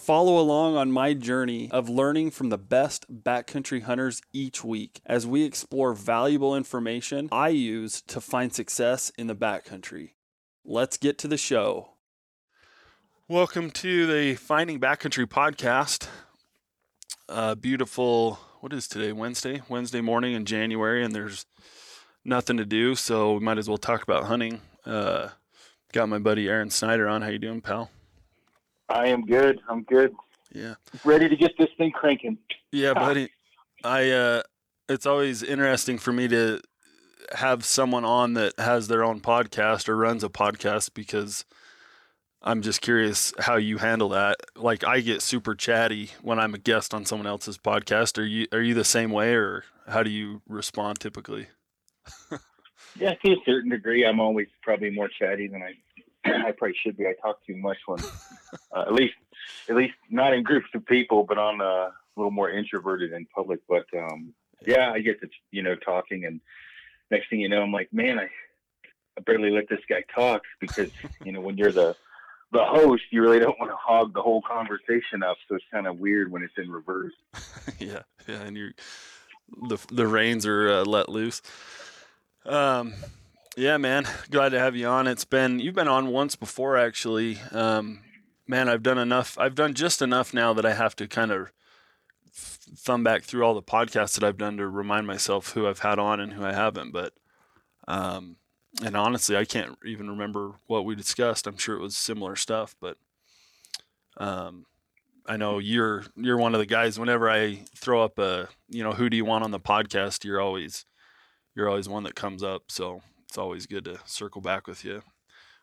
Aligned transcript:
Follow 0.00 0.38
along 0.38 0.78
on 0.78 0.90
my 0.90 1.12
journey 1.12 1.70
of 1.70 1.90
learning 1.90 2.30
from 2.30 2.48
the 2.48 2.56
best 2.56 3.22
backcountry 3.22 3.82
hunters 3.82 4.22
each 4.32 4.64
week 4.64 5.02
as 5.04 5.26
we 5.26 5.44
explore 5.44 5.92
valuable 5.92 6.56
information 6.56 7.28
I 7.30 7.48
use 7.50 8.00
to 8.06 8.18
find 8.18 8.50
success 8.50 9.12
in 9.18 9.26
the 9.26 9.36
backcountry. 9.36 10.12
Let's 10.64 10.96
get 10.96 11.18
to 11.18 11.28
the 11.28 11.36
show. 11.36 11.90
Welcome 13.28 13.70
to 13.72 14.06
the 14.06 14.36
Finding 14.36 14.80
Backcountry 14.80 15.26
Podcast. 15.26 16.08
Uh, 17.28 17.54
beautiful, 17.54 18.40
what 18.60 18.72
is 18.72 18.88
today? 18.88 19.12
Wednesday? 19.12 19.60
Wednesday 19.68 20.00
morning 20.00 20.32
in 20.32 20.46
January, 20.46 21.04
and 21.04 21.14
there's 21.14 21.44
nothing 22.24 22.56
to 22.56 22.64
do, 22.64 22.94
so 22.94 23.34
we 23.34 23.40
might 23.40 23.58
as 23.58 23.68
well 23.68 23.76
talk 23.76 24.02
about 24.02 24.24
hunting. 24.24 24.62
Uh, 24.86 25.28
got 25.92 26.08
my 26.08 26.18
buddy 26.18 26.48
Aaron 26.48 26.70
Snyder 26.70 27.06
on. 27.06 27.20
How 27.20 27.28
you 27.28 27.38
doing, 27.38 27.60
pal? 27.60 27.90
I 28.90 29.06
am 29.08 29.24
good. 29.24 29.60
I'm 29.68 29.82
good. 29.84 30.14
Yeah. 30.52 30.74
Ready 31.04 31.28
to 31.28 31.36
get 31.36 31.52
this 31.58 31.68
thing 31.78 31.92
cranking. 31.92 32.38
Yeah, 32.72 32.94
buddy. 32.94 33.30
I 33.84 34.10
uh 34.10 34.42
it's 34.88 35.06
always 35.06 35.42
interesting 35.42 35.98
for 35.98 36.12
me 36.12 36.28
to 36.28 36.60
have 37.32 37.64
someone 37.64 38.04
on 38.04 38.34
that 38.34 38.58
has 38.58 38.88
their 38.88 39.04
own 39.04 39.20
podcast 39.20 39.88
or 39.88 39.96
runs 39.96 40.24
a 40.24 40.28
podcast 40.28 40.94
because 40.94 41.44
I'm 42.42 42.62
just 42.62 42.80
curious 42.80 43.32
how 43.38 43.56
you 43.56 43.78
handle 43.78 44.08
that. 44.10 44.38
Like 44.56 44.84
I 44.84 45.00
get 45.00 45.22
super 45.22 45.54
chatty 45.54 46.10
when 46.22 46.40
I'm 46.40 46.54
a 46.54 46.58
guest 46.58 46.92
on 46.92 47.04
someone 47.04 47.26
else's 47.26 47.58
podcast. 47.58 48.18
Are 48.18 48.26
you 48.26 48.46
are 48.52 48.60
you 48.60 48.74
the 48.74 48.84
same 48.84 49.12
way 49.12 49.34
or 49.34 49.64
how 49.86 50.02
do 50.02 50.10
you 50.10 50.42
respond 50.48 50.98
typically? 50.98 51.48
yeah, 52.98 53.14
to 53.14 53.32
a 53.32 53.36
certain 53.46 53.70
degree, 53.70 54.04
I'm 54.04 54.18
always 54.20 54.48
probably 54.62 54.90
more 54.90 55.08
chatty 55.08 55.46
than 55.46 55.62
I 55.62 55.74
I 56.24 56.52
probably 56.52 56.76
should 56.82 56.96
be. 56.96 57.06
I 57.06 57.14
talk 57.20 57.44
too 57.46 57.56
much 57.56 57.78
when, 57.86 58.00
uh, 58.74 58.82
at 58.82 58.92
least, 58.92 59.14
at 59.68 59.76
least 59.76 59.94
not 60.10 60.34
in 60.34 60.42
groups 60.42 60.68
of 60.74 60.84
people, 60.86 61.24
but 61.24 61.38
on 61.38 61.60
uh, 61.60 61.64
a 61.64 61.92
little 62.16 62.30
more 62.30 62.50
introverted 62.50 63.12
in 63.12 63.26
public. 63.34 63.60
But 63.68 63.86
um, 63.96 64.34
yeah, 64.66 64.90
I 64.90 65.00
get 65.00 65.20
to 65.20 65.28
you 65.50 65.62
know 65.62 65.74
talking, 65.76 66.24
and 66.24 66.40
next 67.10 67.30
thing 67.30 67.40
you 67.40 67.48
know, 67.48 67.62
I'm 67.62 67.72
like, 67.72 67.92
man, 67.92 68.18
I, 68.18 68.28
I 69.18 69.20
barely 69.24 69.50
let 69.50 69.68
this 69.68 69.80
guy 69.88 70.02
talk 70.14 70.42
because 70.60 70.90
you 71.24 71.32
know 71.32 71.40
when 71.40 71.56
you're 71.56 71.72
the 71.72 71.96
the 72.52 72.64
host, 72.64 73.04
you 73.10 73.22
really 73.22 73.38
don't 73.38 73.58
want 73.58 73.70
to 73.70 73.76
hog 73.76 74.12
the 74.12 74.22
whole 74.22 74.42
conversation 74.42 75.22
up. 75.22 75.36
So 75.48 75.54
it's 75.54 75.64
kind 75.70 75.86
of 75.86 75.98
weird 75.98 76.30
when 76.30 76.42
it's 76.42 76.54
in 76.58 76.70
reverse. 76.70 77.14
yeah, 77.78 78.02
yeah, 78.26 78.42
and 78.42 78.56
you're 78.56 78.72
the 79.68 79.78
the 79.90 80.06
reins 80.06 80.46
are 80.46 80.70
uh, 80.70 80.84
let 80.84 81.08
loose. 81.08 81.42
Um, 82.44 82.94
yeah, 83.56 83.76
man. 83.76 84.06
Glad 84.30 84.50
to 84.50 84.58
have 84.58 84.76
you 84.76 84.86
on. 84.86 85.06
It's 85.06 85.24
been 85.24 85.58
you've 85.58 85.74
been 85.74 85.88
on 85.88 86.08
once 86.08 86.36
before 86.36 86.76
actually. 86.76 87.38
Um, 87.52 88.00
man, 88.46 88.68
I've 88.68 88.82
done 88.82 88.98
enough. 88.98 89.38
I've 89.38 89.54
done 89.54 89.74
just 89.74 90.02
enough 90.02 90.32
now 90.32 90.52
that 90.52 90.64
I 90.64 90.74
have 90.74 90.96
to 90.96 91.08
kind 91.08 91.30
of 91.30 91.52
thumb 92.32 93.02
back 93.02 93.22
through 93.22 93.42
all 93.42 93.54
the 93.54 93.62
podcasts 93.62 94.14
that 94.14 94.24
I've 94.24 94.38
done 94.38 94.56
to 94.56 94.68
remind 94.68 95.06
myself 95.06 95.52
who 95.52 95.66
I've 95.66 95.80
had 95.80 95.98
on 95.98 96.20
and 96.20 96.32
who 96.32 96.44
I 96.44 96.52
haven't. 96.52 96.92
But 96.92 97.12
um, 97.88 98.36
and 98.84 98.96
honestly, 98.96 99.36
I 99.36 99.44
can't 99.44 99.76
even 99.84 100.08
remember 100.08 100.52
what 100.66 100.84
we 100.84 100.94
discussed. 100.94 101.46
I'm 101.46 101.58
sure 101.58 101.76
it 101.76 101.82
was 101.82 101.96
similar 101.96 102.36
stuff, 102.36 102.76
but 102.80 102.96
um, 104.16 104.66
I 105.26 105.36
know 105.36 105.58
you're 105.58 106.04
you're 106.16 106.36
one 106.36 106.54
of 106.54 106.60
the 106.60 106.66
guys. 106.66 106.98
Whenever 106.98 107.28
I 107.28 107.64
throw 107.76 108.02
up 108.02 108.18
a 108.18 108.48
you 108.68 108.82
know 108.82 108.92
who 108.92 109.10
do 109.10 109.16
you 109.16 109.24
want 109.24 109.44
on 109.44 109.50
the 109.50 109.60
podcast, 109.60 110.24
you're 110.24 110.40
always 110.40 110.86
you're 111.54 111.68
always 111.68 111.88
one 111.88 112.04
that 112.04 112.14
comes 112.14 112.42
up. 112.42 112.64
So 112.68 113.02
it's 113.30 113.38
always 113.38 113.66
good 113.66 113.84
to 113.84 113.96
circle 114.06 114.40
back 114.40 114.66
with 114.66 114.84
you. 114.84 115.02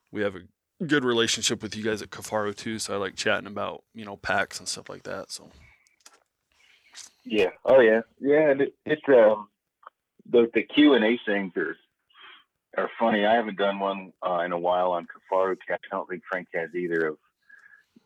We 0.09 0.22
have 0.22 0.38
a 0.38 0.85
good 0.85 1.03
relationship 1.03 1.61
with 1.61 1.75
you 1.75 1.83
guys 1.83 2.01
at 2.01 2.11
Kifaru 2.11 2.55
too, 2.55 2.79
so 2.79 2.94
I 2.94 2.97
like 2.97 3.17
chatting 3.17 3.45
about 3.45 3.83
you 3.94 4.05
know 4.05 4.16
packs 4.16 4.59
and 4.59 4.69
stuff 4.69 4.88
like 4.88 5.03
that. 5.03 5.29
So 5.33 5.50
yeah, 7.25 7.50
oh 7.66 7.81
yeah, 7.81 8.01
yeah. 8.22 8.51
And 8.51 8.61
it, 8.61 8.73
it's 8.85 9.01
um 9.09 9.50
the 10.31 10.50
the 10.53 10.63
Q 10.63 10.94
and 10.94 11.03
A 11.03 11.19
things 11.25 11.51
are 11.57 11.75
are 12.77 12.89
funny. 12.97 13.25
I 13.25 13.33
haven't 13.33 13.57
done 13.57 13.79
one 13.79 14.13
uh, 14.25 14.44
in 14.45 14.53
a 14.53 14.59
while 14.59 14.91
on 14.91 15.06
Kifaru. 15.06 15.57
I 15.69 15.77
don't 15.91 16.09
think 16.09 16.23
Frank 16.31 16.47
has 16.53 16.69
either. 16.73 17.07
Of 17.07 17.17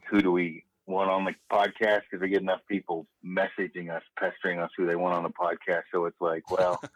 who 0.09 0.23
do 0.23 0.31
we 0.31 0.63
want 0.87 1.11
on 1.11 1.23
the 1.23 1.35
podcast? 1.51 2.01
Because 2.09 2.19
we 2.19 2.29
get 2.29 2.41
enough 2.41 2.61
people 2.67 3.05
messaging 3.23 3.95
us, 3.95 4.01
pestering 4.17 4.57
us 4.57 4.71
who 4.75 4.87
they 4.87 4.95
want 4.95 5.13
on 5.13 5.21
the 5.21 5.29
podcast. 5.29 5.83
So 5.91 6.05
it's 6.05 6.19
like, 6.19 6.49
well. 6.49 6.81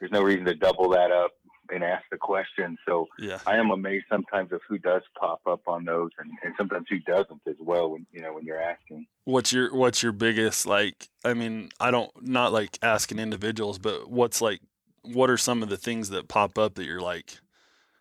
there's 0.00 0.10
no 0.10 0.22
reason 0.22 0.46
to 0.46 0.54
double 0.54 0.88
that 0.88 1.12
up 1.12 1.32
and 1.72 1.84
ask 1.84 2.04
the 2.10 2.16
question. 2.16 2.76
So 2.86 3.06
yeah. 3.18 3.38
I 3.46 3.56
am 3.56 3.70
amazed 3.70 4.06
sometimes 4.08 4.52
of 4.52 4.60
who 4.68 4.78
does 4.78 5.02
pop 5.18 5.40
up 5.46 5.62
on 5.66 5.84
those, 5.84 6.10
and, 6.18 6.30
and 6.42 6.54
sometimes 6.56 6.86
who 6.88 6.98
doesn't 7.00 7.40
as 7.46 7.56
well. 7.60 7.90
When 7.90 8.06
you 8.12 8.20
know 8.20 8.32
when 8.34 8.44
you're 8.44 8.60
asking. 8.60 9.06
What's 9.24 9.52
your 9.52 9.74
What's 9.74 10.02
your 10.02 10.12
biggest 10.12 10.66
like? 10.66 11.08
I 11.24 11.34
mean, 11.34 11.70
I 11.78 11.90
don't 11.90 12.10
not 12.20 12.52
like 12.52 12.78
asking 12.82 13.18
individuals, 13.18 13.78
but 13.78 14.10
what's 14.10 14.40
like? 14.40 14.60
What 15.02 15.30
are 15.30 15.38
some 15.38 15.62
of 15.62 15.68
the 15.68 15.76
things 15.76 16.10
that 16.10 16.28
pop 16.28 16.58
up 16.58 16.74
that 16.74 16.84
you're 16.84 17.00
like? 17.00 17.38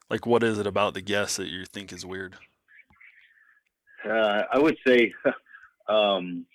Like, 0.10 0.26
what 0.26 0.44
is 0.44 0.58
it 0.58 0.68
about 0.68 0.96
the 0.96 1.02
guest 1.02 1.38
that 1.38 1.48
you 1.48 1.66
think 1.66 1.94
is 1.94 2.06
weird? 2.06 2.36
Uh, 4.04 4.44
I 4.52 4.58
would 4.58 4.78
say 4.86 5.14
um, 5.88 6.46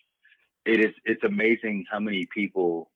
it 0.67 0.81
is. 0.81 0.95
It's 1.05 1.25
amazing 1.25 1.85
how 1.91 2.01
many 2.01 2.27
people 2.27 2.91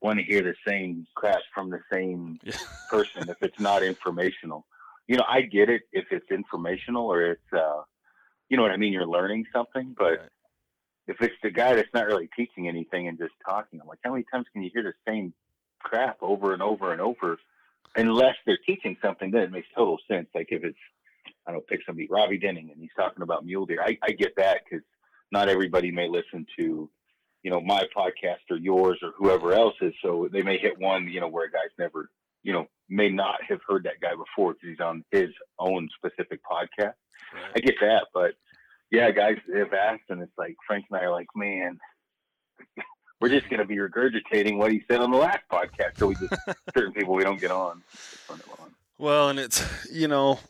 want 0.00 0.18
to 0.18 0.24
hear 0.24 0.42
the 0.42 0.54
same 0.66 1.06
crap 1.14 1.40
from 1.54 1.70
the 1.70 1.80
same 1.92 2.38
person 2.90 3.28
if 3.28 3.36
it's 3.40 3.58
not 3.60 3.82
informational. 3.82 4.66
You 5.06 5.16
know, 5.16 5.24
I 5.28 5.42
get 5.42 5.70
it 5.70 5.82
if 5.92 6.06
it's 6.10 6.30
informational 6.30 7.06
or 7.06 7.32
it's, 7.32 7.52
uh, 7.52 7.82
you 8.48 8.56
know 8.56 8.62
what 8.62 8.72
I 8.72 8.76
mean? 8.76 8.92
You're 8.92 9.06
learning 9.06 9.46
something, 9.52 9.94
but 9.96 10.04
right. 10.04 10.18
if 11.08 11.16
it's 11.20 11.34
the 11.42 11.50
guy 11.50 11.74
that's 11.74 11.92
not 11.94 12.06
really 12.06 12.28
teaching 12.36 12.68
anything 12.68 13.08
and 13.08 13.18
just 13.18 13.32
talking, 13.44 13.80
I'm 13.80 13.88
like, 13.88 13.98
how 14.04 14.12
many 14.12 14.24
times 14.32 14.46
can 14.52 14.62
you 14.62 14.70
hear 14.72 14.82
the 14.82 14.92
same 15.08 15.32
crap 15.80 16.18
over 16.20 16.52
and 16.52 16.62
over 16.62 16.92
and 16.92 17.00
over? 17.00 17.38
Unless 17.96 18.34
they're 18.44 18.58
teaching 18.66 18.96
something, 19.02 19.30
then 19.30 19.42
it 19.42 19.52
makes 19.52 19.68
total 19.74 19.98
sense. 20.08 20.28
Like 20.34 20.48
if 20.50 20.64
it's, 20.64 20.78
I 21.46 21.52
don't 21.52 21.66
pick 21.66 21.80
somebody, 21.86 22.08
Robby 22.10 22.38
Denning, 22.38 22.70
and 22.70 22.80
he's 22.80 22.90
talking 22.96 23.22
about 23.22 23.44
mule 23.44 23.66
deer. 23.66 23.82
I, 23.82 23.96
I 24.02 24.10
get 24.10 24.36
that 24.36 24.62
because 24.64 24.84
not 25.32 25.48
everybody 25.48 25.90
may 25.90 26.08
listen 26.08 26.46
to 26.58 26.90
you 27.46 27.52
know, 27.52 27.60
my 27.60 27.84
podcast 27.96 28.42
or 28.50 28.56
yours 28.56 28.98
or 29.02 29.12
whoever 29.16 29.52
else's. 29.52 29.94
So 30.02 30.28
they 30.32 30.42
may 30.42 30.58
hit 30.58 30.80
one, 30.80 31.06
you 31.06 31.20
know, 31.20 31.28
where 31.28 31.46
a 31.46 31.48
guy's 31.48 31.70
never, 31.78 32.10
you 32.42 32.52
know, 32.52 32.66
may 32.88 33.08
not 33.08 33.36
have 33.48 33.60
heard 33.68 33.84
that 33.84 34.00
guy 34.02 34.16
before 34.16 34.54
because 34.54 34.70
he's 34.70 34.80
on 34.80 35.04
his 35.12 35.28
own 35.60 35.88
specific 35.96 36.40
podcast. 36.42 36.94
Right. 37.32 37.52
I 37.54 37.60
get 37.60 37.76
that, 37.80 38.06
but 38.12 38.32
yeah, 38.90 39.12
guys 39.12 39.36
have 39.54 39.72
asked, 39.72 40.02
and 40.08 40.22
it's 40.22 40.36
like 40.36 40.56
Frank 40.66 40.86
and 40.90 40.98
I 40.98 41.04
are 41.04 41.12
like, 41.12 41.28
man, 41.36 41.78
we're 43.20 43.28
just 43.28 43.48
going 43.48 43.60
to 43.60 43.64
be 43.64 43.76
regurgitating 43.76 44.56
what 44.56 44.72
he 44.72 44.82
said 44.90 45.00
on 45.00 45.12
the 45.12 45.16
last 45.16 45.42
podcast. 45.48 45.98
So 45.98 46.08
we 46.08 46.16
just 46.16 46.34
certain 46.76 46.94
people 46.94 47.14
we 47.14 47.22
don't 47.22 47.40
get 47.40 47.52
on. 47.52 47.80
Well, 48.98 49.28
and 49.28 49.38
it's 49.38 49.64
you 49.92 50.08
know, 50.08 50.40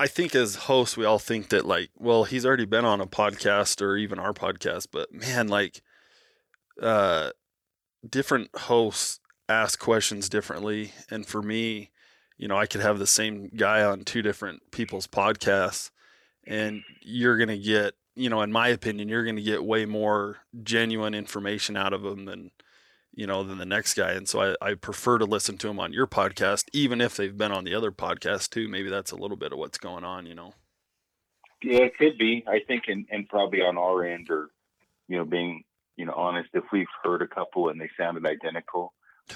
I 0.00 0.08
think 0.08 0.34
as 0.34 0.56
hosts 0.56 0.96
we 0.96 1.04
all 1.04 1.20
think 1.20 1.50
that 1.50 1.64
like, 1.64 1.90
well, 1.96 2.24
he's 2.24 2.44
already 2.44 2.64
been 2.64 2.84
on 2.84 3.00
a 3.00 3.06
podcast 3.06 3.80
or 3.80 3.96
even 3.96 4.18
our 4.18 4.32
podcast, 4.32 4.88
but 4.90 5.14
man, 5.14 5.46
like 5.46 5.80
uh, 6.82 7.30
different 8.08 8.50
hosts 8.56 9.20
ask 9.48 9.78
questions 9.78 10.28
differently. 10.28 10.92
And 11.10 11.26
for 11.26 11.42
me, 11.42 11.90
you 12.36 12.48
know, 12.48 12.56
I 12.56 12.66
could 12.66 12.80
have 12.80 12.98
the 12.98 13.06
same 13.06 13.50
guy 13.56 13.82
on 13.82 14.04
two 14.04 14.22
different 14.22 14.70
people's 14.70 15.06
podcasts, 15.06 15.90
and 16.46 16.82
you're 17.02 17.36
going 17.36 17.48
to 17.48 17.58
get, 17.58 17.94
you 18.14 18.30
know, 18.30 18.42
in 18.42 18.52
my 18.52 18.68
opinion, 18.68 19.08
you're 19.08 19.24
going 19.24 19.36
to 19.36 19.42
get 19.42 19.64
way 19.64 19.84
more 19.86 20.38
genuine 20.62 21.14
information 21.14 21.76
out 21.76 21.92
of 21.92 22.02
them 22.02 22.26
than, 22.26 22.50
you 23.12 23.26
know, 23.26 23.42
than 23.42 23.58
the 23.58 23.66
next 23.66 23.94
guy. 23.94 24.12
And 24.12 24.28
so 24.28 24.40
I, 24.40 24.70
I 24.70 24.74
prefer 24.74 25.18
to 25.18 25.24
listen 25.24 25.58
to 25.58 25.66
them 25.66 25.80
on 25.80 25.92
your 25.92 26.06
podcast, 26.06 26.66
even 26.72 27.00
if 27.00 27.16
they've 27.16 27.36
been 27.36 27.52
on 27.52 27.64
the 27.64 27.74
other 27.74 27.90
podcast 27.90 28.50
too. 28.50 28.68
Maybe 28.68 28.88
that's 28.88 29.10
a 29.10 29.16
little 29.16 29.36
bit 29.36 29.52
of 29.52 29.58
what's 29.58 29.78
going 29.78 30.04
on, 30.04 30.26
you 30.26 30.34
know. 30.34 30.54
Yeah, 31.62 31.78
it 31.78 31.98
could 31.98 32.18
be. 32.18 32.44
I 32.46 32.60
think, 32.60 32.84
and, 32.86 33.06
and 33.10 33.28
probably 33.28 33.62
on 33.62 33.76
our 33.76 34.04
end, 34.04 34.30
or 34.30 34.50
you 35.08 35.16
know, 35.16 35.24
being 35.24 35.64
you 35.98 36.06
know, 36.06 36.14
honest, 36.14 36.48
if 36.54 36.64
we've 36.72 36.86
heard 37.02 37.20
a 37.20 37.26
couple 37.26 37.68
and 37.68 37.78
they 37.78 37.90
sounded 37.98 38.24
identical, 38.24 38.94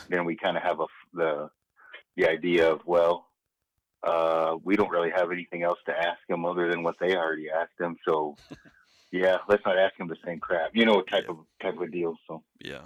then 0.08 0.24
we 0.24 0.36
kind 0.36 0.56
of 0.56 0.62
have 0.62 0.80
a, 0.80 0.86
the, 1.12 1.50
the 2.16 2.30
idea 2.30 2.70
of, 2.70 2.80
well, 2.86 3.26
uh, 4.06 4.56
we 4.62 4.76
don't 4.76 4.90
really 4.90 5.10
have 5.10 5.32
anything 5.32 5.64
else 5.64 5.78
to 5.86 5.92
ask 5.92 6.18
them 6.28 6.44
other 6.44 6.70
than 6.70 6.84
what 6.84 6.94
they 7.00 7.16
already 7.16 7.50
asked 7.50 7.76
them. 7.78 7.96
So, 8.08 8.36
yeah, 9.12 9.38
let's 9.48 9.66
not 9.66 9.76
ask 9.76 9.96
them 9.96 10.06
the 10.08 10.16
same 10.24 10.38
crap, 10.38 10.70
you 10.72 10.86
know, 10.86 11.02
type 11.02 11.24
yeah. 11.26 11.32
of 11.32 11.38
type 11.60 11.80
of 11.80 11.92
deal. 11.92 12.16
So, 12.28 12.42
yeah. 12.64 12.82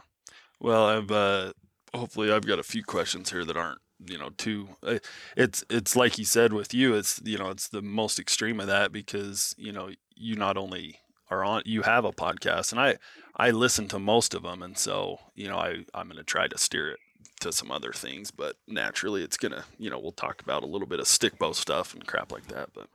Well, 0.59 0.87
I've 0.87 1.11
uh, 1.11 1.53
hopefully 1.95 2.33
I've 2.33 2.47
got 2.47 2.59
a 2.59 2.65
few 2.65 2.83
questions 2.83 3.31
here 3.31 3.45
that 3.45 3.57
aren't 3.57 3.81
you 4.07 4.19
know 4.19 4.29
too 4.37 4.69
uh, 4.83 4.99
it's 5.39 5.65
it's 5.71 5.97
like 5.97 6.19
you 6.19 6.25
said 6.27 6.53
with 6.53 6.75
you 6.75 6.93
it's 6.95 7.19
you 7.25 7.39
know 7.39 7.49
it's 7.49 7.69
the 7.69 7.81
most 7.81 8.19
extreme 8.19 8.61
of 8.61 8.67
that 8.67 8.93
because 8.93 9.55
you 9.57 9.73
know 9.73 9.89
you 10.15 10.37
not 10.37 10.59
only 10.59 11.01
are 11.31 11.45
on 11.45 11.63
you 11.65 11.83
have 11.83 12.05
a 12.05 12.13
podcast 12.13 12.73
and 12.73 12.81
I 12.81 12.97
I 13.37 13.51
listen 13.51 13.89
to 13.89 13.99
most 13.99 14.35
of 14.35 14.43
them 14.43 14.63
and 14.63 14.77
so 14.77 15.19
you 15.35 15.49
know 15.49 15.59
I 15.59 15.85
I'm 15.95 16.09
going 16.09 16.17
to 16.19 16.25
try 16.25 16.49
to 16.49 16.59
steer 16.59 16.91
it 16.91 16.99
to 17.41 17.53
some 17.53 17.71
other 17.71 17.93
things 17.93 18.31
but 18.31 18.57
naturally 18.67 19.23
it's 19.23 19.37
going 19.37 19.53
to 19.53 19.65
you 19.79 19.91
know 19.91 19.99
we'll 19.99 20.13
talk 20.13 20.41
about 20.43 20.63
a 20.63 20.67
little 20.67 20.87
bit 20.87 21.01
of 21.01 21.07
stick 21.07 21.39
bow 21.39 21.53
stuff 21.53 21.93
and 21.95 22.07
crap 22.07 22.33
like 22.33 22.47
that 22.49 22.71
but 22.75 22.89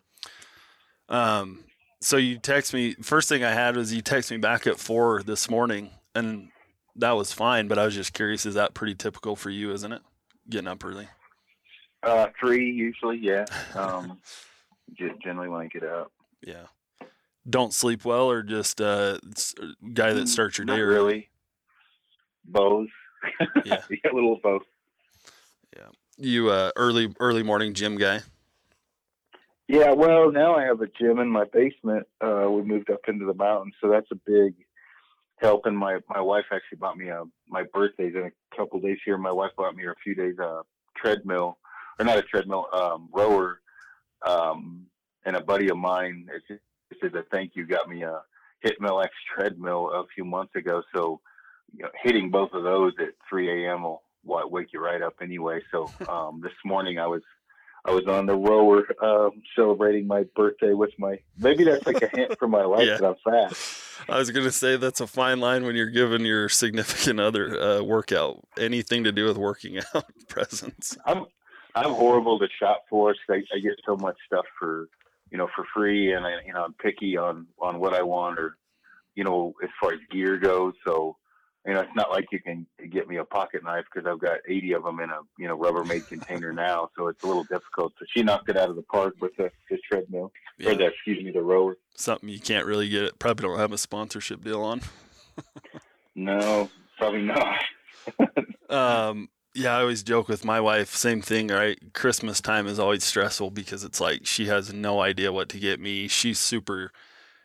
um 1.16 1.64
so 2.00 2.18
you 2.18 2.40
text 2.40 2.74
me 2.74 2.96
first 2.96 3.30
thing 3.30 3.44
I 3.44 3.52
had 3.52 3.76
was 3.76 3.94
you 3.94 4.02
text 4.02 4.32
me 4.32 4.38
back 4.38 4.66
at 4.66 4.80
4 4.80 5.24
this 5.24 5.50
morning 5.50 5.92
and 6.16 6.50
that 6.96 7.12
was 7.12 7.32
fine, 7.32 7.68
but 7.68 7.78
I 7.78 7.86
was 7.86 7.96
just 7.96 8.14
curious. 8.14 8.46
Is 8.46 8.56
that 8.56 8.74
pretty 8.74 8.96
typical 8.96 9.36
for 9.36 9.50
you, 9.50 9.72
isn't 9.72 9.92
it? 9.92 10.02
Getting 10.50 10.68
up 10.68 10.84
early. 10.84 11.08
Uh, 12.04 12.28
three 12.40 12.70
usually, 12.72 13.18
yeah. 13.18 13.46
Um, 13.76 14.20
generally 15.24 15.48
when 15.48 15.62
I 15.62 15.68
get 15.68 15.84
up. 15.84 16.12
Yeah. 16.46 16.66
Don't 17.50 17.74
sleep 17.74 18.06
well, 18.06 18.30
or 18.30 18.44
just 18.44 18.80
uh, 18.82 19.18
guy 19.94 20.14
that 20.14 20.28
starts 20.28 20.58
your 20.58 20.66
Not 20.66 20.76
day 20.76 20.82
really. 20.82 21.30
Both. 22.46 22.90
Yeah. 23.66 23.82
yeah, 23.88 24.12
a 24.12 24.16
little 24.16 24.34
of 24.34 24.42
both. 24.42 24.64
Yeah. 25.78 25.90
You 26.18 26.50
uh, 26.50 26.72
early 26.76 27.14
early 27.20 27.44
morning 27.44 27.76
gym 27.76 27.96
guy. 27.96 28.22
Yeah, 29.68 29.92
well, 29.92 30.32
now 30.32 30.56
I 30.56 30.64
have 30.64 30.82
a 30.82 30.88
gym 30.88 31.20
in 31.20 31.30
my 31.30 31.46
basement. 31.46 32.08
Uh, 32.20 32.48
we 32.50 32.64
moved 32.64 32.90
up 32.90 33.02
into 33.08 33.26
the 33.26 33.36
mountains, 33.36 33.76
so 33.80 33.90
that's 33.90 34.10
a 34.12 34.16
big 34.16 34.56
help. 35.38 35.66
And 35.66 35.78
my 35.78 36.00
my 36.10 36.20
wife 36.20 36.46
actually 36.52 36.80
bought 36.80 36.98
me 36.98 37.10
a 37.10 37.24
my 37.48 37.64
birthday's 37.74 38.16
in 38.16 38.24
a 38.24 38.56
couple 38.56 38.80
days 38.80 38.98
here. 39.06 39.18
My 39.18 39.32
wife 39.32 39.52
bought 39.56 39.76
me 39.76 39.86
a 39.86 39.94
few 40.04 40.16
days 40.16 40.40
a 40.40 40.64
treadmill, 40.98 41.60
or 42.00 42.06
not 42.06 42.18
a 42.18 42.24
treadmill, 42.24 42.68
um, 42.74 43.08
rower. 43.14 43.62
Um, 44.26 44.88
and 45.26 45.36
a 45.36 45.42
buddy 45.42 45.70
of 45.70 45.78
mine 45.78 46.28
said 47.02 47.16
a 47.16 47.24
thank 47.32 47.56
you 47.56 47.66
got 47.66 47.90
me 47.90 48.04
a 48.04 48.22
Hitmill 48.66 49.04
X 49.04 49.12
treadmill 49.34 49.92
a 49.94 50.04
few 50.14 50.26
months 50.26 50.56
ago. 50.56 50.82
So 50.94 51.22
you 51.76 51.84
know, 51.84 51.90
hitting 52.04 52.30
both 52.30 52.52
of 52.54 52.64
those 52.64 52.94
at 53.00 53.14
3 53.30 53.66
a.m. 53.66 53.84
will 53.84 54.02
wake 54.24 54.68
you 54.74 54.84
right 54.84 55.02
up 55.02 55.16
anyway. 55.22 55.62
So 55.72 55.90
um, 56.08 56.42
this 56.42 56.54
morning 56.66 57.00
I 57.00 57.08
was 57.08 57.22
I 57.84 57.92
was 57.92 58.06
on 58.08 58.28
the 58.28 58.36
rower 58.36 58.86
um, 59.04 59.42
celebrating 59.56 60.06
my 60.06 60.24
birthday 60.36 60.74
with 60.74 60.92
my. 61.00 61.18
Maybe 61.40 61.64
that's 61.64 61.86
like 61.88 62.02
a 62.02 62.16
hint 62.16 62.38
for 62.38 62.48
my 62.48 62.66
wife 62.66 62.86
yeah. 62.86 62.98
that 62.98 63.06
I'm 63.06 63.16
fat. 63.50 63.58
I 64.08 64.20
was 64.20 64.30
going 64.30 64.46
to 64.46 64.52
say 64.52 64.78
that's 64.78 65.02
a 65.02 65.08
fine 65.08 65.40
line 65.40 65.64
when 65.64 65.76
you're 65.76 65.90
giving 65.90 66.26
your 66.26 66.48
significant 66.50 67.20
other 67.20 67.60
uh, 67.60 67.82
workout 67.82 68.44
anything 68.60 69.04
to 69.06 69.12
do 69.12 69.26
with 69.26 69.38
working 69.38 69.80
out 69.96 70.06
presents. 70.28 70.98
I'm 71.06 71.26
I'm 71.74 71.92
horrible 71.92 72.38
to 72.40 72.48
shop 72.60 72.84
for. 72.90 73.16
I, 73.30 73.42
I 73.54 73.60
get 73.60 73.74
so 73.86 73.96
much 73.96 74.18
stuff 74.28 74.46
for 74.60 74.88
you 75.32 75.38
know 75.38 75.48
for 75.56 75.66
free, 75.74 76.14
and 76.14 76.26
I 76.26 76.42
you 76.46 76.54
know 76.54 76.64
I'm 76.64 76.74
picky 76.74 77.18
on 77.18 77.48
on 77.60 77.80
what 77.80 77.94
I 77.94 78.02
want 78.02 78.40
or 78.40 78.58
you 79.16 79.24
know 79.24 79.54
as 79.64 79.70
far 79.80 79.94
as 79.94 80.00
gear 80.12 80.38
goes. 80.38 80.74
So 80.86 81.18
you 81.66 81.74
know, 81.74 81.82
it's 81.82 81.96
not 81.96 82.10
like 82.10 82.26
you 82.32 82.40
can 82.40 82.66
get 82.92 83.08
me 83.08 83.18
a 83.18 83.24
pocket 83.24 83.64
knife 83.64 83.86
because 83.94 84.10
I've 84.10 84.20
got 84.20 84.40
80 84.48 84.74
of 84.74 84.84
them 84.84 85.00
in 85.00 85.12
a, 85.12 85.20
you 85.38 85.48
know, 85.48 85.56
Rubbermaid 85.56 86.08
container 86.08 86.52
now. 86.52 86.90
So 86.98 87.08
it's 87.08 87.24
a 87.24 87.28
little 87.28 87.44
difficult. 87.44 87.94
So 88.00 88.06
she 88.10 88.24
knocked 88.24 88.50
it 88.50 88.58
out 88.58 88.70
of 88.70 88.76
the 88.76 88.82
park 88.84 89.16
with 89.22 89.36
the, 89.38 89.52
the 89.70 89.78
treadmill 89.88 90.32
yeah. 90.58 90.72
or 90.72 90.76
the, 90.76 90.88
excuse 90.88 91.24
me, 91.24 91.30
the 91.32 91.42
rower. 91.42 91.78
Something 91.96 92.30
you 92.30 92.40
can't 92.40 92.66
really 92.66 92.90
get. 92.90 93.04
It. 93.04 93.20
Probably 93.20 93.48
don't 93.48 93.60
have 93.60 93.72
a 93.72 93.78
sponsorship 93.78 94.44
deal 94.44 94.64
on. 94.64 94.82
no, 96.16 96.68
probably 96.98 97.22
not. 97.22 97.60
um, 98.70 99.30
yeah, 99.54 99.76
I 99.78 99.82
always 99.82 100.04
joke 100.04 100.28
with 100.28 100.46
my 100.46 100.60
wife, 100.62 100.96
same 100.96 101.22
thing, 101.22 101.48
right? 101.50 101.78
Christmas 101.94 102.42
time 102.42 102.68
is 102.68 102.80
always 102.80 103.04
stressful 103.04 103.52
because 103.52 103.84
it's 103.84 104.00
like 104.02 104.26
she 104.26 104.48
has 104.48 104.74
no 104.74 105.02
idea 105.02 105.32
what 105.32 105.50
to 105.50 105.60
get 105.60 105.80
me. 105.80 106.08
She's 106.08 106.40
super, 106.40 106.92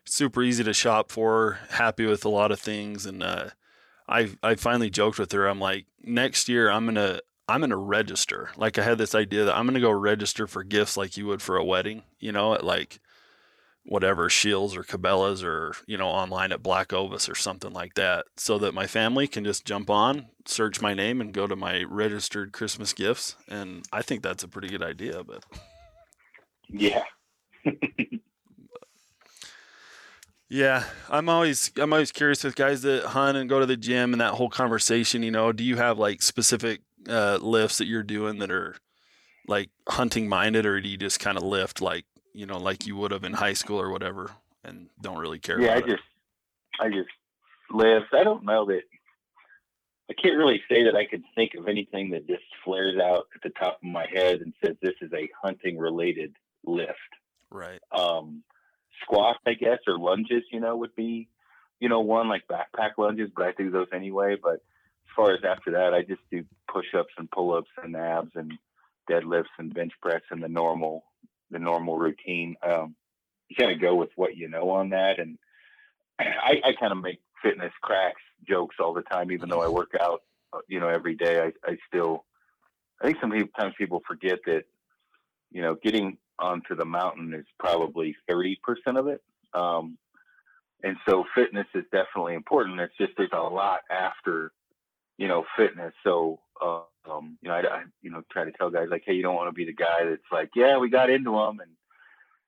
super 0.04 0.42
easy 0.42 0.64
to 0.64 0.72
shop 0.74 1.10
for, 1.10 1.58
happy 1.70 2.06
with 2.06 2.24
a 2.24 2.28
lot 2.28 2.52
of 2.52 2.60
things. 2.60 3.06
And, 3.06 3.22
uh, 3.22 3.50
I 4.08 4.30
I 4.42 4.54
finally 4.54 4.90
joked 4.90 5.18
with 5.18 5.32
her. 5.32 5.46
I'm 5.46 5.60
like, 5.60 5.86
next 6.02 6.48
year 6.48 6.70
I'm 6.70 6.84
gonna 6.86 7.20
I'm 7.48 7.60
gonna 7.60 7.76
register. 7.76 8.50
Like 8.56 8.78
I 8.78 8.82
had 8.82 8.98
this 8.98 9.14
idea 9.14 9.44
that 9.44 9.56
I'm 9.56 9.66
gonna 9.66 9.80
go 9.80 9.90
register 9.90 10.46
for 10.46 10.62
gifts 10.62 10.96
like 10.96 11.16
you 11.16 11.26
would 11.26 11.42
for 11.42 11.56
a 11.56 11.64
wedding. 11.64 12.02
You 12.20 12.32
know, 12.32 12.54
at 12.54 12.64
like 12.64 13.00
whatever 13.86 14.28
Scheels 14.28 14.76
or 14.76 14.82
Cabela's 14.82 15.42
or 15.42 15.74
you 15.86 15.96
know 15.96 16.08
online 16.08 16.52
at 16.52 16.62
Black 16.62 16.92
Ovis 16.92 17.28
or 17.28 17.34
something 17.34 17.72
like 17.72 17.94
that, 17.94 18.26
so 18.36 18.58
that 18.58 18.74
my 18.74 18.86
family 18.86 19.26
can 19.26 19.44
just 19.44 19.64
jump 19.64 19.88
on, 19.90 20.26
search 20.44 20.80
my 20.80 20.94
name, 20.94 21.20
and 21.20 21.32
go 21.32 21.46
to 21.46 21.56
my 21.56 21.84
registered 21.84 22.52
Christmas 22.52 22.92
gifts. 22.92 23.36
And 23.48 23.84
I 23.92 24.02
think 24.02 24.22
that's 24.22 24.44
a 24.44 24.48
pretty 24.48 24.68
good 24.68 24.82
idea. 24.82 25.22
But 25.24 25.44
yeah. 26.68 27.02
Yeah, 30.48 30.84
I'm 31.10 31.28
always 31.28 31.72
I'm 31.76 31.92
always 31.92 32.12
curious 32.12 32.44
with 32.44 32.54
guys 32.54 32.82
that 32.82 33.04
hunt 33.06 33.36
and 33.36 33.48
go 33.48 33.58
to 33.58 33.66
the 33.66 33.76
gym 33.76 34.12
and 34.12 34.20
that 34.20 34.34
whole 34.34 34.48
conversation. 34.48 35.22
You 35.22 35.32
know, 35.32 35.52
do 35.52 35.64
you 35.64 35.76
have 35.76 35.98
like 35.98 36.22
specific 36.22 36.82
uh, 37.08 37.38
lifts 37.40 37.78
that 37.78 37.86
you're 37.86 38.04
doing 38.04 38.38
that 38.38 38.50
are 38.52 38.76
like 39.48 39.70
hunting 39.88 40.28
minded, 40.28 40.64
or 40.64 40.80
do 40.80 40.88
you 40.88 40.96
just 40.96 41.18
kind 41.18 41.36
of 41.36 41.42
lift 41.42 41.80
like 41.80 42.04
you 42.36 42.46
know 42.46 42.58
like 42.58 42.86
you 42.86 42.96
would 42.96 43.10
have 43.10 43.24
in 43.24 43.32
high 43.32 43.54
school 43.54 43.80
or 43.80 43.90
whatever, 43.90 44.30
and 44.64 44.88
don't 45.00 45.18
really 45.18 45.38
care? 45.38 45.60
Yeah, 45.60 45.74
I 45.74 45.78
it? 45.78 45.86
just 45.86 46.02
I 46.80 46.88
just 46.88 47.08
lift. 47.70 48.12
I 48.12 48.22
don't 48.22 48.44
know 48.44 48.66
that 48.66 48.82
I 50.08 50.12
can't 50.12 50.36
really 50.36 50.62
say 50.68 50.84
that 50.84 50.94
I 50.94 51.06
could 51.06 51.24
think 51.34 51.54
of 51.54 51.66
anything 51.66 52.10
that 52.10 52.26
just 52.26 52.44
flares 52.64 52.98
out 52.98 53.26
at 53.34 53.42
the 53.42 53.50
top 53.58 53.78
of 53.82 53.88
my 53.88 54.06
head 54.12 54.40
and 54.40 54.52
says 54.64 54.76
this 54.80 54.94
is 55.00 55.12
a 55.12 55.28
hunting 55.42 55.78
related 55.78 56.36
lift. 56.64 56.92
Right. 57.50 57.80
Um, 57.90 58.44
squats, 59.02 59.40
I 59.46 59.54
guess, 59.54 59.78
or 59.86 59.98
lunges, 59.98 60.44
you 60.52 60.60
know, 60.60 60.76
would 60.76 60.94
be, 60.94 61.28
you 61.80 61.88
know, 61.88 62.00
one 62.00 62.28
like 62.28 62.46
backpack 62.46 62.92
lunges, 62.98 63.30
but 63.34 63.46
I 63.46 63.52
do 63.58 63.70
those 63.70 63.88
anyway. 63.92 64.36
But 64.40 64.54
as 64.54 65.14
far 65.16 65.32
as 65.32 65.40
after 65.44 65.72
that, 65.72 65.92
I 65.92 66.02
just 66.02 66.22
do 66.30 66.44
push 66.72 66.86
ups 66.96 67.12
and 67.18 67.30
pull 67.30 67.54
ups 67.54 67.70
and 67.82 67.96
abs 67.96 68.32
and 68.36 68.52
deadlifts 69.10 69.54
and 69.58 69.74
bench 69.74 69.92
press 70.00 70.22
and 70.30 70.42
the 70.42 70.48
normal, 70.48 71.04
the 71.50 71.58
normal 71.58 71.98
routine. 71.98 72.56
Um, 72.62 72.94
you 73.48 73.56
kind 73.56 73.72
of 73.72 73.80
go 73.80 73.94
with 73.94 74.10
what 74.16 74.36
you 74.36 74.48
know 74.48 74.70
on 74.70 74.90
that. 74.90 75.18
And 75.18 75.38
I, 76.18 76.60
I 76.64 76.72
kind 76.78 76.92
of 76.92 76.98
make 76.98 77.20
fitness 77.42 77.72
cracks 77.82 78.20
jokes 78.48 78.76
all 78.80 78.94
the 78.94 79.02
time, 79.02 79.30
even 79.32 79.48
though 79.48 79.62
I 79.62 79.68
work 79.68 79.92
out, 80.00 80.22
uh, 80.52 80.58
you 80.68 80.80
know, 80.80 80.88
every 80.88 81.14
day. 81.14 81.40
I, 81.40 81.52
I 81.68 81.76
still, 81.88 82.24
I 83.00 83.06
think 83.06 83.18
sometimes 83.20 83.74
people 83.78 84.02
forget 84.06 84.38
that, 84.46 84.64
you 85.50 85.62
know, 85.62 85.76
getting 85.82 86.18
onto 86.38 86.74
the 86.74 86.84
mountain 86.84 87.34
is 87.34 87.46
probably 87.58 88.14
30% 88.28 88.56
of 88.96 89.08
it. 89.08 89.22
Um, 89.54 89.98
and 90.82 90.96
so 91.08 91.24
fitness 91.34 91.66
is 91.74 91.84
definitely 91.90 92.34
important. 92.34 92.80
It's 92.80 92.96
just 92.98 93.12
there's 93.16 93.30
a 93.32 93.38
lot 93.38 93.80
after, 93.90 94.52
you 95.16 95.28
know, 95.28 95.44
fitness. 95.56 95.94
So, 96.04 96.40
uh, 96.62 96.80
um, 97.10 97.38
you 97.42 97.48
know, 97.48 97.54
I, 97.54 97.60
I, 97.60 97.82
you 98.02 98.10
know, 98.10 98.22
try 98.30 98.44
to 98.44 98.52
tell 98.52 98.70
guys 98.70 98.88
like, 98.90 99.04
hey, 99.06 99.14
you 99.14 99.22
don't 99.22 99.34
want 99.34 99.48
to 99.48 99.52
be 99.52 99.64
the 99.64 99.72
guy 99.72 100.04
that's 100.04 100.22
like, 100.32 100.50
yeah, 100.54 100.78
we 100.78 100.90
got 100.90 101.10
into 101.10 101.32
them 101.32 101.60
and, 101.60 101.70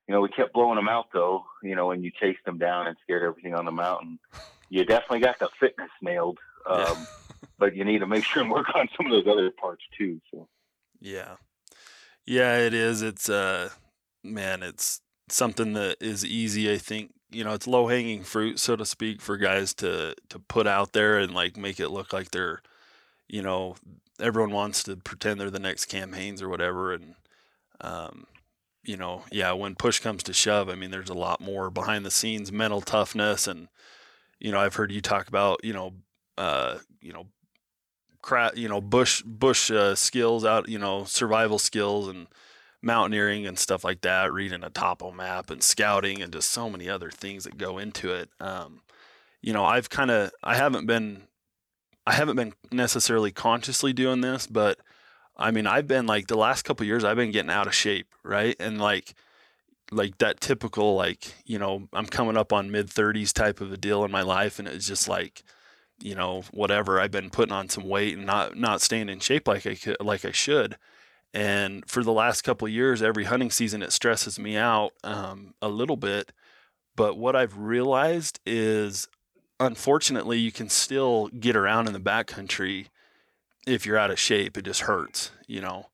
you 0.06 0.14
know, 0.14 0.20
we 0.20 0.28
kept 0.28 0.52
blowing 0.52 0.76
them 0.76 0.88
out 0.88 1.06
though, 1.12 1.44
you 1.62 1.76
know, 1.76 1.90
and 1.90 2.04
you 2.04 2.10
chased 2.10 2.44
them 2.44 2.58
down 2.58 2.86
and 2.86 2.96
scared 3.02 3.22
everything 3.22 3.54
on 3.54 3.64
the 3.64 3.72
mountain. 3.72 4.18
You 4.70 4.84
definitely 4.84 5.20
got 5.20 5.38
the 5.38 5.48
fitness 5.60 5.90
nailed, 6.02 6.38
um, 6.68 6.80
yeah. 6.80 7.04
but 7.58 7.76
you 7.76 7.84
need 7.84 8.00
to 8.00 8.06
make 8.06 8.24
sure 8.24 8.42
and 8.42 8.50
work 8.50 8.74
on 8.74 8.88
some 8.96 9.06
of 9.06 9.12
those 9.12 9.30
other 9.30 9.50
parts 9.50 9.82
too. 9.96 10.20
So, 10.32 10.48
yeah, 11.00 11.36
yeah, 12.26 12.58
it 12.58 12.74
is. 12.74 13.02
It's 13.02 13.28
uh 13.28 13.70
man, 14.24 14.62
it's 14.62 15.00
something 15.28 15.72
that 15.74 15.96
is 16.00 16.24
easy, 16.24 16.72
I 16.72 16.78
think. 16.78 17.12
You 17.30 17.44
know, 17.44 17.52
it's 17.52 17.66
low 17.66 17.88
hanging 17.88 18.22
fruit, 18.22 18.58
so 18.58 18.76
to 18.76 18.86
speak, 18.86 19.20
for 19.20 19.36
guys 19.36 19.74
to 19.74 20.14
to 20.28 20.38
put 20.38 20.66
out 20.66 20.92
there 20.92 21.18
and 21.18 21.34
like 21.34 21.56
make 21.56 21.80
it 21.80 21.90
look 21.90 22.12
like 22.12 22.30
they're, 22.30 22.62
you 23.28 23.42
know, 23.42 23.76
everyone 24.20 24.50
wants 24.50 24.82
to 24.84 24.96
pretend 24.96 25.40
they're 25.40 25.50
the 25.50 25.58
next 25.58 25.86
Cam 25.86 26.12
Hanes 26.12 26.42
or 26.42 26.48
whatever. 26.48 26.92
And 26.92 27.14
um, 27.80 28.26
you 28.82 28.96
know, 28.96 29.24
yeah, 29.30 29.52
when 29.52 29.74
push 29.74 30.00
comes 30.00 30.22
to 30.24 30.32
shove, 30.32 30.68
I 30.68 30.74
mean, 30.74 30.90
there's 30.90 31.10
a 31.10 31.14
lot 31.14 31.40
more 31.40 31.70
behind 31.70 32.04
the 32.06 32.10
scenes 32.10 32.50
mental 32.50 32.80
toughness, 32.80 33.46
and 33.46 33.68
you 34.40 34.52
know, 34.52 34.60
I've 34.60 34.74
heard 34.74 34.92
you 34.92 35.00
talk 35.00 35.28
about, 35.28 35.64
you 35.64 35.72
know, 35.72 35.92
uh, 36.36 36.78
you 37.00 37.12
know, 37.12 37.26
crap, 38.22 38.56
you 38.56 38.68
know, 38.68 38.80
bush 38.80 39.22
bush 39.22 39.70
uh, 39.70 39.94
skills 39.94 40.44
out, 40.44 40.68
you 40.68 40.78
know, 40.78 41.04
survival 41.04 41.58
skills 41.58 42.08
and 42.08 42.28
mountaineering 42.80 43.46
and 43.46 43.58
stuff 43.58 43.84
like 43.84 44.00
that, 44.02 44.32
reading 44.32 44.62
a 44.62 44.70
topo 44.70 45.10
map 45.10 45.50
and 45.50 45.62
scouting 45.62 46.22
and 46.22 46.32
just 46.32 46.50
so 46.50 46.70
many 46.70 46.88
other 46.88 47.10
things 47.10 47.44
that 47.44 47.58
go 47.58 47.78
into 47.78 48.12
it. 48.12 48.30
Um, 48.40 48.82
you 49.42 49.52
know, 49.52 49.64
I've 49.64 49.90
kind 49.90 50.10
of 50.10 50.30
I 50.42 50.56
haven't 50.56 50.86
been 50.86 51.22
I 52.08 52.12
haven't 52.12 52.36
been 52.36 52.54
necessarily 52.72 53.32
consciously 53.32 53.92
doing 53.92 54.22
this, 54.22 54.46
but 54.46 54.78
I 55.36 55.50
mean, 55.50 55.66
I've 55.66 55.86
been 55.86 56.06
like 56.06 56.26
the 56.26 56.38
last 56.38 56.62
couple 56.62 56.86
years 56.86 57.04
I've 57.04 57.16
been 57.18 57.32
getting 57.32 57.50
out 57.50 57.66
of 57.66 57.74
shape, 57.74 58.14
right? 58.24 58.56
And 58.58 58.80
like 58.80 59.12
like 59.90 60.16
that 60.16 60.40
typical 60.40 60.94
like, 60.94 61.34
you 61.44 61.58
know, 61.58 61.86
I'm 61.92 62.06
coming 62.06 62.38
up 62.38 62.50
on 62.50 62.70
mid 62.70 62.86
30s 62.88 63.34
type 63.34 63.60
of 63.60 63.72
a 63.72 63.76
deal 63.76 64.04
in 64.06 64.10
my 64.10 64.22
life 64.22 64.58
and 64.58 64.66
it's 64.66 64.86
just 64.86 65.06
like 65.06 65.42
you 66.00 66.14
know, 66.14 66.44
whatever, 66.52 66.98
I've 66.98 67.10
been 67.10 67.28
putting 67.28 67.52
on 67.52 67.68
some 67.68 67.86
weight 67.86 68.16
and 68.16 68.24
not 68.24 68.56
not 68.56 68.80
staying 68.80 69.10
in 69.10 69.20
shape 69.20 69.46
like 69.46 69.66
I 69.66 69.74
could, 69.74 69.98
like 70.00 70.24
I 70.24 70.32
should. 70.32 70.76
And 71.34 71.84
for 71.86 72.02
the 72.02 72.12
last 72.12 72.40
couple 72.42 72.66
years, 72.68 73.02
every 73.02 73.24
hunting 73.24 73.50
season, 73.50 73.82
it 73.82 73.92
stresses 73.92 74.38
me 74.38 74.56
out 74.56 74.92
um, 75.04 75.52
a 75.60 75.68
little 75.68 75.96
bit. 75.96 76.32
But 76.96 77.18
what 77.18 77.36
I've 77.36 77.58
realized 77.58 78.40
is, 78.46 79.08
unfortunately, 79.60 80.38
you 80.38 80.52
can 80.52 80.68
still 80.68 81.28
get 81.28 81.56
around 81.56 81.86
in 81.86 81.92
the 81.92 82.00
backcountry 82.00 82.86
if 83.66 83.84
you're 83.84 83.98
out 83.98 84.10
of 84.10 84.18
shape. 84.18 84.56
It 84.56 84.64
just 84.64 84.82
hurts, 84.82 85.30
you 85.46 85.60
know. 85.60 85.86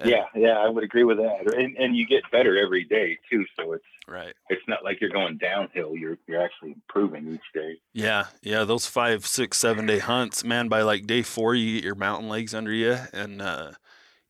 And, 0.00 0.10
yeah, 0.10 0.26
yeah, 0.34 0.58
I 0.58 0.68
would 0.68 0.84
agree 0.84 1.02
with 1.02 1.18
that. 1.18 1.52
And, 1.54 1.76
and 1.76 1.96
you 1.96 2.06
get 2.06 2.22
better 2.30 2.56
every 2.56 2.84
day 2.84 3.18
too, 3.28 3.44
so 3.58 3.72
it's 3.72 3.84
right. 4.06 4.32
It's 4.48 4.62
not 4.68 4.84
like 4.84 5.00
you're 5.00 5.10
going 5.10 5.38
downhill. 5.38 5.96
You're 5.96 6.18
you're 6.28 6.40
actually 6.40 6.72
improving 6.72 7.34
each 7.34 7.52
day. 7.52 7.78
Yeah, 7.92 8.26
yeah. 8.40 8.62
Those 8.62 8.86
five, 8.86 9.26
six, 9.26 9.58
seven 9.58 9.86
day 9.86 9.98
hunts, 9.98 10.44
man. 10.44 10.68
By 10.68 10.82
like 10.82 11.06
day 11.08 11.22
four, 11.22 11.56
you 11.56 11.74
get 11.74 11.84
your 11.84 11.96
mountain 11.96 12.28
legs 12.28 12.54
under 12.54 12.72
you, 12.72 12.96
and 13.12 13.42
uh, 13.42 13.72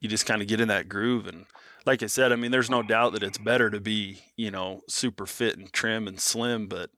you 0.00 0.08
just 0.08 0.24
kind 0.24 0.40
of 0.40 0.48
get 0.48 0.60
in 0.60 0.68
that 0.68 0.88
groove. 0.88 1.26
And 1.26 1.44
like 1.84 2.02
I 2.02 2.06
said, 2.06 2.32
I 2.32 2.36
mean, 2.36 2.50
there's 2.50 2.70
no 2.70 2.82
doubt 2.82 3.12
that 3.12 3.22
it's 3.22 3.38
better 3.38 3.68
to 3.68 3.80
be, 3.80 4.22
you 4.36 4.50
know, 4.50 4.80
super 4.88 5.26
fit 5.26 5.58
and 5.58 5.70
trim 5.70 6.08
and 6.08 6.18
slim, 6.18 6.66
but 6.66 6.88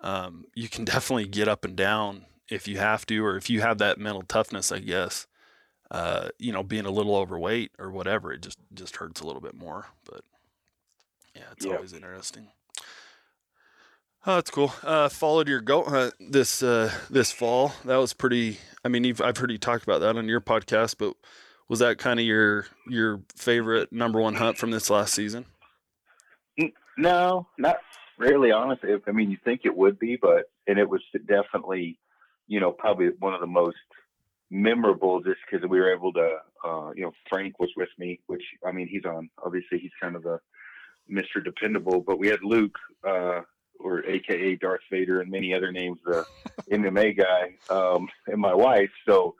um, 0.00 0.44
you 0.54 0.68
can 0.68 0.84
definitely 0.86 1.26
get 1.26 1.48
up 1.48 1.64
and 1.64 1.76
down 1.76 2.26
if 2.48 2.66
you 2.66 2.78
have 2.78 3.06
to, 3.06 3.24
or 3.24 3.36
if 3.36 3.48
you 3.48 3.60
have 3.60 3.78
that 3.78 3.98
mental 3.98 4.22
toughness, 4.22 4.72
I 4.72 4.80
guess. 4.80 5.26
Uh, 5.90 6.28
you 6.38 6.52
know, 6.52 6.62
being 6.62 6.86
a 6.86 6.90
little 6.90 7.16
overweight 7.16 7.72
or 7.78 7.90
whatever, 7.90 8.32
it 8.32 8.42
just 8.42 8.58
just 8.72 8.96
hurts 8.96 9.20
a 9.20 9.26
little 9.26 9.42
bit 9.42 9.54
more. 9.54 9.86
But 10.04 10.22
yeah, 11.34 11.42
it's 11.52 11.64
yep. 11.64 11.76
always 11.76 11.92
interesting. 11.92 12.48
Oh, 14.26 14.34
that's 14.36 14.50
cool. 14.50 14.72
Uh, 14.82 15.08
followed 15.08 15.48
your 15.48 15.60
goat 15.60 15.88
hunt 15.88 16.14
this 16.20 16.62
uh, 16.62 16.92
this 17.08 17.32
fall. 17.32 17.72
That 17.84 17.96
was 17.96 18.12
pretty. 18.12 18.58
I 18.84 18.88
mean, 18.88 19.14
I've 19.20 19.36
heard 19.38 19.50
you 19.50 19.58
talk 19.58 19.82
about 19.82 20.00
that 20.00 20.16
on 20.16 20.28
your 20.28 20.40
podcast, 20.40 20.96
but 20.98 21.14
was 21.68 21.78
that 21.78 21.98
kind 21.98 22.20
of 22.20 22.26
your 22.26 22.66
your 22.86 23.22
favorite 23.34 23.92
number 23.92 24.20
one 24.20 24.34
hunt 24.34 24.58
from 24.58 24.70
this 24.70 24.90
last 24.90 25.14
season? 25.14 25.46
No, 26.98 27.46
not 27.56 27.78
really. 28.20 28.52
Honestly, 28.52 28.90
I 29.06 29.12
mean, 29.12 29.30
you 29.30 29.38
think 29.44 29.62
it 29.64 29.76
would 29.76 29.98
be, 29.98 30.16
but 30.20 30.44
and 30.66 30.78
it 30.78 30.88
was 30.88 31.00
definitely, 31.26 31.98
you 32.46 32.60
know, 32.60 32.70
probably 32.70 33.08
one 33.18 33.34
of 33.34 33.40
the 33.40 33.46
most 33.46 33.76
memorable 34.50 35.20
just 35.20 35.38
because 35.50 35.68
we 35.68 35.80
were 35.80 35.92
able 35.92 36.12
to, 36.12 36.36
uh, 36.64 36.90
you 36.94 37.02
know, 37.02 37.12
Frank 37.28 37.58
was 37.58 37.70
with 37.76 37.88
me, 37.98 38.20
which 38.26 38.42
I 38.64 38.72
mean, 38.72 38.86
he's 38.88 39.04
on. 39.04 39.30
Obviously, 39.44 39.78
he's 39.78 39.90
kind 40.00 40.14
of 40.14 40.26
a 40.26 40.40
Mr. 41.10 41.42
Dependable, 41.42 42.00
but 42.00 42.18
we 42.18 42.28
had 42.28 42.44
Luke, 42.44 42.76
uh, 43.06 43.40
or 43.80 44.04
AKA 44.04 44.56
Darth 44.56 44.82
Vader, 44.90 45.20
and 45.20 45.30
many 45.30 45.54
other 45.54 45.72
names, 45.72 45.98
the 46.04 46.24
MMA 46.70 47.16
guy, 47.16 47.54
um, 47.74 48.08
and 48.26 48.40
my 48.40 48.54
wife. 48.54 48.90
So 49.08 49.34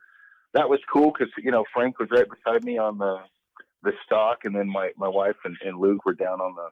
that 0.54 0.68
was 0.68 0.80
cool 0.92 1.12
because 1.12 1.32
you 1.38 1.50
know 1.50 1.64
Frank 1.72 1.98
was 1.98 2.08
right 2.10 2.26
beside 2.28 2.64
me 2.64 2.78
on 2.78 2.98
the 2.98 3.18
the 3.82 3.92
stock, 4.04 4.38
and 4.44 4.54
then 4.54 4.68
my 4.68 4.90
my 4.96 5.08
wife 5.08 5.36
and, 5.44 5.56
and 5.64 5.78
Luke 5.78 6.04
were 6.04 6.14
down 6.14 6.40
on 6.40 6.54
the 6.54 6.68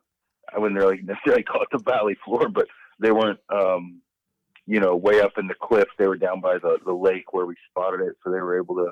I 0.54 0.58
wouldn't 0.58 0.80
really 0.80 1.00
necessarily 1.04 1.42
call 1.42 1.62
it 1.62 1.68
the 1.72 1.78
valley 1.78 2.16
floor, 2.24 2.48
but 2.48 2.66
they 3.00 3.12
weren't 3.12 3.40
um, 3.52 4.00
you 4.66 4.80
know 4.80 4.96
way 4.96 5.20
up 5.20 5.32
in 5.38 5.46
the 5.46 5.54
cliff. 5.60 5.88
They 5.98 6.06
were 6.06 6.16
down 6.16 6.40
by 6.40 6.58
the 6.58 6.78
the 6.84 6.92
lake 6.92 7.32
where 7.32 7.46
we 7.46 7.56
spotted 7.70 8.00
it, 8.00 8.14
so 8.22 8.30
they 8.30 8.40
were 8.40 8.58
able 8.58 8.76
to 8.76 8.90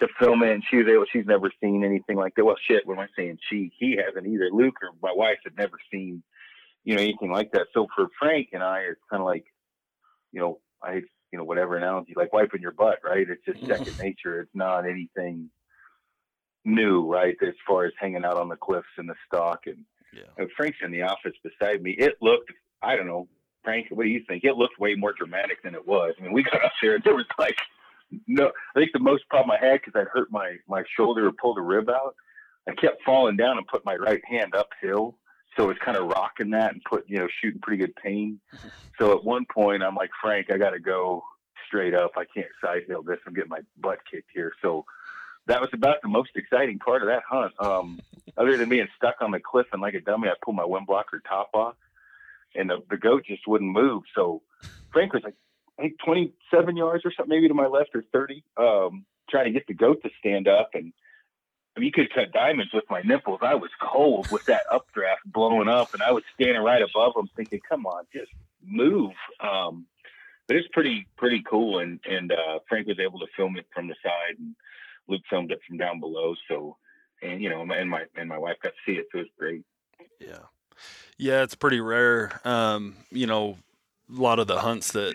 to 0.00 0.08
film 0.18 0.42
it. 0.42 0.52
And 0.52 0.64
she 0.70 0.76
was 0.76 0.86
able. 0.88 1.04
She's 1.12 1.26
never 1.26 1.50
seen 1.60 1.84
anything 1.84 2.16
like 2.16 2.34
that. 2.36 2.44
Well, 2.44 2.56
shit. 2.66 2.86
What 2.86 2.98
am 2.98 3.00
I 3.04 3.08
saying? 3.16 3.38
She 3.50 3.72
he 3.78 3.96
hasn't 4.04 4.26
either. 4.26 4.50
Luke 4.52 4.76
or 4.82 4.90
my 5.02 5.12
wife 5.14 5.38
had 5.44 5.56
never 5.56 5.78
seen 5.90 6.22
you 6.84 6.96
know 6.96 7.02
anything 7.02 7.30
like 7.30 7.52
that. 7.52 7.66
So 7.74 7.86
for 7.94 8.08
Frank 8.18 8.48
and 8.52 8.62
I, 8.62 8.80
it's 8.80 9.00
kind 9.10 9.20
of 9.20 9.26
like 9.26 9.44
you 10.32 10.40
know 10.40 10.60
I 10.82 11.02
you 11.32 11.38
know, 11.38 11.44
whatever 11.44 11.76
analogy, 11.76 12.12
like 12.14 12.32
wiping 12.32 12.60
your 12.60 12.72
butt, 12.72 12.98
right? 13.02 13.26
It's 13.28 13.44
just 13.44 13.66
second 13.66 13.98
nature. 14.02 14.40
It's 14.42 14.54
not 14.54 14.84
anything 14.84 15.50
new, 16.64 17.10
right? 17.10 17.34
As 17.42 17.54
far 17.66 17.86
as 17.86 17.92
hanging 17.98 18.24
out 18.24 18.36
on 18.36 18.48
the 18.48 18.56
cliffs 18.56 18.86
and 18.98 19.08
the 19.08 19.14
stock. 19.26 19.60
And, 19.66 19.78
yeah. 20.12 20.22
Oh, 20.38 20.46
Frank's 20.56 20.78
in 20.82 20.90
the 20.90 21.02
office 21.02 21.32
beside 21.42 21.82
me. 21.82 21.92
It 21.92 22.14
looked, 22.20 22.50
I 22.82 22.96
don't 22.96 23.06
know, 23.06 23.28
Frank, 23.64 23.86
what 23.90 24.04
do 24.04 24.10
you 24.10 24.22
think? 24.26 24.44
It 24.44 24.56
looked 24.56 24.78
way 24.78 24.94
more 24.94 25.12
dramatic 25.12 25.62
than 25.62 25.74
it 25.74 25.86
was. 25.86 26.14
I 26.18 26.22
mean, 26.22 26.32
we 26.32 26.42
got 26.42 26.64
up 26.64 26.72
there 26.82 26.94
and 26.94 27.04
there 27.04 27.14
was 27.14 27.26
like, 27.38 27.56
no, 28.26 28.50
I 28.76 28.78
think 28.78 28.90
the 28.92 28.98
most 28.98 29.28
problem 29.28 29.50
I 29.50 29.64
had 29.64 29.80
because 29.80 29.98
I 29.98 30.04
hurt 30.12 30.30
my, 30.30 30.56
my 30.68 30.82
shoulder 30.96 31.26
or 31.26 31.32
pulled 31.32 31.58
a 31.58 31.62
rib 31.62 31.88
out. 31.88 32.14
I 32.68 32.74
kept 32.74 33.02
falling 33.04 33.36
down 33.36 33.58
and 33.58 33.66
put 33.66 33.84
my 33.84 33.96
right 33.96 34.22
hand 34.28 34.54
uphill 34.54 35.16
so 35.56 35.70
it's 35.70 35.80
kind 35.84 35.96
of 35.96 36.06
rocking 36.08 36.50
that 36.50 36.72
and 36.72 36.82
put 36.88 37.04
you 37.08 37.18
know 37.18 37.28
shooting 37.40 37.60
pretty 37.60 37.84
good 37.84 37.96
pain. 37.96 38.40
So 38.98 39.16
at 39.16 39.24
one 39.24 39.46
point 39.52 39.82
I'm 39.82 39.96
like 39.96 40.10
Frank, 40.20 40.48
I 40.52 40.58
got 40.58 40.70
to 40.70 40.78
go 40.78 41.24
straight 41.66 41.92
up. 41.94 42.12
I 42.16 42.24
can't 42.32 42.46
side 42.62 42.82
hill 42.86 43.02
this. 43.02 43.18
I'm 43.26 43.32
getting 43.32 43.48
my 43.48 43.62
butt 43.80 43.98
kicked 44.08 44.30
here. 44.32 44.52
So 44.62 44.84
that 45.46 45.60
was 45.60 45.70
about 45.72 45.96
the 46.02 46.08
most 46.08 46.30
exciting 46.34 46.78
part 46.78 47.02
of 47.02 47.08
that 47.08 47.22
hunt. 47.28 47.52
Um, 47.58 48.00
other 48.36 48.56
than 48.56 48.68
being 48.68 48.88
stuck 48.96 49.16
on 49.20 49.30
the 49.30 49.40
cliff 49.40 49.66
and 49.72 49.82
like 49.82 49.94
a 49.94 50.00
dummy, 50.00 50.28
I 50.28 50.34
pulled 50.42 50.56
my 50.56 50.64
wind 50.64 50.86
blocker 50.86 51.20
top 51.26 51.50
off, 51.54 51.76
and 52.54 52.70
the, 52.70 52.78
the 52.88 52.96
goat 52.96 53.24
just 53.26 53.46
wouldn't 53.46 53.70
move. 53.70 54.02
So 54.14 54.42
Frank 54.92 55.12
was 55.12 55.22
like 55.24 55.34
I 55.78 55.82
think 55.82 55.98
27 56.04 56.76
yards 56.76 57.04
or 57.04 57.12
something, 57.16 57.34
maybe 57.34 57.48
to 57.48 57.54
my 57.54 57.66
left 57.66 57.90
or 57.94 58.04
30, 58.12 58.44
um, 58.58 59.04
trying 59.30 59.46
to 59.46 59.50
get 59.50 59.66
the 59.66 59.74
goat 59.74 60.02
to 60.02 60.10
stand 60.20 60.46
up 60.46 60.70
and 60.74 60.92
I 61.74 61.80
mean, 61.80 61.86
you 61.86 61.92
could 61.92 62.12
cut 62.12 62.32
diamonds 62.32 62.72
with 62.74 62.84
my 62.90 63.00
nipples. 63.00 63.40
I 63.42 63.54
was 63.54 63.70
cold 63.80 64.30
with 64.30 64.44
that 64.44 64.62
updraft 64.70 65.22
blowing 65.24 65.68
up, 65.68 65.94
and 65.94 66.02
I 66.02 66.12
was 66.12 66.22
standing 66.34 66.62
right 66.62 66.82
above 66.82 67.14
them, 67.14 67.30
thinking, 67.34 67.60
"Come 67.66 67.86
on, 67.86 68.04
just 68.12 68.30
move." 68.62 69.12
Um, 69.40 69.86
but 70.46 70.56
it's 70.56 70.68
pretty 70.72 71.06
pretty 71.16 71.42
cool, 71.48 71.78
and 71.78 71.98
and 72.04 72.30
uh, 72.30 72.58
Frank 72.68 72.88
was 72.88 72.98
able 72.98 73.20
to 73.20 73.26
film 73.36 73.56
it 73.56 73.66
from 73.72 73.88
the 73.88 73.94
side, 74.02 74.38
and 74.38 74.54
Luke 75.08 75.22
filmed 75.28 75.52
it 75.52 75.60
from 75.66 75.78
down 75.78 76.00
below. 76.00 76.34
So, 76.48 76.76
and 77.22 77.40
you 77.42 77.48
know, 77.48 77.62
and 77.62 77.90
my 77.90 78.04
and 78.16 78.28
my 78.28 78.38
wife 78.38 78.56
got 78.62 78.70
to 78.70 78.74
see 78.86 78.98
it, 78.98 79.06
so 79.12 79.18
it 79.18 79.22
was 79.22 79.30
great. 79.38 79.62
Yeah, 80.20 80.46
yeah, 81.18 81.42
it's 81.42 81.54
pretty 81.54 81.80
rare. 81.80 82.40
Um, 82.44 82.96
you 83.10 83.26
know, 83.26 83.58
a 84.10 84.20
lot 84.20 84.38
of 84.38 84.46
the 84.46 84.60
hunts 84.60 84.92
that 84.92 85.14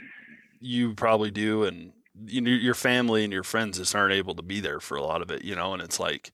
you 0.60 0.94
probably 0.94 1.32
do, 1.32 1.63
and 1.63 1.94
you 2.25 2.41
know, 2.41 2.50
your 2.50 2.74
family 2.74 3.24
and 3.24 3.34
your 3.34 3.44
friends 3.44 3.77
just 3.77 3.96
aren't 3.96 4.13
able 4.13 4.36
to 4.36 4.44
be 4.44 4.60
there 4.60 4.79
for 4.79 4.98
a 4.98 5.03
lot 5.03 5.22
of 5.22 5.32
it. 5.32 5.44
You 5.44 5.56
know, 5.56 5.74
and 5.74 5.82
it's 5.82 6.00
like 6.00 6.32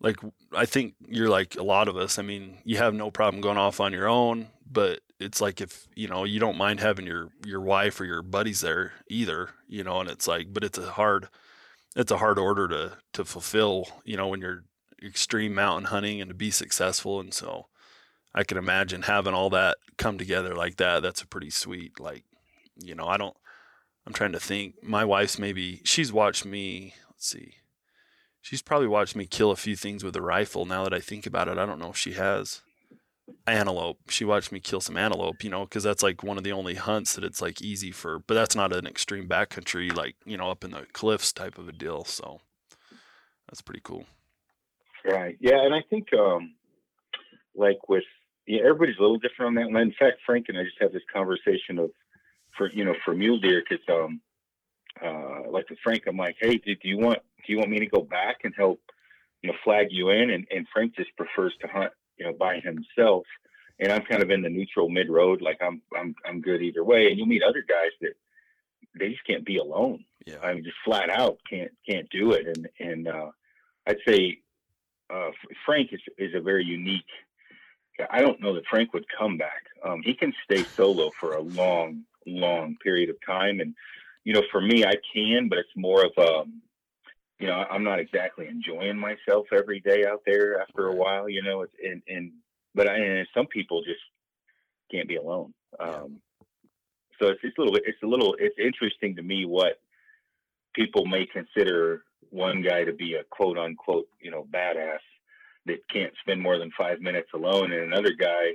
like 0.00 0.18
I 0.54 0.66
think 0.66 0.94
you're 1.08 1.30
like 1.30 1.56
a 1.56 1.62
lot 1.62 1.88
of 1.88 1.96
us. 1.96 2.18
I 2.18 2.22
mean, 2.22 2.58
you 2.64 2.76
have 2.76 2.94
no 2.94 3.10
problem 3.10 3.40
going 3.40 3.56
off 3.56 3.80
on 3.80 3.92
your 3.92 4.08
own, 4.08 4.48
but 4.70 5.00
it's 5.20 5.40
like 5.40 5.60
if 5.60 5.86
you 5.94 6.08
know 6.08 6.24
you 6.24 6.40
don't 6.40 6.58
mind 6.58 6.80
having 6.80 7.06
your 7.06 7.28
your 7.46 7.60
wife 7.60 8.00
or 8.00 8.04
your 8.04 8.22
buddies 8.22 8.60
there 8.60 8.92
either, 9.08 9.50
you 9.68 9.84
know, 9.84 10.00
and 10.00 10.10
it's 10.10 10.26
like, 10.26 10.52
but 10.52 10.64
it's 10.64 10.78
a 10.78 10.90
hard 10.90 11.28
it's 11.96 12.12
a 12.12 12.18
hard 12.18 12.38
order 12.38 12.68
to 12.68 12.98
to 13.14 13.24
fulfill, 13.24 13.88
you 14.04 14.16
know, 14.16 14.28
when 14.28 14.40
you're 14.40 14.64
extreme 15.04 15.54
mountain 15.54 15.86
hunting 15.86 16.20
and 16.20 16.28
to 16.28 16.34
be 16.34 16.50
successful, 16.50 17.20
and 17.20 17.34
so 17.34 17.66
I 18.34 18.44
can 18.44 18.56
imagine 18.56 19.02
having 19.02 19.34
all 19.34 19.50
that 19.50 19.76
come 19.98 20.18
together 20.18 20.54
like 20.54 20.76
that. 20.76 21.02
That's 21.02 21.22
a 21.22 21.26
pretty 21.26 21.50
sweet, 21.50 22.00
like, 22.00 22.24
you 22.76 22.94
know, 22.94 23.06
I 23.06 23.16
don't. 23.16 23.36
I'm 24.06 24.12
trying 24.12 24.32
to 24.32 24.40
think. 24.40 24.82
My 24.82 25.04
wife's 25.04 25.38
maybe 25.38 25.80
she's 25.84 26.12
watched 26.12 26.44
me. 26.44 26.94
Let's 27.08 27.28
see 27.28 27.54
She's 28.42 28.60
probably 28.60 28.88
watched 28.88 29.14
me 29.14 29.26
kill 29.26 29.52
a 29.52 29.56
few 29.56 29.76
things 29.76 30.02
with 30.02 30.16
a 30.16 30.20
rifle. 30.20 30.66
Now 30.66 30.82
that 30.82 30.92
I 30.92 30.98
think 30.98 31.26
about 31.26 31.46
it, 31.46 31.58
I 31.58 31.64
don't 31.64 31.78
know 31.78 31.90
if 31.90 31.96
she 31.96 32.14
has. 32.14 32.60
Antelope. 33.46 33.98
She 34.08 34.24
watched 34.24 34.52
me 34.52 34.60
kill 34.60 34.80
some 34.80 34.96
antelope, 34.96 35.42
you 35.42 35.50
know, 35.50 35.64
because 35.64 35.82
that's 35.82 36.02
like 36.02 36.22
one 36.22 36.38
of 36.38 36.44
the 36.44 36.52
only 36.52 36.74
hunts 36.74 37.14
that 37.14 37.24
it's 37.24 37.42
like 37.42 37.60
easy 37.60 37.90
for, 37.90 38.18
but 38.18 38.34
that's 38.34 38.54
not 38.54 38.72
an 38.72 38.86
extreme 38.86 39.28
backcountry, 39.28 39.94
like, 39.94 40.16
you 40.24 40.36
know, 40.36 40.50
up 40.50 40.64
in 40.64 40.70
the 40.70 40.86
cliffs 40.92 41.32
type 41.32 41.58
of 41.58 41.68
a 41.68 41.72
deal. 41.72 42.04
So 42.04 42.40
that's 43.48 43.62
pretty 43.62 43.82
cool. 43.82 44.06
Right. 45.04 45.36
Yeah. 45.40 45.64
And 45.64 45.74
I 45.74 45.82
think, 45.90 46.08
um, 46.14 46.54
like 47.54 47.88
with, 47.88 48.04
yeah, 48.46 48.60
everybody's 48.60 48.98
a 48.98 49.02
little 49.02 49.18
different 49.18 49.48
on 49.48 49.54
that. 49.56 49.70
One. 49.70 49.82
In 49.82 49.94
fact, 49.98 50.18
Frank 50.24 50.46
and 50.48 50.58
I 50.58 50.64
just 50.64 50.80
had 50.80 50.92
this 50.92 51.02
conversation 51.12 51.78
of, 51.78 51.90
for, 52.56 52.70
you 52.70 52.84
know, 52.84 52.94
for 53.04 53.14
mule 53.14 53.40
deer, 53.40 53.62
because, 53.68 53.84
um, 53.88 54.20
uh, 55.02 55.50
like 55.50 55.68
with 55.70 55.78
Frank, 55.82 56.02
I'm 56.06 56.16
like, 56.16 56.36
hey, 56.40 56.58
do, 56.58 56.74
do 56.74 56.88
you 56.88 56.98
want 56.98 57.18
do 57.46 57.52
you 57.52 57.58
want 57.58 57.70
me 57.70 57.78
to 57.80 57.86
go 57.86 58.02
back 58.02 58.38
and 58.44 58.54
help, 58.56 58.80
you 59.42 59.50
know, 59.50 59.56
flag 59.64 59.88
you 59.90 60.10
in? 60.10 60.30
And, 60.30 60.46
and 60.50 60.66
Frank 60.72 60.94
just 60.94 61.16
prefers 61.16 61.54
to 61.60 61.66
hunt, 61.66 61.92
you 62.18 62.26
know, 62.26 62.32
by 62.32 62.60
himself. 62.60 63.24
And 63.80 63.90
I'm 63.90 64.02
kind 64.02 64.22
of 64.22 64.30
in 64.30 64.42
the 64.42 64.48
neutral 64.48 64.88
mid 64.88 65.08
road. 65.08 65.42
Like 65.42 65.58
I'm, 65.60 65.82
I'm, 65.98 66.14
I'm 66.24 66.40
good 66.40 66.62
either 66.62 66.84
way. 66.84 67.08
And 67.08 67.18
you'll 67.18 67.26
meet 67.26 67.42
other 67.42 67.64
guys 67.68 67.90
that 68.00 68.14
they 68.98 69.10
just 69.10 69.26
can't 69.26 69.44
be 69.44 69.58
alone. 69.58 70.04
Yeah. 70.26 70.36
I 70.42 70.54
mean, 70.54 70.62
just 70.62 70.76
flat 70.84 71.10
out 71.10 71.38
can't, 71.48 71.72
can't 71.88 72.08
do 72.10 72.32
it. 72.32 72.46
And, 72.46 72.68
and, 72.78 73.08
uh, 73.08 73.30
I'd 73.86 73.98
say, 74.06 74.38
uh, 75.12 75.30
Frank 75.66 75.92
is, 75.92 76.00
is 76.16 76.34
a 76.34 76.40
very 76.40 76.64
unique, 76.64 77.04
I 78.10 78.20
don't 78.20 78.40
know 78.40 78.54
that 78.54 78.66
Frank 78.70 78.94
would 78.94 79.04
come 79.18 79.36
back. 79.36 79.64
Um, 79.84 80.00
he 80.04 80.14
can 80.14 80.32
stay 80.44 80.62
solo 80.62 81.10
for 81.18 81.32
a 81.32 81.40
long, 81.40 82.04
long 82.26 82.76
period 82.82 83.10
of 83.10 83.16
time. 83.26 83.60
And, 83.60 83.74
you 84.24 84.32
know, 84.32 84.42
for 84.50 84.60
me, 84.60 84.84
I 84.84 84.94
can, 85.12 85.48
but 85.48 85.58
it's 85.58 85.76
more 85.76 86.04
of 86.04 86.12
a, 86.16 86.40
um, 86.40 86.62
you 87.42 87.48
know, 87.48 87.64
I'm 87.68 87.82
not 87.82 87.98
exactly 87.98 88.46
enjoying 88.46 88.96
myself 88.96 89.46
every 89.52 89.80
day 89.80 90.04
out 90.06 90.22
there 90.24 90.62
after 90.62 90.86
a 90.86 90.94
while, 90.94 91.28
you 91.28 91.42
know, 91.42 91.62
it's, 91.62 91.72
and, 91.84 92.00
and, 92.06 92.30
but 92.72 92.88
I, 92.88 92.96
and 92.96 93.26
some 93.36 93.48
people 93.48 93.82
just 93.82 94.00
can't 94.92 95.08
be 95.08 95.16
alone. 95.16 95.52
Um, 95.80 96.20
so 97.20 97.28
it's 97.28 97.42
just 97.42 97.58
a 97.58 97.62
little 97.62 97.76
it's 97.76 98.02
a 98.02 98.06
little 98.06 98.36
it's 98.38 98.54
interesting 98.58 99.16
to 99.16 99.22
me 99.22 99.44
what 99.44 99.80
people 100.72 101.04
may 101.04 101.26
consider 101.26 102.04
one 102.30 102.62
guy 102.62 102.84
to 102.84 102.92
be 102.92 103.14
a 103.14 103.24
quote 103.30 103.58
unquote 103.58 104.06
you 104.20 104.30
know 104.30 104.46
badass 104.52 104.98
that 105.66 105.78
can't 105.92 106.12
spend 106.20 106.40
more 106.40 106.58
than 106.58 106.70
five 106.78 107.00
minutes 107.00 107.28
alone, 107.34 107.72
and 107.72 107.82
another 107.82 108.12
guy, 108.18 108.54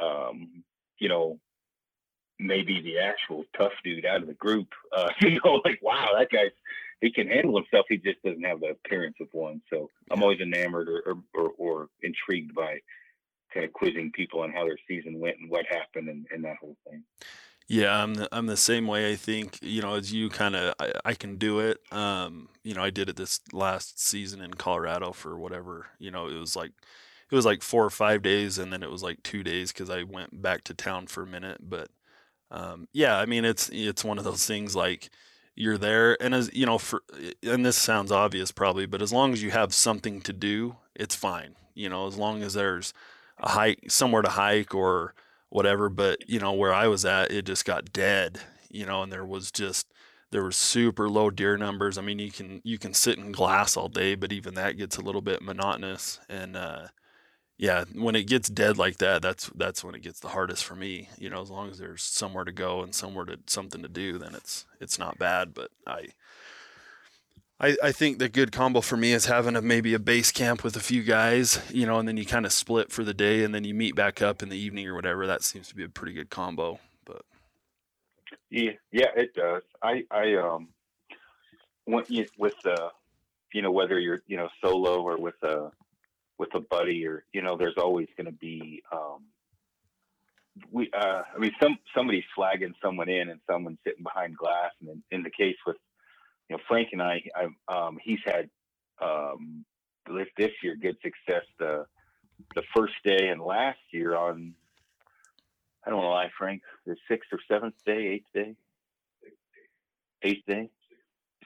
um, 0.00 0.62
you 0.98 1.08
know, 1.08 1.38
maybe 2.38 2.80
the 2.82 2.98
actual 2.98 3.44
tough 3.56 3.72
dude 3.84 4.06
out 4.06 4.22
of 4.22 4.26
the 4.26 4.34
group. 4.34 4.68
Uh, 4.96 5.10
you 5.20 5.40
know, 5.44 5.60
like 5.64 5.80
wow, 5.82 6.10
that 6.18 6.30
guy's 6.30 6.50
he 7.02 7.10
can 7.12 7.26
handle 7.26 7.56
himself. 7.56 7.84
He 7.88 7.98
just 7.98 8.22
doesn't 8.22 8.44
have 8.44 8.60
the 8.60 8.68
appearance 8.68 9.16
of 9.20 9.26
one. 9.32 9.60
So 9.68 9.90
I'm 10.10 10.22
always 10.22 10.40
enamored 10.40 10.88
or 10.88 11.02
or, 11.04 11.22
or, 11.34 11.50
or 11.58 11.88
intrigued 12.02 12.54
by 12.54 12.78
kind 13.52 13.66
of 13.66 13.72
quizzing 13.72 14.12
people 14.14 14.40
on 14.40 14.52
how 14.52 14.64
their 14.64 14.78
season 14.88 15.18
went 15.18 15.36
and 15.38 15.50
what 15.50 15.66
happened 15.68 16.08
and, 16.08 16.26
and 16.32 16.44
that 16.44 16.56
whole 16.60 16.76
thing. 16.88 17.02
Yeah, 17.68 18.02
I'm 18.02 18.14
the, 18.14 18.28
I'm 18.32 18.46
the 18.46 18.56
same 18.56 18.86
way. 18.86 19.12
I 19.12 19.16
think 19.16 19.58
you 19.60 19.82
know, 19.82 19.94
as 19.94 20.12
you 20.12 20.30
kind 20.30 20.56
of, 20.56 20.74
I, 20.78 20.92
I, 21.04 21.14
can 21.14 21.36
do 21.36 21.58
it. 21.60 21.78
Um, 21.90 22.48
you 22.64 22.74
know, 22.74 22.82
I 22.82 22.90
did 22.90 23.08
it 23.08 23.16
this 23.16 23.40
last 23.52 24.00
season 24.00 24.40
in 24.40 24.54
Colorado 24.54 25.12
for 25.12 25.38
whatever. 25.38 25.86
You 25.98 26.10
know, 26.10 26.28
it 26.28 26.38
was 26.38 26.54
like, 26.56 26.72
it 27.30 27.34
was 27.34 27.46
like 27.46 27.62
four 27.62 27.84
or 27.84 27.90
five 27.90 28.22
days, 28.22 28.58
and 28.58 28.72
then 28.72 28.82
it 28.82 28.90
was 28.90 29.02
like 29.02 29.22
two 29.22 29.42
days 29.42 29.72
because 29.72 29.90
I 29.90 30.02
went 30.02 30.42
back 30.42 30.64
to 30.64 30.74
town 30.74 31.06
for 31.06 31.22
a 31.22 31.26
minute. 31.26 31.58
But 31.68 31.88
um, 32.50 32.88
yeah, 32.92 33.16
I 33.16 33.26
mean, 33.26 33.44
it's 33.44 33.70
it's 33.72 34.04
one 34.04 34.18
of 34.18 34.24
those 34.24 34.44
things 34.44 34.76
like 34.76 35.10
you're 35.54 35.78
there, 35.78 36.20
and 36.22 36.34
as 36.34 36.50
you 36.52 36.66
know, 36.66 36.78
for 36.78 37.02
and 37.42 37.64
this 37.64 37.76
sounds 37.76 38.10
obvious 38.10 38.52
probably, 38.52 38.86
but 38.86 39.02
as 39.02 39.12
long 39.12 39.32
as 39.32 39.42
you 39.42 39.50
have 39.50 39.74
something 39.74 40.20
to 40.22 40.32
do, 40.32 40.76
it's 40.94 41.14
fine. 41.14 41.56
You 41.74 41.88
know, 41.88 42.06
as 42.06 42.16
long 42.16 42.42
as 42.42 42.54
there's 42.54 42.94
a 43.38 43.50
hike 43.50 43.90
somewhere 43.90 44.22
to 44.22 44.30
hike 44.30 44.74
or 44.74 45.14
whatever. 45.50 45.88
But 45.88 46.28
you 46.28 46.40
know, 46.40 46.52
where 46.52 46.72
I 46.72 46.86
was 46.88 47.04
at, 47.04 47.30
it 47.30 47.44
just 47.44 47.64
got 47.64 47.92
dead. 47.92 48.40
You 48.70 48.86
know, 48.86 49.02
and 49.02 49.12
there 49.12 49.24
was 49.24 49.50
just 49.50 49.86
there 50.30 50.42
were 50.42 50.52
super 50.52 51.08
low 51.08 51.30
deer 51.30 51.56
numbers. 51.58 51.98
I 51.98 52.02
mean, 52.02 52.18
you 52.18 52.32
can 52.32 52.62
you 52.64 52.78
can 52.78 52.94
sit 52.94 53.18
in 53.18 53.32
glass 53.32 53.76
all 53.76 53.88
day, 53.88 54.14
but 54.14 54.32
even 54.32 54.54
that 54.54 54.78
gets 54.78 54.96
a 54.96 55.02
little 55.02 55.20
bit 55.20 55.42
monotonous. 55.42 56.18
And 56.28 56.56
uh, 56.56 56.88
yeah, 57.58 57.84
when 57.94 58.16
it 58.16 58.26
gets 58.26 58.48
dead 58.48 58.78
like 58.78 58.98
that, 58.98 59.22
that's 59.22 59.50
that's 59.54 59.84
when 59.84 59.94
it 59.94 60.02
gets 60.02 60.20
the 60.20 60.28
hardest 60.28 60.64
for 60.64 60.74
me. 60.74 61.08
You 61.18 61.30
know, 61.30 61.40
as 61.40 61.50
long 61.50 61.70
as 61.70 61.78
there's 61.78 62.02
somewhere 62.02 62.44
to 62.44 62.52
go 62.52 62.82
and 62.82 62.94
somewhere 62.94 63.24
to 63.26 63.38
something 63.46 63.82
to 63.82 63.88
do, 63.88 64.18
then 64.18 64.34
it's 64.34 64.66
it's 64.80 64.98
not 64.98 65.18
bad. 65.18 65.54
But 65.54 65.70
I 65.86 66.08
I, 67.62 67.76
I 67.80 67.92
think 67.92 68.18
the 68.18 68.28
good 68.28 68.50
combo 68.50 68.80
for 68.80 68.96
me 68.96 69.12
is 69.12 69.26
having 69.26 69.54
a 69.54 69.62
maybe 69.62 69.94
a 69.94 70.00
base 70.00 70.32
camp 70.32 70.64
with 70.64 70.74
a 70.76 70.80
few 70.80 71.04
guys, 71.04 71.60
you 71.70 71.86
know, 71.86 72.00
and 72.00 72.08
then 72.08 72.16
you 72.16 72.26
kind 72.26 72.44
of 72.44 72.52
split 72.52 72.90
for 72.90 73.04
the 73.04 73.14
day 73.14 73.44
and 73.44 73.54
then 73.54 73.62
you 73.62 73.72
meet 73.72 73.94
back 73.94 74.20
up 74.20 74.42
in 74.42 74.48
the 74.48 74.56
evening 74.56 74.88
or 74.88 74.96
whatever. 74.96 75.28
That 75.28 75.44
seems 75.44 75.68
to 75.68 75.76
be 75.76 75.84
a 75.84 75.88
pretty 75.88 76.12
good 76.12 76.28
combo. 76.28 76.80
But 77.04 77.22
yeah, 78.50 78.72
yeah, 78.90 79.10
it 79.14 79.34
does. 79.34 79.62
I 79.80 80.02
I 80.10 80.34
um 80.34 80.68
when 81.84 82.04
you, 82.08 82.26
with 82.36 82.54
uh 82.66 82.88
you 83.54 83.62
know 83.62 83.70
whether 83.70 84.00
you're 84.00 84.22
you 84.26 84.36
know 84.36 84.48
solo 84.60 85.00
or 85.00 85.16
with 85.16 85.40
a 85.44 85.70
with 86.38 86.54
a 86.54 86.60
buddy 86.60 87.06
or 87.06 87.24
you 87.32 87.42
know 87.42 87.56
there's 87.56 87.76
always 87.76 88.08
going 88.16 88.26
to 88.26 88.32
be 88.32 88.82
um 88.92 89.24
we 90.70 90.90
uh 90.96 91.22
I 91.34 91.38
mean 91.38 91.52
some 91.62 91.78
somebody's 91.96 92.24
flagging 92.34 92.74
someone 92.82 93.08
in 93.08 93.30
and 93.30 93.40
someone's 93.50 93.78
sitting 93.84 94.02
behind 94.02 94.36
glass 94.36 94.72
and 94.80 94.90
in, 94.90 95.02
in 95.10 95.22
the 95.22 95.30
case 95.30 95.56
with 95.66 95.76
you 96.52 96.58
know, 96.58 96.62
Frank 96.68 96.88
and 96.92 97.02
I, 97.02 97.22
I 97.34 97.74
um, 97.74 97.98
he's 98.02 98.18
had 98.26 98.50
um, 99.00 99.64
this 100.06 100.50
year 100.62 100.76
good 100.76 100.96
success 101.02 101.44
the 101.58 101.86
the 102.54 102.62
first 102.76 102.94
day 103.04 103.28
and 103.28 103.40
last 103.40 103.78
year 103.90 104.16
on 104.16 104.54
I 105.84 105.90
don't 105.90 105.98
want 105.98 106.06
to 106.06 106.10
lie, 106.10 106.30
Frank, 106.36 106.62
the 106.86 106.96
sixth 107.08 107.30
or 107.32 107.38
seventh 107.48 107.74
day, 107.86 108.06
eighth 108.06 108.26
day, 108.34 108.54
eighth 110.22 110.44
day, 110.46 110.68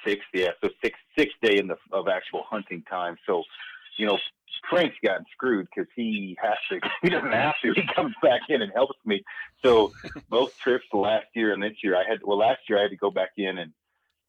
sixth, 0.04 0.26
yeah. 0.34 0.50
So 0.62 0.70
sixth 0.82 1.00
sixth 1.16 1.36
day 1.40 1.58
in 1.58 1.68
the 1.68 1.76
of 1.92 2.08
actual 2.08 2.42
hunting 2.48 2.82
time. 2.90 3.16
So, 3.26 3.44
you 3.98 4.06
know, 4.06 4.18
Frank's 4.70 4.96
gotten 5.04 5.24
screwed 5.32 5.68
because 5.74 5.90
he 5.94 6.36
has 6.42 6.56
to. 6.70 6.80
He 7.02 7.10
doesn't 7.10 7.32
have 7.32 7.54
to. 7.62 7.72
He 7.72 7.82
comes 7.94 8.14
back 8.22 8.42
in 8.48 8.62
and 8.62 8.72
helps 8.72 8.98
me. 9.04 9.22
So 9.64 9.92
both 10.28 10.56
trips 10.58 10.86
last 10.92 11.26
year 11.34 11.52
and 11.52 11.62
this 11.62 11.76
year, 11.82 11.96
I 11.96 12.04
had. 12.08 12.18
Well, 12.22 12.38
last 12.38 12.60
year 12.68 12.78
I 12.78 12.82
had 12.82 12.90
to 12.90 12.96
go 12.96 13.10
back 13.10 13.30
in 13.36 13.58
and 13.58 13.72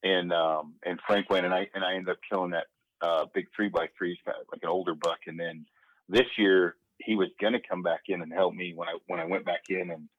and 0.03 0.31
um, 0.31 0.75
and 0.85 0.99
Frank 1.07 1.29
went 1.29 1.45
and 1.45 1.53
I 1.53 1.67
and 1.73 1.83
I 1.83 1.93
ended 1.93 2.09
up 2.09 2.17
killing 2.29 2.51
that 2.51 2.67
uh, 3.01 3.25
big 3.33 3.47
three 3.55 3.69
by 3.69 3.87
three, 3.97 4.17
like 4.25 4.61
an 4.63 4.69
older 4.69 4.95
buck. 4.95 5.19
And 5.27 5.39
then 5.39 5.65
this 6.09 6.27
year 6.37 6.75
he 6.99 7.15
was 7.15 7.29
gonna 7.39 7.59
come 7.67 7.83
back 7.83 8.01
in 8.07 8.21
and 8.21 8.31
help 8.31 8.53
me 8.53 8.73
when 8.75 8.87
I 8.87 8.97
when 9.07 9.19
I 9.19 9.25
went 9.25 9.45
back 9.45 9.63
in 9.69 9.91
and 9.91 10.09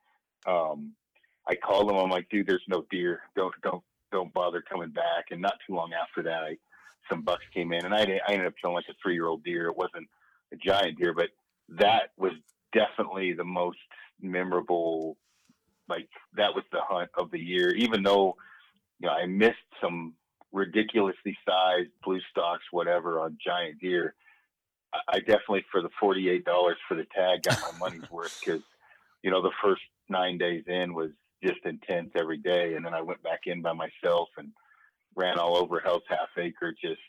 um, 0.47 0.93
I 1.47 1.55
called 1.55 1.91
him. 1.91 1.97
I'm 1.97 2.11
like, 2.11 2.29
dude, 2.29 2.47
there's 2.47 2.63
no 2.69 2.85
deer. 2.91 3.21
Don't 3.37 3.55
don't 3.63 3.83
don't 4.13 4.33
bother 4.33 4.63
coming 4.63 4.91
back. 4.91 5.27
And 5.31 5.41
not 5.41 5.59
too 5.67 5.75
long 5.75 5.91
after 5.93 6.23
that, 6.23 6.43
I, 6.43 6.57
some 7.09 7.23
bucks 7.23 7.45
came 7.55 7.73
in, 7.73 7.85
and 7.85 7.95
I 7.95 8.01
I 8.01 8.33
ended 8.33 8.47
up 8.47 8.55
killing 8.61 8.77
like 8.77 8.89
a 8.89 8.95
three 9.03 9.15
year 9.15 9.27
old 9.27 9.45
deer. 9.45 9.69
It 9.69 9.77
wasn't 9.77 10.09
a 10.53 10.57
giant 10.57 10.99
deer, 10.99 11.15
but 11.15 11.29
that 11.79 12.11
was 12.17 12.33
definitely 12.73 13.33
the 13.33 13.45
most 13.45 13.79
memorable. 14.21 15.17
Like 15.89 16.09
that 16.37 16.55
was 16.55 16.65
the 16.73 16.81
hunt 16.83 17.11
of 17.17 17.31
the 17.31 17.41
year, 17.41 17.75
even 17.75 18.03
though 18.03 18.37
you 19.01 19.07
know, 19.07 19.13
I 19.13 19.27
missed 19.27 19.57
some 19.81 20.15
ridiculously 20.53 21.37
sized 21.47 21.91
blue 22.03 22.21
stocks, 22.31 22.65
whatever, 22.71 23.21
on 23.21 23.39
giant 23.45 23.81
deer. 23.81 24.15
I 25.09 25.19
definitely, 25.19 25.65
for 25.71 25.83
the 25.83 25.91
forty-eight 26.01 26.45
dollars 26.45 26.77
for 26.89 26.95
the 26.95 27.07
tag, 27.15 27.43
got 27.43 27.61
my 27.61 27.79
money's 27.79 28.11
worth 28.11 28.41
because, 28.45 28.63
you 29.23 29.31
know, 29.31 29.43
the 29.43 29.53
first 29.63 29.83
nine 30.09 30.39
days 30.39 30.65
in 30.67 30.95
was 30.95 31.11
just 31.45 31.61
intense 31.65 32.11
every 32.19 32.39
day, 32.39 32.75
and 32.75 32.85
then 32.85 32.95
I 32.95 33.03
went 33.03 33.23
back 33.23 33.41
in 33.45 33.61
by 33.61 33.73
myself 33.75 34.29
and 34.39 34.51
ran 35.19 35.39
all 35.39 35.57
over 35.57 35.81
Hell's 35.81 36.03
Half 36.09 36.29
Acre, 36.39 36.75
just 36.81 37.01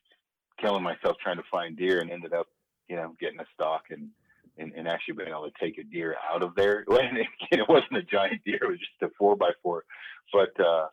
killing 0.59 0.83
myself 0.83 1.15
trying 1.23 1.37
to 1.37 1.43
find 1.49 1.77
deer, 1.77 1.99
and 1.99 2.11
ended 2.11 2.33
up, 2.33 2.47
you 2.89 2.95
know, 2.95 3.15
getting 3.19 3.39
a 3.39 3.45
stock 3.53 3.83
and 3.89 4.09
and, 4.57 4.73
and 4.75 4.89
actually 4.89 5.13
being 5.13 5.29
able 5.29 5.49
to 5.49 5.53
take 5.59 5.77
a 5.77 5.83
deer 5.83 6.17
out 6.33 6.43
of 6.43 6.53
there. 6.55 6.83
it 6.89 7.69
wasn't 7.69 7.97
a 7.97 8.03
giant 8.03 8.43
deer; 8.43 8.59
it 8.61 8.67
was 8.67 8.79
just 8.79 9.11
a 9.11 9.15
four 9.17 9.35
by 9.35 9.51
four, 9.63 9.85
but. 10.33 10.59
uh 10.59 10.87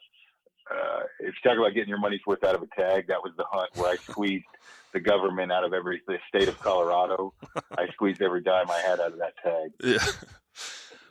uh, 0.69 1.03
if 1.21 1.27
you 1.27 1.49
talk 1.49 1.57
about 1.57 1.75
getting 1.75 1.89
your 1.89 2.01
money's 2.01 2.21
worth 2.27 2.43
out 2.43 2.57
of 2.57 2.61
a 2.63 2.67
tag, 2.77 3.07
that 3.07 3.23
was 3.23 3.33
the 3.37 3.45
hunt 3.49 3.71
where 3.77 3.93
I 3.93 3.97
squeezed 3.97 4.47
the 4.93 5.01
government 5.01 5.53
out 5.53 5.63
of 5.63 5.73
every 5.73 6.03
the 6.09 6.19
state 6.29 6.49
of 6.49 6.59
Colorado. 6.59 7.33
I 7.79 7.87
squeezed 7.93 8.21
every 8.21 8.43
dime 8.43 8.69
I 8.69 8.81
had 8.81 8.99
out 8.99 9.13
of 9.13 9.19
that 9.19 9.35
tag. 9.43 9.71
Yeah. 9.83 9.99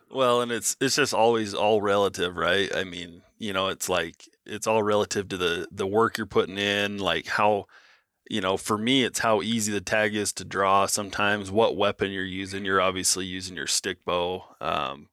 Well, 0.07 0.41
and 0.41 0.51
it's 0.51 0.77
it's 0.79 0.95
just 0.95 1.13
always 1.13 1.53
all 1.53 1.81
relative, 1.81 2.37
right? 2.37 2.73
I 2.73 2.83
mean, 2.83 3.21
you 3.37 3.53
know, 3.53 3.67
it's 3.67 3.89
like 3.89 4.27
it's 4.45 4.67
all 4.67 4.83
relative 4.83 5.27
to 5.29 5.37
the 5.37 5.67
the 5.71 5.87
work 5.87 6.17
you're 6.17 6.27
putting 6.27 6.57
in, 6.57 6.97
like 6.97 7.27
how 7.27 7.65
you 8.29 8.41
know, 8.41 8.57
for 8.57 8.77
me, 8.77 9.03
it's 9.03 9.19
how 9.19 9.41
easy 9.41 9.71
the 9.71 9.81
tag 9.81 10.15
is 10.15 10.33
to 10.33 10.45
draw. 10.45 10.87
Sometimes 10.87 11.51
what 11.51 11.77
weapon 11.77 12.11
you're 12.11 12.23
using. 12.23 12.65
You're 12.65 12.81
obviously 12.81 13.25
using 13.25 13.55
your 13.55 13.67
stick 13.67 14.03
bow. 14.03 14.45
Um, 14.59 15.09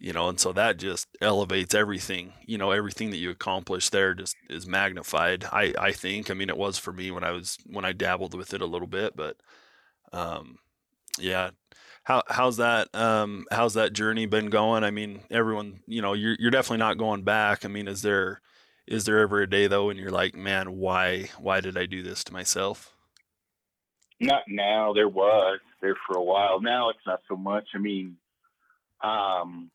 you 0.00 0.14
know, 0.14 0.30
and 0.30 0.40
so 0.40 0.52
that 0.54 0.78
just 0.78 1.08
elevates 1.20 1.74
everything, 1.74 2.32
you 2.46 2.56
know, 2.56 2.70
everything 2.70 3.10
that 3.10 3.18
you 3.18 3.28
accomplish 3.28 3.90
there 3.90 4.14
just 4.14 4.34
is 4.48 4.66
magnified. 4.66 5.44
I, 5.52 5.74
I 5.78 5.92
think, 5.92 6.30
I 6.30 6.34
mean, 6.34 6.48
it 6.48 6.56
was 6.56 6.78
for 6.78 6.90
me 6.90 7.10
when 7.10 7.22
I 7.22 7.32
was, 7.32 7.58
when 7.66 7.84
I 7.84 7.92
dabbled 7.92 8.34
with 8.34 8.54
it 8.54 8.62
a 8.62 8.66
little 8.66 8.88
bit, 8.88 9.14
but, 9.14 9.36
um, 10.10 10.56
yeah. 11.18 11.50
How, 12.10 12.24
how's 12.26 12.56
that, 12.56 12.92
um, 12.92 13.46
how's 13.52 13.74
that 13.74 13.92
journey 13.92 14.26
been 14.26 14.50
going? 14.50 14.82
I 14.82 14.90
mean, 14.90 15.20
everyone, 15.30 15.78
you 15.86 16.02
know, 16.02 16.12
you're, 16.12 16.34
you're 16.40 16.50
definitely 16.50 16.78
not 16.78 16.98
going 16.98 17.22
back. 17.22 17.64
I 17.64 17.68
mean, 17.68 17.86
is 17.86 18.02
there, 18.02 18.40
is 18.88 19.04
there 19.04 19.20
ever 19.20 19.42
a 19.42 19.48
day 19.48 19.68
though, 19.68 19.86
when 19.86 19.96
you're 19.96 20.10
like, 20.10 20.34
man, 20.34 20.76
why, 20.76 21.28
why 21.38 21.60
did 21.60 21.78
I 21.78 21.86
do 21.86 22.02
this 22.02 22.24
to 22.24 22.32
myself? 22.32 22.96
Not 24.18 24.42
now. 24.48 24.92
There 24.92 25.06
was 25.06 25.60
there 25.80 25.94
for 26.04 26.18
a 26.18 26.22
while. 26.24 26.60
Now 26.60 26.90
it's 26.90 26.98
not 27.06 27.20
so 27.28 27.36
much. 27.36 27.68
I 27.76 27.78
mean, 27.78 28.16
um, 29.04 29.70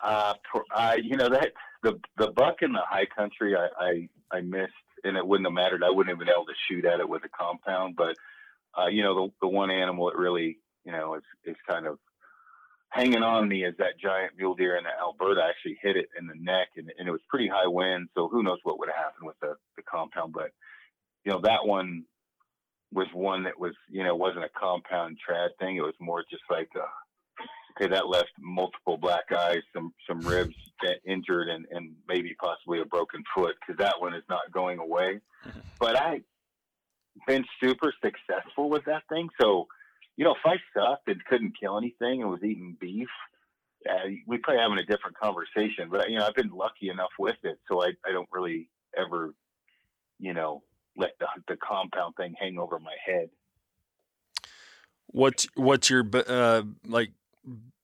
uh, 0.00 0.34
I, 0.74 0.96
you 0.96 1.16
know 1.16 1.28
that 1.28 1.52
the 1.84 2.00
the 2.18 2.32
buck 2.32 2.62
in 2.62 2.72
the 2.72 2.82
high 2.84 3.06
country, 3.06 3.54
I, 3.54 3.68
I 3.78 4.08
I 4.36 4.40
missed, 4.40 4.72
and 5.04 5.16
it 5.16 5.24
wouldn't 5.24 5.46
have 5.46 5.54
mattered. 5.54 5.84
I 5.84 5.90
wouldn't 5.90 6.10
have 6.10 6.18
been 6.18 6.34
able 6.34 6.46
to 6.46 6.52
shoot 6.68 6.84
at 6.84 6.98
it 6.98 7.08
with 7.08 7.22
a 7.24 7.28
compound, 7.28 7.94
but 7.94 8.16
uh, 8.76 8.88
you 8.88 9.04
know 9.04 9.14
the 9.14 9.32
the 9.42 9.48
one 9.48 9.70
animal 9.70 10.06
that 10.10 10.18
really 10.18 10.58
you 10.84 10.92
know 10.92 11.14
is 11.14 11.22
is 11.44 11.56
kind 11.68 11.86
of 11.86 11.98
hanging 12.90 13.22
on 13.22 13.48
me 13.48 13.64
as 13.64 13.74
that 13.78 13.98
giant 14.00 14.32
mule 14.38 14.54
deer 14.54 14.76
in 14.76 14.84
Alberta. 14.86 15.42
Actually 15.42 15.78
hit 15.82 15.96
it 15.96 16.08
in 16.18 16.26
the 16.26 16.34
neck, 16.38 16.68
and, 16.76 16.90
and 16.98 17.08
it 17.08 17.10
was 17.10 17.20
pretty 17.28 17.48
high 17.48 17.66
wind, 17.66 18.08
so 18.14 18.28
who 18.28 18.42
knows 18.42 18.58
what 18.62 18.78
would 18.78 18.88
have 18.88 19.04
happened 19.04 19.26
with 19.26 19.38
the 19.40 19.56
the 19.76 19.82
compound, 19.82 20.32
but 20.32 20.50
you 21.24 21.32
know 21.32 21.40
that 21.42 21.66
one 21.66 22.04
was 22.92 23.08
one 23.12 23.44
that 23.44 23.58
was 23.58 23.72
you 23.90 24.04
know 24.04 24.14
wasn't 24.14 24.44
a 24.44 24.50
compound 24.58 25.18
trad 25.18 25.48
thing. 25.58 25.76
It 25.76 25.82
was 25.82 25.94
more 26.00 26.24
just 26.30 26.44
like 26.50 26.68
a 26.76 26.86
okay, 27.76 27.92
that 27.92 28.08
left 28.08 28.30
multiple 28.38 28.96
black 28.96 29.32
eyes, 29.36 29.62
some 29.72 29.92
some 30.08 30.20
ribs 30.20 30.54
that 30.82 30.98
injured, 31.06 31.48
and 31.48 31.66
and 31.70 31.94
maybe 32.08 32.34
possibly 32.40 32.80
a 32.80 32.84
broken 32.84 33.22
foot 33.34 33.54
because 33.60 33.78
that 33.78 33.94
one 34.00 34.14
is 34.14 34.24
not 34.28 34.50
going 34.52 34.78
away. 34.78 35.20
But 35.78 35.96
I 35.96 36.22
been 37.26 37.44
super 37.62 37.92
successful 38.02 38.68
with 38.68 38.84
that 38.86 39.02
thing. 39.08 39.28
So, 39.40 39.66
you 40.16 40.24
know, 40.24 40.32
if 40.32 40.44
I 40.44 40.56
sucked 40.72 41.08
and 41.08 41.24
couldn't 41.24 41.58
kill 41.58 41.76
anything 41.78 42.22
and 42.22 42.30
was 42.30 42.42
eating 42.42 42.76
beef, 42.80 43.08
uh, 43.88 44.08
we 44.26 44.38
probably 44.38 44.62
having 44.62 44.78
a 44.78 44.86
different 44.86 45.18
conversation. 45.18 45.88
But 45.90 46.08
you 46.10 46.18
know, 46.18 46.26
I've 46.26 46.34
been 46.34 46.50
lucky 46.50 46.88
enough 46.88 47.10
with 47.18 47.36
it, 47.42 47.58
so 47.68 47.82
I 47.82 47.88
I 48.06 48.12
don't 48.12 48.28
really 48.32 48.68
ever, 48.96 49.34
you 50.18 50.34
know, 50.34 50.62
let 50.96 51.10
the 51.18 51.26
the 51.48 51.56
compound 51.56 52.14
thing 52.16 52.34
hang 52.38 52.58
over 52.58 52.78
my 52.78 52.94
head. 53.04 53.30
What's 55.06 55.46
what's 55.54 55.90
your 55.90 56.08
uh, 56.26 56.62
like 56.86 57.10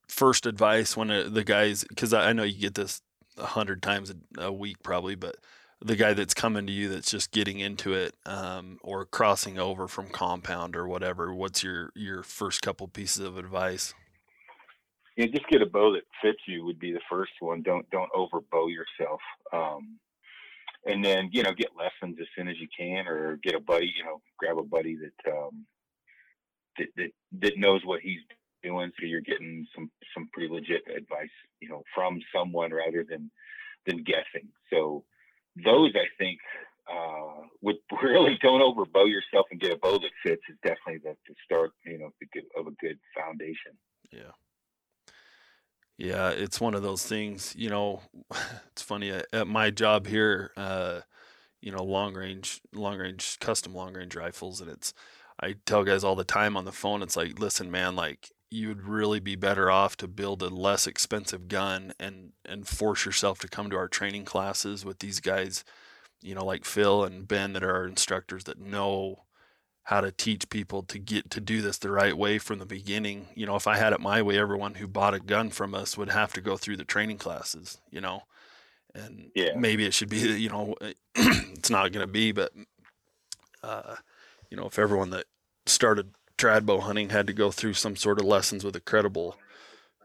first 0.08 0.46
advice 0.46 0.96
when 0.96 1.10
uh, 1.10 1.28
the 1.28 1.44
guys? 1.44 1.84
Because 1.88 2.12
I, 2.12 2.32
know 2.32 2.44
you 2.44 2.58
get 2.58 2.74
this 2.74 3.02
a 3.36 3.46
hundred 3.46 3.82
times 3.82 4.12
a, 4.38 4.52
week 4.52 4.82
probably, 4.82 5.14
but 5.14 5.36
the 5.82 5.96
guy 5.96 6.12
that's 6.12 6.34
coming 6.34 6.66
to 6.66 6.72
you 6.72 6.88
that's 6.88 7.10
just 7.10 7.30
getting 7.30 7.58
into 7.58 7.94
it 7.94 8.14
um, 8.26 8.78
or 8.82 9.06
crossing 9.06 9.58
over 9.58 9.88
from 9.88 10.08
compound 10.08 10.76
or 10.76 10.86
whatever. 10.86 11.34
What's 11.34 11.62
your 11.62 11.90
your 11.94 12.22
first 12.22 12.62
couple 12.62 12.86
pieces 12.88 13.24
of 13.24 13.38
advice? 13.38 13.94
Yeah, 15.16 15.26
just 15.26 15.48
get 15.48 15.62
a 15.62 15.66
bow 15.66 15.92
that 15.92 16.02
fits 16.22 16.40
you 16.46 16.64
would 16.64 16.78
be 16.78 16.92
the 16.92 17.00
first 17.10 17.32
one. 17.40 17.62
Don't 17.62 17.88
don't 17.90 18.10
overbow 18.14 18.68
yourself. 18.68 19.20
Um, 19.52 19.98
and 20.86 21.04
then 21.04 21.28
you 21.32 21.42
know 21.42 21.52
get 21.52 21.70
lessons 21.76 22.18
as 22.20 22.26
soon 22.36 22.48
as 22.48 22.56
you 22.58 22.68
can, 22.76 23.06
or 23.06 23.38
get 23.42 23.54
a 23.54 23.60
buddy. 23.60 23.92
You 23.96 24.04
know, 24.04 24.20
grab 24.38 24.58
a 24.58 24.62
buddy 24.62 24.96
that 24.96 25.32
um, 25.32 25.66
that, 26.78 26.88
that 26.96 27.10
that 27.40 27.58
knows 27.58 27.82
what 27.84 28.00
he's 28.00 28.20
doing, 28.62 28.90
so 28.98 29.06
you're 29.06 29.20
getting 29.20 29.66
some 29.74 29.90
some 30.14 30.28
pretty 30.32 30.52
legit 30.52 30.82
advice. 30.94 31.28
You 31.60 31.70
know, 31.70 31.82
from 31.94 32.20
someone 32.34 32.72
rather 32.72 33.04
than 33.08 33.30
than 33.86 34.04
guessing. 34.04 34.48
So 34.70 35.04
those 35.56 35.92
I 35.94 36.06
think 36.18 36.38
uh, 36.90 37.46
would 37.62 37.76
really 38.02 38.38
don't 38.42 38.62
overbow 38.62 39.04
yourself 39.04 39.46
and 39.50 39.60
get 39.60 39.72
a 39.72 39.76
bow 39.76 39.98
that 39.98 40.10
fits 40.22 40.42
is 40.48 40.56
definitely 40.62 40.98
the, 40.98 41.16
the 41.28 41.34
start. 41.44 41.72
You 41.84 41.98
know, 41.98 42.12
of 42.56 42.66
a 42.66 42.70
good 42.80 42.98
foundation. 43.16 43.72
Yeah. 44.10 44.32
Yeah, 45.98 46.30
it's 46.30 46.62
one 46.62 46.74
of 46.74 46.82
those 46.82 47.04
things. 47.04 47.54
You 47.56 47.68
know, 47.68 48.00
it's 48.72 48.82
funny 48.82 49.10
at 49.10 49.46
my 49.46 49.70
job 49.70 50.06
here. 50.06 50.50
Uh, 50.56 51.00
you 51.60 51.70
know, 51.70 51.84
long 51.84 52.14
range, 52.14 52.62
long 52.72 52.96
range, 52.98 53.38
custom 53.38 53.74
long 53.74 53.94
range 53.94 54.16
rifles, 54.16 54.60
and 54.60 54.70
it's. 54.70 54.94
I 55.42 55.54
tell 55.64 55.84
guys 55.84 56.04
all 56.04 56.16
the 56.16 56.24
time 56.24 56.54
on 56.54 56.66
the 56.66 56.72
phone. 56.72 57.00
It's 57.02 57.16
like, 57.16 57.38
listen, 57.38 57.70
man, 57.70 57.96
like 57.96 58.30
you'd 58.50 58.82
really 58.82 59.20
be 59.20 59.36
better 59.36 59.70
off 59.70 59.96
to 59.96 60.08
build 60.08 60.42
a 60.42 60.48
less 60.48 60.86
expensive 60.86 61.48
gun 61.48 61.92
and 62.00 62.32
and 62.44 62.66
force 62.66 63.04
yourself 63.04 63.38
to 63.38 63.48
come 63.48 63.70
to 63.70 63.76
our 63.76 63.88
training 63.88 64.24
classes 64.24 64.84
with 64.84 64.98
these 64.98 65.20
guys, 65.20 65.64
you 66.20 66.34
know, 66.34 66.44
like 66.44 66.64
Phil 66.64 67.04
and 67.04 67.28
Ben 67.28 67.52
that 67.52 67.62
are 67.62 67.74
our 67.74 67.86
instructors 67.86 68.44
that 68.44 68.58
know 68.58 69.24
how 69.84 70.00
to 70.00 70.12
teach 70.12 70.48
people 70.50 70.82
to 70.82 70.98
get 70.98 71.30
to 71.30 71.40
do 71.40 71.62
this 71.62 71.78
the 71.78 71.90
right 71.90 72.16
way 72.16 72.38
from 72.38 72.58
the 72.58 72.66
beginning. 72.66 73.28
You 73.34 73.46
know, 73.46 73.56
if 73.56 73.66
I 73.66 73.76
had 73.76 73.92
it 73.92 74.00
my 74.00 74.20
way, 74.20 74.38
everyone 74.38 74.74
who 74.74 74.86
bought 74.86 75.14
a 75.14 75.20
gun 75.20 75.50
from 75.50 75.74
us 75.74 75.96
would 75.96 76.10
have 76.10 76.32
to 76.34 76.40
go 76.40 76.56
through 76.56 76.76
the 76.76 76.84
training 76.84 77.18
classes, 77.18 77.80
you 77.90 78.00
know. 78.00 78.24
And 78.94 79.30
yeah. 79.34 79.54
maybe 79.56 79.86
it 79.86 79.94
should 79.94 80.08
be, 80.08 80.18
you 80.18 80.48
know, 80.48 80.74
it's 81.14 81.70
not 81.70 81.92
going 81.92 82.06
to 82.06 82.12
be, 82.12 82.32
but 82.32 82.52
uh, 83.62 83.96
you 84.50 84.56
know, 84.56 84.66
if 84.66 84.78
everyone 84.78 85.10
that 85.10 85.26
started 85.66 86.12
trad 86.40 86.64
bow 86.66 86.80
hunting 86.80 87.10
had 87.10 87.26
to 87.26 87.32
go 87.32 87.50
through 87.50 87.74
some 87.74 87.96
sort 87.96 88.18
of 88.20 88.26
lessons 88.26 88.64
with 88.64 88.76
a 88.76 88.80
credible 88.80 89.36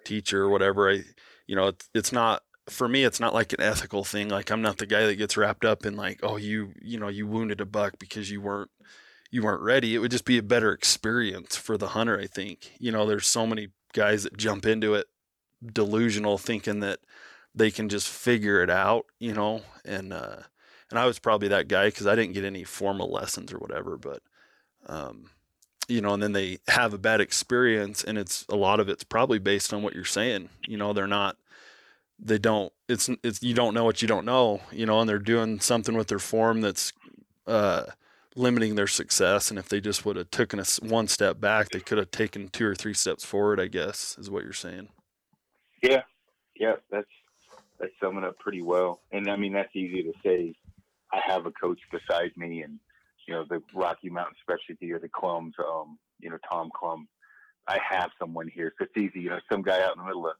teacher 0.04 0.43
or 0.43 0.50
whatever, 0.50 0.89
I, 0.89 1.04
you 1.48 1.56
know, 1.56 1.67
it's, 1.67 1.89
it's 1.93 2.12
not 2.12 2.43
for 2.67 2.88
me 2.88 3.04
it's 3.04 3.19
not 3.19 3.34
like 3.34 3.54
an 3.54 3.62
ethical 3.62 4.04
thing. 4.04 4.30
Like 4.30 4.50
i'm 4.50 4.62
not 4.62 4.78
the 4.78 4.88
guy 4.88 5.06
that 5.06 5.15
gets 5.15 5.38
wrapped 5.38 5.65
up 5.65 5.86
in 5.86 5.95
like 5.95 6.19
oh 6.24 6.38
you 6.38 6.74
you 6.82 7.00
know 7.00 7.10
you 7.10 7.28
wounded 7.28 7.62
a 7.62 7.65
buck 7.65 8.00
because 8.00 8.32
you 8.32 8.41
weren't 8.41 8.71
you 9.36 9.43
weren't 9.43 9.62
ready, 9.62 9.93
it 9.93 10.00
would 10.00 10.12
just 10.12 10.26
be 10.26 10.38
a 10.38 10.43
better 10.43 10.71
experience 10.71 11.58
for 11.58 11.78
the 11.78 11.89
hunter, 11.89 12.17
I 12.17 12.26
think. 12.26 12.71
You 12.80 12.91
know, 12.91 13.06
there's 13.06 13.28
so 13.28 13.45
many 13.45 13.69
guys 13.93 14.24
that 14.24 14.38
jump 14.38 14.65
into 14.65 14.93
it 14.93 15.08
delusional 15.65 16.38
thinking 16.38 16.80
that 16.82 17.00
they 17.54 17.71
can 17.71 17.89
just 17.89 18.08
figure 18.08 18.62
it 18.62 18.69
out, 18.69 19.06
you 19.19 19.34
know, 19.34 19.62
and 19.84 20.13
uh 20.13 20.38
and 20.89 21.00
I 21.00 21.06
was 21.06 21.19
probably 21.19 21.48
that 21.50 21.67
guy 21.67 21.91
cuz 21.91 22.08
I 22.08 22.15
didn't 22.15 22.34
get 22.34 22.45
any 22.45 22.63
formal 22.63 23.12
lessons 23.12 23.52
or 23.52 23.58
whatever, 23.58 23.98
but 23.98 24.21
um 24.88 25.32
you 25.88 26.02
know, 26.02 26.13
and 26.13 26.24
then 26.24 26.34
they 26.34 26.60
have 26.67 26.93
a 26.93 26.98
bad 26.98 27.21
experience 27.21 28.04
and 28.04 28.17
it's 28.17 28.45
a 28.50 28.56
lot 28.56 28.80
of 28.80 28.89
it's 28.89 29.04
probably 29.04 29.39
based 29.39 29.74
on 29.74 29.84
what 29.84 29.93
you're 29.93 30.06
saying. 30.06 30.50
You 30.67 30.78
know, 30.78 30.93
they're 30.93 31.08
not 31.08 31.38
they 32.19 32.38
don't 32.38 32.71
it's 32.88 33.10
it's 33.24 33.43
you 33.43 33.54
don't 33.54 33.74
know 33.74 33.84
what 33.84 34.02
you 34.02 34.08
don't 34.08 34.26
know, 34.26 34.62
you 34.71 34.86
know, 34.86 35.00
and 35.00 35.10
they're 35.10 35.19
doing 35.19 35.60
something 35.60 35.95
with 35.95 36.08
their 36.08 36.19
form 36.19 36.62
that's 36.62 36.93
uh 37.48 37.86
limiting 38.36 38.76
their 38.76 38.88
success. 38.88 39.50
And 39.50 39.58
if 39.58 39.69
they 39.69 39.80
just 39.80 40.06
would 40.06 40.15
have 40.15 40.32
taken 40.32 40.60
a 40.60 40.65
one 40.82 41.08
step 41.08 41.39
back, 41.39 41.69
they 41.69 41.80
could 41.80 41.98
have 41.98 42.12
taken 42.12 42.50
two 42.50 42.65
or 42.65 42.76
three 42.76 42.93
steps 42.93 43.24
forward. 43.24 43.60
I 43.60 43.67
guess 43.67 44.17
is 44.19 44.30
what 44.30 44.43
you're 44.43 44.54
saying. 44.54 44.89
Yeah, 45.82 46.04
yeah, 46.56 46.76
that's 46.91 47.08
that's 47.80 47.93
summing 48.02 48.24
up 48.24 48.38
pretty 48.39 48.62
well. 48.62 49.02
And 49.12 49.30
I 49.30 49.36
mean, 49.36 49.54
that's 49.54 49.76
easy 49.76 50.04
to 50.04 50.13
say. 50.24 50.54
I 51.13 51.21
have 51.32 51.45
a 51.45 51.52
coach 51.52 51.80
beside 51.91 52.36
me, 52.36 52.63
and 52.63 52.80
you 53.27 53.33
know, 53.33 53.45
the 53.49 53.61
Rocky 53.73 54.09
Mountain 54.09 54.35
Specialty 54.41 54.91
or 54.91 54.99
the 54.99 55.09
Clums, 55.09 55.53
um, 55.59 55.97
you 56.19 56.29
know, 56.29 56.38
Tom 56.49 56.69
Clum. 56.75 57.07
I 57.67 57.79
have 57.89 58.11
someone 58.19 58.47
here, 58.47 58.71
so 58.77 58.85
it's 58.85 58.97
easy. 58.97 59.23
You 59.23 59.31
know, 59.31 59.39
some 59.51 59.63
guy 59.63 59.81
out 59.81 59.95
in 59.95 59.99
the 59.99 60.05
middle 60.05 60.27
of 60.27 60.35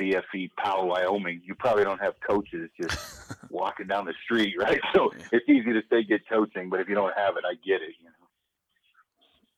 BFE 0.00 0.50
Powell, 0.56 0.88
Wyoming, 0.88 1.42
you 1.44 1.54
probably 1.54 1.84
don't 1.84 2.00
have 2.00 2.14
coaches 2.26 2.70
just 2.80 3.34
walking 3.50 3.86
down 3.86 4.06
the 4.06 4.14
street, 4.24 4.54
right? 4.58 4.80
So 4.94 5.12
it's 5.30 5.48
easy 5.48 5.72
to 5.72 5.82
say 5.90 6.02
get 6.02 6.26
coaching, 6.28 6.70
but 6.70 6.80
if 6.80 6.88
you 6.88 6.94
don't 6.94 7.16
have 7.16 7.36
it, 7.36 7.44
I 7.46 7.54
get 7.54 7.82
it. 7.82 7.94
You 8.00 8.06
know. 8.06 8.22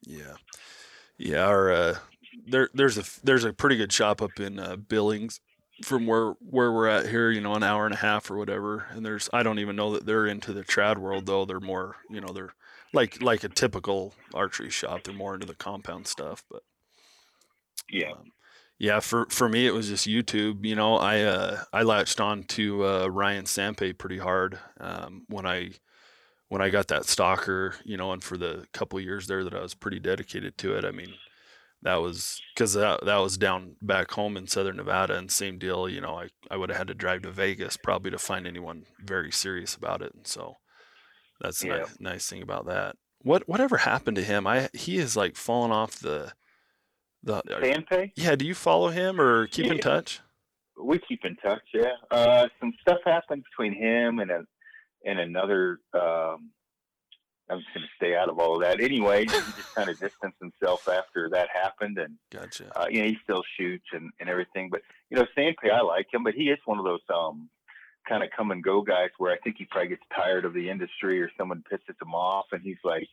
Yeah, 0.07 0.35
yeah. 1.19 1.47
Our 1.47 1.73
uh, 1.73 1.97
there 2.47 2.69
there's 2.75 2.99
a 2.99 3.05
there's 3.25 3.45
a 3.45 3.53
pretty 3.53 3.77
good 3.77 3.93
shop 3.93 4.21
up 4.21 4.39
in 4.41 4.59
uh, 4.59 4.77
Billings 4.77 5.41
from 5.83 6.07
where 6.07 6.33
where 6.41 6.73
we're 6.73 6.89
at 6.89 7.09
here. 7.09 7.31
You 7.31 7.41
know, 7.41 7.55
an 7.55 7.63
hour 7.63 7.87
and 7.87 7.95
a 7.95 7.99
half 7.99 8.31
or 8.31 8.37
whatever. 8.37 8.87
And 8.91 9.05
there's 9.05 9.31
I 9.33 9.43
don't 9.43 9.59
even 9.59 9.77
know 9.77 9.93
that 9.93 10.07
they're 10.07 10.27
into 10.27 10.53
the 10.53 10.65
trad 10.65 10.99
world 10.99 11.27
though. 11.27 11.45
They're 11.45 11.61
more 11.61 11.97
you 12.11 12.21
know 12.21 12.33
they're 12.33 12.55
like 12.95 13.21
like 13.23 13.45
a 13.45 13.49
typical 13.49 14.15
archery 14.33 14.71
shop. 14.71 15.05
They're 15.05 15.15
more 15.15 15.35
into 15.35 15.47
the 15.47 15.55
compound 15.55 16.07
stuff, 16.07 16.45
but 16.51 16.63
yeah. 17.91 18.13
Um, 18.13 18.33
yeah, 18.79 19.01
for 19.01 19.27
for 19.31 19.49
me 19.49 19.67
it 19.67 19.75
was 19.75 19.89
just 19.89 20.07
YouTube. 20.07 20.65
You 20.65 20.77
know, 20.77 20.97
I 20.97 21.23
uh, 21.23 21.65
I 21.73 21.83
latched 21.83 22.21
on 22.21 22.45
to 22.45 22.87
uh, 22.87 23.07
Ryan 23.07 23.45
Sampe 23.45 23.99
pretty 23.99 24.19
hard 24.19 24.59
um, 24.81 25.25
when 25.29 25.47
I 25.47 25.71
when 26.49 26.61
I 26.61 26.71
got 26.71 26.89
that 26.89 27.07
stalker. 27.07 27.77
You 27.85 27.97
know, 27.97 28.13
and 28.13 28.23
for 28.23 28.37
the 28.37 28.67
couple 28.73 28.99
years 29.01 29.27
there 29.27 29.45
that 29.45 29.55
I 29.55 29.61
was 29.61 29.75
pretty 29.75 30.01
dedicated 30.01 30.59
to 30.59 30.77
it. 30.77 30.85
I 30.85 30.91
mean, 30.91 31.15
that 31.83 31.97
was 31.97 32.41
because 32.55 32.75
that 32.75 33.05
that 33.05 33.19
was 33.19 33.39
down 33.39 33.77
back 33.81 34.11
home 34.11 34.37
in 34.37 34.49
Southern 34.49 34.77
Nevada, 34.77 35.17
and 35.17 35.31
same 35.31 35.59
deal. 35.59 35.89
You 35.89 36.01
know, 36.01 36.19
I 36.19 36.29
I 36.51 36.57
would 36.57 36.71
have 36.71 36.79
had 36.79 36.89
to 36.89 36.95
drive 36.95 37.23
to 37.23 37.31
Vegas 37.31 37.77
probably 37.77 38.11
to 38.11 38.19
find 38.19 38.47
anyone 38.47 38.87
very 38.99 39.31
serious 39.31 39.75
about 39.77 40.03
it, 40.03 40.13
and 40.15 40.27
so 40.27 40.57
that's 41.41 41.65
yeah. 41.65 41.79
nice, 41.79 41.97
nice 42.01 42.27
thing 42.29 42.43
about 42.43 42.67
that. 42.67 42.97
What 43.23 43.49
whatever 43.49 43.79
happened 43.79 44.17
to 44.17 44.23
him? 44.23 44.47
I 44.47 44.69
he 44.73 44.99
is 44.99 45.17
like 45.17 45.37
fallen 45.37 45.71
off 45.71 45.99
the 45.99 46.33
the 47.25 47.43
Fanpay? 47.49 48.13
Yeah, 48.17 48.37
do 48.37 48.47
you 48.47 48.55
follow 48.55 48.89
him 48.89 49.21
or 49.21 49.47
keep 49.47 49.67
yeah. 49.67 49.73
in 49.73 49.79
touch? 49.79 50.21
We 50.81 50.99
keep 50.99 51.25
in 51.25 51.37
touch, 51.37 51.63
yeah. 51.73 51.93
Uh, 52.11 52.49
some 52.61 52.73
stuff 52.81 52.99
happened 53.05 53.45
between 53.51 53.73
him 53.73 54.19
and 54.19 54.31
a 54.31 54.45
and 55.05 55.19
another. 55.19 55.79
Um, 55.95 56.51
I'm 57.51 57.59
just 57.59 57.75
going 57.75 57.85
to 57.85 57.93
stay 57.97 58.17
out 58.17 58.31
of 58.31 58.39
all 58.39 58.55
of 58.55 58.63
that. 58.63 58.81
Anyway, 58.81 59.21
he 59.21 59.27
just 59.27 59.75
kind 59.75 59.91
of 59.91 59.99
distanced 59.99 60.39
himself 60.41 60.89
after 60.89 61.29
that 61.31 61.49
happened, 61.53 61.99
and 61.99 62.17
gotcha. 62.33 62.73
Uh, 62.75 62.87
you 62.89 63.03
know, 63.03 63.09
he 63.09 63.19
still 63.23 63.43
shoots 63.59 63.85
and, 63.93 64.11
and 64.19 64.29
everything. 64.29 64.69
But 64.71 64.81
you 65.11 65.17
know, 65.17 65.27
Sandpay, 65.37 65.71
I 65.73 65.83
like 65.83 66.07
him, 66.13 66.25
but 66.25 66.35
he 66.35 66.45
is 66.45 66.59
one 66.65 66.79
of 66.79 66.85
those 66.85 67.03
um, 67.15 67.49
kind 68.09 68.23
of 68.23 68.31
come 68.37 68.51
and 68.51 68.63
go 68.63 68.83
guys 68.83 69.11
where 69.19 69.33
I 69.33 69.39
think 69.39 69.57
he 69.59 69.65
probably 69.65 69.91
gets 69.91 70.03
tired 70.15 70.45
of 70.45 70.55
the 70.55 70.69
industry 70.69 71.21
or 71.23 71.31
someone 71.37 71.65
pisses 71.71 72.01
him 72.01 72.15
off, 72.15 72.47
and 72.53 72.63
he's 72.63 72.83
like, 72.85 73.09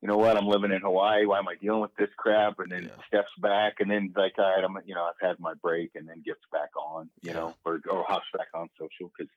you 0.00 0.08
know 0.08 0.18
what, 0.18 0.36
I'm 0.36 0.46
living 0.46 0.70
in 0.70 0.82
Hawaii. 0.82 1.24
Why 1.24 1.38
am 1.38 1.48
I 1.48 1.54
dealing 1.54 1.80
with 1.80 1.94
this 1.96 2.10
crap? 2.18 2.58
And 2.58 2.70
then 2.70 2.84
yeah. 2.84 3.04
steps 3.08 3.30
back, 3.40 3.76
and 3.80 3.90
then 3.90 4.12
like, 4.14 4.34
all 4.38 4.44
right, 4.44 4.62
I'm, 4.62 4.76
you 4.84 4.94
know, 4.94 5.04
I've 5.04 5.26
had 5.26 5.40
my 5.40 5.54
break, 5.54 5.92
and 5.94 6.06
then 6.06 6.22
gets 6.24 6.40
back 6.52 6.70
on, 6.76 7.08
you 7.22 7.30
yeah. 7.30 7.36
know, 7.36 7.54
or 7.64 7.80
or 7.90 8.04
hops 8.06 8.26
back 8.36 8.48
on 8.52 8.68
social. 8.78 9.10
Because, 9.16 9.32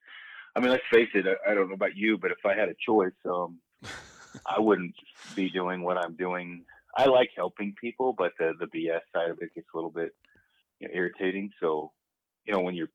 I 0.55 0.59
mean, 0.59 0.71
let's 0.71 0.83
face 0.91 1.09
it. 1.13 1.25
I, 1.25 1.51
I, 1.51 1.55
don't 1.55 1.69
know 1.69 1.75
about 1.75 1.95
you, 1.95 2.17
but 2.17 2.31
if 2.31 2.45
I 2.45 2.53
had 2.53 2.67
a 2.67 2.75
choice, 2.85 3.13
um, 3.25 3.59
I 4.45 4.59
wouldn't 4.59 4.95
be 5.35 5.49
doing 5.49 5.83
what 5.83 5.97
I'm 5.97 6.15
doing. 6.15 6.65
I 6.95 7.05
like 7.05 7.29
helping 7.35 7.73
people, 7.79 8.13
but 8.17 8.33
the 8.37 8.53
the 8.59 8.65
BS 8.65 9.01
side 9.13 9.29
of 9.29 9.37
it 9.41 9.55
gets 9.55 9.67
a 9.73 9.77
little 9.77 9.91
bit 9.91 10.13
you 10.79 10.89
know, 10.89 10.93
irritating. 10.93 11.51
So, 11.61 11.91
you 12.45 12.53
know, 12.53 12.59
when 12.59 12.75
you're 12.75 12.89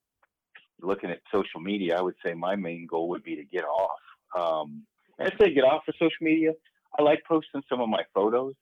looking 0.82 1.10
at 1.10 1.20
social 1.32 1.60
media, 1.60 1.98
I 1.98 2.02
would 2.02 2.16
say 2.24 2.34
my 2.34 2.56
main 2.56 2.86
goal 2.86 3.08
would 3.10 3.22
be 3.22 3.36
to 3.36 3.44
get 3.44 3.64
off. 3.64 3.98
Um, 4.36 4.82
I 5.20 5.30
say 5.38 5.54
get 5.54 5.64
off 5.64 5.82
of 5.86 5.94
social 5.98 6.10
media 6.20 6.52
I 6.98 7.02
like 7.02 7.22
posting 7.26 7.62
some 7.68 7.80
of 7.80 7.88
my 7.88 8.02
photos. 8.14 8.54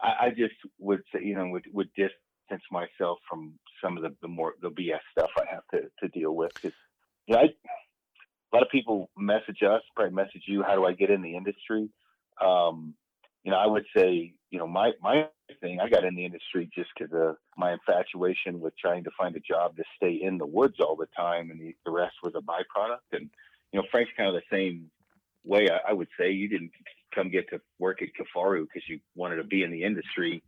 I, 0.00 0.26
I 0.26 0.30
just 0.30 0.54
would 0.78 1.02
say, 1.12 1.20
you 1.22 1.34
know, 1.34 1.48
would, 1.48 1.66
would 1.72 1.90
distance 1.94 2.62
myself 2.70 3.18
from 3.28 3.54
some 3.82 3.96
of 3.96 4.02
the, 4.02 4.14
the 4.22 4.28
more 4.28 4.54
the 4.60 4.70
BS 4.70 5.00
stuff 5.12 5.30
I 5.38 5.44
have 5.50 5.62
to, 5.72 5.88
to 6.00 6.08
deal 6.08 6.34
with. 6.34 6.52
Cause, 6.60 6.72
yeah, 7.26 7.38
I, 7.38 7.42
a 7.42 8.50
lot 8.52 8.62
of 8.62 8.70
people 8.70 9.10
message 9.16 9.62
us, 9.62 9.82
probably 9.94 10.14
message 10.14 10.42
you. 10.46 10.62
How 10.62 10.74
do 10.74 10.84
I 10.84 10.92
get 10.92 11.10
in 11.10 11.22
the 11.22 11.36
industry? 11.36 11.88
Um, 12.40 12.94
you 13.44 13.50
know, 13.52 13.58
I 13.58 13.66
would 13.66 13.86
say, 13.96 14.34
you 14.56 14.62
know, 14.62 14.66
my 14.66 14.92
my 15.02 15.28
thing. 15.60 15.80
I 15.80 15.90
got 15.90 16.04
in 16.04 16.14
the 16.14 16.24
industry 16.24 16.70
just 16.74 16.88
because 16.96 17.12
of 17.12 17.36
my 17.58 17.74
infatuation 17.74 18.58
with 18.58 18.72
trying 18.78 19.04
to 19.04 19.10
find 19.18 19.36
a 19.36 19.40
job 19.40 19.76
to 19.76 19.84
stay 19.96 20.18
in 20.22 20.38
the 20.38 20.46
woods 20.46 20.76
all 20.80 20.96
the 20.96 21.08
time, 21.14 21.50
and 21.50 21.60
the, 21.60 21.76
the 21.84 21.90
rest 21.90 22.14
was 22.22 22.32
a 22.34 22.40
byproduct. 22.40 23.04
And 23.12 23.28
you 23.70 23.78
know, 23.78 23.86
Frank's 23.90 24.12
kind 24.16 24.34
of 24.34 24.34
the 24.34 24.56
same 24.56 24.90
way. 25.44 25.68
I, 25.68 25.90
I 25.90 25.92
would 25.92 26.08
say 26.18 26.30
you 26.30 26.48
didn't 26.48 26.70
come 27.14 27.28
get 27.28 27.50
to 27.50 27.60
work 27.78 28.00
at 28.00 28.08
Kifaru 28.18 28.62
because 28.62 28.88
you 28.88 28.98
wanted 29.14 29.36
to 29.36 29.44
be 29.44 29.62
in 29.62 29.70
the 29.70 29.84
industry. 29.84 30.42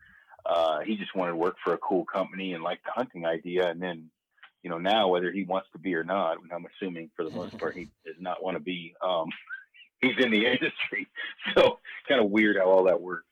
Uh, 0.47 0.81
he 0.81 0.97
just 0.97 1.15
wanted 1.15 1.33
to 1.33 1.37
work 1.37 1.57
for 1.63 1.75
a 1.75 1.79
cool 1.79 2.07
company 2.07 2.55
and 2.55 2.65
like 2.65 2.79
the 2.87 2.93
hunting 2.93 3.27
idea. 3.27 3.69
And 3.69 3.83
then, 3.83 4.09
you 4.63 4.71
know, 4.71 4.79
now 4.79 5.09
whether 5.09 5.31
he 5.31 5.45
wants 5.45 5.69
to 5.73 5.79
be 5.79 5.95
or 5.95 6.05
not, 6.05 6.39
I'm 6.51 6.67
assuming 6.81 7.11
for 7.15 7.27
the 7.27 7.31
most 7.31 7.59
part 7.59 7.77
he 7.77 7.91
does 8.07 8.17
not 8.19 8.43
want 8.43 8.57
to 8.57 8.63
be. 8.63 8.95
Um, 9.07 9.29
he's 10.01 10.17
in 10.19 10.31
the 10.31 10.47
industry, 10.53 11.09
so 11.55 11.79
kind 12.09 12.25
of 12.25 12.31
weird 12.31 12.57
how 12.57 12.71
all 12.71 12.85
that 12.85 13.03
works. 13.03 13.28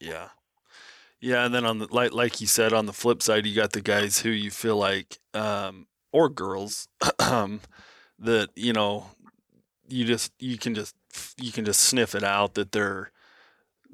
Yeah. 0.00 0.28
Yeah, 1.20 1.46
and 1.46 1.54
then 1.54 1.64
on 1.64 1.78
the 1.78 1.88
like 1.90 2.12
like 2.12 2.40
you 2.40 2.46
said, 2.46 2.72
on 2.72 2.86
the 2.86 2.92
flip 2.92 3.22
side, 3.22 3.46
you 3.46 3.54
got 3.54 3.72
the 3.72 3.80
guys 3.80 4.20
who 4.20 4.30
you 4.30 4.50
feel 4.50 4.76
like, 4.76 5.18
um, 5.34 5.86
or 6.12 6.28
girls, 6.28 6.88
um, 7.18 7.60
that 8.18 8.50
you 8.56 8.72
know, 8.72 9.06
you 9.88 10.04
just 10.04 10.32
you 10.38 10.58
can 10.58 10.74
just 10.74 10.96
you 11.40 11.52
can 11.52 11.64
just 11.64 11.80
sniff 11.80 12.14
it 12.14 12.24
out 12.24 12.54
that 12.54 12.72
they're 12.72 13.12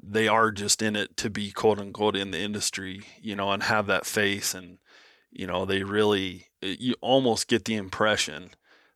they 0.03 0.27
are 0.27 0.51
just 0.51 0.81
in 0.81 0.95
it 0.95 1.17
to 1.17 1.29
be 1.29 1.51
quote 1.51 1.79
unquote 1.79 2.15
in 2.15 2.31
the 2.31 2.39
industry, 2.39 3.01
you 3.21 3.35
know, 3.35 3.51
and 3.51 3.63
have 3.63 3.87
that 3.87 4.05
face 4.05 4.53
and 4.53 4.79
you 5.31 5.47
know, 5.47 5.65
they 5.65 5.83
really 5.83 6.47
you 6.61 6.95
almost 7.01 7.47
get 7.47 7.65
the 7.65 7.75
impression 7.75 8.51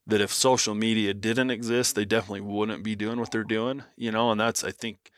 that 0.07 0.21
if 0.21 0.33
social 0.33 0.75
media 0.75 1.13
didn't 1.13 1.51
exist, 1.51 1.95
they 1.95 2.05
definitely 2.05 2.41
wouldn't 2.41 2.83
be 2.83 2.95
doing 2.95 3.19
what 3.19 3.31
they're 3.31 3.43
doing, 3.43 3.83
you 3.97 4.11
know, 4.11 4.31
and 4.31 4.39
that's 4.39 4.63
I 4.63 4.71
think 4.71 5.11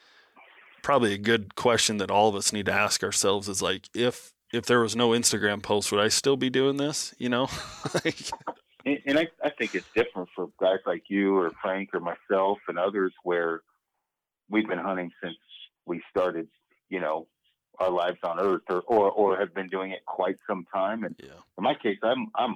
probably 0.87 1.13
a 1.13 1.17
good 1.17 1.53
question 1.55 1.97
that 1.97 2.09
all 2.09 2.29
of 2.29 2.35
us 2.35 2.53
need 2.53 2.65
to 2.65 2.71
ask 2.71 3.03
ourselves 3.03 3.49
is 3.49 3.61
like 3.61 3.89
if 3.93 4.31
if 4.53 4.65
there 4.67 4.79
was 4.79 4.95
no 4.95 5.09
Instagram 5.09 5.61
post, 5.61 5.91
would 5.91 5.99
I 5.99 6.07
still 6.07 6.37
be 6.37 6.49
doing 6.49 6.77
this? 6.77 7.13
You 7.17 7.27
know, 7.27 7.49
and, 8.85 8.97
and 9.05 9.19
I, 9.19 9.27
I 9.43 9.49
think 9.49 9.75
it's 9.75 9.89
different 9.93 10.29
for 10.33 10.47
guys 10.61 10.77
like 10.85 11.03
you 11.09 11.35
or 11.35 11.51
Frank 11.61 11.89
or 11.93 11.99
myself 11.99 12.59
and 12.69 12.79
others 12.79 13.11
where 13.23 13.63
we've 14.49 14.65
been 14.65 14.79
hunting 14.79 15.11
since 15.21 15.35
we 15.85 16.01
started, 16.09 16.47
you 16.87 17.01
know, 17.01 17.27
our 17.79 17.89
lives 17.89 18.19
on 18.23 18.39
Earth, 18.39 18.61
or 18.69 18.79
or, 18.87 19.11
or 19.11 19.37
have 19.41 19.53
been 19.53 19.67
doing 19.67 19.91
it 19.91 20.05
quite 20.05 20.37
some 20.49 20.65
time. 20.73 21.03
And 21.03 21.15
yeah. 21.21 21.31
in 21.57 21.65
my 21.65 21.75
case, 21.75 21.99
I'm 22.01 22.27
I'm 22.33 22.55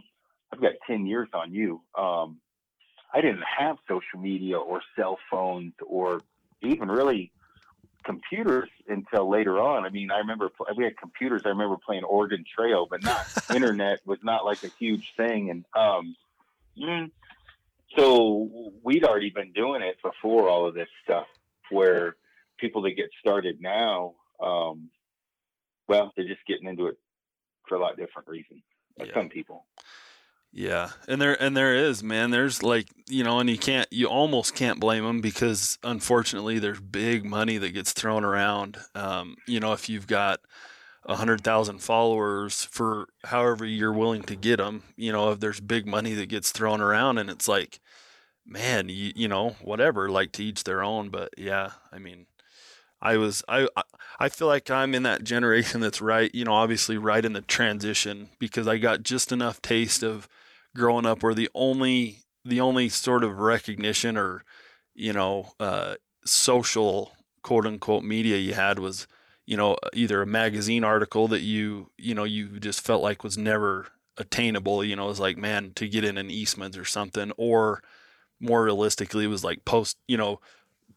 I've 0.53 0.61
got 0.61 0.75
ten 0.87 1.05
years 1.05 1.27
on 1.33 1.53
you. 1.53 1.81
Um, 1.97 2.37
I 3.13 3.19
didn't 3.19 3.43
have 3.59 3.75
social 3.89 4.21
media 4.21 4.57
or 4.57 4.79
cell 4.97 5.17
phones 5.29 5.73
or 5.85 6.21
even 6.61 6.87
really 6.87 7.33
computers 8.03 8.69
until 8.87 9.29
later 9.29 9.59
on. 9.59 9.85
I 9.85 9.89
mean, 9.89 10.11
I 10.11 10.19
remember 10.19 10.49
we 10.75 10.83
had 10.83 10.97
computers. 10.97 11.41
I 11.45 11.49
remember 11.49 11.77
playing 11.77 12.03
Oregon 12.03 12.43
Trail, 12.55 12.87
but 12.89 13.03
not 13.03 13.25
internet 13.55 13.99
was 14.05 14.19
not 14.23 14.45
like 14.45 14.63
a 14.63 14.71
huge 14.79 15.13
thing. 15.17 15.49
And 15.49 15.65
um, 15.75 16.15
mm, 16.77 17.11
so 17.97 18.71
we'd 18.83 19.03
already 19.03 19.29
been 19.29 19.51
doing 19.53 19.81
it 19.81 19.97
before 20.01 20.49
all 20.49 20.67
of 20.67 20.73
this 20.73 20.89
stuff. 21.03 21.27
Where 21.69 22.17
people 22.57 22.81
that 22.81 22.97
get 22.97 23.09
started 23.19 23.61
now, 23.61 24.15
um, 24.43 24.89
well, 25.87 26.11
they're 26.15 26.27
just 26.27 26.45
getting 26.45 26.67
into 26.67 26.87
it 26.87 26.97
for 27.67 27.75
a 27.75 27.79
lot 27.79 27.95
different 27.97 28.27
reasons. 28.27 28.61
Yeah. 28.97 29.13
Some 29.13 29.29
people. 29.29 29.65
Yeah, 30.53 30.89
and 31.07 31.21
there 31.21 31.41
and 31.41 31.55
there 31.55 31.73
is 31.75 32.03
man. 32.03 32.31
There's 32.31 32.61
like 32.61 32.87
you 33.09 33.23
know, 33.23 33.39
and 33.39 33.49
you 33.49 33.57
can't, 33.57 33.87
you 33.91 34.07
almost 34.07 34.53
can't 34.53 34.79
blame 34.81 35.03
them 35.05 35.21
because 35.21 35.77
unfortunately, 35.83 36.59
there's 36.59 36.81
big 36.81 37.23
money 37.25 37.57
that 37.57 37.69
gets 37.69 37.93
thrown 37.93 38.25
around. 38.25 38.77
Um, 38.93 39.37
you 39.47 39.61
know, 39.61 39.71
if 39.71 39.87
you've 39.87 40.07
got 40.07 40.41
a 41.05 41.15
hundred 41.15 41.41
thousand 41.41 41.79
followers 41.79 42.65
for 42.65 43.07
however 43.25 43.65
you're 43.65 43.93
willing 43.93 44.23
to 44.23 44.35
get 44.35 44.57
them, 44.57 44.83
you 44.97 45.11
know, 45.13 45.31
if 45.31 45.39
there's 45.39 45.61
big 45.61 45.87
money 45.87 46.13
that 46.15 46.27
gets 46.27 46.51
thrown 46.51 46.81
around, 46.81 47.17
and 47.17 47.29
it's 47.29 47.47
like, 47.47 47.79
man, 48.45 48.89
you 48.89 49.13
you 49.15 49.27
know, 49.29 49.51
whatever, 49.61 50.09
like 50.09 50.33
to 50.33 50.43
each 50.43 50.65
their 50.65 50.83
own. 50.83 51.09
But 51.09 51.29
yeah, 51.37 51.71
I 51.93 51.99
mean, 51.99 52.27
I 53.01 53.17
was 53.17 53.43
I 53.47 53.67
I 54.19 54.29
feel 54.29 54.47
like 54.47 54.69
I'm 54.69 54.93
in 54.93 55.03
that 55.03 55.23
generation 55.23 55.81
that's 55.81 56.01
right, 56.01 56.33
you 56.35 56.45
know, 56.45 56.53
obviously 56.53 56.97
right 56.97 57.25
in 57.25 57.33
the 57.33 57.41
transition 57.41 58.29
because 58.39 58.67
I 58.67 58.77
got 58.77 59.03
just 59.03 59.31
enough 59.31 59.61
taste 59.61 60.03
of 60.03 60.27
growing 60.75 61.05
up 61.05 61.23
where 61.23 61.33
the 61.33 61.49
only 61.53 62.19
the 62.45 62.61
only 62.61 62.89
sort 62.89 63.23
of 63.23 63.39
recognition 63.39 64.17
or 64.17 64.43
you 64.93 65.13
know 65.13 65.51
uh, 65.59 65.95
social 66.25 67.11
quote 67.43 67.65
unquote 67.65 68.03
media 68.03 68.37
you 68.37 68.53
had 68.53 68.79
was 68.79 69.07
you 69.45 69.57
know 69.57 69.75
either 69.93 70.21
a 70.21 70.27
magazine 70.27 70.83
article 70.83 71.27
that 71.27 71.41
you 71.41 71.89
you 71.97 72.13
know 72.13 72.23
you 72.23 72.59
just 72.59 72.81
felt 72.81 73.01
like 73.03 73.23
was 73.23 73.37
never 73.37 73.87
attainable 74.17 74.83
you 74.83 74.95
know 74.95 75.05
it 75.05 75.09
was 75.09 75.19
like 75.19 75.37
man 75.37 75.71
to 75.75 75.87
get 75.87 76.03
in 76.03 76.17
an 76.17 76.29
eastman's 76.29 76.77
or 76.77 76.85
something 76.85 77.31
or 77.37 77.81
more 78.39 78.63
realistically 78.63 79.23
it 79.23 79.27
was 79.27 79.43
like 79.43 79.63
post 79.65 79.97
you 80.07 80.17
know 80.17 80.39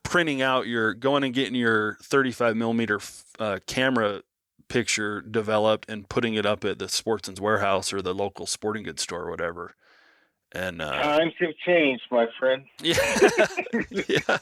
printing 0.03 0.43
out 0.43 0.67
your 0.67 0.93
going 0.93 1.25
and 1.25 1.35
getting 1.35 1.55
your 1.55 1.97
35 2.03 2.57
millimeter 2.57 3.01
uh, 3.39 3.59
camera 3.67 4.23
picture 4.69 5.21
developed 5.21 5.89
and 5.89 6.09
putting 6.09 6.35
it 6.35 6.47
up 6.47 6.65
at 6.65 6.79
the 6.79 6.89
Sportsman's 6.89 7.41
Warehouse 7.41 7.93
or 7.93 8.03
the 8.03 8.15
local 8.15 8.47
sporting 8.47 8.85
goods 8.85 9.03
store 9.03 9.23
or 9.23 9.31
whatever. 9.31 9.75
And 10.53 10.81
uh, 10.81 11.03
times 11.03 11.33
have 11.41 11.57
changed, 11.67 12.05
my 12.13 12.27
friend. 12.39 12.65
Yeah, 12.83 13.49
yeah. 13.91 14.39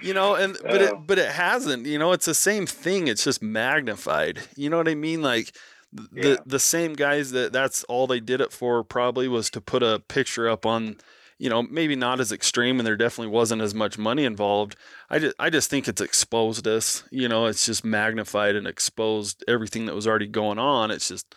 You 0.00 0.14
know, 0.14 0.34
and 0.34 0.56
but 0.62 0.80
it 0.80 0.94
but 1.06 1.18
it 1.18 1.30
hasn't. 1.30 1.86
You 1.86 1.98
know, 1.98 2.12
it's 2.12 2.24
the 2.24 2.34
same 2.34 2.66
thing. 2.66 3.06
It's 3.06 3.24
just 3.24 3.42
magnified. 3.42 4.40
You 4.56 4.70
know 4.70 4.78
what 4.78 4.88
I 4.88 4.94
mean? 4.94 5.20
Like 5.20 5.54
the 5.92 6.30
yeah. 6.30 6.36
the 6.46 6.58
same 6.58 6.94
guys 6.94 7.32
that 7.32 7.52
that's 7.52 7.84
all 7.84 8.06
they 8.06 8.20
did 8.20 8.40
it 8.40 8.50
for 8.50 8.82
probably 8.82 9.28
was 9.28 9.50
to 9.50 9.60
put 9.60 9.82
a 9.82 10.02
picture 10.08 10.48
up 10.48 10.64
on 10.64 10.96
you 11.42 11.48
know, 11.48 11.60
maybe 11.60 11.96
not 11.96 12.20
as 12.20 12.30
extreme 12.30 12.78
and 12.78 12.86
there 12.86 12.96
definitely 12.96 13.32
wasn't 13.32 13.60
as 13.60 13.74
much 13.74 13.98
money 13.98 14.24
involved. 14.24 14.76
I 15.10 15.18
just, 15.18 15.34
I 15.40 15.50
just 15.50 15.68
think 15.68 15.88
it's 15.88 16.00
exposed 16.00 16.68
us, 16.68 17.02
you 17.10 17.28
know, 17.28 17.46
it's 17.46 17.66
just 17.66 17.84
magnified 17.84 18.54
and 18.54 18.64
exposed 18.64 19.42
everything 19.48 19.86
that 19.86 19.94
was 19.96 20.06
already 20.06 20.28
going 20.28 20.60
on. 20.60 20.92
It's 20.92 21.08
just 21.08 21.34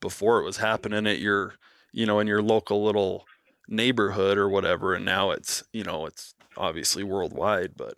before 0.00 0.38
it 0.38 0.44
was 0.44 0.58
happening 0.58 1.04
at 1.08 1.18
your, 1.18 1.56
you 1.90 2.06
know, 2.06 2.20
in 2.20 2.28
your 2.28 2.42
local 2.42 2.84
little 2.84 3.24
neighborhood 3.66 4.38
or 4.38 4.48
whatever. 4.48 4.94
And 4.94 5.04
now 5.04 5.32
it's, 5.32 5.64
you 5.72 5.82
know, 5.82 6.06
it's 6.06 6.32
obviously 6.56 7.02
worldwide, 7.02 7.72
but, 7.76 7.94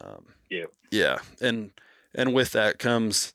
um, 0.00 0.24
yeah, 0.50 0.64
yeah. 0.90 1.18
And, 1.40 1.70
and 2.16 2.34
with 2.34 2.50
that 2.50 2.80
comes, 2.80 3.32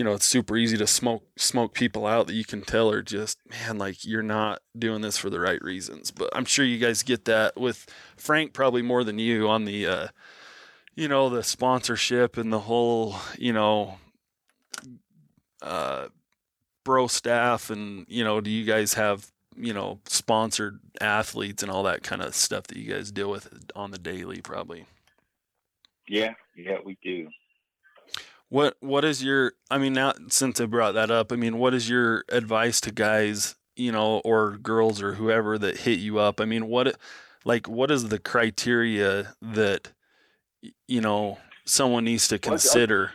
you 0.00 0.04
know, 0.04 0.14
it's 0.14 0.24
super 0.24 0.56
easy 0.56 0.78
to 0.78 0.86
smoke 0.86 1.24
smoke 1.36 1.74
people 1.74 2.06
out 2.06 2.26
that 2.26 2.32
you 2.32 2.42
can 2.42 2.62
tell 2.62 2.90
are 2.90 3.02
just 3.02 3.36
man, 3.50 3.76
like 3.76 4.02
you're 4.02 4.22
not 4.22 4.62
doing 4.78 5.02
this 5.02 5.18
for 5.18 5.28
the 5.28 5.38
right 5.38 5.60
reasons. 5.60 6.10
But 6.10 6.30
I'm 6.32 6.46
sure 6.46 6.64
you 6.64 6.78
guys 6.78 7.02
get 7.02 7.26
that 7.26 7.60
with 7.60 7.86
Frank 8.16 8.54
probably 8.54 8.80
more 8.80 9.04
than 9.04 9.18
you 9.18 9.46
on 9.46 9.66
the, 9.66 9.86
uh, 9.86 10.08
you 10.94 11.06
know, 11.06 11.28
the 11.28 11.42
sponsorship 11.42 12.38
and 12.38 12.50
the 12.50 12.60
whole, 12.60 13.16
you 13.36 13.52
know, 13.52 13.98
uh, 15.60 16.06
bro 16.82 17.06
staff 17.06 17.68
and 17.68 18.06
you 18.08 18.24
know, 18.24 18.40
do 18.40 18.48
you 18.48 18.64
guys 18.64 18.94
have 18.94 19.26
you 19.54 19.74
know 19.74 19.98
sponsored 20.06 20.80
athletes 21.02 21.62
and 21.62 21.70
all 21.70 21.82
that 21.82 22.02
kind 22.02 22.22
of 22.22 22.34
stuff 22.34 22.68
that 22.68 22.78
you 22.78 22.90
guys 22.90 23.12
deal 23.12 23.30
with 23.30 23.70
on 23.76 23.90
the 23.90 23.98
daily 23.98 24.40
probably? 24.40 24.86
Yeah, 26.08 26.32
yeah, 26.56 26.78
we 26.82 26.96
do. 27.02 27.28
What 28.50 28.76
what 28.80 29.04
is 29.04 29.24
your 29.24 29.52
I 29.70 29.78
mean 29.78 29.92
now 29.92 30.12
since 30.28 30.60
I 30.60 30.66
brought 30.66 30.92
that 30.92 31.10
up, 31.10 31.32
I 31.32 31.36
mean 31.36 31.58
what 31.58 31.72
is 31.72 31.88
your 31.88 32.24
advice 32.28 32.80
to 32.82 32.90
guys, 32.92 33.54
you 33.76 33.92
know, 33.92 34.20
or 34.24 34.58
girls 34.58 35.00
or 35.00 35.14
whoever 35.14 35.56
that 35.56 35.78
hit 35.78 36.00
you 36.00 36.18
up? 36.18 36.40
I 36.40 36.44
mean 36.44 36.66
what 36.66 36.98
like 37.44 37.68
what 37.68 37.92
is 37.92 38.08
the 38.08 38.18
criteria 38.18 39.34
that 39.40 39.92
you 40.88 41.00
know 41.00 41.38
someone 41.64 42.04
needs 42.04 42.26
to 42.28 42.38
consider? 42.40 43.12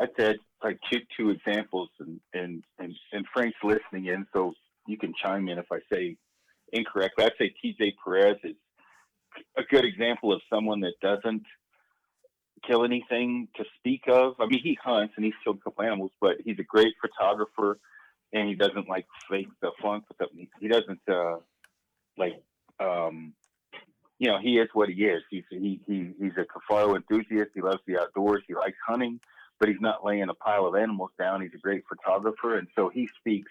I 0.00 0.06
said 0.18 0.36
like 0.64 0.78
two 0.92 0.98
two 1.16 1.30
examples 1.30 1.90
and, 2.00 2.20
and 2.32 2.64
and 2.80 2.92
and 3.12 3.24
Frank's 3.32 3.58
listening 3.62 4.06
in 4.06 4.26
so 4.32 4.52
you 4.88 4.98
can 4.98 5.14
chime 5.22 5.48
in 5.48 5.58
if 5.58 5.66
I 5.70 5.78
say 5.92 6.16
incorrectly. 6.72 7.24
I'd 7.24 7.32
say 7.38 7.54
TJ 7.64 7.92
Perez 8.04 8.36
is 8.42 8.56
a 9.56 9.62
good 9.62 9.84
example 9.84 10.32
of 10.32 10.40
someone 10.50 10.80
that 10.80 10.94
doesn't 11.00 11.44
kill 12.66 12.84
anything 12.84 13.48
to 13.56 13.64
speak 13.78 14.02
of. 14.08 14.34
I 14.40 14.46
mean, 14.46 14.60
he 14.62 14.78
hunts 14.82 15.14
and 15.16 15.24
he's 15.24 15.34
killed 15.42 15.58
a 15.58 15.64
couple 15.64 15.84
animals, 15.84 16.10
but 16.20 16.36
he's 16.44 16.58
a 16.58 16.64
great 16.64 16.94
photographer, 17.00 17.78
and 18.32 18.48
he 18.48 18.54
doesn't 18.54 18.88
like 18.88 19.06
fake 19.30 19.48
the 19.60 19.70
funk. 19.80 20.04
He 20.60 20.68
doesn't 20.68 21.00
uh, 21.08 21.36
like, 22.16 22.42
um, 22.80 23.34
you 24.18 24.28
know, 24.28 24.38
he 24.40 24.58
is 24.58 24.68
what 24.72 24.88
he 24.88 25.04
is. 25.04 25.22
He's 25.30 25.44
he, 25.50 25.80
he 25.86 26.12
he's 26.18 26.32
a 26.38 26.44
Kifaru 26.44 26.96
enthusiast. 26.96 27.50
He 27.54 27.60
loves 27.60 27.80
the 27.86 28.00
outdoors. 28.00 28.42
He 28.46 28.54
likes 28.54 28.78
hunting, 28.86 29.20
but 29.58 29.68
he's 29.68 29.80
not 29.80 30.04
laying 30.04 30.28
a 30.28 30.34
pile 30.34 30.66
of 30.66 30.74
animals 30.74 31.10
down. 31.18 31.42
He's 31.42 31.54
a 31.54 31.58
great 31.58 31.84
photographer, 31.88 32.58
and 32.58 32.68
so 32.76 32.88
he 32.88 33.08
speaks 33.18 33.50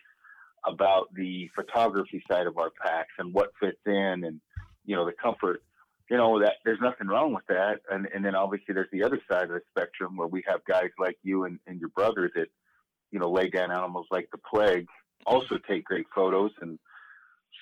about 0.66 1.14
the 1.14 1.50
photography 1.56 2.24
side 2.30 2.48
of 2.48 2.58
our 2.58 2.72
packs 2.82 3.12
and 3.20 3.34
what 3.34 3.52
fits 3.60 3.82
in, 3.86 4.24
and 4.24 4.40
you 4.86 4.96
know, 4.96 5.06
the 5.06 5.12
comfort 5.12 5.62
you 6.10 6.18
know 6.18 6.40
that 6.40 6.56
there's 6.66 6.82
nothing 6.82 7.08
wrong 7.08 7.34
with 7.34 7.46
that. 7.48 7.80
And 7.90 8.08
and 8.14 8.24
then 8.24 8.36
obviously 8.36 8.74
there's 8.74 8.92
the 8.92 9.04
other 9.04 9.20
side 9.30 9.44
of 9.44 9.50
the 9.50 9.62
spectrum 9.70 10.18
where 10.18 10.28
we 10.28 10.44
have 10.48 10.66
guys 10.66 10.90
like 11.00 11.18
you 11.24 11.46
and, 11.46 11.60
and 11.68 11.80
your 11.80 11.90
brother 11.90 12.30
that 12.36 12.48
you 13.12 13.20
know 13.20 13.32
lay 13.32 13.50
down 13.50 13.72
animals 13.72 14.08
like 14.12 14.30
the 14.32 14.38
plague, 14.38 14.88
also 15.26 15.58
take 15.58 15.86
great 15.86 16.08
photos, 16.14 16.52
and 16.62 16.80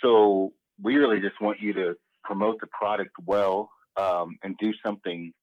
so 0.02 0.54
we 0.82 0.96
really 0.96 1.20
just 1.20 1.40
want 1.42 1.60
you 1.60 1.74
to 1.74 1.96
promote 2.24 2.60
the 2.62 2.68
product 2.68 3.12
well 3.26 3.70
um, 3.98 4.38
and 4.44 4.58
do 4.58 4.74
something 4.84 5.34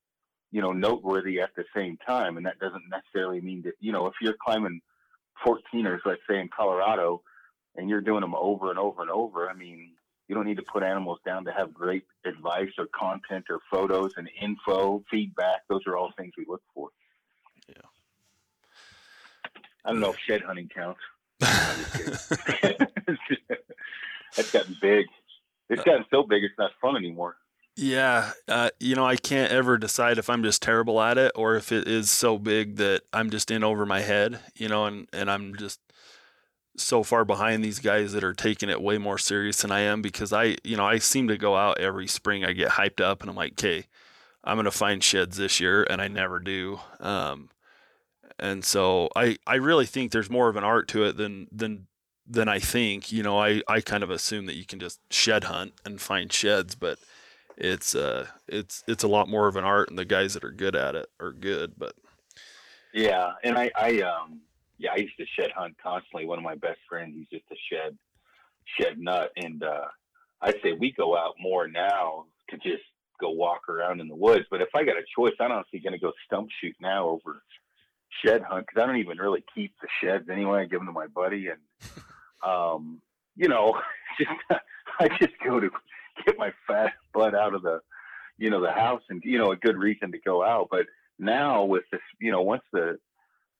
you 0.51 0.61
know 0.61 0.73
noteworthy 0.73 1.41
at 1.41 1.51
the 1.57 1.65
same 1.77 1.97
time. 2.07 2.37
And 2.37 2.47
that 2.47 2.59
doesn't 2.59 2.85
necessarily 2.91 3.41
mean 3.41 3.63
that 3.63 3.75
you 3.81 3.93
know 3.93 4.07
if 4.07 4.15
you're 4.21 4.37
climbing 4.45 4.81
14ers, 5.47 6.01
let's 6.05 6.21
say 6.29 6.41
in 6.41 6.49
Colorado, 6.55 7.23
and 7.77 7.89
you're 7.89 8.01
doing 8.01 8.21
them 8.21 8.35
over 8.35 8.71
and 8.71 8.79
over 8.79 9.03
and 9.03 9.11
over. 9.11 9.49
I 9.49 9.55
mean, 9.55 9.93
you 10.29 10.35
don't 10.35 10.45
need 10.47 10.59
to 10.59 10.63
put 10.63 10.83
animals 10.83 11.19
down 11.25 11.45
to 11.47 11.53
have 11.53 11.73
great 11.73 12.05
advice 12.25 12.71
or 12.79 12.87
content 12.87 13.47
or 13.49 13.61
photos 13.71 14.13
and 14.17 14.29
info, 14.41 15.03
feedback. 15.11 15.63
Those 15.69 15.87
are 15.87 15.97
all 15.97 16.13
things 16.17 16.35
we 16.37 16.45
look 16.47 16.63
for. 16.75 16.91
Yeah. 17.69 17.77
I 19.85 19.91
don't 19.91 20.01
know 20.01 20.11
if 20.11 20.19
shed 20.19 20.43
hunting 20.43 20.69
counts. 20.69 21.01
That's 24.37 24.53
gotten 24.53 24.77
big. 24.81 25.07
It's 25.71 25.83
gotten 25.83 26.05
so 26.11 26.23
big, 26.23 26.45
it's 26.45 26.59
not 26.59 26.73
fun 26.81 26.97
anymore. 26.97 27.37
Yeah, 27.77 28.33
uh, 28.49 28.71
you 28.81 28.97
know, 28.97 29.07
I 29.07 29.17
can't 29.17 29.53
ever 29.53 29.79
decide 29.79 30.19
if 30.19 30.29
I'm 30.29 30.43
just 30.43 30.63
terrible 30.63 31.01
at 31.01 31.17
it 31.17 31.31
or 31.37 31.55
if 31.55 31.71
it 31.71 31.87
is 31.87 32.11
so 32.11 32.37
big 32.37 32.77
that 32.77 33.03
I'm 33.13 33.31
just 33.31 33.53
in 33.53 33.63
over 33.63 33.87
my 33.87 34.01
head, 34.01 34.41
you 34.57 34.69
know, 34.69 34.87
and, 34.87 35.07
and 35.13 35.31
I'm 35.31 35.57
just 35.57 35.79
so 36.81 37.03
far 37.03 37.25
behind 37.25 37.65
these 37.65 37.79
guys 37.79 38.13
that 38.13 38.25
are 38.25 38.35
taking 38.35 38.69
it 38.69 38.81
way 38.81 38.99
more 38.99 39.19
serious 39.19 39.63
than 39.63 39.73
I 39.73 39.81
am 39.81 40.03
because 40.03 40.33
I, 40.33 40.57
you 40.65 40.77
know, 40.77 40.87
I 40.87 40.99
seem 40.99 41.29
to 41.29 41.37
go 41.37 41.57
out 41.57 41.81
every 41.81 42.07
spring. 42.07 42.45
I 42.45 42.53
get 42.53 42.71
hyped 42.71 43.01
up 43.01 43.21
and 43.21 43.31
I'm 43.31 43.37
like, 43.37 43.53
okay, 43.53 43.87
I'm 44.45 44.57
going 44.57 44.65
to 44.65 44.71
find 44.71 45.03
sheds 45.03 45.37
this 45.37 45.61
year. 45.61 45.87
And 45.89 46.01
I 46.01 46.09
never 46.09 46.39
do. 46.39 46.81
Um, 47.01 47.51
and 48.39 48.65
so 48.65 49.09
I, 49.17 49.37
I 49.47 49.57
really 49.57 49.87
think 49.87 50.13
there's 50.13 50.31
more 50.31 50.49
of 50.49 50.57
an 50.57 50.65
art 50.65 50.89
to 50.89 51.05
it 51.05 51.17
than, 51.17 51.49
than, 51.51 51.87
than 52.27 52.49
I 52.49 52.59
think, 52.59 53.11
you 53.11 53.23
know, 53.23 53.39
I, 53.39 53.63
I 53.69 53.81
kind 53.81 54.03
of 54.03 54.11
assume 54.11 54.47
that 54.47 54.57
you 54.57 54.65
can 54.65 54.79
just 54.79 55.01
shed 55.11 55.45
hunt 55.45 55.73
and 55.85 56.01
find 56.01 56.33
sheds, 56.33 56.75
but 56.75 56.99
it's, 57.57 57.95
uh, 57.95 58.27
it's, 58.47 58.85
it's 58.87 59.03
a 59.03 59.09
lot 59.09 59.29
more 59.29 59.49
of 59.49 59.57
an 59.57 59.65
art 59.65 59.89
and 59.89 59.99
the 59.99 60.05
guys 60.05 60.35
that 60.35 60.45
are 60.45 60.53
good 60.53 60.77
at 60.77 60.95
it 60.95 61.09
are 61.19 61.33
good, 61.33 61.73
but 61.77 61.95
yeah. 62.93 63.33
And 63.43 63.59
I, 63.59 63.71
I, 63.77 64.01
um, 64.03 64.43
yeah, 64.79 64.93
I 64.93 64.97
used 64.97 65.17
to 65.19 65.27
shed 65.39 65.51
hunt 65.55 65.77
constantly. 65.83 66.27
One 66.27 66.39
of 66.39 66.45
my 66.45 66.55
best 66.55 66.79
friends, 66.89 67.15
he's 67.17 67.29
just 67.29 67.51
a 67.51 67.57
shed 67.71 67.99
shed 68.79 68.99
nut, 68.99 69.31
and 69.37 69.63
uh, 69.63 69.87
I 70.41 70.53
say 70.63 70.73
we 70.79 70.93
go 70.93 71.17
out 71.17 71.35
more 71.41 71.69
now 71.69 72.27
to 72.51 72.57
just 72.59 72.85
go 73.21 73.31
walk 73.31 73.69
around 73.69 74.01
in 74.01 74.09
the 74.09 74.15
woods. 74.15 74.45
But 74.51 74.63
if 74.63 74.69
I 74.75 74.85
got 74.85 74.97
a 74.97 75.05
choice, 75.17 75.35
I'm 75.41 75.51
honestly 75.51 75.81
going 75.81 75.93
to 75.93 75.99
go 75.99 76.13
stump 76.27 76.49
shoot 76.61 76.77
now 76.81 77.09
over 77.09 77.43
shed 78.25 78.43
hunt 78.43 78.67
because 78.67 78.83
I 78.83 78.87
don't 78.87 78.99
even 78.99 79.19
really 79.19 79.45
keep 79.55 79.73
the 79.81 79.89
sheds 80.01 80.29
anyway. 80.31 80.61
I 80.61 80.65
give 80.65 80.81
them 80.81 80.87
to 80.87 80.93
my 80.93 81.09
buddy, 81.09 81.49
and 81.49 81.61
um, 82.47 83.01
you 83.37 83.49
know, 83.49 83.81
just 84.19 84.63
I 85.01 85.09
just 85.21 85.35
go 85.45 85.61
to 85.61 85.71
get 86.25 86.39
my 86.39 86.53
fat 86.67 86.93
butt 87.13 87.35
out 87.35 87.55
of 87.55 87.63
the 87.63 87.81
you 88.39 88.51
know 88.51 88.61
the 88.61 88.73
house, 88.73 89.03
and 89.09 89.23
you 89.25 89.39
know 89.39 89.51
a 89.51 89.57
good 89.57 89.77
reason 89.77 90.13
to 90.13 90.19
go 90.19 90.45
out. 90.45 90.69
But 90.71 90.87
now 91.19 91.65
with 91.65 91.85
this, 91.91 92.01
you 92.21 92.31
know, 92.31 92.43
once 92.43 92.63
the 92.73 92.99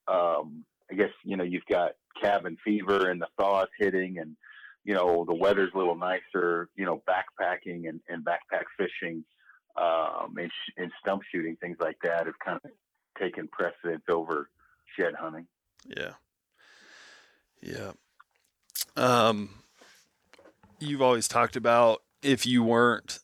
um, 0.07 0.65
I 0.91 0.95
guess 0.95 1.11
you 1.25 1.37
know 1.37 1.45
you've 1.45 1.67
got 1.67 1.93
cabin 2.21 2.57
fever 2.65 3.11
and 3.11 3.21
the 3.21 3.29
thaws 3.39 3.69
hitting, 3.79 4.19
and 4.19 4.37
you 4.85 4.95
know 4.95 5.25
the 5.27 5.35
weather's 5.35 5.71
a 5.75 5.79
little 5.79 5.97
nicer. 5.97 6.69
You 6.77 6.87
know, 6.87 7.03
backpacking 7.09 7.89
and, 7.89 8.01
and 8.09 8.25
backpack 8.25 8.65
fishing, 8.77 9.25
um, 9.77 10.35
and, 10.39 10.51
sh- 10.51 10.73
and 10.77 10.91
stump 11.01 11.23
shooting, 11.31 11.57
things 11.57 11.77
like 11.81 11.99
that, 12.03 12.27
have 12.27 12.39
kind 12.45 12.61
of 12.65 12.71
taken 13.19 13.49
precedence 13.49 14.05
over 14.09 14.51
shed 14.99 15.15
hunting. 15.19 15.47
Yeah, 15.87 16.13
yeah. 17.63 17.93
Um, 18.97 19.51
you've 20.81 21.03
always 21.03 21.29
talked 21.29 21.57
about 21.57 22.03
if 22.23 22.47
you 22.47 22.63
weren't 22.63 23.21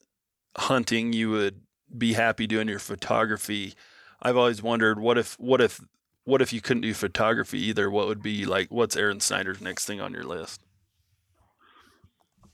hunting, 0.56 1.12
you 1.12 1.30
would 1.30 1.60
be 1.96 2.12
happy 2.12 2.46
doing 2.46 2.68
your 2.68 2.78
photography. 2.78 3.74
I've 4.22 4.36
always 4.36 4.62
wondered 4.62 4.98
what 4.98 5.18
if 5.18 5.38
what 5.38 5.60
if 5.60 5.80
what 6.24 6.40
if 6.40 6.52
you 6.52 6.60
couldn't 6.60 6.82
do 6.82 6.94
photography 6.94 7.60
either? 7.60 7.90
What 7.90 8.06
would 8.06 8.22
be 8.22 8.44
like? 8.46 8.70
What's 8.70 8.96
Aron 8.96 9.20
Snyder's 9.20 9.60
next 9.60 9.84
thing 9.84 10.00
on 10.00 10.12
your 10.12 10.24
list? 10.24 10.60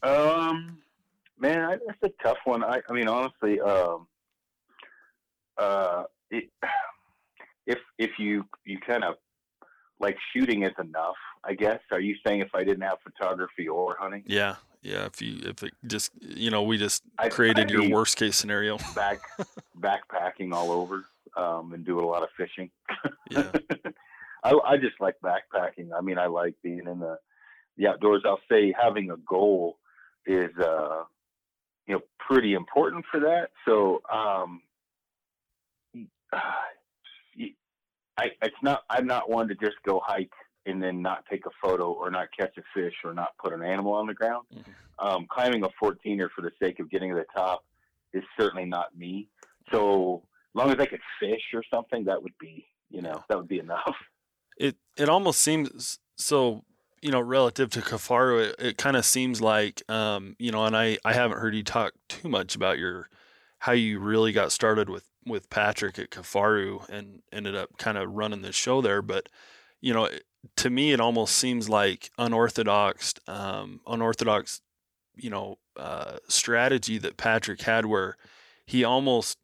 Um, 0.03 0.79
man, 1.39 1.79
that's 1.87 1.99
a 2.03 2.23
tough 2.23 2.39
one. 2.45 2.65
I, 2.65 2.81
I 2.89 2.93
mean, 2.93 3.09
honestly, 3.09 3.61
um, 3.61 4.07
uh, 5.59 6.05
it, 6.31 6.45
if 7.67 7.79
if 7.99 8.11
you 8.19 8.45
you 8.65 8.79
kind 8.79 9.05
of 9.05 9.15
like 10.01 10.17
shooting 10.35 10.65
is 10.65 10.73
enough, 10.83 11.17
I 11.45 11.55
guess. 11.55 11.81
Are 11.93 12.01
you 12.01 12.17
saying 12.27 12.41
if 12.41 12.55
I 12.55 12.65
didn't 12.65 12.83
have 12.83 12.99
photography 13.05 13.69
or 13.69 13.97
hunting? 14.01 14.25
Yeah, 14.27 14.57
yeah. 14.83 15.07
If 15.07 15.23
you 15.23 15.41
if 15.45 15.63
it 15.63 15.75
just 15.87 16.11
you 16.21 16.51
know 16.51 16.63
we 16.63 16.77
just 16.77 17.03
I'd, 17.19 17.31
created 17.31 17.71
your 17.71 17.89
worst 17.89 18.17
case 18.17 18.37
scenario. 18.37 18.79
Back 18.97 19.21
backpacking 19.81 20.53
all 20.53 20.73
over 20.73 21.05
um, 21.37 21.73
and 21.73 21.85
do 21.85 22.01
a 22.01 22.07
lot 22.07 22.23
of 22.23 22.29
fishing. 22.37 22.71
Yeah. 23.31 23.51
I, 24.45 24.59
I 24.65 24.77
just 24.77 25.01
like 25.01 25.17
backpacking. 25.23 25.91
I 25.97 26.01
mean, 26.01 26.19
I 26.19 26.27
like 26.27 26.55
being 26.63 26.87
in 26.87 26.99
the 26.99 27.19
the 27.77 27.89
outdoors. 27.89 28.23
I'll 28.25 28.41
say 28.51 28.75
having 28.81 29.11
a 29.11 29.17
goal 29.17 29.79
is 30.27 30.51
uh, 30.59 31.05
you 31.87 31.95
know 31.95 32.01
pretty 32.19 32.55
important 32.55 33.05
for 33.11 33.21
that. 33.21 33.49
So 33.67 34.01
um, 34.13 34.63
I 36.33 38.31
it's 38.43 38.57
not 38.63 38.83
I'm 38.89 39.07
not 39.07 39.31
one 39.31 39.49
to 39.49 39.55
just 39.55 39.77
go 39.85 40.01
hike 40.05 40.33
and 40.67 40.83
then 40.83 41.01
not 41.03 41.25
take 41.31 41.47
a 41.47 41.51
photo 41.63 41.93
or 41.93 42.11
not 42.11 42.29
catch 42.39 42.57
a 42.59 42.63
fish 42.75 42.95
or 43.05 43.15
not 43.15 43.31
put 43.43 43.53
an 43.53 43.63
animal 43.63 43.93
on 43.93 44.07
the 44.07 44.15
ground. 44.15 44.47
Mm-hmm. 44.55 45.07
Um, 45.07 45.27
climbing 45.31 45.65
a 45.65 45.69
14er 45.83 46.29
for 46.35 46.43
the 46.43 46.51
sake 46.63 46.79
of 46.81 46.91
getting 46.91 47.11
to 47.11 47.17
the 47.17 47.25
top 47.35 47.65
is 48.13 48.23
certainly 48.39 48.67
not 48.67 48.97
me. 48.97 49.29
So 49.73 50.23
long 50.55 50.71
as 50.71 50.79
I 50.79 50.87
could 50.87 51.01
fish 51.19 51.43
or 51.55 51.63
something, 51.73 52.05
that 52.05 52.23
would 52.23 52.37
be, 52.41 52.67
you 52.91 53.03
know, 53.03 53.23
that 53.29 53.37
would 53.37 53.49
be 53.49 53.59
enough. 53.59 53.97
It 54.59 54.77
it 54.99 55.09
almost 55.09 55.41
seems 55.41 56.01
so, 56.19 56.65
you 57.01 57.11
know, 57.11 57.21
relative 57.23 57.71
to 57.71 57.81
Kifaru, 57.81 58.49
it, 58.49 58.57
it 58.59 58.77
kind 58.77 58.95
of 58.95 59.07
seems 59.07 59.41
like, 59.41 59.83
um, 59.89 60.37
you 60.39 60.53
know, 60.53 60.67
and 60.67 60.77
I 60.77 60.99
I 61.03 61.15
haven't 61.15 61.39
heard 61.39 61.55
you 61.55 61.63
talk 61.63 61.95
too 62.11 62.29
much 62.29 62.55
about 62.55 62.79
your 62.79 63.09
how 63.61 63.73
you 63.73 64.01
really 64.01 64.33
got 64.33 64.53
started 64.53 64.91
with 64.91 65.05
with 65.25 65.49
Patrick 65.49 65.99
at 65.99 66.11
Kifaru 66.11 66.87
and 66.91 67.23
ended 67.33 67.57
up 67.57 67.79
kind 67.79 67.97
of 67.97 68.13
running 68.13 68.43
the 68.43 68.53
show 68.53 68.83
there, 68.83 69.01
but 69.01 69.31
you 69.81 69.95
know, 69.95 70.11
to 70.57 70.71
me, 70.71 70.93
it 70.93 71.01
almost 71.01 71.37
seems 71.37 71.69
like 71.69 72.11
unorthodox, 72.19 73.15
um, 73.27 73.81
unorthodox, 73.87 74.61
you 75.17 75.31
know, 75.31 75.59
uh, 75.77 76.17
strategy 76.29 76.99
that 76.99 77.17
Patrick 77.17 77.63
had, 77.63 77.87
where 77.87 78.17
he 78.67 78.85
almost 78.85 79.39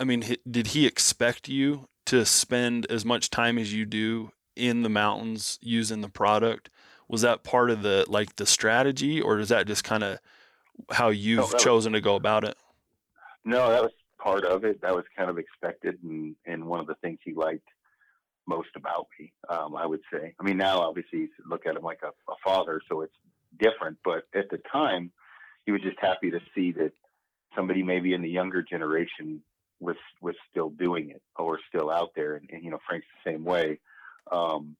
I 0.00 0.04
mean, 0.04 0.24
did 0.50 0.68
he 0.68 0.86
expect 0.86 1.46
you 1.46 1.86
to 2.06 2.24
spend 2.24 2.86
as 2.90 3.04
much 3.04 3.28
time 3.28 3.58
as 3.58 3.74
you 3.74 3.84
do 3.84 4.32
in 4.56 4.82
the 4.82 4.88
mountains 4.88 5.58
using 5.60 6.00
the 6.00 6.08
product? 6.08 6.70
Was 7.06 7.20
that 7.20 7.44
part 7.44 7.70
of 7.70 7.82
the 7.82 8.06
like 8.08 8.36
the 8.36 8.46
strategy, 8.46 9.20
or 9.20 9.38
is 9.38 9.50
that 9.50 9.66
just 9.66 9.84
kind 9.84 10.02
of 10.02 10.18
how 10.90 11.10
you've 11.10 11.58
chosen 11.58 11.92
was, 11.92 11.98
to 11.98 12.02
go 12.02 12.16
about 12.16 12.44
it? 12.44 12.56
No, 13.44 13.70
that 13.70 13.82
was 13.82 13.92
part 14.18 14.46
of 14.46 14.64
it. 14.64 14.80
That 14.80 14.94
was 14.94 15.04
kind 15.14 15.28
of 15.28 15.38
expected, 15.38 15.98
and 16.02 16.34
and 16.46 16.64
one 16.64 16.80
of 16.80 16.86
the 16.86 16.94
things 17.02 17.18
he 17.22 17.34
liked 17.34 17.68
most 18.46 18.70
about 18.76 19.08
me. 19.18 19.34
Um, 19.50 19.76
I 19.76 19.84
would 19.84 20.00
say. 20.10 20.34
I 20.40 20.42
mean, 20.42 20.56
now 20.56 20.80
obviously 20.80 21.28
look 21.46 21.66
at 21.66 21.76
him 21.76 21.82
like 21.82 22.00
a, 22.02 22.08
a 22.30 22.36
father, 22.42 22.80
so 22.88 23.02
it's 23.02 23.16
different. 23.58 23.98
But 24.02 24.22
at 24.34 24.48
the 24.48 24.60
time, 24.72 25.12
he 25.66 25.72
was 25.72 25.82
just 25.82 25.98
happy 26.00 26.30
to 26.30 26.40
see 26.54 26.72
that 26.72 26.92
somebody 27.54 27.82
maybe 27.82 28.14
in 28.14 28.22
the 28.22 28.30
younger 28.30 28.62
generation 28.62 29.42
was 29.80 29.96
was 30.20 30.34
still 30.50 30.70
doing 30.70 31.10
it 31.10 31.22
or 31.36 31.58
still 31.68 31.90
out 31.90 32.10
there. 32.14 32.36
And, 32.36 32.48
and 32.52 32.62
you 32.62 32.70
know, 32.70 32.78
Frank's 32.86 33.06
the 33.24 33.32
same 33.32 33.44
way. 33.44 33.78
Um, 34.30 34.76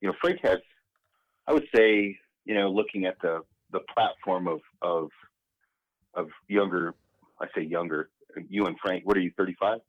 you 0.00 0.08
know, 0.08 0.14
Frank 0.20 0.40
has, 0.42 0.58
I 1.46 1.52
would 1.52 1.66
say, 1.74 2.18
you 2.44 2.54
know, 2.54 2.70
looking 2.70 3.06
at 3.06 3.16
the 3.22 3.42
the 3.72 3.80
platform 3.94 4.48
of 4.48 4.60
of 4.82 5.10
of 6.14 6.28
younger, 6.48 6.94
I 7.40 7.46
say 7.54 7.62
younger. 7.62 8.10
You 8.48 8.66
and 8.66 8.76
Frank, 8.80 9.04
what 9.06 9.16
are 9.16 9.20
you? 9.20 9.32
Thirty 9.36 9.56
five. 9.58 9.80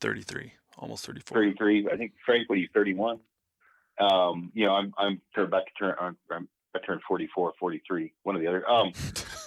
Thirty 0.00 0.22
three, 0.22 0.52
almost 0.78 1.06
thirty 1.06 1.20
four. 1.20 1.36
Thirty 1.38 1.54
three. 1.54 1.88
I 1.92 1.96
think 1.96 2.12
Frank, 2.24 2.48
what 2.48 2.56
are 2.56 2.60
you? 2.60 2.68
Thirty 2.72 2.94
one. 2.94 3.20
Um, 4.00 4.50
you 4.54 4.66
know, 4.66 4.74
I'm 4.74 4.92
I'm 4.98 5.20
about 5.36 5.64
to 5.66 5.72
turn. 5.78 5.94
I'm, 6.00 6.16
I'm 6.30 6.48
I 6.74 6.80
turned 6.80 7.02
44, 7.06 7.52
43, 7.58 8.12
one 8.24 8.36
or 8.36 8.40
the 8.40 8.48
other. 8.48 8.68
Um, 8.68 8.92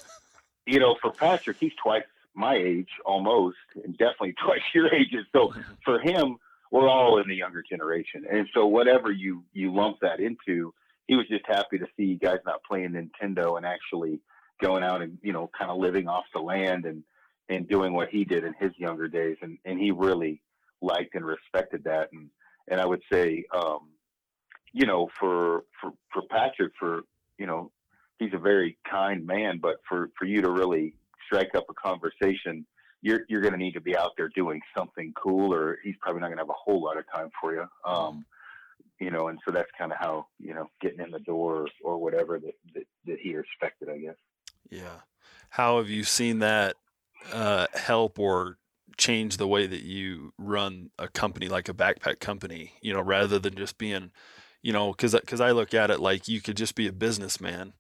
you 0.66 0.80
know, 0.80 0.96
for 1.02 1.12
Patrick, 1.12 1.58
he's 1.60 1.74
twice 1.82 2.04
my 2.38 2.56
age 2.56 2.90
almost, 3.06 3.58
and 3.84 3.98
definitely 3.98 4.34
twice 4.44 4.62
your 4.74 4.94
ages. 4.94 5.26
So 5.34 5.54
for 5.84 6.00
him, 6.00 6.38
we're 6.72 6.90
all 6.90 7.20
in 7.20 7.28
the 7.28 7.36
younger 7.36 7.64
generation, 7.68 8.26
and 8.30 8.48
so 8.54 8.66
whatever 8.66 9.12
you 9.12 9.44
you 9.54 9.74
lump 9.74 9.98
that 10.02 10.20
into, 10.20 10.74
he 11.08 11.16
was 11.16 11.28
just 11.28 11.46
happy 11.48 11.78
to 11.80 11.88
see 11.98 12.04
you 12.04 12.20
guys 12.20 12.40
not 12.46 12.64
playing 12.64 12.92
Nintendo 12.92 13.58
and 13.58 13.66
actually 13.66 14.20
going 14.62 14.84
out 14.84 15.02
and 15.02 15.18
you 15.22 15.34
know 15.34 15.50
kind 15.58 15.72
of 15.72 15.78
living 15.78 16.08
off 16.08 16.26
the 16.34 16.42
land 16.42 16.86
and 16.86 17.04
and 17.50 17.68
doing 17.70 17.94
what 17.94 18.10
he 18.10 18.26
did 18.26 18.44
in 18.44 18.54
his 18.60 18.72
younger 18.78 19.08
days, 19.08 19.38
and 19.42 19.58
and 19.66 19.80
he 19.80 19.92
really 19.92 20.42
liked 20.82 21.16
and 21.16 21.26
respected 21.26 21.84
that, 21.86 22.10
and 22.12 22.30
and 22.68 22.82
I 22.82 22.86
would 22.86 23.02
say, 23.12 23.46
um, 23.56 23.90
you 24.74 24.86
know, 24.86 25.10
for 25.20 25.64
for 25.80 25.92
for 26.12 26.22
Patrick, 26.30 26.74
for 26.78 27.02
you 27.38 27.48
know, 27.48 27.72
he's 28.20 28.34
a 28.34 28.40
very 28.40 28.78
kind 28.90 29.26
man, 29.26 29.60
but 29.62 29.78
for 29.88 30.10
for 30.18 30.26
you 30.26 30.42
to 30.42 30.52
really 30.52 30.94
strike 31.28 31.54
up 31.56 31.66
a 31.70 31.74
conversation, 31.74 32.66
you're 33.02 33.22
you're 33.30 33.42
going 33.42 33.54
to 33.54 33.60
need 33.60 33.74
to 33.74 33.82
be 33.82 33.96
out 33.96 34.12
there 34.18 34.30
doing 34.30 34.60
something 34.76 35.14
cool, 35.22 35.54
or 35.54 35.78
he's 35.84 35.96
probably 36.02 36.22
not 36.22 36.28
going 36.28 36.38
to 36.38 36.44
have 36.44 36.50
a 36.50 36.54
whole 36.54 36.84
lot 36.84 36.98
of 36.98 37.06
time 37.14 37.30
for 37.40 37.54
you. 37.54 37.66
Um, 37.86 38.26
you 39.00 39.12
know, 39.12 39.28
and 39.28 39.38
so 39.46 39.52
that's 39.52 39.70
kind 39.78 39.92
of 39.92 39.98
how 40.00 40.28
you 40.40 40.54
know 40.54 40.68
getting 40.82 41.00
in 41.00 41.12
the 41.12 41.20
door 41.20 41.68
or, 41.84 41.98
whatever 41.98 42.40
that, 42.40 42.56
that 42.74 42.84
that 43.06 43.20
he 43.22 43.36
expected, 43.36 43.90
I 43.90 43.98
guess. 44.00 44.16
Yeah. 44.70 45.02
How 45.50 45.78
have 45.78 45.90
you 45.90 46.04
seen 46.04 46.40
that 46.40 46.76
uh, 47.32 47.68
help 47.74 48.20
or 48.20 48.58
change 48.98 49.38
the 49.38 49.48
way 49.48 49.68
that 49.68 49.84
you 49.84 50.34
run 50.38 50.90
a 50.98 51.08
company 51.08 51.48
like 51.48 51.70
a 51.70 51.74
backpack 51.74 52.20
company? 52.20 52.74
You 52.82 52.94
know, 52.94 53.02
rather 53.02 53.40
than 53.40 53.56
just 53.56 53.78
being, 53.78 54.12
you 54.62 54.74
know, 54.74 54.92
because 54.92 55.14
because 55.14 55.42
I 55.42 55.52
look 55.52 55.74
at 55.74 55.92
it 55.92 56.00
like 56.00 56.28
you 56.28 56.42
could 56.42 56.58
just 56.58 56.76
be 56.76 56.88
a 56.88 56.94
businessman 56.94 57.74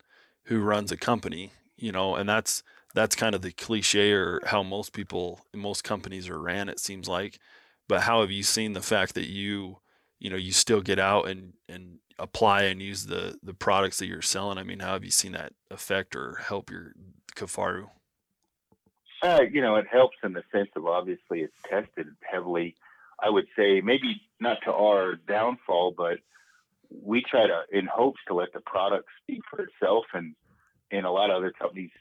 who 0.46 0.62
runs 0.62 0.92
a 0.92 0.98
company, 0.98 1.52
you 1.76 1.92
know, 1.92 2.16
and 2.16 2.30
that's 2.30 2.64
that's 2.94 3.16
kind 3.16 3.36
of 3.36 3.42
the 3.42 3.52
cliche 3.52 4.12
or 4.12 4.42
how 4.46 4.64
most 4.64 4.94
people 4.94 5.42
most 5.54 5.84
companies 5.84 6.30
are 6.30 6.40
ran 6.40 6.70
it 6.70 6.80
seems 6.80 7.08
like. 7.08 7.40
But 7.88 8.02
how 8.02 8.22
have 8.22 8.32
you 8.32 8.44
seen 8.44 8.74
the 8.74 8.82
fact 8.82 9.16
that 9.16 9.28
you 9.28 9.78
you 10.20 10.30
know 10.30 10.36
you 10.36 10.52
still 10.52 10.82
get 10.82 11.00
out 11.00 11.28
and 11.28 11.54
and 11.70 12.00
apply 12.20 12.64
and 12.64 12.82
use 12.82 13.06
the 13.06 13.38
the 13.44 13.54
products 13.54 13.98
that 14.00 14.08
you're 14.08 14.22
selling? 14.22 14.58
I 14.58 14.64
mean 14.64 14.80
how 14.80 14.94
have 14.94 15.04
you 15.04 15.12
seen 15.12 15.34
that 15.34 15.54
affect 15.70 16.16
or 16.16 16.36
help 16.36 16.70
your 16.70 16.94
kifaru 17.36 17.90
uh, 19.24 19.42
you 19.52 19.62
know 19.62 19.76
it 19.76 19.86
helps 19.92 20.18
in 20.24 20.34
the 20.34 20.44
sense 20.52 20.70
of 20.76 20.86
obviously 20.86 21.42
it's 21.42 21.56
tested 21.70 22.08
heavily. 22.22 22.76
I 23.20 23.30
would 23.30 23.48
say 23.58 23.82
maybe 23.82 24.22
not 24.40 24.58
to 24.66 24.74
our 24.74 25.16
downfall 25.16 25.96
but 25.98 26.20
we 26.90 27.22
try 27.22 27.48
to 27.48 27.62
in 27.72 27.88
hopes 27.88 28.20
to 28.28 28.34
let 28.34 28.54
the 28.54 28.62
product 28.62 29.08
speak 29.22 29.42
for 29.50 29.62
itself 29.62 30.06
and 30.14 30.36
and 30.92 31.06
a 31.06 31.12
lot 31.12 31.30
of 31.30 31.38
other 31.38 31.52
companies 31.52 31.92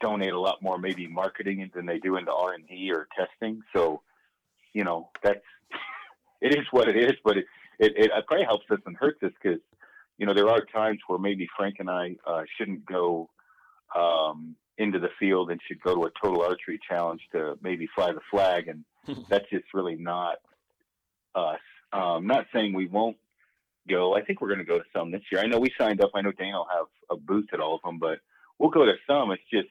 donate 0.00 0.32
a 0.32 0.40
lot 0.40 0.62
more 0.62 0.78
maybe 0.78 1.06
marketing 1.06 1.70
than 1.74 1.86
they 1.86 1.98
do 1.98 2.16
into 2.16 2.32
R 2.32 2.54
and 2.54 2.66
D 2.66 2.90
or 2.92 3.08
testing. 3.16 3.62
So, 3.74 4.02
you 4.72 4.84
know, 4.84 5.10
that's 5.22 5.44
it 6.40 6.54
is 6.54 6.66
what 6.70 6.88
it 6.88 6.96
is, 6.96 7.14
but 7.24 7.38
it 7.38 7.46
it, 7.78 7.92
it 7.96 8.26
probably 8.26 8.44
helps 8.44 8.66
us 8.70 8.78
and 8.86 8.96
hurts 8.96 9.22
us 9.22 9.32
because 9.42 9.60
you 10.18 10.26
know 10.26 10.34
there 10.34 10.48
are 10.48 10.64
times 10.64 11.00
where 11.06 11.18
maybe 11.18 11.48
Frank 11.56 11.76
and 11.78 11.90
I 11.90 12.16
uh, 12.26 12.42
shouldn't 12.56 12.86
go 12.86 13.28
um, 13.94 14.56
into 14.78 14.98
the 14.98 15.08
field 15.18 15.50
and 15.50 15.60
should 15.66 15.80
go 15.82 15.94
to 15.94 16.06
a 16.06 16.10
total 16.22 16.42
archery 16.42 16.78
challenge 16.88 17.20
to 17.32 17.58
maybe 17.62 17.88
fly 17.94 18.12
the 18.12 18.20
flag, 18.30 18.68
and 18.68 18.84
that's 19.28 19.48
just 19.50 19.64
really 19.74 19.96
not 19.96 20.36
us. 21.34 21.60
Um, 21.92 22.26
not 22.26 22.46
saying 22.52 22.74
we 22.74 22.86
won't 22.86 23.16
go. 23.88 24.14
I 24.14 24.22
think 24.22 24.40
we're 24.40 24.48
going 24.48 24.58
to 24.58 24.64
go 24.64 24.78
to 24.78 24.84
some 24.94 25.10
this 25.10 25.22
year. 25.30 25.40
I 25.40 25.46
know 25.46 25.58
we 25.58 25.70
signed 25.78 26.00
up. 26.00 26.10
I 26.14 26.22
know 26.22 26.32
Dana 26.32 26.58
will 26.58 26.68
have 26.70 26.86
a 27.10 27.16
booth 27.16 27.48
at 27.52 27.60
all 27.60 27.76
of 27.76 27.82
them, 27.82 27.98
but 27.98 28.18
we'll 28.58 28.70
go 28.70 28.84
to 28.84 28.94
some. 29.06 29.30
It's 29.30 29.42
just 29.52 29.68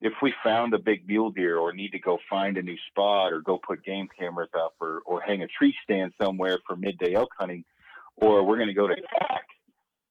if 0.00 0.12
we 0.20 0.34
found 0.44 0.74
a 0.74 0.78
big 0.78 1.06
mule 1.06 1.30
deer 1.30 1.58
or 1.58 1.72
need 1.72 1.92
to 1.92 1.98
go 1.98 2.18
find 2.28 2.56
a 2.58 2.62
new 2.62 2.76
spot 2.90 3.32
or 3.32 3.40
go 3.40 3.58
put 3.58 3.84
game 3.84 4.08
cameras 4.18 4.50
up 4.58 4.74
or, 4.80 5.00
or 5.06 5.20
hang 5.20 5.42
a 5.42 5.46
tree 5.46 5.74
stand 5.82 6.12
somewhere 6.20 6.58
for 6.66 6.76
midday 6.76 7.14
elk 7.14 7.30
hunting, 7.38 7.64
or 8.16 8.44
we're 8.44 8.56
going 8.56 8.68
to 8.68 8.74
go 8.74 8.86
to 8.86 8.94
TAC, 8.94 9.46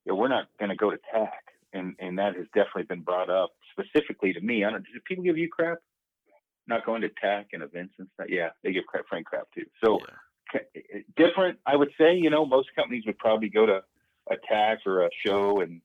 you 0.05 0.11
know, 0.11 0.15
we're 0.15 0.27
not 0.27 0.47
going 0.59 0.69
to 0.69 0.75
go 0.75 0.89
to 0.89 0.97
TAC. 1.13 1.43
And, 1.73 1.95
and 1.99 2.17
that 2.19 2.35
has 2.35 2.45
definitely 2.55 2.83
been 2.83 3.01
brought 3.01 3.29
up 3.29 3.51
specifically 3.71 4.31
to 4.33 4.39
me. 4.39 4.63
I 4.63 4.71
don't, 4.71 4.83
do 4.83 4.99
people 5.05 5.23
give 5.23 5.37
you 5.37 5.49
crap? 5.49 5.79
Not 6.67 6.85
going 6.85 7.01
to 7.01 7.09
TAC 7.21 7.47
and 7.53 7.61
events 7.61 7.95
and 7.99 8.07
stuff. 8.13 8.27
Yeah, 8.29 8.49
they 8.63 8.71
give 8.71 8.85
crap, 8.85 9.05
Frank 9.07 9.27
crap 9.27 9.47
too. 9.53 9.65
So 9.83 9.99
yeah. 9.99 10.59
Eh, 10.75 10.79
eh, 10.93 10.99
different, 11.17 11.59
I 11.65 11.75
would 11.75 11.91
say, 11.99 12.15
you 12.15 12.29
know, 12.29 12.45
most 12.45 12.69
companies 12.75 13.03
would 13.05 13.17
probably 13.17 13.49
go 13.49 13.65
to 13.65 13.83
a 14.31 14.35
TAC 14.47 14.79
or 14.85 15.05
a 15.05 15.09
show 15.25 15.61
and, 15.61 15.81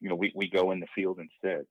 you 0.00 0.08
know, 0.08 0.16
we, 0.16 0.32
we 0.34 0.48
go 0.48 0.70
in 0.70 0.80
the 0.80 0.86
field 0.94 1.18
instead. 1.18 1.66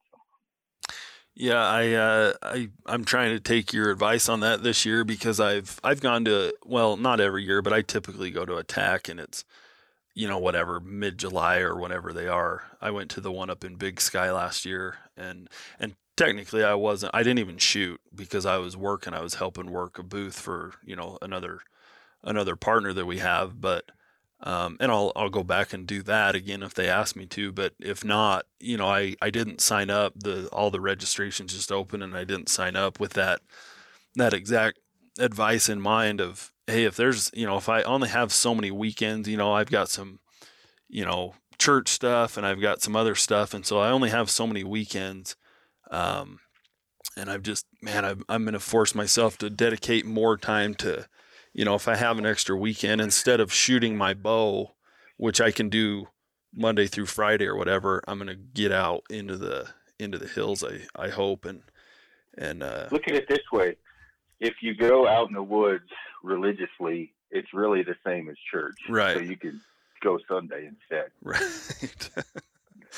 Yeah, 1.36 1.66
I 1.66 1.92
uh, 1.92 2.32
I 2.42 2.68
I'm 2.86 3.04
trying 3.04 3.30
to 3.30 3.40
take 3.40 3.72
your 3.72 3.90
advice 3.90 4.28
on 4.28 4.40
that 4.40 4.62
this 4.62 4.84
year 4.86 5.02
because 5.02 5.40
I've 5.40 5.80
I've 5.82 6.00
gone 6.00 6.24
to 6.26 6.54
well 6.64 6.96
not 6.96 7.20
every 7.20 7.42
year 7.42 7.60
but 7.60 7.72
I 7.72 7.82
typically 7.82 8.30
go 8.30 8.44
to 8.44 8.56
attack 8.56 9.08
and 9.08 9.18
it's 9.18 9.44
you 10.14 10.28
know 10.28 10.38
whatever 10.38 10.78
mid 10.78 11.18
July 11.18 11.58
or 11.58 11.76
whenever 11.76 12.12
they 12.12 12.28
are. 12.28 12.62
I 12.80 12.92
went 12.92 13.10
to 13.12 13.20
the 13.20 13.32
one 13.32 13.50
up 13.50 13.64
in 13.64 13.74
Big 13.74 14.00
Sky 14.00 14.30
last 14.30 14.64
year 14.64 14.98
and 15.16 15.48
and 15.80 15.96
technically 16.16 16.62
I 16.62 16.74
wasn't 16.74 17.12
I 17.14 17.24
didn't 17.24 17.40
even 17.40 17.58
shoot 17.58 18.00
because 18.14 18.46
I 18.46 18.58
was 18.58 18.76
working 18.76 19.12
I 19.12 19.20
was 19.20 19.34
helping 19.34 19.72
work 19.72 19.98
a 19.98 20.04
booth 20.04 20.38
for 20.38 20.74
you 20.84 20.94
know 20.94 21.18
another 21.20 21.60
another 22.22 22.54
partner 22.54 22.92
that 22.92 23.06
we 23.06 23.18
have 23.18 23.60
but 23.60 23.90
um, 24.44 24.76
and 24.78 24.92
I'll 24.92 25.10
I'll 25.16 25.30
go 25.30 25.42
back 25.42 25.72
and 25.72 25.86
do 25.86 26.02
that 26.02 26.34
again 26.34 26.62
if 26.62 26.74
they 26.74 26.86
ask 26.86 27.16
me 27.16 27.24
to. 27.26 27.50
But 27.50 27.72
if 27.80 28.04
not, 28.04 28.44
you 28.60 28.76
know, 28.76 28.86
I, 28.86 29.16
I 29.22 29.30
didn't 29.30 29.62
sign 29.62 29.88
up. 29.88 30.12
The 30.16 30.48
all 30.52 30.70
the 30.70 30.82
registrations 30.82 31.54
just 31.54 31.72
open, 31.72 32.02
and 32.02 32.14
I 32.14 32.24
didn't 32.24 32.50
sign 32.50 32.76
up 32.76 33.00
with 33.00 33.14
that 33.14 33.40
that 34.16 34.34
exact 34.34 34.78
advice 35.18 35.68
in 35.68 35.80
mind 35.80 36.20
of 36.20 36.52
hey, 36.66 36.84
if 36.84 36.94
there's 36.94 37.30
you 37.32 37.46
know 37.46 37.56
if 37.56 37.70
I 37.70 37.82
only 37.82 38.10
have 38.10 38.32
so 38.32 38.54
many 38.54 38.70
weekends, 38.70 39.28
you 39.28 39.38
know, 39.38 39.54
I've 39.54 39.70
got 39.70 39.88
some 39.88 40.20
you 40.90 41.06
know 41.06 41.34
church 41.58 41.88
stuff 41.88 42.36
and 42.36 42.46
I've 42.46 42.60
got 42.60 42.82
some 42.82 42.94
other 42.94 43.14
stuff, 43.14 43.54
and 43.54 43.64
so 43.64 43.78
I 43.78 43.90
only 43.90 44.10
have 44.10 44.28
so 44.30 44.46
many 44.46 44.62
weekends. 44.62 45.36
Um, 45.90 46.40
and 47.16 47.30
I've 47.30 47.42
just 47.42 47.64
man, 47.80 48.04
I'm 48.04 48.24
I'm 48.28 48.44
gonna 48.44 48.60
force 48.60 48.94
myself 48.94 49.38
to 49.38 49.48
dedicate 49.48 50.04
more 50.04 50.36
time 50.36 50.74
to 50.76 51.06
you 51.54 51.64
know, 51.64 51.76
if 51.76 51.88
I 51.88 51.94
have 51.94 52.18
an 52.18 52.26
extra 52.26 52.56
weekend, 52.56 53.00
instead 53.00 53.40
of 53.40 53.52
shooting 53.52 53.96
my 53.96 54.12
bow, 54.12 54.72
which 55.16 55.40
I 55.40 55.52
can 55.52 55.68
do 55.68 56.08
Monday 56.52 56.86
through 56.86 57.06
Friday 57.06 57.46
or 57.46 57.56
whatever, 57.56 58.02
I'm 58.06 58.18
gonna 58.18 58.34
get 58.34 58.72
out 58.72 59.04
into 59.08 59.36
the 59.36 59.68
into 59.98 60.18
the 60.18 60.26
hills. 60.26 60.64
I 60.64 60.80
I 61.00 61.08
hope 61.08 61.44
and 61.44 61.62
and 62.36 62.62
uh, 62.62 62.88
look 62.90 63.06
at 63.06 63.14
it 63.14 63.28
this 63.28 63.50
way: 63.52 63.76
if 64.40 64.54
you 64.60 64.74
go 64.74 65.06
out 65.06 65.28
in 65.28 65.34
the 65.34 65.42
woods 65.42 65.88
religiously, 66.22 67.12
it's 67.30 67.54
really 67.54 67.82
the 67.82 67.96
same 68.04 68.28
as 68.28 68.36
church. 68.50 68.76
Right. 68.88 69.16
So 69.16 69.22
you 69.22 69.36
could 69.36 69.60
go 70.02 70.18
Sunday 70.28 70.66
instead. 70.66 71.10
Right. 71.22 71.40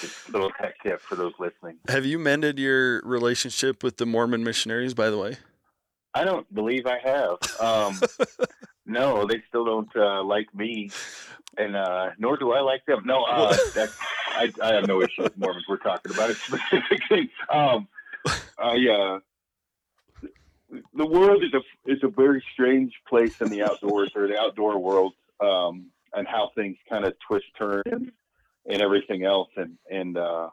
Just 0.00 0.28
a 0.28 0.32
little 0.32 0.50
tech 0.50 0.74
tip 0.82 1.00
for 1.00 1.14
those 1.14 1.32
listening. 1.38 1.78
Have 1.88 2.04
you 2.04 2.18
mended 2.18 2.58
your 2.58 3.00
relationship 3.00 3.82
with 3.82 3.96
the 3.96 4.04
Mormon 4.04 4.44
missionaries, 4.44 4.92
by 4.92 5.08
the 5.08 5.16
way? 5.16 5.38
I 6.16 6.24
don't 6.24 6.52
believe 6.54 6.86
I 6.86 6.98
have. 6.98 7.36
Um, 7.60 8.00
no, 8.86 9.26
they 9.26 9.42
still 9.48 9.66
don't 9.66 9.94
uh, 9.94 10.24
like 10.24 10.52
me, 10.54 10.90
and 11.58 11.76
uh, 11.76 12.10
nor 12.18 12.38
do 12.38 12.52
I 12.52 12.60
like 12.60 12.86
them. 12.86 13.02
No, 13.04 13.24
uh, 13.24 13.54
I, 14.28 14.50
I, 14.62 14.74
have 14.74 14.86
no 14.86 15.02
issue 15.02 15.24
with 15.24 15.36
Mormons. 15.36 15.66
We're 15.68 15.76
talking 15.76 16.12
about 16.14 16.30
it 16.30 16.36
specifically. 16.48 17.30
Um, 17.52 17.86
I, 18.58 18.88
uh, 18.88 19.18
the 20.94 21.06
world 21.06 21.44
is 21.44 21.52
a 21.52 21.92
is 21.92 22.02
a 22.02 22.08
very 22.08 22.42
strange 22.54 22.94
place 23.06 23.38
in 23.42 23.50
the 23.50 23.62
outdoors 23.62 24.12
or 24.16 24.26
the 24.26 24.40
outdoor 24.40 24.78
world, 24.78 25.12
um, 25.40 25.90
and 26.14 26.26
how 26.26 26.50
things 26.54 26.78
kind 26.88 27.04
of 27.04 27.14
twist, 27.28 27.44
turn, 27.58 27.82
and, 27.84 28.10
and 28.64 28.80
everything 28.80 29.24
else. 29.24 29.50
And 29.56 29.76
and 29.90 30.16
uh, 30.16 30.48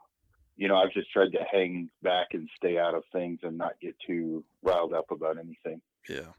you 0.55 0.67
know, 0.67 0.77
I've 0.77 0.91
just 0.91 1.11
tried 1.11 1.31
to 1.31 1.43
hang 1.51 1.89
back 2.01 2.27
and 2.33 2.47
stay 2.55 2.77
out 2.77 2.93
of 2.93 3.03
things 3.11 3.39
and 3.43 3.57
not 3.57 3.79
get 3.81 3.95
too 4.05 4.43
riled 4.61 4.93
up 4.93 5.11
about 5.11 5.37
anything. 5.37 5.81
Yeah. 6.09 6.33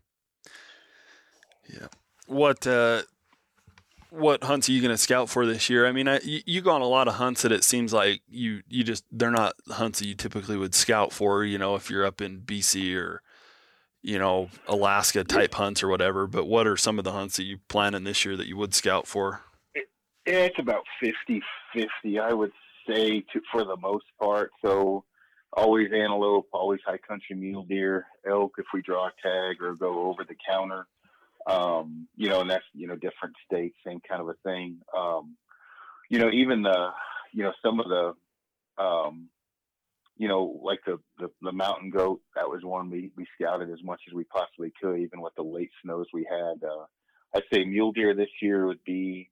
Yeah. 1.68 1.88
What 2.26 2.66
uh 2.66 3.02
what 4.10 4.44
hunts 4.44 4.68
are 4.68 4.72
you 4.72 4.80
going 4.80 4.92
to 4.92 4.96
scout 4.96 5.28
for 5.28 5.44
this 5.44 5.68
year? 5.68 5.88
I 5.88 5.92
mean, 5.92 6.06
I, 6.06 6.20
you, 6.22 6.40
you 6.46 6.60
go 6.60 6.70
on 6.70 6.82
a 6.82 6.86
lot 6.86 7.08
of 7.08 7.14
hunts 7.14 7.42
that 7.42 7.50
it 7.50 7.64
seems 7.64 7.92
like 7.92 8.22
you 8.28 8.62
you 8.68 8.84
just 8.84 9.04
they're 9.10 9.30
not 9.30 9.54
hunts 9.68 9.98
that 9.98 10.06
you 10.06 10.14
typically 10.14 10.56
would 10.56 10.74
scout 10.74 11.12
for. 11.12 11.44
You 11.44 11.58
know, 11.58 11.74
if 11.74 11.90
you're 11.90 12.06
up 12.06 12.20
in 12.20 12.40
BC 12.40 12.96
or 12.96 13.22
you 14.02 14.18
know 14.18 14.50
Alaska 14.68 15.24
type 15.24 15.54
hunts 15.54 15.82
or 15.82 15.88
whatever. 15.88 16.28
But 16.28 16.46
what 16.46 16.66
are 16.66 16.76
some 16.76 16.98
of 16.98 17.04
the 17.04 17.12
hunts 17.12 17.36
that 17.38 17.44
you 17.44 17.58
planning 17.68 18.04
this 18.04 18.24
year 18.24 18.36
that 18.36 18.46
you 18.46 18.56
would 18.56 18.74
scout 18.74 19.06
for? 19.08 19.40
it's 20.26 20.58
about 20.58 20.84
50 21.02 21.42
50 21.74 22.18
I 22.18 22.32
would 22.32 22.52
say 22.88 23.20
to, 23.32 23.40
for 23.52 23.64
the 23.64 23.76
most 23.76 24.06
part. 24.20 24.50
So 24.64 25.04
always 25.52 25.88
antelope, 25.92 26.48
always 26.52 26.80
high 26.84 26.98
country 26.98 27.36
mule 27.36 27.64
deer, 27.64 28.06
elk 28.28 28.52
if 28.58 28.66
we 28.74 28.82
draw 28.82 29.06
a 29.06 29.12
tag 29.22 29.62
or 29.62 29.74
go 29.74 30.10
over 30.10 30.24
the 30.24 30.36
counter. 30.48 30.86
Um, 31.46 32.08
you 32.16 32.28
know, 32.28 32.40
and 32.40 32.50
that's, 32.50 32.64
you 32.72 32.86
know, 32.86 32.94
different 32.94 33.34
states, 33.44 33.76
same 33.86 34.00
kind 34.08 34.22
of 34.22 34.28
a 34.28 34.34
thing. 34.44 34.78
Um, 34.96 35.36
you 36.08 36.18
know, 36.18 36.30
even 36.30 36.62
the, 36.62 36.88
you 37.32 37.42
know, 37.42 37.52
some 37.62 37.80
of 37.80 37.86
the, 37.88 38.82
um, 38.82 39.28
you 40.16 40.28
know, 40.28 40.60
like 40.62 40.80
the, 40.86 40.98
the, 41.18 41.28
the 41.42 41.52
mountain 41.52 41.90
goat, 41.90 42.20
that 42.34 42.48
was 42.48 42.62
one 42.62 42.88
we, 42.88 43.10
we 43.16 43.26
scouted 43.34 43.70
as 43.70 43.82
much 43.82 44.00
as 44.08 44.14
we 44.14 44.24
possibly 44.24 44.72
could, 44.80 45.00
even 45.00 45.20
with 45.20 45.34
the 45.36 45.42
late 45.42 45.70
snows 45.82 46.06
we 46.14 46.26
had. 46.28 46.66
Uh, 46.66 46.86
I'd 47.34 47.42
say 47.52 47.64
mule 47.64 47.92
deer 47.92 48.14
this 48.14 48.30
year 48.40 48.66
would 48.66 48.82
be 48.84 49.28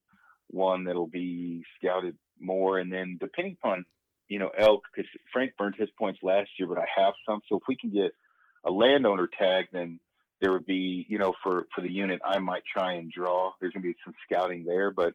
one 0.52 0.84
that'll 0.84 1.06
be 1.06 1.62
scouted 1.78 2.16
more. 2.38 2.78
And 2.78 2.92
then 2.92 3.18
depending 3.20 3.56
upon, 3.62 3.84
you 4.28 4.38
know, 4.38 4.50
elk, 4.56 4.82
because 4.94 5.10
Frank 5.32 5.52
burned 5.58 5.74
his 5.76 5.90
points 5.98 6.20
last 6.22 6.50
year, 6.58 6.68
but 6.68 6.78
I 6.78 6.86
have 6.96 7.14
some. 7.28 7.40
So 7.48 7.56
if 7.56 7.62
we 7.68 7.76
can 7.76 7.90
get 7.90 8.12
a 8.64 8.70
landowner 8.70 9.28
tag, 9.38 9.66
then 9.72 9.98
there 10.40 10.52
would 10.52 10.66
be, 10.66 11.06
you 11.08 11.18
know, 11.18 11.34
for 11.42 11.66
for 11.74 11.80
the 11.80 11.90
unit 11.90 12.20
I 12.24 12.38
might 12.38 12.64
try 12.70 12.94
and 12.94 13.10
draw. 13.10 13.52
There's 13.60 13.72
gonna 13.72 13.84
be 13.84 13.94
some 14.04 14.14
scouting 14.24 14.64
there, 14.64 14.90
but 14.90 15.14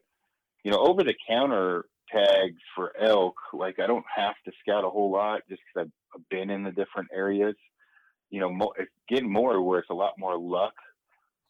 you 0.64 0.70
know, 0.70 0.78
over 0.78 1.04
the 1.04 1.14
counter 1.28 1.84
tags 2.10 2.60
for 2.74 2.92
elk, 2.98 3.36
like 3.52 3.78
I 3.78 3.86
don't 3.86 4.04
have 4.14 4.34
to 4.46 4.52
scout 4.60 4.84
a 4.84 4.90
whole 4.90 5.12
lot 5.12 5.42
just 5.48 5.60
because 5.74 5.86
I've, 5.86 5.92
been 6.30 6.50
in 6.50 6.64
the 6.64 6.72
different 6.72 7.10
areas. 7.14 7.54
You 8.30 8.40
know, 8.40 8.50
more, 8.50 8.72
getting 9.08 9.30
more 9.30 9.62
where 9.62 9.78
it's 9.78 9.90
a 9.90 9.94
lot 9.94 10.14
more 10.18 10.36
luck 10.36 10.72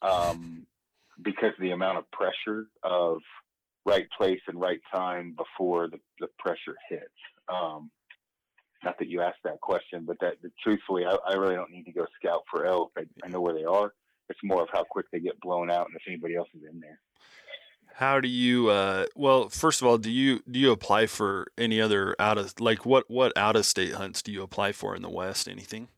um, 0.01 0.67
because 1.21 1.53
of 1.57 1.61
the 1.61 1.71
amount 1.71 1.97
of 1.97 2.11
pressure 2.11 2.67
of 2.83 3.19
right 3.85 4.07
place 4.17 4.41
and 4.47 4.59
right 4.59 4.79
time 4.93 5.35
before 5.37 5.87
the, 5.87 5.99
the 6.19 6.27
pressure 6.37 6.75
hits. 6.89 7.05
Um, 7.47 7.89
not 8.83 8.97
that 8.99 9.07
you 9.07 9.21
asked 9.21 9.43
that 9.43 9.59
question, 9.61 10.03
but 10.05 10.17
that, 10.21 10.41
that 10.41 10.51
truthfully, 10.63 11.05
I, 11.05 11.15
I, 11.27 11.33
really 11.33 11.55
don't 11.55 11.71
need 11.71 11.83
to 11.83 11.91
go 11.91 12.05
scout 12.19 12.43
for 12.49 12.65
elk. 12.65 12.91
I, 12.97 13.03
I 13.23 13.27
know 13.27 13.41
where 13.41 13.53
they 13.53 13.65
are. 13.65 13.93
It's 14.29 14.39
more 14.43 14.61
of 14.61 14.69
how 14.71 14.83
quick 14.83 15.07
they 15.11 15.19
get 15.19 15.39
blown 15.41 15.69
out 15.69 15.87
and 15.87 15.95
if 15.95 16.03
anybody 16.07 16.35
else 16.35 16.47
is 16.55 16.61
in 16.69 16.79
there. 16.79 16.99
How 17.95 18.21
do 18.21 18.29
you? 18.29 18.69
Uh, 18.69 19.07
well, 19.15 19.49
first 19.49 19.81
of 19.81 19.87
all, 19.87 19.97
do 19.97 20.09
you 20.09 20.41
do 20.49 20.57
you 20.57 20.71
apply 20.71 21.07
for 21.07 21.47
any 21.57 21.81
other 21.81 22.15
out 22.17 22.37
of 22.37 22.53
like 22.61 22.85
what 22.85 23.09
what 23.09 23.33
out 23.35 23.57
of 23.57 23.65
state 23.65 23.95
hunts 23.95 24.21
do 24.21 24.31
you 24.31 24.41
apply 24.41 24.71
for 24.71 24.95
in 24.95 25.01
the 25.01 25.09
West? 25.09 25.49
Anything? 25.49 25.89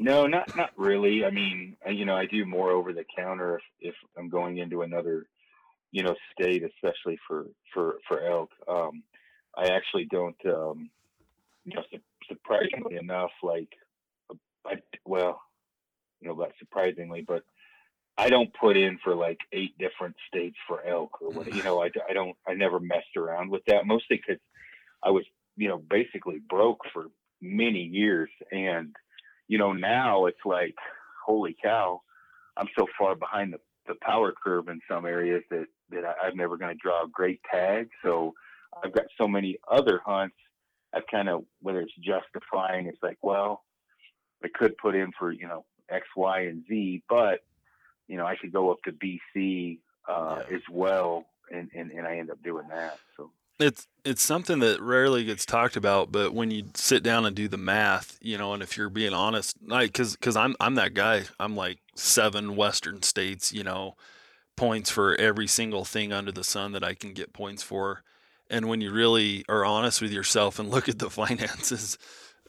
No, 0.00 0.26
not 0.26 0.56
not 0.56 0.70
really. 0.76 1.24
I 1.24 1.30
mean, 1.30 1.76
you 1.86 2.04
know, 2.04 2.16
I 2.16 2.26
do 2.26 2.44
more 2.44 2.70
over 2.70 2.92
the 2.92 3.04
counter 3.16 3.60
if, 3.80 3.90
if 3.90 3.94
I'm 4.18 4.28
going 4.28 4.58
into 4.58 4.82
another, 4.82 5.26
you 5.92 6.02
know, 6.02 6.16
state, 6.32 6.64
especially 6.64 7.18
for 7.28 7.46
for 7.72 7.98
for 8.08 8.20
elk. 8.24 8.50
Um, 8.68 9.04
I 9.56 9.66
actually 9.68 10.06
don't. 10.10 10.36
Um, 10.46 10.90
you 11.64 11.76
know, 11.76 11.82
surprisingly 12.28 12.96
enough, 12.96 13.30
like, 13.42 13.68
I, 14.66 14.74
well, 15.04 15.40
you 16.20 16.28
know, 16.28 16.34
not 16.34 16.52
surprisingly, 16.58 17.24
but 17.26 17.44
I 18.18 18.30
don't 18.30 18.52
put 18.60 18.76
in 18.76 18.98
for 19.02 19.14
like 19.14 19.38
eight 19.52 19.76
different 19.78 20.16
states 20.26 20.56
for 20.66 20.84
elk 20.84 21.22
or 21.22 21.30
what, 21.30 21.54
you 21.54 21.62
know, 21.62 21.82
I, 21.82 21.90
I 22.08 22.12
don't, 22.12 22.36
I 22.48 22.54
never 22.54 22.80
messed 22.80 23.16
around 23.16 23.50
with 23.50 23.62
that 23.68 23.86
mostly 23.86 24.20
because 24.26 24.40
I 25.04 25.10
was, 25.10 25.24
you 25.56 25.68
know, 25.68 25.78
basically 25.78 26.40
broke 26.50 26.80
for 26.92 27.06
many 27.40 27.82
years. 27.84 28.30
And, 28.50 28.94
you 29.48 29.58
know, 29.58 29.72
now 29.72 30.26
it's 30.26 30.44
like, 30.44 30.74
holy 31.24 31.56
cow, 31.62 32.02
I'm 32.56 32.68
so 32.76 32.86
far 32.98 33.14
behind 33.14 33.52
the, 33.52 33.60
the 33.86 33.94
power 34.02 34.32
curve 34.32 34.68
in 34.68 34.80
some 34.90 35.06
areas 35.06 35.44
that, 35.50 35.66
that 35.92 36.04
I, 36.04 36.26
I'm 36.26 36.36
never 36.36 36.56
going 36.56 36.74
to 36.74 36.80
draw 36.80 37.04
a 37.04 37.08
great 37.08 37.40
tag. 37.50 37.88
So 38.02 38.34
I've 38.82 38.92
got 38.92 39.06
so 39.18 39.28
many 39.28 39.58
other 39.70 40.00
hunts. 40.04 40.36
I've 40.94 41.06
kind 41.10 41.28
of, 41.28 41.44
whether 41.60 41.80
it's 41.80 41.94
justifying, 42.00 42.86
it's 42.86 43.02
like, 43.02 43.18
well, 43.22 43.62
I 44.44 44.48
could 44.48 44.76
put 44.76 44.94
in 44.94 45.12
for, 45.18 45.32
you 45.32 45.46
know, 45.46 45.64
X, 45.88 46.06
Y, 46.16 46.40
and 46.40 46.64
Z, 46.68 47.02
but 47.08 47.40
you 48.08 48.16
know, 48.16 48.26
I 48.26 48.36
could 48.36 48.52
go 48.52 48.70
up 48.70 48.82
to 48.84 48.92
BC 48.92 49.78
uh, 50.08 50.42
yeah. 50.48 50.56
as 50.56 50.62
well, 50.70 51.26
and, 51.50 51.70
and 51.74 51.90
and 51.92 52.06
I 52.06 52.18
end 52.18 52.30
up 52.30 52.42
doing 52.42 52.68
that. 52.68 52.98
So 53.16 53.30
it's 53.58 53.86
it's 54.04 54.22
something 54.22 54.58
that 54.58 54.80
rarely 54.80 55.24
gets 55.24 55.46
talked 55.46 55.76
about, 55.76 56.12
but 56.12 56.34
when 56.34 56.50
you 56.50 56.64
sit 56.74 57.02
down 57.02 57.24
and 57.24 57.34
do 57.34 57.48
the 57.48 57.56
math, 57.56 58.18
you 58.20 58.36
know, 58.36 58.52
and 58.52 58.62
if 58.62 58.76
you're 58.76 58.88
being 58.88 59.14
honest, 59.14 59.56
like 59.66 59.92
because 59.92 60.16
because 60.16 60.36
I'm 60.36 60.54
I'm 60.60 60.74
that 60.74 60.94
guy. 60.94 61.24
I'm 61.38 61.56
like 61.56 61.78
seven 61.94 62.56
Western 62.56 63.02
states, 63.02 63.52
you 63.52 63.64
know, 63.64 63.96
points 64.56 64.90
for 64.90 65.14
every 65.16 65.46
single 65.46 65.84
thing 65.84 66.12
under 66.12 66.32
the 66.32 66.44
sun 66.44 66.72
that 66.72 66.84
I 66.84 66.94
can 66.94 67.12
get 67.12 67.32
points 67.32 67.62
for. 67.62 68.02
And 68.50 68.68
when 68.68 68.80
you 68.80 68.92
really 68.92 69.44
are 69.48 69.64
honest 69.64 70.02
with 70.02 70.12
yourself 70.12 70.58
and 70.58 70.70
look 70.70 70.88
at 70.88 70.98
the 70.98 71.10
finances, 71.10 71.98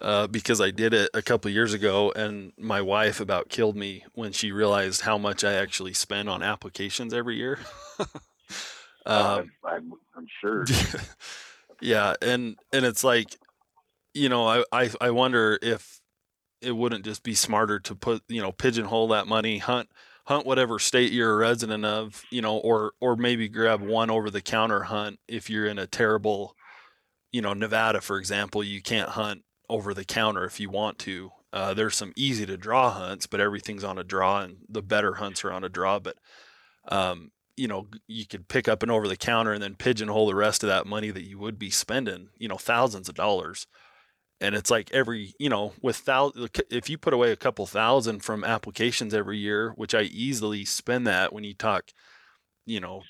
uh, 0.01 0.27
because 0.27 0.59
I 0.59 0.71
did 0.71 0.93
it 0.93 1.09
a 1.13 1.21
couple 1.21 1.49
years 1.51 1.73
ago, 1.73 2.11
and 2.15 2.51
my 2.57 2.81
wife 2.81 3.19
about 3.19 3.49
killed 3.49 3.77
me 3.77 4.03
when 4.13 4.33
she 4.33 4.51
realized 4.51 5.01
how 5.01 5.17
much 5.17 5.43
I 5.43 5.53
actually 5.53 5.93
spend 5.93 6.29
on 6.29 6.43
applications 6.43 7.13
every 7.13 7.37
year. 7.37 7.59
Uh, 7.99 8.05
um, 9.05 9.51
uh, 9.63 9.67
I'm, 9.67 9.93
I'm, 10.15 10.27
sure. 10.41 10.65
yeah, 11.81 12.15
and 12.21 12.57
and 12.73 12.85
it's 12.85 13.03
like, 13.03 13.37
you 14.13 14.27
know, 14.27 14.45
I, 14.45 14.63
I 14.73 14.89
I 14.99 15.11
wonder 15.11 15.57
if 15.61 16.01
it 16.61 16.71
wouldn't 16.71 17.05
just 17.05 17.23
be 17.23 17.33
smarter 17.35 17.79
to 17.79 17.95
put 17.95 18.23
you 18.27 18.41
know 18.41 18.51
pigeonhole 18.51 19.07
that 19.09 19.27
money, 19.27 19.59
hunt 19.59 19.89
hunt 20.25 20.45
whatever 20.45 20.79
state 20.79 21.11
you're 21.11 21.33
a 21.33 21.37
resident 21.37 21.85
of, 21.85 22.23
you 22.29 22.41
know, 22.41 22.57
or 22.57 22.93
or 23.01 23.15
maybe 23.15 23.49
grab 23.49 23.81
one 23.81 24.09
over 24.09 24.29
the 24.29 24.41
counter 24.41 24.83
hunt 24.83 25.19
if 25.27 25.49
you're 25.49 25.65
in 25.65 25.79
a 25.79 25.87
terrible, 25.87 26.55
you 27.31 27.41
know, 27.41 27.53
Nevada 27.53 28.01
for 28.01 28.17
example, 28.17 28.63
you 28.63 28.81
can't 28.81 29.09
hunt 29.09 29.43
over 29.69 29.93
the 29.93 30.05
counter 30.05 30.45
if 30.45 30.59
you 30.59 30.69
want 30.69 30.99
to. 30.99 31.31
Uh, 31.51 31.73
there's 31.73 31.95
some 31.95 32.13
easy 32.15 32.45
to 32.45 32.57
draw 32.57 32.89
hunts, 32.89 33.27
but 33.27 33.39
everything's 33.39 33.83
on 33.83 33.99
a 33.99 34.03
draw, 34.03 34.41
and 34.41 34.57
the 34.67 34.81
better 34.81 35.15
hunts 35.15 35.43
are 35.45 35.51
on 35.51 35.63
a 35.63 35.69
draw. 35.69 35.99
But 35.99 36.17
um, 36.87 37.31
you 37.55 37.67
know, 37.67 37.87
you 38.07 38.25
could 38.25 38.47
pick 38.47 38.67
up 38.67 38.81
an 38.81 38.89
over 38.89 39.07
the 39.07 39.17
counter 39.17 39.53
and 39.53 39.61
then 39.61 39.75
pigeonhole 39.75 40.27
the 40.27 40.35
rest 40.35 40.63
of 40.63 40.69
that 40.69 40.87
money 40.87 41.11
that 41.11 41.27
you 41.27 41.37
would 41.37 41.59
be 41.59 41.69
spending, 41.69 42.29
you 42.37 42.47
know, 42.47 42.57
thousands 42.57 43.07
of 43.09 43.15
dollars. 43.15 43.67
And 44.43 44.55
it's 44.55 44.69
like 44.69 44.91
every, 44.91 45.33
you 45.39 45.47
know, 45.47 45.71
with 45.81 45.95
thousand, 45.95 46.49
if 46.69 46.89
you 46.89 46.97
put 46.97 47.13
away 47.13 47.31
a 47.31 47.37
couple 47.37 47.65
thousand 47.65 48.25
from 48.25 48.43
applications 48.43 49.13
every 49.13 49.37
year, 49.37 49.71
which 49.77 49.95
I 49.95 50.01
easily 50.01 50.65
spend 50.65 51.07
that 51.07 51.31
when 51.31 51.45
you 51.45 51.53
talk, 51.53 51.91
you 52.65 52.81
know, 52.81 53.03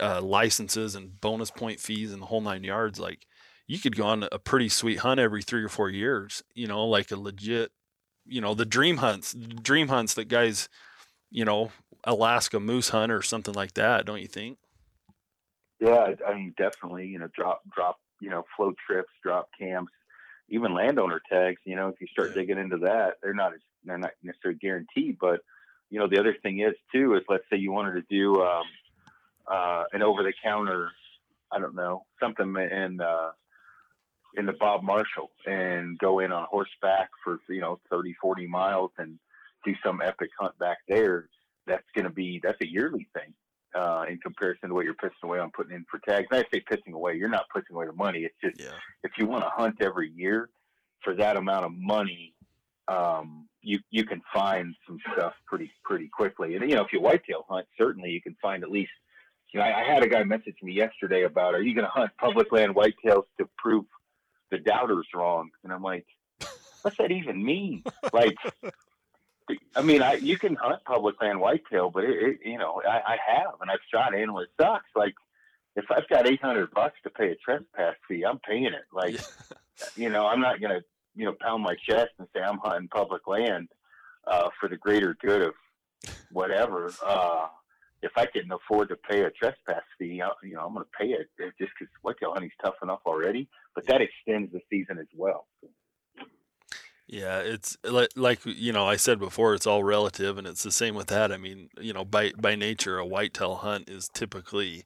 uh, 0.00 0.20
licenses 0.20 0.96
and 0.96 1.20
bonus 1.20 1.52
point 1.52 1.78
fees 1.78 2.12
and 2.12 2.20
the 2.20 2.26
whole 2.26 2.40
nine 2.40 2.64
yards, 2.64 2.98
like 2.98 3.28
you 3.68 3.78
could 3.78 3.94
go 3.94 4.06
on 4.06 4.26
a 4.32 4.40
pretty 4.40 4.68
sweet 4.68 4.98
hunt 4.98 5.20
every 5.20 5.40
three 5.40 5.62
or 5.62 5.68
four 5.68 5.88
years, 5.88 6.42
you 6.52 6.66
know, 6.66 6.84
like 6.84 7.12
a 7.12 7.16
legit, 7.16 7.70
you 8.24 8.40
know, 8.40 8.52
the 8.52 8.66
dream 8.66 8.96
hunts, 8.96 9.34
dream 9.34 9.86
hunts 9.86 10.14
that 10.14 10.26
guys, 10.26 10.68
you 11.30 11.44
know, 11.44 11.70
Alaska 12.02 12.58
moose 12.58 12.88
hunt 12.88 13.12
or 13.12 13.22
something 13.22 13.54
like 13.54 13.74
that, 13.74 14.04
don't 14.04 14.20
you 14.20 14.26
think? 14.26 14.58
Yeah, 15.78 16.08
I 16.26 16.34
mean, 16.34 16.54
definitely, 16.58 17.06
you 17.06 17.20
know, 17.20 17.28
drop, 17.32 17.62
drop, 17.72 17.98
you 18.20 18.30
know, 18.30 18.44
float 18.56 18.74
trips, 18.84 19.10
drop 19.22 19.48
camps, 19.56 19.92
even 20.48 20.74
landowner 20.74 21.20
tags, 21.30 21.60
you 21.64 21.76
know, 21.76 21.88
if 21.88 22.00
you 22.00 22.06
start 22.08 22.30
yeah. 22.30 22.42
digging 22.42 22.58
into 22.58 22.78
that, 22.78 23.14
they're 23.22 23.34
not, 23.34 23.54
as, 23.54 23.60
they're 23.84 23.98
not 23.98 24.12
necessarily 24.22 24.58
guaranteed, 24.58 25.18
but, 25.20 25.40
you 25.90 25.98
know, 25.98 26.08
the 26.08 26.18
other 26.18 26.36
thing 26.42 26.60
is 26.60 26.74
too, 26.92 27.14
is 27.14 27.22
let's 27.28 27.44
say 27.50 27.56
you 27.56 27.72
wanted 27.72 27.94
to 27.94 28.02
do, 28.08 28.42
um, 28.42 28.64
uh, 29.46 29.84
an 29.92 30.02
over 30.02 30.22
the 30.22 30.32
counter, 30.42 30.90
I 31.50 31.58
don't 31.58 31.74
know, 31.74 32.04
something 32.20 32.54
in, 32.56 33.00
uh, 33.00 33.30
in 34.36 34.46
the 34.46 34.52
Bob 34.52 34.82
Marshall 34.82 35.30
and 35.46 35.98
go 35.98 36.18
in 36.18 36.32
on 36.32 36.46
horseback 36.50 37.10
for, 37.24 37.38
you 37.48 37.60
know, 37.60 37.80
30, 37.90 38.14
40 38.20 38.46
miles 38.46 38.90
and 38.98 39.18
do 39.64 39.74
some 39.84 40.00
epic 40.04 40.30
hunt 40.38 40.58
back 40.58 40.78
there. 40.88 41.28
That's 41.66 41.86
going 41.94 42.04
to 42.04 42.10
be, 42.10 42.40
that's 42.42 42.60
a 42.60 42.66
yearly 42.66 43.08
thing. 43.14 43.32
Uh, 43.74 44.06
in 44.08 44.16
comparison 44.18 44.70
to 44.70 44.74
what 44.74 44.86
you're 44.86 44.94
pissing 44.94 45.24
away 45.24 45.38
on 45.38 45.50
putting 45.50 45.76
in 45.76 45.84
for 45.90 45.98
tags. 46.08 46.26
And 46.30 46.40
I 46.40 46.44
say 46.50 46.62
pissing 46.62 46.94
away, 46.94 47.16
you're 47.16 47.28
not 47.28 47.44
pissing 47.54 47.74
away 47.74 47.84
the 47.84 47.92
money. 47.92 48.20
It's 48.20 48.34
just 48.42 48.58
yeah. 48.58 48.78
if 49.02 49.12
you 49.18 49.26
want 49.26 49.44
to 49.44 49.50
hunt 49.50 49.76
every 49.82 50.10
year 50.10 50.48
for 51.04 51.14
that 51.16 51.36
amount 51.36 51.66
of 51.66 51.72
money, 51.72 52.32
um, 52.88 53.46
you 53.60 53.78
you 53.90 54.04
can 54.06 54.22
find 54.32 54.74
some 54.86 54.98
stuff 55.12 55.34
pretty 55.46 55.70
pretty 55.84 56.08
quickly. 56.08 56.56
And 56.56 56.70
you 56.70 56.74
know, 56.76 56.84
if 56.84 56.92
you 56.92 57.02
whitetail 57.02 57.44
hunt, 57.50 57.66
certainly 57.76 58.10
you 58.10 58.22
can 58.22 58.34
find 58.40 58.62
at 58.62 58.70
least. 58.70 58.92
You 59.52 59.60
know, 59.60 59.66
I, 59.66 59.82
I 59.82 59.84
had 59.84 60.02
a 60.02 60.08
guy 60.08 60.24
message 60.24 60.56
me 60.62 60.72
yesterday 60.72 61.24
about, 61.24 61.54
are 61.54 61.62
you 61.62 61.74
going 61.74 61.86
to 61.86 61.90
hunt 61.90 62.10
public 62.18 62.52
land 62.52 62.74
whitetails 62.74 63.24
to 63.38 63.48
prove 63.56 63.84
the 64.50 64.58
doubters 64.58 65.06
wrong. 65.14 65.50
And 65.64 65.72
I'm 65.72 65.82
like, 65.82 66.06
what's 66.82 66.96
that 66.98 67.10
even 67.10 67.44
mean? 67.44 67.82
Like, 68.12 68.36
I 69.74 69.82
mean, 69.82 70.02
I 70.02 70.14
you 70.14 70.38
can 70.38 70.56
hunt 70.56 70.84
public 70.84 71.20
land 71.20 71.40
whitetail, 71.40 71.90
but 71.90 72.04
it, 72.04 72.16
it 72.22 72.38
you 72.44 72.58
know, 72.58 72.82
I, 72.86 72.96
I 72.96 73.16
have 73.26 73.54
and 73.60 73.70
I've 73.70 73.78
shot. 73.92 74.14
It 74.14 74.28
sucks. 74.60 74.86
Like, 74.94 75.14
if 75.76 75.84
I've 75.90 76.08
got 76.08 76.26
800 76.26 76.72
bucks 76.72 76.96
to 77.04 77.10
pay 77.10 77.30
a 77.30 77.36
trespass 77.36 77.94
fee, 78.08 78.24
I'm 78.24 78.38
paying 78.40 78.66
it. 78.66 78.84
Like, 78.92 79.20
you 79.96 80.08
know, 80.08 80.26
I'm 80.26 80.40
not 80.40 80.60
gonna 80.60 80.80
you 81.14 81.24
know 81.24 81.34
pound 81.40 81.62
my 81.62 81.74
chest 81.74 82.10
and 82.18 82.28
say 82.34 82.40
I'm 82.40 82.58
hunting 82.58 82.88
public 82.88 83.26
land 83.26 83.68
uh, 84.26 84.48
for 84.60 84.68
the 84.68 84.76
greater 84.76 85.16
good 85.20 85.42
of 85.42 85.54
whatever. 86.32 86.92
Uh, 87.04 87.46
if 88.02 88.12
I 88.16 88.26
can 88.26 88.50
afford 88.52 88.88
to 88.90 88.96
pay 88.96 89.22
a 89.22 89.30
trespass 89.30 89.82
fee, 89.98 90.20
I, 90.22 90.30
you 90.42 90.54
know, 90.54 90.66
I'm 90.66 90.74
going 90.74 90.84
to 90.84 90.98
pay 90.98 91.12
it 91.12 91.28
just 91.58 91.72
because 91.78 91.92
whitetail 92.02 92.32
hunting's 92.32 92.52
tough 92.62 92.74
enough 92.82 93.00
already. 93.06 93.48
But 93.74 93.86
that 93.86 94.00
extends 94.00 94.52
the 94.52 94.60
season 94.70 94.98
as 94.98 95.06
well. 95.14 95.46
Yeah, 97.08 97.38
it's 97.38 97.76
like, 97.84 98.08
like 98.16 98.40
you 98.44 98.72
know 98.72 98.86
I 98.86 98.96
said 98.96 99.18
before, 99.18 99.54
it's 99.54 99.66
all 99.66 99.84
relative, 99.84 100.38
and 100.38 100.46
it's 100.46 100.64
the 100.64 100.72
same 100.72 100.94
with 100.96 101.06
that. 101.06 101.30
I 101.30 101.36
mean, 101.36 101.70
you 101.80 101.92
know, 101.92 102.04
by 102.04 102.32
by 102.38 102.56
nature, 102.56 102.98
a 102.98 103.06
whitetail 103.06 103.56
hunt 103.56 103.88
is 103.88 104.08
typically 104.08 104.84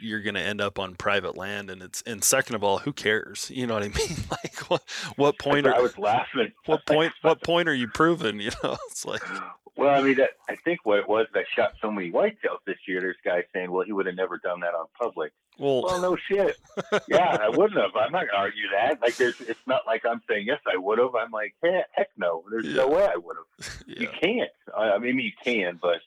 you're 0.00 0.20
going 0.20 0.34
to 0.34 0.40
end 0.40 0.60
up 0.60 0.78
on 0.78 0.94
private 0.94 1.36
land 1.36 1.70
and 1.70 1.82
it's 1.82 2.02
and 2.02 2.22
second 2.22 2.56
of 2.56 2.64
all 2.64 2.78
who 2.78 2.92
cares? 2.92 3.50
You 3.54 3.66
know 3.68 3.74
what 3.74 3.84
i 3.84 3.88
mean? 3.88 4.16
Like 4.30 4.56
what 4.68 4.82
what 5.16 5.38
point 5.38 5.66
are, 5.66 5.74
i 5.74 5.80
was 5.80 5.96
laughing 5.96 6.52
what 6.66 6.84
point 6.86 7.12
what 7.22 7.42
point 7.42 7.68
are 7.68 7.74
you 7.74 7.88
proving? 7.88 8.40
You 8.40 8.50
know 8.62 8.76
it's 8.90 9.04
like 9.04 9.22
well, 9.76 9.94
I 9.94 10.02
mean, 10.02 10.16
that, 10.16 10.30
I 10.48 10.56
think 10.56 10.80
what 10.84 11.00
it 11.00 11.08
was 11.08 11.26
that 11.34 11.44
shot 11.54 11.74
so 11.82 11.90
many 11.90 12.10
whitetails 12.12 12.58
this 12.64 12.76
year. 12.86 13.00
There's 13.00 13.16
guys 13.24 13.44
saying, 13.52 13.70
"Well, 13.72 13.84
he 13.84 13.92
would 13.92 14.06
have 14.06 14.14
never 14.14 14.38
done 14.38 14.60
that 14.60 14.74
on 14.74 14.86
public." 14.98 15.32
Well, 15.58 15.82
well, 15.82 16.00
no 16.00 16.16
shit. 16.16 16.56
yeah, 17.08 17.38
I 17.40 17.48
wouldn't 17.48 17.80
have. 17.80 17.94
I'm 17.96 18.12
not 18.12 18.26
gonna 18.26 18.38
argue 18.38 18.68
that. 18.72 19.00
Like, 19.02 19.16
there's, 19.16 19.40
it's 19.40 19.66
not 19.66 19.82
like 19.86 20.04
I'm 20.04 20.22
saying 20.28 20.46
yes, 20.46 20.60
I 20.72 20.76
would 20.76 20.98
have. 20.98 21.14
I'm 21.14 21.30
like, 21.30 21.54
heck, 21.62 21.86
heck 21.92 22.08
no. 22.16 22.44
There's 22.50 22.66
yeah. 22.66 22.76
no 22.76 22.88
way 22.88 23.04
I 23.04 23.16
would 23.16 23.36
have. 23.36 23.74
Yeah. 23.86 24.00
You 24.00 24.08
can't. 24.20 24.50
I 24.76 24.98
mean, 24.98 25.18
you 25.18 25.32
can, 25.44 25.78
but 25.80 25.98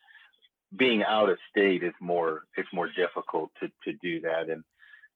being 0.75 1.03
out 1.03 1.29
of 1.29 1.37
state 1.51 1.83
is 1.83 1.93
more. 1.99 2.43
It's 2.55 2.69
more 2.73 2.89
difficult 2.89 3.51
to 3.59 3.67
to 3.83 3.97
do 4.01 4.21
that. 4.21 4.49
And 4.49 4.63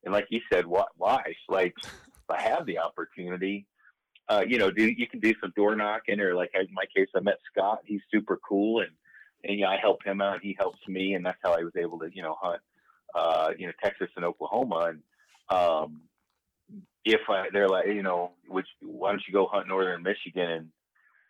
and 0.03 0.13
like 0.13 0.27
you 0.29 0.41
said, 0.51 0.65
why? 0.65 0.85
Why? 0.97 1.35
Like, 1.47 1.73
if 1.83 2.29
I 2.29 2.41
have 2.41 2.65
the 2.65 2.79
opportunity, 2.79 3.65
uh, 4.31 4.43
you 4.47 4.57
know, 4.57 4.71
do 4.71 4.85
you 4.85 5.07
can 5.07 5.19
do 5.19 5.33
some 5.41 5.51
door 5.55 5.75
knocking 5.75 6.21
or 6.21 6.33
like 6.35 6.51
in 6.53 6.67
my 6.73 6.85
case, 6.95 7.09
I 7.15 7.19
met 7.19 7.39
Scott. 7.51 7.79
He's 7.85 8.01
super 8.11 8.39
cool 8.47 8.79
and 8.79 8.91
and 9.43 9.57
you 9.57 9.65
know, 9.65 9.71
I 9.71 9.77
help 9.77 10.03
him 10.03 10.21
out. 10.21 10.41
He 10.41 10.55
helps 10.57 10.79
me, 10.87 11.15
and 11.15 11.25
that's 11.25 11.39
how 11.43 11.53
I 11.53 11.63
was 11.63 11.75
able 11.75 11.99
to 11.99 12.09
you 12.13 12.21
know 12.21 12.37
hunt, 12.39 12.61
uh, 13.15 13.51
you 13.57 13.67
know, 13.67 13.73
Texas 13.83 14.09
and 14.15 14.23
Oklahoma. 14.23 14.93
And 14.93 15.01
um, 15.49 16.01
if 17.03 17.21
I, 17.27 17.47
they're 17.51 17.67
like, 17.67 17.87
you 17.87 18.03
know, 18.03 18.31
which 18.47 18.67
why 18.81 19.09
don't 19.09 19.23
you 19.27 19.33
go 19.33 19.47
hunt 19.51 19.67
northern 19.67 20.03
Michigan 20.03 20.49
and 20.49 20.69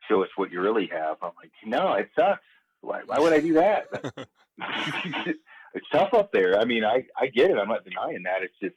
show 0.07 0.21
us 0.23 0.29
what 0.35 0.51
you 0.51 0.61
really 0.61 0.87
have? 0.87 1.17
I'm 1.21 1.31
like, 1.41 1.51
no, 1.65 1.93
it 1.93 2.09
sucks. 2.17 2.43
Why, 2.81 3.01
why 3.05 3.19
would 3.19 3.33
I 3.33 3.39
do 3.39 3.53
that? 3.53 3.85
it's 5.73 5.87
tough 5.91 6.13
up 6.13 6.31
there. 6.31 6.59
I 6.59 6.65
mean, 6.65 6.83
I 6.83 7.05
I 7.17 7.27
get 7.27 7.49
it. 7.49 7.57
I'm 7.57 7.69
not 7.69 7.85
denying 7.85 8.23
that. 8.23 8.43
It's 8.43 8.59
just 8.61 8.75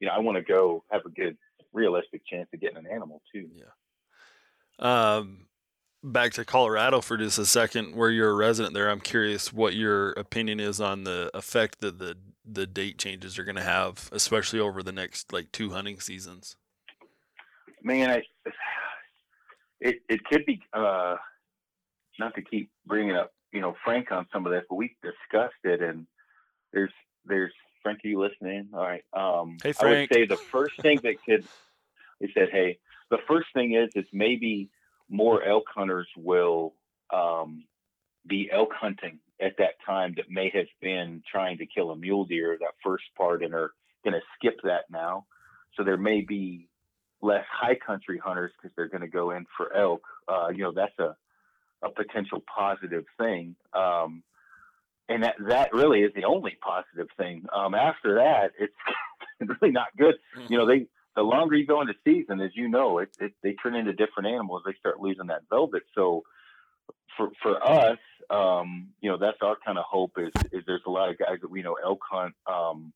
you 0.00 0.06
know, 0.06 0.14
I 0.14 0.20
want 0.20 0.36
to 0.36 0.42
go 0.42 0.84
have 0.90 1.04
a 1.04 1.10
good 1.10 1.36
realistic 1.76 2.22
chance 2.26 2.48
of 2.52 2.60
getting 2.60 2.78
an 2.78 2.86
animal 2.90 3.22
too. 3.32 3.48
Yeah. 3.54 3.66
Um, 4.78 5.46
back 6.02 6.32
to 6.32 6.44
Colorado 6.44 7.00
for 7.00 7.16
just 7.16 7.38
a 7.38 7.46
second, 7.46 7.94
where 7.94 8.10
you're 8.10 8.30
a 8.30 8.34
resident 8.34 8.74
there. 8.74 8.90
I'm 8.90 9.00
curious 9.00 9.52
what 9.52 9.74
your 9.74 10.10
opinion 10.12 10.58
is 10.58 10.80
on 10.80 11.04
the 11.04 11.30
effect 11.34 11.80
that 11.80 11.98
the 11.98 12.16
the 12.44 12.66
date 12.66 12.98
changes 12.98 13.38
are 13.38 13.44
going 13.44 13.56
to 13.56 13.62
have, 13.62 14.08
especially 14.12 14.60
over 14.60 14.82
the 14.82 14.92
next 14.92 15.32
like 15.32 15.52
two 15.52 15.70
hunting 15.70 16.00
seasons. 16.00 16.56
Man, 17.82 18.10
I, 18.10 18.22
it 19.80 19.96
it 20.08 20.24
could 20.24 20.44
be 20.46 20.60
uh, 20.72 21.16
not 22.18 22.34
to 22.34 22.42
keep 22.42 22.70
bringing 22.86 23.16
up, 23.16 23.32
you 23.52 23.60
know, 23.60 23.76
Frank 23.84 24.10
on 24.10 24.26
some 24.32 24.46
of 24.46 24.52
this, 24.52 24.64
but 24.68 24.76
we 24.76 24.96
discussed 25.02 25.54
it, 25.64 25.82
and 25.82 26.06
there's 26.72 26.92
there's 27.24 27.52
Frank, 27.82 28.00
are 28.04 28.08
you 28.08 28.20
listening? 28.20 28.68
All 28.74 28.80
right. 28.80 29.04
Um, 29.12 29.58
hey, 29.62 29.72
Frank. 29.72 29.94
I 29.94 30.00
would 30.00 30.12
say 30.12 30.26
the 30.26 30.36
first 30.36 30.80
thing 30.80 30.98
that 31.04 31.22
could 31.24 31.44
they 32.20 32.28
said, 32.34 32.48
hey, 32.50 32.78
the 33.10 33.18
first 33.28 33.48
thing 33.54 33.74
is 33.74 33.90
is 33.94 34.08
maybe 34.12 34.70
more 35.08 35.42
elk 35.42 35.64
hunters 35.74 36.08
will 36.16 36.74
um, 37.12 37.64
be 38.26 38.48
elk 38.52 38.70
hunting 38.72 39.18
at 39.40 39.56
that 39.58 39.74
time 39.84 40.14
that 40.16 40.30
may 40.30 40.50
have 40.54 40.66
been 40.80 41.22
trying 41.30 41.58
to 41.58 41.66
kill 41.66 41.90
a 41.90 41.96
mule 41.96 42.24
deer 42.24 42.56
that 42.58 42.70
first 42.82 43.04
part 43.16 43.42
and 43.42 43.54
are 43.54 43.72
going 44.04 44.14
to 44.14 44.20
skip 44.36 44.58
that 44.64 44.84
now. 44.90 45.26
So 45.76 45.84
there 45.84 45.98
may 45.98 46.22
be 46.22 46.68
less 47.20 47.44
high 47.50 47.76
country 47.76 48.20
hunters 48.22 48.52
because 48.56 48.74
they're 48.76 48.88
going 48.88 49.02
to 49.02 49.08
go 49.08 49.30
in 49.30 49.46
for 49.56 49.74
elk. 49.74 50.02
Uh, 50.26 50.48
you 50.48 50.62
know, 50.62 50.72
that's 50.72 50.98
a 50.98 51.16
a 51.82 51.90
potential 51.90 52.42
positive 52.52 53.04
thing. 53.18 53.54
Um, 53.74 54.22
and 55.08 55.22
that 55.22 55.36
that 55.48 55.72
really 55.72 56.00
is 56.00 56.12
the 56.14 56.24
only 56.24 56.56
positive 56.60 57.08
thing. 57.16 57.44
Um, 57.54 57.74
after 57.74 58.16
that, 58.16 58.52
it's 58.58 58.74
really 59.60 59.72
not 59.72 59.88
good. 59.96 60.14
You 60.48 60.58
know, 60.58 60.66
they 60.66 60.86
the 61.16 61.22
longer 61.22 61.56
you 61.56 61.66
go 61.66 61.80
into 61.80 61.94
season, 62.04 62.40
as 62.40 62.50
you 62.54 62.68
know, 62.68 62.98
it, 62.98 63.08
it, 63.18 63.32
they 63.42 63.54
turn 63.54 63.74
into 63.74 63.94
different 63.94 64.28
animals. 64.28 64.62
They 64.64 64.74
start 64.78 65.00
losing 65.00 65.28
that 65.28 65.42
velvet. 65.50 65.82
So 65.94 66.24
for 67.16 67.30
for 67.42 67.66
us, 67.66 67.98
um, 68.28 68.88
you 69.00 69.10
know, 69.10 69.16
that's 69.16 69.38
our 69.40 69.56
kind 69.64 69.78
of 69.78 69.84
hope 69.84 70.12
is 70.18 70.32
is 70.52 70.62
there's 70.66 70.82
a 70.86 70.90
lot 70.90 71.08
of 71.08 71.18
guys 71.18 71.38
that 71.40 71.50
we 71.50 71.62
know 71.62 71.76
elk 71.82 72.00
hunt 72.08 72.34
um, 72.46 72.92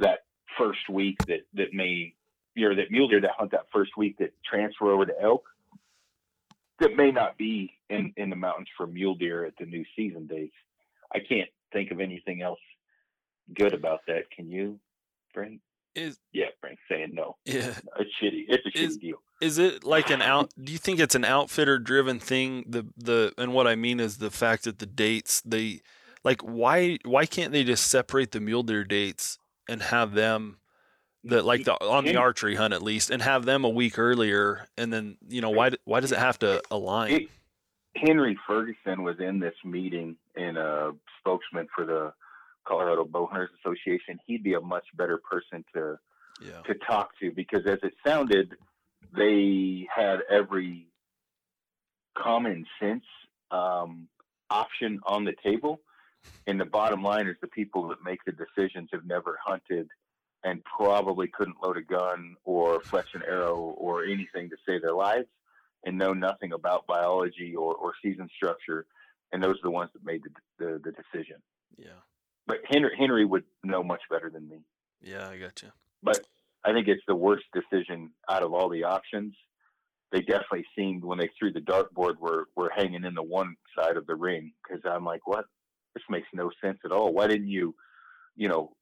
that 0.00 0.24
first 0.58 0.88
week 0.90 1.18
that 1.26 1.46
that 1.54 1.72
may 1.72 2.14
know 2.56 2.74
that 2.74 2.90
mule 2.90 3.08
deer 3.08 3.20
that 3.20 3.30
hunt 3.38 3.52
that 3.52 3.66
first 3.72 3.96
week 3.96 4.18
that 4.18 4.34
transfer 4.44 4.90
over 4.90 5.06
to 5.06 5.14
elk 5.22 5.44
that 6.80 6.96
may 6.96 7.12
not 7.12 7.38
be 7.38 7.72
in 7.88 8.12
in 8.16 8.28
the 8.28 8.36
mountains 8.36 8.68
for 8.76 8.88
mule 8.88 9.14
deer 9.14 9.44
at 9.44 9.54
the 9.58 9.66
new 9.66 9.84
season 9.94 10.26
dates. 10.26 10.56
I 11.14 11.20
can't 11.20 11.48
think 11.72 11.92
of 11.92 12.00
anything 12.00 12.42
else 12.42 12.60
good 13.54 13.72
about 13.72 14.00
that. 14.08 14.30
Can 14.30 14.50
you, 14.50 14.80
Frank? 15.32 15.60
Is 15.94 16.18
yeah, 16.32 16.46
Frank 16.60 16.78
saying 16.90 17.10
no. 17.12 17.36
Yeah, 17.44 17.74
it's 17.98 18.10
shitty. 18.22 18.44
It's 18.48 18.64
a 18.64 18.82
is, 18.82 18.96
shitty 18.96 19.00
deal. 19.00 19.16
Is 19.40 19.58
it 19.58 19.84
like 19.84 20.10
an 20.10 20.22
out? 20.22 20.50
do 20.62 20.72
you 20.72 20.78
think 20.78 21.00
it's 21.00 21.14
an 21.14 21.24
outfitter 21.24 21.78
driven 21.78 22.18
thing? 22.18 22.64
The 22.66 22.86
the 22.96 23.34
and 23.36 23.52
what 23.52 23.66
I 23.66 23.74
mean 23.74 24.00
is 24.00 24.18
the 24.18 24.30
fact 24.30 24.64
that 24.64 24.78
the 24.78 24.86
dates 24.86 25.42
they 25.42 25.82
like 26.24 26.40
why 26.40 26.98
why 27.04 27.26
can't 27.26 27.52
they 27.52 27.64
just 27.64 27.88
separate 27.88 28.32
the 28.32 28.40
mule 28.40 28.62
deer 28.62 28.84
dates 28.84 29.38
and 29.68 29.82
have 29.82 30.12
them 30.14 30.58
that 31.24 31.44
like 31.44 31.64
the 31.64 31.74
on 31.74 32.04
the 32.04 32.16
archery 32.16 32.54
hunt 32.54 32.74
at 32.74 32.82
least 32.82 33.10
and 33.10 33.22
have 33.22 33.44
them 33.44 33.64
a 33.64 33.68
week 33.68 33.98
earlier 33.98 34.66
and 34.76 34.92
then 34.92 35.16
you 35.28 35.40
know 35.40 35.50
why 35.50 35.70
why 35.84 36.00
does 36.00 36.12
it 36.12 36.18
have 36.18 36.38
to 36.38 36.62
align? 36.70 37.28
Henry 37.94 38.38
Ferguson 38.46 39.02
was 39.02 39.16
in 39.20 39.38
this 39.38 39.54
meeting 39.64 40.16
in 40.36 40.56
a 40.56 40.92
spokesman 41.20 41.68
for 41.74 41.84
the 41.84 42.12
Colorado 42.66 43.04
Bowhunters 43.04 43.48
Association, 43.60 44.18
he'd 44.26 44.42
be 44.42 44.54
a 44.54 44.60
much 44.60 44.84
better 44.96 45.18
person 45.18 45.64
to 45.74 45.98
yeah. 46.40 46.60
to 46.66 46.74
talk 46.74 47.10
to 47.20 47.30
because 47.30 47.66
as 47.66 47.78
it 47.82 47.94
sounded, 48.06 48.54
they 49.16 49.86
had 49.94 50.20
every 50.30 50.88
common 52.16 52.66
sense 52.80 53.04
um, 53.50 54.08
option 54.50 55.00
on 55.06 55.24
the 55.24 55.34
table. 55.42 55.80
And 56.46 56.60
the 56.60 56.64
bottom 56.64 57.02
line 57.02 57.26
is 57.26 57.36
the 57.40 57.48
people 57.48 57.88
that 57.88 57.98
make 58.04 58.20
the 58.24 58.32
decisions 58.32 58.90
have 58.92 59.04
never 59.04 59.38
hunted 59.44 59.88
and 60.44 60.62
probably 60.64 61.26
couldn't 61.26 61.56
load 61.62 61.76
a 61.76 61.82
gun 61.82 62.36
or 62.44 62.80
fletch 62.80 63.14
an 63.14 63.22
arrow 63.26 63.56
or 63.56 64.04
anything 64.04 64.48
to 64.50 64.56
save 64.66 64.82
their 64.82 64.94
lives 64.94 65.26
and 65.84 65.98
know 65.98 66.12
nothing 66.12 66.52
about 66.52 66.86
biology 66.86 67.56
or, 67.56 67.74
or 67.74 67.92
season 68.02 68.28
structure. 68.36 68.86
And 69.32 69.42
those 69.42 69.56
are 69.56 69.64
the 69.64 69.70
ones 69.70 69.90
that 69.94 70.04
made 70.04 70.22
the, 70.22 70.64
the, 70.64 70.80
the 70.84 70.92
decision. 70.92 71.42
Yeah 71.76 71.90
but 72.52 72.60
Henry 72.70 72.94
Henry 72.98 73.24
would 73.24 73.44
know 73.64 73.82
much 73.82 74.02
better 74.10 74.28
than 74.28 74.46
me. 74.48 74.58
Yeah, 75.00 75.28
I 75.28 75.38
got 75.38 75.62
you. 75.62 75.70
But 76.02 76.20
I 76.64 76.72
think 76.72 76.86
it's 76.88 77.02
the 77.08 77.14
worst 77.14 77.44
decision 77.54 78.10
out 78.28 78.42
of 78.42 78.52
all 78.52 78.68
the 78.68 78.84
options. 78.84 79.34
They 80.12 80.20
definitely 80.20 80.66
seemed 80.76 81.02
when 81.02 81.18
they 81.18 81.30
threw 81.38 81.52
the 81.52 81.60
dartboard 81.60 82.18
were 82.20 82.48
were 82.54 82.70
hanging 82.76 83.04
in 83.04 83.14
the 83.14 83.22
one 83.22 83.56
side 83.78 83.96
of 83.96 84.06
the 84.06 84.14
ring 84.14 84.52
because 84.62 84.82
I'm 84.84 85.04
like, 85.04 85.26
what? 85.26 85.46
This 85.94 86.04
makes 86.10 86.28
no 86.34 86.50
sense 86.62 86.78
at 86.84 86.92
all. 86.92 87.12
Why 87.12 87.26
didn't 87.26 87.48
you, 87.48 87.74
you 88.36 88.48
know, 88.48 88.72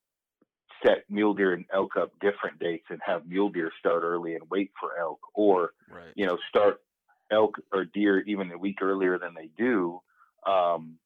set 0.85 1.05
mule 1.09 1.35
deer 1.35 1.53
and 1.53 1.65
elk 1.73 1.97
up 1.97 2.13
different 2.21 2.59
dates 2.59 2.87
and 2.91 3.01
have 3.05 3.27
mule 3.27 3.51
deer 3.51 3.71
start 3.79 4.03
early 4.03 4.35
and 4.35 4.43
wait 4.51 4.73
for 4.81 4.99
elk, 4.99 5.21
or 5.35 5.71
right. 5.89 6.13
you 6.17 6.27
know, 6.27 6.39
start 6.49 6.79
elk 7.31 7.55
or 7.73 7.85
deer 7.85 8.21
even 8.27 8.51
a 8.51 8.59
week 8.59 8.83
earlier 8.83 9.17
than 9.19 9.35
they 9.35 9.51
do. 9.57 10.01
Um, 10.45 10.99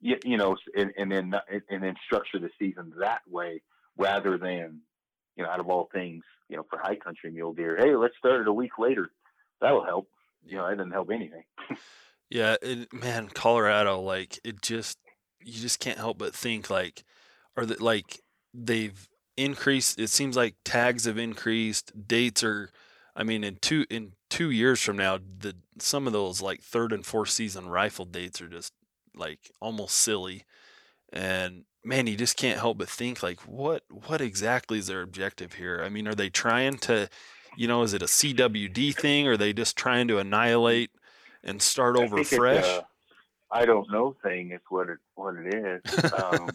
you, 0.00 0.16
you 0.24 0.36
know, 0.36 0.56
and, 0.76 0.92
and 0.96 1.10
then 1.10 1.34
and 1.68 1.82
then 1.82 1.94
structure 2.04 2.38
the 2.38 2.50
season 2.58 2.92
that 3.00 3.22
way 3.28 3.62
rather 3.96 4.38
than 4.38 4.80
you 5.38 5.44
know, 5.44 5.50
out 5.50 5.60
of 5.60 5.68
all 5.68 5.88
things, 5.92 6.24
you 6.48 6.56
know, 6.56 6.66
for 6.68 6.78
high 6.78 6.96
country 6.96 7.30
mule 7.30 7.54
deer, 7.54 7.76
hey, 7.78 7.94
let's 7.94 8.16
start 8.18 8.40
it 8.40 8.48
a 8.48 8.52
week 8.52 8.72
later. 8.78 9.10
That'll 9.60 9.84
help. 9.84 10.08
You 10.44 10.56
know, 10.56 10.68
that 10.68 10.76
doesn't 10.76 10.92
help 10.92 11.10
anything. 11.10 11.44
yeah, 12.30 12.56
it, 12.60 12.92
man, 12.92 13.28
Colorado, 13.28 14.00
like 14.00 14.38
it 14.44 14.60
just 14.60 14.98
you 15.40 15.52
just 15.52 15.78
can't 15.78 15.98
help 15.98 16.18
but 16.18 16.34
think 16.34 16.68
like, 16.68 17.04
are 17.56 17.64
that 17.64 17.80
like 17.80 18.20
they've 18.52 19.08
increased? 19.36 19.98
It 20.00 20.10
seems 20.10 20.36
like 20.36 20.56
tags 20.64 21.04
have 21.04 21.18
increased. 21.18 21.92
Dates 22.08 22.42
are, 22.42 22.70
I 23.14 23.22
mean, 23.22 23.44
in 23.44 23.56
two 23.60 23.86
in 23.88 24.12
two 24.28 24.50
years 24.50 24.82
from 24.82 24.96
now, 24.96 25.18
the 25.18 25.54
some 25.78 26.08
of 26.08 26.12
those 26.12 26.42
like 26.42 26.62
third 26.62 26.92
and 26.92 27.06
fourth 27.06 27.30
season 27.30 27.68
rifle 27.68 28.04
dates 28.04 28.40
are 28.40 28.48
just 28.48 28.72
like 29.14 29.50
almost 29.60 29.96
silly. 29.96 30.44
And 31.12 31.64
man, 31.84 32.06
you 32.06 32.16
just 32.16 32.36
can't 32.36 32.58
help 32.58 32.78
but 32.78 32.88
think 32.88 33.22
like 33.22 33.40
what 33.40 33.82
what 33.88 34.20
exactly 34.20 34.78
is 34.78 34.86
their 34.86 35.02
objective 35.02 35.54
here? 35.54 35.82
I 35.84 35.88
mean, 35.88 36.06
are 36.08 36.14
they 36.14 36.30
trying 36.30 36.78
to 36.78 37.08
you 37.58 37.66
know, 37.66 37.82
is 37.82 37.92
it 37.92 38.02
a 38.02 38.06
CWD 38.06 38.94
thing 38.94 39.26
or 39.26 39.32
are 39.32 39.36
they 39.36 39.52
just 39.52 39.76
trying 39.76 40.06
to 40.08 40.18
annihilate 40.18 40.90
and 41.42 41.60
start 41.60 41.96
over 41.96 42.22
fresh? 42.22 42.82
I 43.50 43.64
don't 43.64 43.90
know 43.90 44.14
thing 44.22 44.52
is 44.52 44.60
what 44.68 44.88
it 44.88 44.98
what 45.16 45.34
it 45.36 45.54
is. 45.54 46.12
Um, 46.12 46.50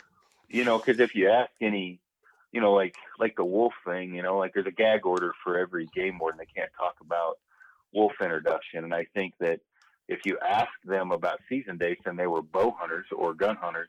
you 0.48 0.64
know, 0.64 0.78
because 0.78 0.98
if 0.98 1.14
you 1.14 1.28
ask 1.28 1.50
any, 1.60 2.00
you 2.52 2.60
know, 2.60 2.72
like 2.72 2.96
like 3.20 3.36
the 3.36 3.44
wolf 3.44 3.74
thing, 3.86 4.14
you 4.14 4.22
know, 4.22 4.36
like 4.36 4.52
there's 4.52 4.66
a 4.66 4.72
gag 4.72 5.06
order 5.06 5.32
for 5.44 5.58
every 5.58 5.86
game 5.94 6.18
warden. 6.18 6.38
They 6.38 6.60
can't 6.60 6.72
talk 6.76 6.96
about 7.00 7.38
wolf 7.92 8.14
introduction, 8.20 8.82
and 8.82 8.94
I 8.94 9.06
think 9.14 9.34
that 9.38 9.60
if 10.08 10.20
you 10.24 10.38
ask 10.46 10.70
them 10.84 11.12
about 11.12 11.38
season 11.48 11.76
dates 11.78 12.02
and 12.06 12.18
they 12.18 12.26
were 12.26 12.42
bow 12.42 12.74
hunters 12.78 13.06
or 13.14 13.34
gun 13.34 13.56
hunters, 13.56 13.88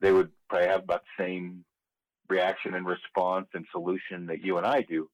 they 0.00 0.12
would 0.12 0.30
probably 0.48 0.68
have 0.68 0.84
about 0.84 1.02
the 1.02 1.24
same 1.24 1.64
reaction 2.28 2.74
and 2.74 2.86
response 2.86 3.46
and 3.54 3.66
solution 3.70 4.26
that 4.26 4.42
you 4.42 4.56
and 4.56 4.66
I 4.66 4.82
do. 4.82 5.08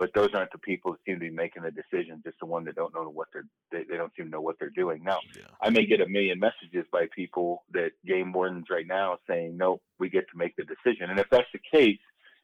but 0.00 0.10
those 0.14 0.30
aren't 0.34 0.50
the 0.50 0.58
people 0.58 0.92
who 0.92 0.98
seem 1.06 1.16
to 1.16 1.20
be 1.20 1.30
making 1.30 1.62
the 1.62 1.70
decisions. 1.70 2.22
It's 2.24 2.36
the 2.40 2.46
one 2.46 2.64
that 2.64 2.74
don't 2.74 2.94
know 2.94 3.02
what 3.10 3.28
they're 3.32 3.44
they, 3.70 3.84
they 3.88 3.98
don't 3.98 4.10
seem 4.16 4.24
to 4.26 4.30
know 4.30 4.40
what 4.40 4.56
they're 4.58 4.70
doing. 4.70 5.04
Now, 5.04 5.18
yeah. 5.36 5.44
I 5.60 5.68
may 5.68 5.84
get 5.84 6.00
a 6.00 6.08
million 6.08 6.40
messages 6.40 6.86
by 6.90 7.06
people 7.14 7.64
that 7.72 7.90
game 8.06 8.32
wardens 8.32 8.66
right 8.70 8.86
now 8.86 9.18
saying, 9.28 9.58
"Nope, 9.58 9.82
we 9.98 10.08
get 10.08 10.24
to 10.32 10.38
make 10.38 10.56
the 10.56 10.64
decision." 10.64 11.10
And 11.10 11.20
if 11.20 11.28
that's 11.30 11.46
the 11.52 11.60
case, 11.70 12.00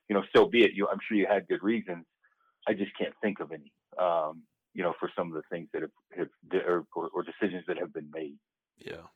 you 0.09 0.15
know, 0.15 0.23
so 0.35 0.45
be 0.45 0.65
it. 0.65 0.73
You, 0.75 0.87
I'm 0.93 0.99
sure 1.09 1.17
you 1.17 1.27
had 1.27 1.49
good 1.49 1.63
reasons. 1.63 2.05
I 2.69 2.75
just 2.75 2.93
can't 2.99 3.15
think 3.23 3.41
of 3.41 3.51
any. 3.51 3.73
Um, 3.99 4.43
you 4.77 4.83
know, 4.83 4.95
for 5.01 5.11
some 5.17 5.29
of 5.29 5.35
the 5.35 5.43
things 5.51 5.69
that 5.73 5.83
have, 5.83 5.91
have 6.17 6.29
or, 6.95 7.09
or, 7.15 7.23
decisions 7.23 7.65
that 7.67 7.79
have 7.79 7.93
been 7.95 8.11
made. 8.13 8.37
Yeah. 8.77 9.07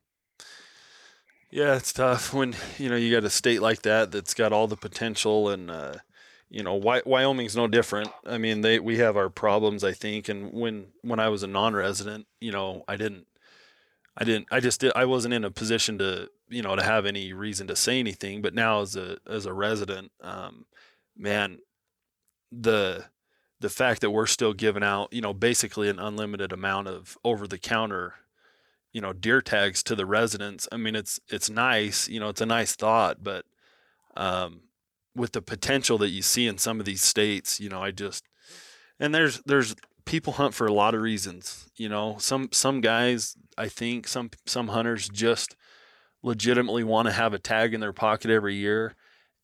Yeah, 1.50 1.76
it's 1.76 1.92
tough 1.92 2.32
when 2.32 2.54
you 2.78 2.88
know 2.88 2.96
you 2.96 3.12
got 3.12 3.24
a 3.24 3.30
state 3.30 3.60
like 3.60 3.82
that 3.82 4.12
that's 4.12 4.34
got 4.34 4.52
all 4.52 4.68
the 4.68 4.76
potential 4.76 5.48
and 5.48 5.70
uh, 5.70 5.94
you 6.50 6.64
know, 6.64 6.74
why 6.74 7.00
Wyoming's 7.06 7.56
no 7.56 7.68
different. 7.68 8.10
I 8.26 8.36
mean, 8.36 8.60
they 8.60 8.80
we 8.80 8.98
have 8.98 9.16
our 9.16 9.30
problems, 9.30 9.84
I 9.84 9.92
think. 9.92 10.28
And 10.28 10.52
when 10.52 10.88
when 11.02 11.20
I 11.20 11.28
was 11.28 11.44
a 11.44 11.46
non-resident, 11.46 12.26
you 12.40 12.50
know, 12.50 12.84
I 12.88 12.96
didn't, 12.96 13.26
I 14.16 14.24
didn't, 14.24 14.48
I 14.50 14.58
just 14.58 14.80
did, 14.80 14.92
I 14.96 15.04
wasn't 15.04 15.34
in 15.34 15.44
a 15.44 15.50
position 15.50 15.98
to, 15.98 16.28
you 16.48 16.62
know, 16.62 16.74
to 16.74 16.82
have 16.82 17.06
any 17.06 17.32
reason 17.32 17.68
to 17.68 17.76
say 17.76 18.00
anything. 18.00 18.42
But 18.42 18.52
now, 18.52 18.80
as 18.80 18.96
a 18.96 19.18
as 19.28 19.46
a 19.46 19.52
resident, 19.52 20.10
um, 20.20 20.66
man, 21.16 21.60
the 22.50 23.04
the 23.60 23.68
fact 23.68 24.00
that 24.00 24.10
we're 24.10 24.26
still 24.26 24.52
giving 24.52 24.82
out, 24.82 25.12
you 25.12 25.20
know, 25.20 25.34
basically 25.34 25.88
an 25.88 25.98
unlimited 25.98 26.52
amount 26.52 26.88
of 26.88 27.16
over-the-counter, 27.24 28.14
you 28.92 29.00
know, 29.00 29.12
deer 29.12 29.40
tags 29.40 29.82
to 29.84 29.94
the 29.94 30.06
residents. 30.06 30.66
I 30.72 30.76
mean, 30.76 30.96
it's 30.96 31.20
it's 31.28 31.50
nice, 31.50 32.08
you 32.08 32.18
know, 32.20 32.28
it's 32.28 32.40
a 32.40 32.46
nice 32.46 32.74
thought, 32.74 33.22
but 33.22 33.44
um, 34.16 34.62
with 35.14 35.32
the 35.32 35.42
potential 35.42 35.98
that 35.98 36.08
you 36.08 36.22
see 36.22 36.46
in 36.46 36.58
some 36.58 36.80
of 36.80 36.86
these 36.86 37.02
states, 37.02 37.60
you 37.60 37.68
know, 37.68 37.82
I 37.82 37.90
just 37.90 38.24
and 38.98 39.14
there's 39.14 39.40
there's 39.46 39.74
people 40.04 40.34
hunt 40.34 40.54
for 40.54 40.66
a 40.66 40.72
lot 40.72 40.94
of 40.94 41.02
reasons, 41.02 41.68
you 41.76 41.88
know. 41.88 42.16
Some 42.18 42.48
some 42.52 42.80
guys, 42.80 43.36
I 43.56 43.68
think 43.68 44.08
some 44.08 44.30
some 44.46 44.68
hunters 44.68 45.08
just 45.08 45.54
legitimately 46.22 46.84
want 46.84 47.06
to 47.06 47.12
have 47.12 47.34
a 47.34 47.38
tag 47.38 47.74
in 47.74 47.80
their 47.80 47.92
pocket 47.92 48.30
every 48.30 48.54
year 48.54 48.94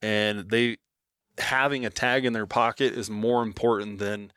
and 0.02 0.50
they 0.50 0.76
having 1.38 1.84
a 1.84 1.90
tag 1.90 2.24
in 2.24 2.32
their 2.32 2.46
pocket 2.46 2.94
is 2.94 3.10
more 3.10 3.42
important 3.42 3.98
than 3.98 4.32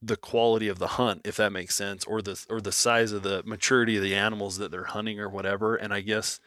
the 0.00 0.16
quality 0.16 0.68
of 0.68 0.78
the 0.78 0.88
hunt 0.88 1.20
if 1.24 1.36
that 1.36 1.52
makes 1.52 1.76
sense 1.76 2.04
or 2.04 2.20
the 2.20 2.44
or 2.50 2.60
the 2.60 2.72
size 2.72 3.12
of 3.12 3.22
the 3.22 3.42
maturity 3.46 3.96
of 3.96 4.02
the 4.02 4.16
animals 4.16 4.58
that 4.58 4.70
they're 4.70 4.84
hunting 4.84 5.20
or 5.20 5.28
whatever 5.28 5.76
and 5.76 5.94
i 5.94 6.00
guess 6.00 6.40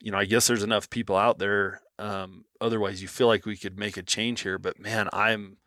you 0.00 0.10
know 0.10 0.18
i 0.18 0.24
guess 0.24 0.48
there's 0.48 0.64
enough 0.64 0.90
people 0.90 1.16
out 1.16 1.38
there 1.38 1.80
um, 1.98 2.44
otherwise, 2.60 3.02
you 3.02 3.08
feel 3.08 3.26
like 3.26 3.46
we 3.46 3.56
could 3.56 3.78
make 3.78 3.96
a 3.96 4.02
change 4.02 4.42
here, 4.42 4.58
but 4.58 4.78
man, 4.78 5.08
I'm 5.12 5.58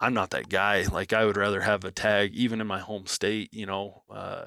I'm 0.00 0.14
not 0.14 0.30
that 0.30 0.48
guy. 0.48 0.82
Like 0.82 1.12
I 1.12 1.24
would 1.24 1.36
rather 1.36 1.60
have 1.62 1.84
a 1.84 1.90
tag, 1.90 2.34
even 2.34 2.60
in 2.60 2.66
my 2.66 2.80
home 2.80 3.06
state. 3.06 3.52
You 3.52 3.66
know, 3.66 4.02
uh, 4.10 4.44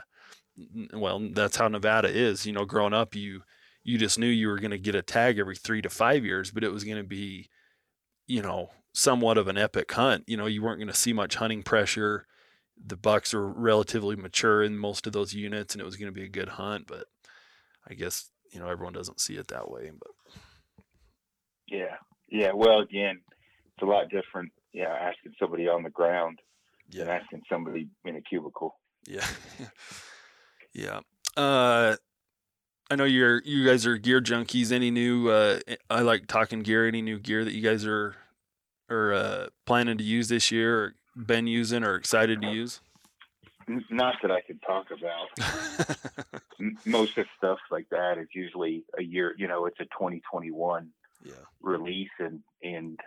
well, 0.93 1.19
that's 1.31 1.57
how 1.57 1.67
Nevada 1.67 2.09
is. 2.09 2.45
You 2.45 2.53
know, 2.53 2.65
growing 2.65 2.93
up, 2.93 3.15
you 3.15 3.41
you 3.83 3.97
just 3.97 4.19
knew 4.19 4.27
you 4.27 4.47
were 4.47 4.59
going 4.59 4.71
to 4.71 4.77
get 4.77 4.95
a 4.95 5.01
tag 5.01 5.39
every 5.39 5.55
three 5.55 5.81
to 5.81 5.89
five 5.89 6.25
years, 6.25 6.51
but 6.51 6.63
it 6.63 6.73
was 6.73 6.83
going 6.83 6.97
to 6.97 7.07
be, 7.07 7.49
you 8.27 8.41
know, 8.41 8.69
somewhat 8.93 9.37
of 9.37 9.47
an 9.47 9.57
epic 9.57 9.91
hunt. 9.91 10.25
You 10.27 10.37
know, 10.37 10.45
you 10.45 10.61
weren't 10.61 10.79
going 10.79 10.87
to 10.89 10.93
see 10.93 11.13
much 11.13 11.35
hunting 11.35 11.63
pressure. 11.63 12.27
The 12.83 12.97
bucks 12.97 13.33
were 13.33 13.47
relatively 13.47 14.15
mature 14.15 14.61
in 14.61 14.77
most 14.77 15.07
of 15.07 15.13
those 15.13 15.33
units, 15.33 15.73
and 15.73 15.81
it 15.81 15.85
was 15.85 15.95
going 15.95 16.11
to 16.11 16.19
be 16.19 16.25
a 16.25 16.29
good 16.29 16.49
hunt. 16.49 16.87
But 16.87 17.05
I 17.89 17.93
guess 17.93 18.29
you 18.51 18.59
know 18.59 18.69
everyone 18.69 18.93
doesn't 18.93 19.19
see 19.19 19.35
it 19.35 19.47
that 19.47 19.71
way. 19.71 19.91
But 19.97 20.43
yeah, 21.67 21.95
yeah. 22.29 22.51
Well, 22.53 22.79
again, 22.81 23.21
it's 23.73 23.83
a 23.83 23.85
lot 23.85 24.09
different. 24.09 24.51
Yeah, 24.73 24.89
asking 24.89 25.33
somebody 25.39 25.67
on 25.67 25.81
the 25.81 25.89
ground 25.89 26.39
yeah. 26.89 27.05
than 27.05 27.13
asking 27.13 27.41
somebody 27.49 27.87
in 28.05 28.15
a 28.15 28.21
cubicle. 28.21 28.77
Yeah, 29.07 29.25
yeah. 30.73 30.99
Uh, 31.35 31.95
I 32.89 32.95
know 32.95 33.03
you're 33.03 33.41
you 33.43 33.65
guys 33.65 33.85
are 33.85 33.97
gear 33.97 34.21
junkies. 34.21 34.71
Any 34.71 34.91
new? 34.91 35.29
Uh, 35.29 35.59
I 35.89 36.01
like 36.01 36.27
talking 36.27 36.61
gear. 36.61 36.87
Any 36.87 37.01
new 37.01 37.19
gear 37.19 37.43
that 37.43 37.53
you 37.53 37.61
guys 37.61 37.85
are 37.85 38.15
are 38.89 39.13
uh, 39.13 39.47
planning 39.65 39.97
to 39.97 40.03
use 40.03 40.29
this 40.29 40.51
year, 40.51 40.79
or 40.79 40.95
been 41.15 41.47
using, 41.47 41.83
or 41.83 41.95
excited 41.95 42.41
to 42.41 42.47
use? 42.47 42.79
Not 43.89 44.15
that 44.21 44.31
I 44.31 44.39
can 44.41 44.59
talk 44.59 44.87
about. 44.91 46.41
Most 46.85 47.17
of 47.17 47.25
stuff 47.37 47.59
like 47.69 47.89
that 47.89 48.17
is 48.17 48.27
usually 48.33 48.85
a 48.97 49.03
year. 49.03 49.35
You 49.37 49.49
know, 49.49 49.65
it's 49.65 49.79
a 49.81 49.85
2021 49.85 50.89
yeah. 51.25 51.33
release 51.61 52.09
and 52.19 52.39
and 52.63 52.97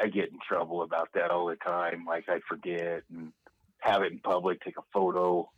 I 0.00 0.08
get 0.08 0.30
in 0.30 0.38
trouble 0.46 0.82
about 0.82 1.10
that 1.14 1.30
all 1.30 1.46
the 1.46 1.56
time. 1.56 2.04
Like 2.06 2.28
I 2.28 2.40
forget 2.48 3.04
and 3.10 3.32
have 3.80 4.02
it 4.02 4.12
in 4.12 4.18
public, 4.18 4.60
take 4.60 4.76
a 4.76 4.82
photo, 4.92 5.48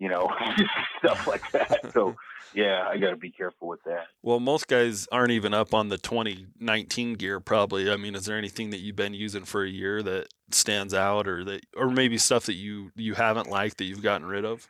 you 0.00 0.08
know, 0.08 0.28
stuff 0.98 1.28
like 1.28 1.48
that. 1.52 1.92
So 1.92 2.16
yeah, 2.54 2.88
I 2.88 2.96
got 2.96 3.10
to 3.10 3.16
be 3.16 3.30
careful 3.30 3.68
with 3.68 3.82
that. 3.84 4.06
Well, 4.22 4.40
most 4.40 4.66
guys 4.66 5.06
aren't 5.12 5.30
even 5.30 5.54
up 5.54 5.72
on 5.72 5.88
the 5.88 5.98
2019 5.98 7.14
gear. 7.14 7.38
Probably. 7.38 7.90
I 7.90 7.96
mean, 7.96 8.16
is 8.16 8.24
there 8.24 8.36
anything 8.36 8.70
that 8.70 8.78
you've 8.78 8.96
been 8.96 9.14
using 9.14 9.44
for 9.44 9.62
a 9.62 9.68
year 9.68 10.02
that 10.02 10.28
stands 10.50 10.94
out, 10.94 11.28
or 11.28 11.44
that, 11.44 11.64
or 11.76 11.88
maybe 11.88 12.18
stuff 12.18 12.46
that 12.46 12.54
you 12.54 12.90
you 12.96 13.14
haven't 13.14 13.48
liked 13.48 13.78
that 13.78 13.84
you've 13.84 14.02
gotten 14.02 14.26
rid 14.26 14.44
of? 14.44 14.66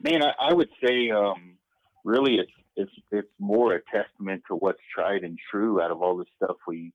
Man, 0.00 0.22
I, 0.22 0.50
I 0.50 0.52
would 0.52 0.70
say 0.84 1.10
um, 1.10 1.54
really 2.04 2.36
it's 2.36 2.52
it's 2.76 2.92
it's 3.10 3.32
more 3.40 3.74
a 3.74 3.80
testament 3.90 4.42
to 4.48 4.54
what's 4.54 4.80
tried 4.94 5.24
and 5.24 5.38
true 5.50 5.80
out 5.80 5.90
of 5.90 6.02
all 6.02 6.16
the 6.16 6.26
stuff 6.36 6.56
we 6.68 6.92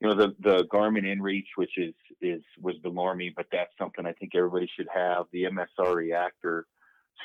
you 0.00 0.08
know 0.08 0.14
the 0.14 0.34
the 0.40 0.64
Garmin 0.72 1.04
InReach 1.04 1.46
which 1.56 1.78
is 1.78 1.94
is 2.20 2.42
was 2.60 2.76
the 2.82 2.90
normie 2.90 3.32
but 3.34 3.46
that's 3.50 3.72
something 3.78 4.06
I 4.06 4.12
think 4.12 4.32
everybody 4.34 4.68
should 4.76 4.88
have 4.94 5.26
the 5.32 5.44
MSR 5.44 5.94
reactor 5.94 6.66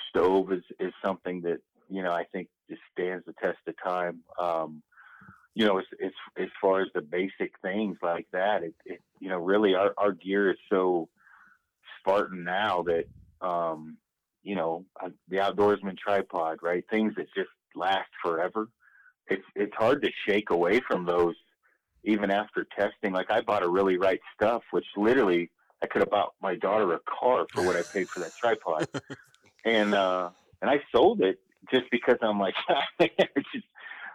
stove 0.10 0.52
is 0.52 0.64
is 0.80 0.94
something 1.04 1.42
that 1.42 1.60
you 1.90 2.04
know 2.04 2.12
I 2.12 2.24
think 2.32 2.48
just 2.70 2.82
stands 2.92 3.26
the 3.26 3.34
test 3.34 3.60
of 3.68 3.76
time 3.84 4.20
um, 4.40 4.84
you 5.54 5.66
know, 5.66 5.80
it's 6.00 6.16
as 6.38 6.48
far 6.62 6.82
as 6.82 6.88
the 6.94 7.02
basic 7.02 7.54
things 7.62 7.98
like 8.02 8.28
that, 8.32 8.64
it, 8.64 8.74
it 8.86 9.02
you 9.20 9.30
know, 9.30 9.38
really 9.38 9.76
our, 9.76 9.94
our 9.98 10.14
gear 10.14 10.52
is 10.52 10.58
so 10.70 11.10
Spartan 12.00 12.44
now 12.44 12.84
that, 12.84 13.06
um, 13.46 13.98
you 14.44 14.56
know, 14.56 14.86
uh, 15.04 15.10
the 15.28 15.38
outdoorsman 15.38 15.98
tripod, 15.98 16.60
right? 16.62 16.86
Things 16.90 17.14
that 17.18 17.28
just 17.36 17.50
last 17.76 18.10
forever. 18.24 18.70
It's 19.28 19.44
it's 19.56 19.76
hard 19.76 20.02
to 20.04 20.10
shake 20.28 20.50
away 20.50 20.82
from 20.88 21.06
those 21.06 21.36
even 22.04 22.32
after 22.32 22.66
testing. 22.78 23.14
Like 23.14 23.30
I 23.30 23.42
bought 23.42 23.64
a 23.64 23.70
really 23.70 23.98
right 23.98 24.20
stuff, 24.36 24.64
which 24.72 24.86
literally 24.98 25.52
I 25.84 25.88
could 25.88 26.02
have 26.02 26.10
bought 26.10 26.34
my 26.42 26.56
daughter 26.56 26.94
a 26.94 27.00
car 27.00 27.46
for 27.54 27.64
what 27.64 27.76
I 27.76 27.82
paid 27.82 28.10
for 28.10 28.20
that 28.20 28.36
tripod. 28.36 28.88
and 29.66 29.94
uh 29.94 30.30
and 30.62 30.70
I 30.70 30.82
sold 30.92 31.22
it 31.22 31.40
just 31.72 31.86
because 31.92 32.18
I'm 32.22 32.40
like 32.40 32.56
just, 33.00 33.66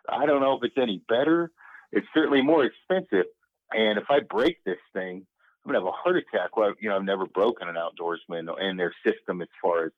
I 0.09 0.27
don't 0.27 0.41
know 0.41 0.57
if 0.57 0.65
it's 0.65 0.79
any 0.79 1.03
better. 1.09 1.51
It's 1.93 2.07
certainly 2.15 2.43
more 2.43 2.65
expensive. 2.65 3.27
And 3.73 3.99
if 3.99 4.05
I 4.11 4.21
break 4.21 4.63
this 4.65 4.79
thing, 4.93 5.27
I'm 5.65 5.73
gonna 5.73 5.85
have 5.85 5.89
a 5.89 5.93
heart 5.93 6.17
attack. 6.17 6.57
Well, 6.57 6.75
you 6.81 6.89
know, 6.89 6.97
I've 6.97 7.05
never 7.05 7.27
broken 7.27 7.69
an 7.69 7.77
outdoorsman 7.77 8.49
and 8.61 8.79
their 8.79 8.95
system 9.05 9.43
as 9.43 9.49
far 9.61 9.87
as 9.87 9.93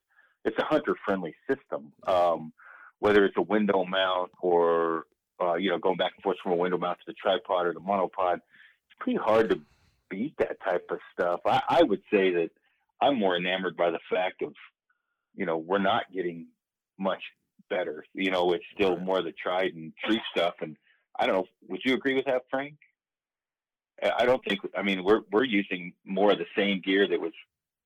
it's 0.44 0.58
a 0.58 0.64
hunter 0.64 0.94
friendly 1.04 1.34
system. 1.48 1.92
Um, 2.06 2.52
whether 3.00 3.24
it's 3.24 3.36
a 3.36 3.42
window 3.42 3.84
mount 3.84 4.30
or 4.40 5.04
uh, 5.40 5.54
you 5.54 5.70
know 5.70 5.78
going 5.78 5.96
back 5.96 6.12
and 6.16 6.22
forth 6.22 6.36
from 6.42 6.52
a 6.52 6.56
window 6.56 6.78
mount 6.78 6.98
to 6.98 7.04
the 7.06 7.14
tripod 7.14 7.66
or 7.66 7.72
the 7.72 7.80
monopod, 7.80 8.36
it's 8.36 8.98
pretty 8.98 9.18
hard 9.18 9.50
to 9.50 9.60
beat 10.10 10.34
that 10.38 10.60
type 10.62 10.86
of 10.90 10.98
stuff. 11.12 11.40
I, 11.46 11.62
I 11.68 11.82
would 11.82 12.02
say 12.12 12.32
that 12.32 12.50
I'm 13.00 13.18
more 13.18 13.36
enamored 13.36 13.76
by 13.76 13.90
the 13.90 14.00
fact 14.10 14.42
of 14.42 14.52
you 15.34 15.46
know 15.46 15.58
we're 15.58 15.78
not 15.78 16.04
getting 16.12 16.46
much 16.98 17.22
better. 17.68 18.04
You 18.14 18.30
know, 18.30 18.52
it's 18.52 18.64
still 18.74 18.98
more 18.98 19.22
the 19.22 19.32
tried 19.32 19.74
and 19.74 19.92
true 20.04 20.18
stuff. 20.34 20.54
And 20.60 20.76
I 21.18 21.26
don't 21.26 21.36
know. 21.36 21.46
Would 21.68 21.80
you 21.84 21.94
agree 21.94 22.14
with 22.14 22.26
that, 22.26 22.42
Frank? 22.50 22.74
I 24.16 24.26
don't 24.26 24.42
think. 24.44 24.60
I 24.76 24.82
mean, 24.82 25.02
we're 25.02 25.22
we're 25.32 25.44
using 25.44 25.92
more 26.04 26.32
of 26.32 26.38
the 26.38 26.46
same 26.56 26.80
gear 26.80 27.08
that 27.08 27.20
was 27.20 27.32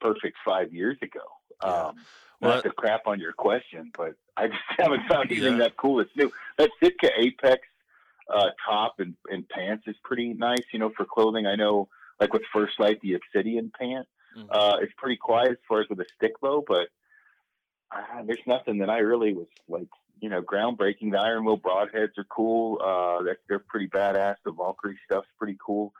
perfect 0.01 0.37
five 0.45 0.73
years 0.73 0.99
ago. 1.01 1.21
Yeah. 1.63 1.71
Um, 1.71 1.97
well, 2.43 2.57
not 2.57 2.65
to 2.65 2.71
crap 2.71 3.07
on 3.07 3.21
your 3.21 3.33
question, 3.33 3.91
but 3.97 4.15
I 4.37 4.49
just 4.49 4.61
haven't 4.79 5.09
found 5.09 5.31
anything 5.31 5.55
yeah. 5.55 5.65
that 5.65 5.77
cool. 5.77 6.01
It's 6.01 6.11
new. 6.17 6.33
That 6.59 6.71
Sitka 6.83 7.11
Apex 7.17 7.61
uh, 8.33 8.51
top 8.69 8.95
and, 8.99 9.15
and 9.29 9.49
pants 9.49 9.85
is 9.87 9.97
pretty 10.05 10.35
nice, 10.35 10.65
you 10.73 10.79
know, 10.79 10.91
for 10.97 11.05
clothing. 11.05 11.47
I 11.47 11.55
know, 11.55 11.89
like 12.21 12.33
with 12.33 12.43
First 12.53 12.75
Lite, 12.79 13.01
the 13.01 13.15
Obsidian 13.15 13.71
pant 13.79 14.07
mm-hmm. 14.37 14.49
uh, 14.51 14.79
is 14.79 14.91
pretty 14.97 15.17
quiet 15.17 15.53
as 15.53 15.59
far 15.69 15.81
as 15.81 15.89
with 15.89 16.01
a 16.01 16.07
stick 16.17 16.33
bow, 16.41 16.65
but 16.67 16.89
uh, 17.95 18.23
there's 18.27 18.39
nothing 18.47 18.79
that 18.79 18.91
I 18.91 18.99
really 18.99 19.35
was 19.35 19.49
like, 19.69 19.89
you 20.21 20.29
know, 20.29 20.43
groundbreaking. 20.43 21.11
The 21.13 21.19
Iron 21.19 21.45
Will 21.45 21.59
broadheads 21.59 22.17
are 22.19 22.27
cool. 22.29 22.81
Uh, 22.83 23.23
they're, 23.25 23.39
they're 23.49 23.59
pretty 23.59 23.89
badass. 23.89 24.37
The 24.45 24.53
Valkyrie 24.53 24.99
stuff's 25.05 25.29
pretty 25.39 25.59
cool. 25.65 25.93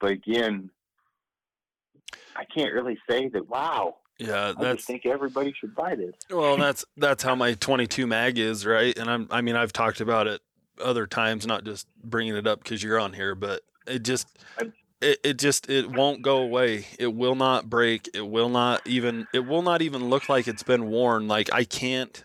But 0.00 0.12
again, 0.12 0.70
I 2.36 2.44
can't 2.44 2.72
really 2.72 2.98
say 3.08 3.28
that, 3.28 3.48
wow, 3.48 3.96
yeah, 4.20 4.52
that's. 4.52 4.60
I 4.60 4.74
just 4.74 4.86
think 4.86 5.06
everybody 5.06 5.52
should 5.58 5.74
buy 5.74 5.94
this. 5.94 6.14
Well, 6.30 6.58
that's 6.58 6.84
that's 6.96 7.22
how 7.22 7.34
my 7.34 7.54
22 7.54 8.06
mag 8.06 8.38
is, 8.38 8.66
right? 8.66 8.96
And 8.96 9.10
I'm, 9.10 9.26
I 9.30 9.40
mean, 9.40 9.56
I've 9.56 9.72
talked 9.72 10.00
about 10.00 10.26
it 10.26 10.42
other 10.82 11.06
times, 11.06 11.46
not 11.46 11.64
just 11.64 11.86
bringing 12.02 12.36
it 12.36 12.46
up 12.46 12.62
because 12.62 12.82
you're 12.82 12.98
on 12.98 13.14
here, 13.14 13.34
but 13.34 13.62
it 13.86 14.00
just, 14.00 14.28
it, 15.00 15.18
it 15.24 15.38
just 15.38 15.70
it 15.70 15.90
won't 15.90 16.20
go 16.20 16.38
away. 16.38 16.86
It 16.98 17.14
will 17.14 17.34
not 17.34 17.70
break. 17.70 18.10
It 18.12 18.28
will 18.28 18.50
not 18.50 18.86
even 18.86 19.26
it 19.32 19.46
will 19.46 19.62
not 19.62 19.80
even 19.80 20.10
look 20.10 20.28
like 20.28 20.46
it's 20.46 20.62
been 20.62 20.88
worn. 20.88 21.26
Like 21.26 21.48
I 21.52 21.64
can't 21.64 22.22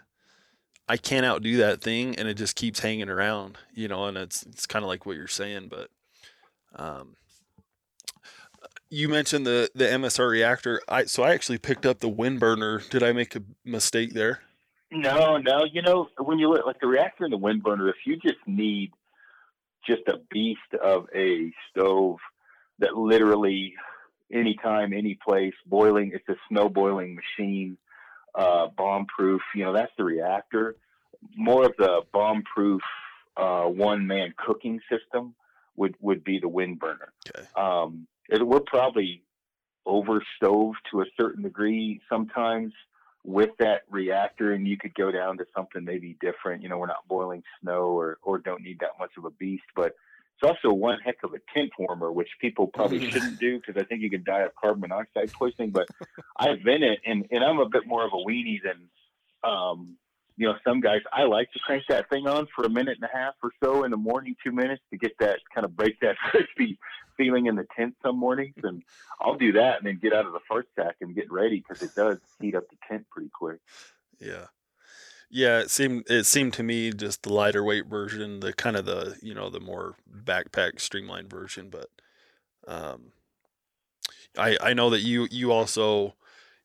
I 0.89 0.97
can't 0.97 1.25
outdo 1.25 1.57
that 1.57 1.81
thing 1.81 2.17
and 2.17 2.27
it 2.27 2.35
just 2.35 2.57
keeps 2.57 2.81
hanging 2.81 3.09
around, 3.09 3.57
you 3.73 3.87
know, 3.87 4.05
and 4.05 4.17
it's 4.17 4.43
it's 4.43 4.65
kind 4.65 4.83
of 4.83 4.89
like 4.89 5.05
what 5.05 5.15
you're 5.15 5.27
saying, 5.27 5.69
but 5.69 5.89
um 6.75 7.15
you 8.89 9.09
mentioned 9.09 9.45
the 9.45 9.69
the 9.75 9.85
MSR 9.85 10.29
reactor. 10.29 10.81
I 10.87 11.05
so 11.05 11.23
I 11.23 11.33
actually 11.33 11.57
picked 11.57 11.85
up 11.85 11.99
the 11.99 12.09
WindBurner. 12.09 12.89
Did 12.89 13.03
I 13.03 13.11
make 13.11 13.35
a 13.35 13.41
mistake 13.63 14.13
there? 14.13 14.41
No, 14.91 15.37
no. 15.37 15.65
You 15.65 15.81
know, 15.81 16.09
when 16.17 16.39
you 16.39 16.49
look 16.49 16.65
like 16.65 16.79
the 16.79 16.87
reactor 16.87 17.25
and 17.25 17.33
the 17.33 17.39
WindBurner, 17.39 17.89
if 17.89 17.95
you 18.05 18.17
just 18.17 18.39
need 18.45 18.91
just 19.85 20.07
a 20.07 20.19
beast 20.31 20.59
of 20.81 21.07
a 21.13 21.51
stove 21.69 22.19
that 22.79 22.95
literally 22.95 23.73
anytime, 24.31 24.93
any 24.93 25.15
place, 25.15 25.53
boiling, 25.65 26.11
it's 26.13 26.27
a 26.29 26.35
snow 26.49 26.69
boiling 26.69 27.15
machine, 27.15 27.77
uh, 28.33 28.67
bomb 28.67 29.05
proof, 29.05 29.41
you 29.53 29.63
know, 29.63 29.73
that's 29.73 29.91
the 29.97 30.03
reactor. 30.03 30.75
More 31.35 31.65
of 31.65 31.73
the 31.77 32.01
bomb 32.11 32.43
proof 32.43 32.81
uh, 33.37 33.63
one 33.63 34.07
man 34.07 34.33
cooking 34.37 34.79
system 34.89 35.35
would, 35.75 35.95
would 35.99 36.23
be 36.23 36.39
the 36.39 36.49
WindBurner. 36.49 37.09
Okay. 37.29 37.47
Um, 37.55 38.07
we're 38.41 38.59
probably 38.61 39.23
over 39.85 40.23
stove 40.35 40.73
to 40.91 41.01
a 41.01 41.05
certain 41.19 41.43
degree 41.43 42.01
sometimes 42.09 42.73
with 43.23 43.51
that 43.59 43.81
reactor 43.89 44.53
and 44.53 44.67
you 44.67 44.77
could 44.77 44.93
go 44.95 45.11
down 45.11 45.37
to 45.37 45.45
something 45.55 45.83
maybe 45.83 46.17
different. 46.21 46.61
You 46.61 46.69
know 46.69 46.77
we're 46.77 46.87
not 46.87 47.07
boiling 47.07 47.43
snow 47.61 47.97
or 47.97 48.17
or 48.21 48.39
don't 48.39 48.61
need 48.61 48.79
that 48.79 48.91
much 48.99 49.11
of 49.17 49.25
a 49.25 49.31
beast 49.31 49.63
but 49.75 49.93
it's 50.41 50.49
also 50.49 50.73
one 50.73 50.99
heck 50.99 51.17
of 51.23 51.33
a 51.33 51.39
tent 51.53 51.71
warmer 51.79 52.11
which 52.11 52.27
people 52.41 52.67
probably 52.67 53.09
shouldn't 53.09 53.39
do 53.39 53.59
because 53.59 53.81
i 53.81 53.85
think 53.85 54.01
you 54.01 54.09
can 54.09 54.23
die 54.23 54.41
of 54.41 54.53
carbon 54.55 54.81
monoxide 54.81 55.31
poisoning 55.31 55.69
but 55.71 55.87
i've 56.37 56.63
been 56.63 56.83
it 56.83 56.99
and 57.05 57.25
and 57.31 57.43
i'm 57.43 57.59
a 57.59 57.69
bit 57.69 57.87
more 57.87 58.05
of 58.05 58.11
a 58.13 58.17
weenie 58.17 58.59
than 58.63 58.89
um 59.49 59.95
you 60.37 60.47
know 60.47 60.55
some 60.63 60.81
guys 60.81 61.01
i 61.13 61.23
like 61.23 61.51
to 61.51 61.59
crank 61.59 61.83
that 61.87 62.09
thing 62.09 62.27
on 62.27 62.47
for 62.55 62.65
a 62.65 62.69
minute 62.69 62.97
and 63.01 63.09
a 63.09 63.17
half 63.17 63.33
or 63.41 63.51
so 63.63 63.83
in 63.83 63.91
the 63.91 63.97
morning 63.97 64.35
two 64.43 64.51
minutes 64.51 64.81
to 64.91 64.97
get 64.97 65.17
that 65.19 65.39
kind 65.53 65.63
of 65.63 65.75
break 65.75 65.99
that 66.01 66.15
crispy 66.29 66.77
feeling 67.17 67.47
in 67.47 67.55
the 67.55 67.67
tent 67.75 67.95
some 68.03 68.17
mornings, 68.17 68.55
and 68.63 68.83
I'll 69.21 69.37
do 69.37 69.51
that 69.53 69.77
and 69.77 69.87
then 69.87 69.99
get 70.01 70.13
out 70.13 70.25
of 70.25 70.33
the 70.33 70.39
first 70.49 70.67
sack 70.75 70.95
and 71.01 71.15
get 71.15 71.31
ready 71.31 71.63
because 71.65 71.81
it 71.81 71.95
does 71.95 72.17
heat 72.39 72.55
up 72.55 72.69
the 72.69 72.77
tent 72.87 73.05
pretty 73.09 73.29
quick. 73.33 73.59
Yeah. 74.19 74.47
Yeah, 75.29 75.59
it 75.59 75.71
seemed 75.71 76.09
it 76.09 76.25
seemed 76.25 76.53
to 76.53 76.63
me 76.63 76.91
just 76.91 77.23
the 77.23 77.33
lighter 77.33 77.63
weight 77.63 77.87
version, 77.87 78.41
the 78.41 78.53
kind 78.53 78.75
of 78.75 78.85
the 78.85 79.17
you 79.21 79.33
know 79.33 79.49
the 79.49 79.59
more 79.59 79.95
backpack 80.09 80.79
streamlined 80.79 81.31
version. 81.31 81.69
But 81.69 81.89
um, 82.67 83.11
I 84.37 84.55
I 84.61 84.73
know 84.73 84.91
that 84.91 85.01
you 85.01 85.27
you 85.31 85.51
also 85.51 86.13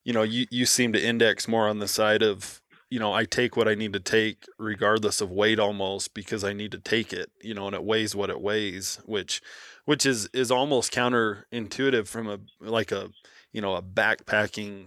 you 0.05 0.13
know 0.13 0.23
you 0.23 0.47
you 0.51 0.67
seem 0.67 0.93
to 0.93 1.03
index 1.03 1.49
more 1.49 1.69
on 1.69 1.79
the 1.79 1.89
side 1.89 2.23
of 2.23 2.60
you 2.91 2.99
know, 2.99 3.13
I 3.13 3.25
take 3.25 3.57
what 3.57 3.69
I 3.69 3.77
need 3.77 3.93
to 3.93 4.01
take 4.01 4.47
regardless 4.59 5.21
of 5.21 5.31
weight 5.31 5.61
almost 5.61 6.13
because 6.13 6.43
I 6.43 6.53
need 6.53 6.73
to 6.73 6.79
take 6.79 7.13
it, 7.13 7.31
you 7.41 7.55
know, 7.55 7.69
and 7.69 7.75
it 7.75 7.85
weighs 7.85 8.17
what 8.17 8.31
it 8.31 8.41
weighs, 8.41 8.99
which 9.05 9.41
which 9.85 10.05
is 10.05 10.29
is 10.33 10.51
almost 10.51 10.93
counterintuitive 10.93 12.09
from 12.09 12.29
a 12.29 12.41
like 12.61 12.91
a, 12.91 13.11
you 13.53 13.61
know, 13.61 13.77
a 13.77 13.83
backpacking 13.83 14.87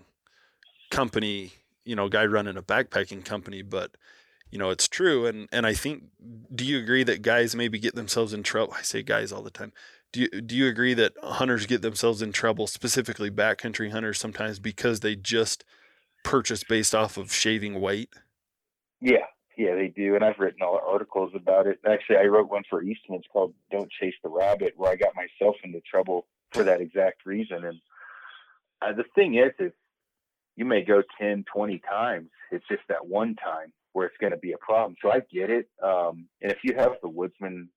company, 0.91 1.53
you 1.85 1.95
know, 1.95 2.09
guy 2.09 2.25
running 2.25 2.57
a 2.57 2.61
backpacking 2.61 3.23
company, 3.23 3.61
but 3.61 3.91
you 4.51 4.59
know, 4.59 4.69
it's 4.69 4.89
true 4.89 5.25
and 5.25 5.47
and 5.53 5.65
I 5.65 5.73
think 5.73 6.03
do 6.53 6.65
you 6.65 6.79
agree 6.79 7.03
that 7.05 7.21
guys 7.21 7.55
maybe 7.55 7.79
get 7.79 7.95
themselves 7.95 8.33
in 8.33 8.43
trouble? 8.43 8.73
I 8.77 8.81
say 8.81 9.01
guys 9.01 9.31
all 9.31 9.41
the 9.41 9.49
time. 9.49 9.71
Do 10.11 10.21
you, 10.21 10.41
do 10.41 10.55
you 10.55 10.67
agree 10.67 10.93
that 10.93 11.13
hunters 11.23 11.65
get 11.65 11.81
themselves 11.81 12.21
in 12.21 12.33
trouble, 12.33 12.67
specifically 12.67 13.31
backcountry 13.31 13.91
hunters, 13.91 14.19
sometimes 14.19 14.59
because 14.59 14.99
they 14.99 15.15
just 15.15 15.63
purchase 16.23 16.63
based 16.63 16.95
off 16.95 17.17
of 17.17 17.31
shaving 17.31 17.79
weight? 17.79 18.09
Yeah, 19.01 19.25
yeah, 19.57 19.75
they 19.75 19.87
do, 19.87 20.15
and 20.15 20.23
I've 20.23 20.39
written 20.39 20.61
all 20.61 20.79
articles 20.87 21.31
about 21.35 21.67
it. 21.67 21.79
Actually, 21.85 22.17
I 22.17 22.23
wrote 22.23 22.49
one 22.49 22.63
for 22.69 22.81
Eastman. 22.81 23.19
It's 23.19 23.27
called 23.31 23.53
"Don't 23.71 23.91
Chase 23.91 24.15
the 24.23 24.29
Rabbit," 24.29 24.73
where 24.77 24.91
I 24.91 24.95
got 24.95 25.13
myself 25.15 25.55
into 25.63 25.81
trouble 25.81 26.25
for 26.51 26.63
that 26.63 26.81
exact 26.81 27.25
reason. 27.25 27.63
And 27.65 27.79
uh, 28.81 28.93
the 28.93 29.03
thing 29.15 29.35
is, 29.35 29.51
is 29.59 29.71
you 30.55 30.65
may 30.65 30.83
go 30.83 31.01
10, 31.19 31.45
20 31.51 31.79
times. 31.79 32.29
It's 32.51 32.65
just 32.67 32.83
that 32.89 33.05
one 33.05 33.35
time 33.35 33.73
where 33.93 34.07
it's 34.07 34.17
going 34.19 34.31
to 34.31 34.37
be 34.37 34.53
a 34.53 34.57
problem. 34.57 34.95
So 35.01 35.11
I 35.11 35.21
get 35.31 35.49
it. 35.49 35.67
Um, 35.81 36.27
and 36.41 36.51
if 36.51 36.59
you 36.63 36.75
have 36.75 36.93
the 37.01 37.09
woodsman, 37.09 37.69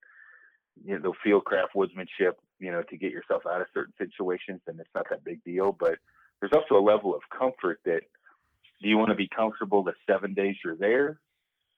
you 0.84 0.98
know, 0.98 1.12
the 1.12 1.28
fieldcraft 1.28 1.74
woodsmanship, 1.74 2.32
you 2.58 2.70
know, 2.70 2.82
to 2.82 2.96
get 2.96 3.12
yourself 3.12 3.42
out 3.46 3.60
of 3.60 3.66
certain 3.72 3.94
situations, 3.98 4.60
then 4.66 4.76
it's 4.78 4.90
not 4.94 5.06
that 5.10 5.24
big 5.24 5.42
deal. 5.44 5.72
But 5.78 5.98
there's 6.40 6.52
also 6.52 6.78
a 6.78 6.84
level 6.84 7.14
of 7.14 7.22
comfort 7.36 7.80
that 7.84 8.02
do 8.82 8.88
you 8.88 8.98
want 8.98 9.10
to 9.10 9.14
be 9.14 9.28
comfortable 9.28 9.82
the 9.82 9.94
seven 10.08 10.34
days 10.34 10.56
you're 10.64 10.76
there 10.76 11.18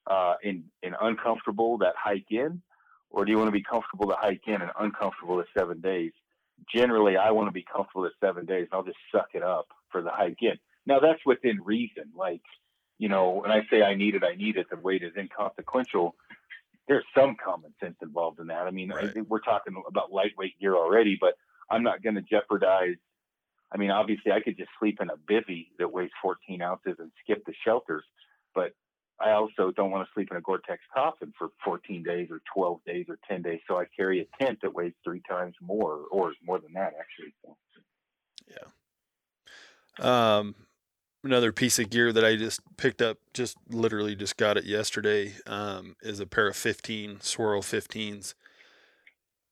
uh, 0.07 0.35
and, 0.43 0.65
and 0.83 0.95
uncomfortable 1.01 1.79
that 1.79 1.95
hike 1.97 2.31
in? 2.31 2.63
Or 3.11 3.25
do 3.25 3.33
you 3.33 3.39
want 3.39 3.49
to 3.49 3.53
be 3.53 3.63
comfortable 3.63 4.09
to 4.09 4.17
hike 4.19 4.43
in 4.47 4.61
and 4.61 4.71
uncomfortable 4.79 5.39
the 5.39 5.45
seven 5.57 5.81
days? 5.81 6.13
Generally, 6.75 7.17
I 7.17 7.31
want 7.31 7.49
to 7.49 7.53
be 7.53 7.65
comfortable 7.65 8.03
the 8.03 8.11
seven 8.27 8.45
days 8.45 8.69
and 8.71 8.75
I'll 8.79 8.85
just 8.85 8.99
suck 9.13 9.29
it 9.35 9.43
up 9.43 9.69
for 9.91 10.03
the 10.03 10.11
hike 10.11 10.43
in. 10.43 10.59
Now, 10.87 11.01
that's 11.01 11.21
within 11.25 11.61
reason. 11.65 12.13
Like, 12.17 12.43
you 12.99 13.09
know, 13.09 13.41
when 13.43 13.51
I 13.51 13.63
say 13.71 13.83
I 13.83 13.95
need 13.95 14.15
it, 14.15 14.23
I 14.25 14.35
need 14.35 14.57
it, 14.57 14.67
the 14.71 14.77
weight 14.77 15.03
is 15.03 15.13
inconsequential. 15.17 16.17
There's 16.89 17.05
some 17.17 17.37
common 17.43 17.73
sense 17.81 17.97
involved 18.03 18.41
in 18.41 18.49
that. 18.49 18.67
I 18.67 18.71
mean, 18.71 18.91
right. 18.91 19.13
I 19.17 19.21
we're 19.21 19.41
talking 19.41 19.81
about 19.87 20.13
lightweight 20.13 20.59
gear 20.59 20.75
already, 20.75 21.17
but 21.21 21.35
I'm 21.71 21.83
not 21.83 22.03
going 22.03 22.17
to 22.17 22.23
jeopardize 22.23 22.97
I 23.73 23.77
mean, 23.77 23.91
obviously, 23.91 24.33
I 24.33 24.41
could 24.41 24.57
just 24.57 24.71
sleep 24.79 24.99
in 25.01 25.11
a 25.11 25.17
bivy 25.17 25.69
that 25.79 25.93
weighs 25.93 26.11
14 26.23 26.63
ounces 26.63 26.97
and 26.99 27.11
skip 27.23 27.45
the 27.45 27.53
shelters, 27.65 28.05
but 28.55 28.73
I 29.21 29.33
also 29.33 29.73
don't 29.73 29.91
want 29.91 30.07
to 30.07 30.13
sleep 30.15 30.29
in 30.31 30.37
a 30.37 30.41
Gore-Tex 30.41 30.81
coffin 30.95 31.35
for 31.37 31.49
14 31.65 32.03
days 32.03 32.29
or 32.31 32.41
12 32.55 32.81
days 32.87 33.07
or 33.09 33.19
10 33.29 33.43
days. 33.43 33.61
So 33.69 33.79
I 33.79 33.85
carry 33.97 34.21
a 34.21 34.45
tent 34.45 34.61
that 34.63 34.73
weighs 34.73 34.93
three 35.05 35.23
times 35.29 35.55
more, 35.61 36.05
or 36.11 36.33
more 36.45 36.61
than 36.61 36.73
that, 36.75 36.95
actually. 36.99 37.35
Yeah. 38.49 40.39
Um, 40.39 40.55
another 41.25 41.53
piece 41.53 41.79
of 41.79 41.91
gear 41.91 42.13
that 42.13 42.25
I 42.25 42.37
just 42.37 42.61
picked 42.77 43.03
up, 43.03 43.19
just 43.35 43.57
literally 43.69 44.15
just 44.15 44.37
got 44.37 44.57
it 44.57 44.65
yesterday, 44.65 45.35
um, 45.47 45.97
is 46.01 46.21
a 46.21 46.27
pair 46.27 46.49
of 46.49 46.57
15 46.57 47.17
Swaro 47.17 47.61
15s. 47.61 48.35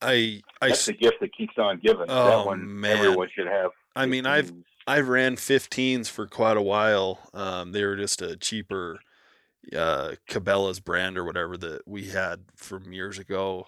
I, 0.01 0.43
I 0.61 0.69
that's 0.69 0.87
the 0.87 0.93
gift 0.93 1.17
that 1.21 1.35
keeps 1.35 1.55
on 1.59 1.81
giving. 1.83 2.07
Oh, 2.09 2.27
that 2.27 2.47
one 2.47 2.81
man. 2.81 2.99
everyone 2.99 3.29
should 3.35 3.47
have. 3.47 3.71
I 3.97 4.07
mean, 4.07 4.27
I've 4.27 4.53
I've 4.87 5.09
ran 5.09 5.37
15s 5.37 6.09
for 6.09 6.27
quite 6.29 6.57
a 6.57 6.63
while. 6.63 7.19
Um, 7.35 7.73
they 7.73 7.85
were 7.85 7.97
just 7.97 8.23
a 8.23 8.37
cheaper 8.37 9.01
uh, 9.77 10.13
Cabela's 10.29 10.81
brand 10.81 11.19
or 11.19 11.25
whatever 11.25 11.57
that 11.57 11.83
we 11.87 12.09
had 12.09 12.45
from 12.57 12.93
years 12.93 13.19
ago. 13.19 13.67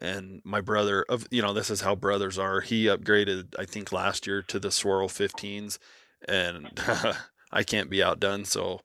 And 0.00 0.40
my 0.44 0.60
brother, 0.60 1.04
of 1.08 1.26
you 1.30 1.42
know, 1.42 1.52
this 1.52 1.70
is 1.70 1.82
how 1.82 1.94
brothers 1.94 2.38
are. 2.38 2.60
He 2.60 2.86
upgraded, 2.86 3.54
I 3.58 3.64
think, 3.64 3.92
last 3.92 4.26
year 4.26 4.42
to 4.42 4.58
the 4.60 4.68
Swaro 4.68 5.06
15s, 5.08 5.78
and 6.28 6.70
I 7.52 7.62
can't 7.62 7.90
be 7.90 8.02
outdone. 8.02 8.44
So, 8.44 8.80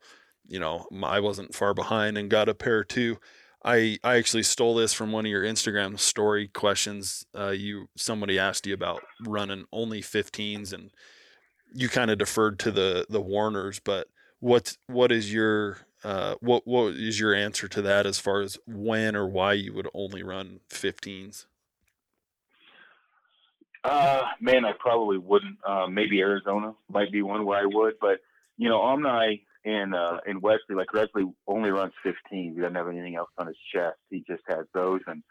you 0.47 0.59
know, 0.59 0.87
I 1.03 1.19
wasn't 1.19 1.55
far 1.55 1.73
behind 1.73 2.17
and 2.17 2.29
got 2.29 2.49
a 2.49 2.53
pair 2.55 2.83
too. 2.83 3.19
I 3.67 3.99
I 4.01 4.15
actually 4.15 4.43
stole 4.43 4.75
this 4.75 4.93
from 4.93 5.11
one 5.11 5.25
of 5.25 5.29
your 5.29 5.43
Instagram 5.43 5.99
story 5.99 6.47
questions. 6.47 7.25
Uh, 7.37 7.49
you 7.49 7.89
somebody 7.97 8.39
asked 8.39 8.65
you 8.65 8.73
about 8.73 9.03
running 9.25 9.65
only 9.73 10.01
15s, 10.01 10.71
and 10.71 10.89
you 11.73 11.89
kind 11.89 12.09
of 12.09 12.17
deferred 12.17 12.59
to 12.59 12.71
the 12.71 13.05
the 13.09 13.19
Warners. 13.19 13.81
But 13.83 14.07
what 14.39 14.77
what 14.87 15.11
is 15.11 15.33
your 15.33 15.79
uh, 16.05 16.35
what 16.39 16.65
what 16.65 16.93
is 16.93 17.19
your 17.19 17.35
answer 17.35 17.67
to 17.67 17.81
that 17.81 18.05
as 18.05 18.19
far 18.19 18.39
as 18.39 18.57
when 18.65 19.17
or 19.17 19.27
why 19.27 19.53
you 19.53 19.73
would 19.73 19.89
only 19.93 20.23
run 20.23 20.61
15s? 20.71 21.45
Uh, 23.83 24.23
man, 24.39 24.63
I 24.63 24.71
probably 24.79 25.17
wouldn't. 25.17 25.57
Uh, 25.67 25.87
maybe 25.87 26.21
Arizona 26.21 26.73
might 26.89 27.11
be 27.11 27.21
one 27.21 27.45
where 27.45 27.59
I 27.59 27.65
would, 27.65 27.95
but 27.99 28.19
you 28.57 28.69
know, 28.69 28.79
Omni 28.79 29.43
in 29.67 29.93
uh, 29.93 30.19
in 30.25 30.39
Wesley, 30.39 30.75
like 30.75 30.93
Wesley 30.93 31.25
only 31.45 31.71
runs 31.71 31.91
15. 32.01 32.15
He 32.53 32.61
doesn't 32.61 32.75
have 32.75 32.87
anything 32.87 33.17
else 33.17 33.29
on 33.37 33.47
his 33.47 33.57
chest. 33.73 33.97
He 34.09 34.23
just 34.25 34.43
has 34.47 34.65
those. 34.73 35.01
And 35.07 35.23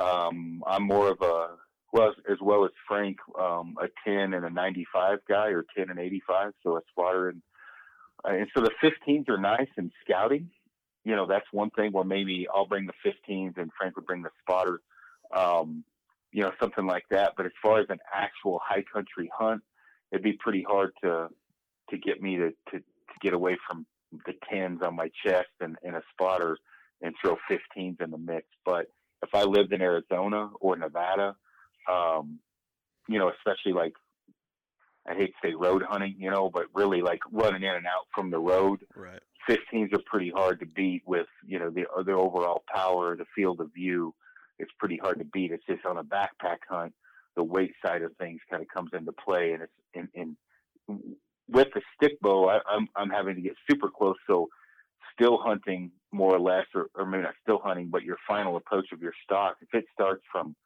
um, 0.00 0.62
I'm 0.66 0.82
more 0.82 1.08
of 1.08 1.22
a 1.22 1.50
well, 1.92 2.12
as 2.28 2.38
well 2.40 2.64
as 2.64 2.72
Frank, 2.88 3.18
um, 3.38 3.76
a 3.80 3.86
10 4.04 4.34
and 4.34 4.44
a 4.44 4.50
95 4.50 5.18
guy, 5.28 5.48
or 5.48 5.64
10 5.76 5.90
and 5.90 6.00
85. 6.00 6.52
So 6.64 6.76
a 6.76 6.80
spotter 6.90 7.28
and 7.28 7.42
uh, 8.24 8.32
and 8.34 8.48
so 8.54 8.62
the 8.62 8.72
15s 8.82 9.28
are 9.28 9.38
nice 9.38 9.68
in 9.78 9.92
scouting. 10.04 10.50
You 11.04 11.14
know, 11.14 11.26
that's 11.26 11.46
one 11.52 11.70
thing 11.70 11.92
where 11.92 12.04
maybe 12.04 12.46
I'll 12.52 12.66
bring 12.66 12.86
the 12.86 12.92
15s 13.06 13.56
and 13.56 13.70
Frank 13.78 13.96
would 13.96 14.04
bring 14.04 14.22
the 14.22 14.30
spotter. 14.42 14.80
Um, 15.34 15.84
you 16.32 16.42
know, 16.42 16.52
something 16.60 16.86
like 16.86 17.04
that. 17.10 17.34
But 17.36 17.46
as 17.46 17.52
far 17.62 17.80
as 17.80 17.86
an 17.88 17.98
actual 18.12 18.60
high 18.62 18.84
country 18.92 19.30
hunt, 19.32 19.62
it'd 20.12 20.24
be 20.24 20.32
pretty 20.32 20.64
hard 20.68 20.90
to 21.04 21.28
to 21.90 21.98
get 21.98 22.22
me 22.22 22.36
to, 22.36 22.50
to 22.70 22.82
get 23.22 23.34
away 23.34 23.56
from 23.68 23.86
the 24.26 24.34
tens 24.50 24.80
on 24.82 24.96
my 24.96 25.10
chest 25.24 25.48
and, 25.60 25.76
and 25.82 25.96
a 25.96 26.02
spotter 26.12 26.56
and 27.02 27.14
throw 27.20 27.36
15s 27.50 28.00
in 28.00 28.10
the 28.10 28.18
mix. 28.18 28.46
But 28.64 28.86
if 29.22 29.30
I 29.34 29.42
lived 29.42 29.72
in 29.72 29.80
Arizona 29.80 30.50
or 30.60 30.76
Nevada, 30.76 31.36
um, 31.90 32.38
you 33.08 33.18
know, 33.18 33.30
especially 33.30 33.72
like 33.72 33.92
I 35.08 35.14
hate 35.14 35.32
to 35.42 35.48
say 35.48 35.54
road 35.54 35.82
hunting, 35.88 36.16
you 36.18 36.30
know, 36.30 36.50
but 36.52 36.66
really 36.74 37.00
like 37.00 37.20
running 37.32 37.62
in 37.62 37.74
and 37.74 37.86
out 37.86 38.06
from 38.14 38.30
the 38.30 38.38
road. 38.38 38.80
Right. 38.94 39.20
15s 39.48 39.92
are 39.94 40.02
pretty 40.06 40.30
hard 40.30 40.60
to 40.60 40.66
beat 40.66 41.02
with, 41.06 41.26
you 41.46 41.58
know, 41.58 41.70
the 41.70 41.84
the 42.04 42.12
overall 42.12 42.62
power, 42.72 43.16
the 43.16 43.24
field 43.34 43.60
of 43.60 43.72
view. 43.74 44.14
It's 44.58 44.70
pretty 44.78 44.98
hard 44.98 45.18
to 45.18 45.24
beat. 45.24 45.52
It's 45.52 45.64
just 45.66 45.86
on 45.86 45.96
a 45.96 46.04
backpack 46.04 46.58
hunt, 46.68 46.92
the 47.34 47.42
weight 47.42 47.72
side 47.84 48.02
of 48.02 48.14
things 48.16 48.40
kind 48.50 48.62
of 48.62 48.68
comes 48.68 48.90
into 48.92 49.12
play, 49.12 49.52
and 49.52 49.62
it's 49.62 49.72
in, 49.94 50.08
in 50.14 50.36
with 51.50 51.68
the 51.74 51.82
stick 51.96 52.20
bow, 52.20 52.48
I, 52.48 52.60
I'm 52.68 52.88
I'm 52.96 53.10
having 53.10 53.36
to 53.36 53.40
get 53.40 53.54
super 53.68 53.88
close. 53.88 54.16
So 54.26 54.48
still 55.20 55.38
hunting 55.38 55.90
more 56.12 56.34
or 56.34 56.40
less, 56.40 56.66
or, 56.74 56.88
or 56.94 57.06
maybe 57.06 57.22
not 57.22 57.34
still 57.42 57.60
hunting, 57.62 57.88
but 57.90 58.02
your 58.02 58.16
final 58.26 58.56
approach 58.56 58.86
of 58.92 59.00
your 59.00 59.12
stock, 59.24 59.56
if 59.60 59.68
it 59.72 59.84
starts 59.92 60.22
from 60.32 60.56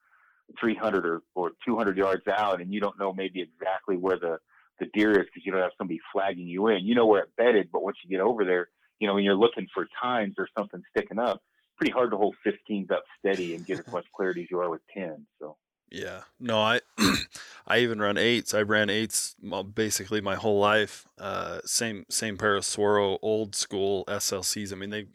300 0.60 1.04
or, 1.04 1.22
or 1.34 1.52
200 1.66 1.96
yards 1.96 2.22
out 2.28 2.60
and 2.60 2.72
you 2.72 2.80
don't 2.80 2.98
know 2.98 3.12
maybe 3.12 3.40
exactly 3.40 3.96
where 3.96 4.18
the, 4.18 4.38
the 4.80 4.86
deer 4.94 5.12
is 5.12 5.26
because 5.26 5.44
you 5.44 5.52
don't 5.52 5.60
have 5.60 5.70
somebody 5.78 6.00
flagging 6.12 6.46
you 6.46 6.68
in, 6.68 6.84
you 6.84 6.94
know 6.94 7.06
where 7.06 7.22
it 7.22 7.30
bedded, 7.36 7.68
but 7.72 7.82
once 7.82 7.96
you 8.04 8.10
get 8.10 8.20
over 8.22 8.44
there, 8.44 8.68
you 9.00 9.06
know, 9.06 9.14
when 9.14 9.24
you're 9.24 9.34
looking 9.34 9.66
for 9.74 9.86
tines 10.00 10.34
or 10.38 10.48
something 10.56 10.82
sticking 10.96 11.18
up, 11.18 11.42
pretty 11.76 11.92
hard 11.92 12.10
to 12.10 12.16
hold 12.16 12.36
15s 12.46 12.90
up 12.90 13.02
steady 13.18 13.54
and 13.54 13.66
get 13.66 13.78
as 13.78 13.86
much 13.92 14.06
clarity 14.16 14.42
as 14.42 14.48
you 14.50 14.60
are 14.60 14.70
with 14.70 14.82
10. 14.96 15.26
So. 15.40 15.56
Yeah. 15.90 16.22
No, 16.40 16.60
I 16.60 16.80
I 17.66 17.78
even 17.78 17.98
run 17.98 18.18
eights. 18.18 18.52
I 18.52 18.62
ran 18.62 18.90
eights 18.90 19.36
basically 19.74 20.20
my 20.20 20.34
whole 20.34 20.58
life. 20.58 21.06
Uh, 21.18 21.60
same 21.64 22.04
same 22.10 22.36
pair 22.36 22.56
of 22.56 22.64
Swaro 22.64 23.18
old 23.22 23.54
school 23.54 24.04
SLCs. 24.06 24.72
I 24.72 24.76
mean 24.76 24.90
they, 24.90 25.06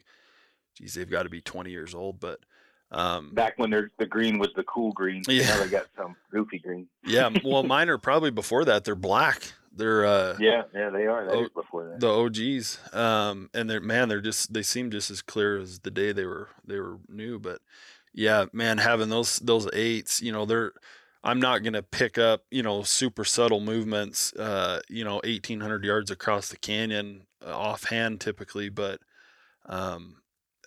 geez, 0.76 0.94
they've 0.94 1.10
got 1.10 1.24
to 1.24 1.28
be 1.28 1.40
20 1.40 1.70
years 1.70 1.94
old, 1.94 2.18
but 2.20 2.40
um, 2.92 3.30
Back 3.34 3.58
when 3.58 3.70
the 3.70 4.06
green 4.06 4.38
was 4.38 4.48
the 4.56 4.64
cool 4.64 4.92
green. 4.92 5.22
Yeah. 5.28 5.46
Now 5.46 5.62
they 5.62 5.68
got 5.68 5.86
some 5.96 6.16
goofy 6.32 6.58
green. 6.58 6.88
yeah. 7.04 7.30
Well, 7.44 7.62
mine 7.62 7.88
are 7.88 7.98
probably 7.98 8.30
before 8.30 8.64
that. 8.64 8.84
They're 8.84 8.96
black. 8.96 9.52
They're 9.72 10.04
uh, 10.04 10.36
yeah, 10.40 10.62
yeah, 10.74 10.90
they 10.90 11.06
are. 11.06 11.30
O- 11.30 11.48
before 11.54 11.88
that. 11.88 12.00
The 12.00 12.08
OGs. 12.08 12.78
Um, 12.92 13.48
and 13.54 13.70
they're 13.70 13.80
man, 13.80 14.08
they're 14.08 14.20
just 14.20 14.52
they 14.52 14.62
seem 14.62 14.90
just 14.90 15.10
as 15.10 15.22
clear 15.22 15.58
as 15.58 15.78
the 15.80 15.92
day 15.92 16.10
they 16.10 16.24
were 16.24 16.48
they 16.66 16.80
were 16.80 16.98
new. 17.08 17.38
But 17.38 17.60
yeah, 18.12 18.46
man, 18.52 18.78
having 18.78 19.08
those 19.08 19.38
those 19.38 19.68
eights, 19.72 20.20
you 20.20 20.32
know, 20.32 20.44
they're 20.44 20.72
I'm 21.22 21.40
not 21.40 21.62
going 21.62 21.74
to 21.74 21.82
pick 21.82 22.16
up, 22.16 22.44
you 22.50 22.62
know, 22.62 22.82
super 22.82 23.24
subtle 23.24 23.60
movements, 23.60 24.32
uh, 24.34 24.80
you 24.88 25.04
know, 25.04 25.16
1800 25.24 25.84
yards 25.84 26.10
across 26.10 26.48
the 26.48 26.56
canyon 26.56 27.26
uh, 27.46 27.56
offhand 27.56 28.20
typically, 28.20 28.70
but 28.70 29.00
um, 29.66 30.16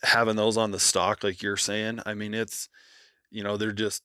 having 0.03 0.35
those 0.35 0.57
on 0.57 0.71
the 0.71 0.79
stock, 0.79 1.23
like 1.23 1.41
you're 1.41 1.57
saying, 1.57 2.01
I 2.05 2.13
mean, 2.13 2.33
it's, 2.33 2.69
you 3.31 3.43
know, 3.43 3.57
they're 3.57 3.71
just, 3.71 4.03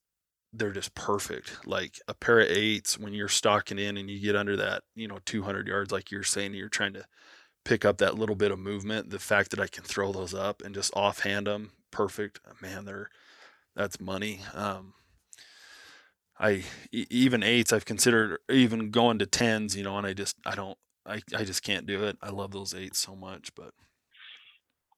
they're 0.55 0.73
just 0.73 0.95
perfect. 0.95 1.67
Like 1.67 2.01
a 2.09 2.15
pair 2.15 2.41
of 2.41 2.49
eights 2.49 2.99
when 2.99 3.13
you're 3.13 3.29
stocking 3.29 3.79
in 3.79 3.99
and 3.99 4.09
you 4.09 4.19
get 4.19 4.37
under 4.37 4.57
that, 4.57 4.83
you 4.95 5.07
know, 5.07 5.19
200 5.27 5.69
yards, 5.69 5.93
like 5.93 6.11
you're 6.11 6.23
saying, 6.23 6.55
you're 6.55 6.71
trying 6.71 6.95
to 6.95 7.05
pick 7.67 7.85
up 7.85 7.99
that 7.99 8.19
little 8.19 8.37
bit 8.37 8.51
of 8.51 8.59
movement. 8.59 9.11
The 9.11 9.19
fact 9.19 9.51
that 9.51 9.61
I 9.61 9.67
can 9.67 9.85
throw 9.85 10.13
those 10.13 10.33
up 10.33 10.63
and 10.65 10.75
just 10.75 10.95
offhand 10.95 11.47
them, 11.47 11.73
perfect. 11.91 12.41
Man, 12.63 12.87
they're, 12.87 13.11
that's 13.77 14.01
money. 14.01 14.41
Um, 14.55 14.95
I 16.39 16.65
even 16.93 17.43
eights 17.43 17.73
I've 17.73 17.85
considered 17.85 18.39
even 18.49 18.91
going 18.91 19.19
to 19.19 19.27
tens, 19.27 19.77
you 19.77 19.83
know, 19.83 19.99
and 19.99 20.07
I 20.07 20.13
just 20.13 20.37
I 20.47 20.55
don't 20.55 20.79
I, 21.07 21.21
I 21.35 21.45
just 21.45 21.63
can't 21.63 21.87
do 21.87 22.05
it. 22.05 22.19
I 22.23 22.31
love 22.31 22.53
those 22.53 22.75
eights 22.75 22.99
so 22.99 23.17
much, 23.17 23.55
but 23.55 23.73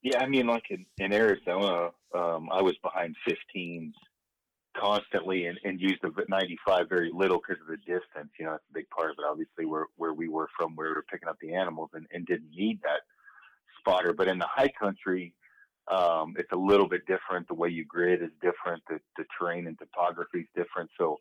yeah, 0.03 0.23
I 0.23 0.29
mean, 0.29 0.47
like 0.47 0.65
in, 0.71 0.87
in 0.99 1.13
Arizona, 1.13 1.91
um, 2.15 2.49
I 2.51 2.63
was 2.63 2.75
behind 2.83 3.17
15s 3.29 3.93
constantly 4.77 5.47
and, 5.47 5.59
and 5.65 5.81
used 5.81 6.01
the 6.03 6.11
95 6.29 6.89
very 6.89 7.11
little 7.13 7.39
because 7.39 7.61
of 7.61 7.69
the 7.69 7.77
distance. 7.79 8.31
You 8.39 8.47
know, 8.47 8.53
that's 8.53 8.65
a 8.71 8.75
big 8.75 8.89
part 8.91 9.11
of 9.11 9.17
it. 9.19 9.25
Obviously, 9.29 9.67
where 9.67 9.87
where 9.97 10.15
we 10.15 10.29
were 10.29 10.49
from, 10.57 10.75
where 10.75 10.89
we 10.89 10.95
were 10.95 11.05
picking 11.11 11.29
up 11.29 11.37
the 11.41 11.55
animals 11.55 11.91
and, 11.93 12.07
and 12.13 12.27
didn't 12.27 12.51
need 12.51 12.81
that 12.83 13.01
spotter. 13.79 14.13
But 14.13 14.29
in 14.29 14.39
the 14.39 14.49
high 14.49 14.71
country, 14.81 15.35
um, 15.91 16.35
it's 16.39 16.53
a 16.53 16.57
little 16.57 16.89
bit 16.89 17.03
different. 17.07 17.49
The 17.49 17.55
way 17.55 17.69
you 17.69 17.85
grid 17.85 18.23
is 18.23 18.31
different. 18.41 18.83
The, 18.89 19.01
the 19.17 19.25
terrain 19.39 19.67
and 19.67 19.79
topography 19.79 20.41
is 20.41 20.47
different. 20.55 20.91
So 20.99 21.19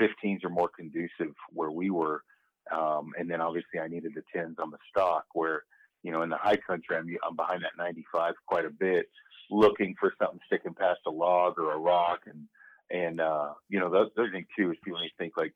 15s 0.00 0.44
are 0.44 0.50
more 0.50 0.68
conducive 0.68 1.34
where 1.50 1.70
we 1.70 1.90
were. 1.90 2.22
Um, 2.70 3.12
and 3.18 3.30
then 3.30 3.40
obviously 3.40 3.80
I 3.80 3.88
needed 3.88 4.12
the 4.14 4.22
10s 4.38 4.58
on 4.58 4.70
the 4.70 4.78
stock 4.90 5.24
where– 5.32 5.62
you 6.02 6.12
know, 6.12 6.22
in 6.22 6.28
the 6.28 6.36
high 6.36 6.56
country, 6.56 6.96
I'm, 6.96 7.06
I'm 7.26 7.36
behind 7.36 7.62
that 7.62 7.76
95 7.76 8.34
quite 8.46 8.64
a 8.64 8.70
bit, 8.70 9.06
looking 9.50 9.94
for 9.98 10.12
something 10.20 10.40
sticking 10.46 10.74
past 10.74 11.00
a 11.06 11.10
log 11.10 11.58
or 11.58 11.72
a 11.72 11.78
rock. 11.78 12.20
And, 12.26 12.44
and, 12.90 13.20
uh, 13.20 13.54
you 13.68 13.80
know, 13.80 13.90
the 13.90 14.10
other 14.16 14.30
thing 14.30 14.46
too 14.56 14.70
is 14.70 14.76
people 14.84 15.00
need 15.00 15.08
to 15.08 15.14
think 15.18 15.34
like 15.36 15.54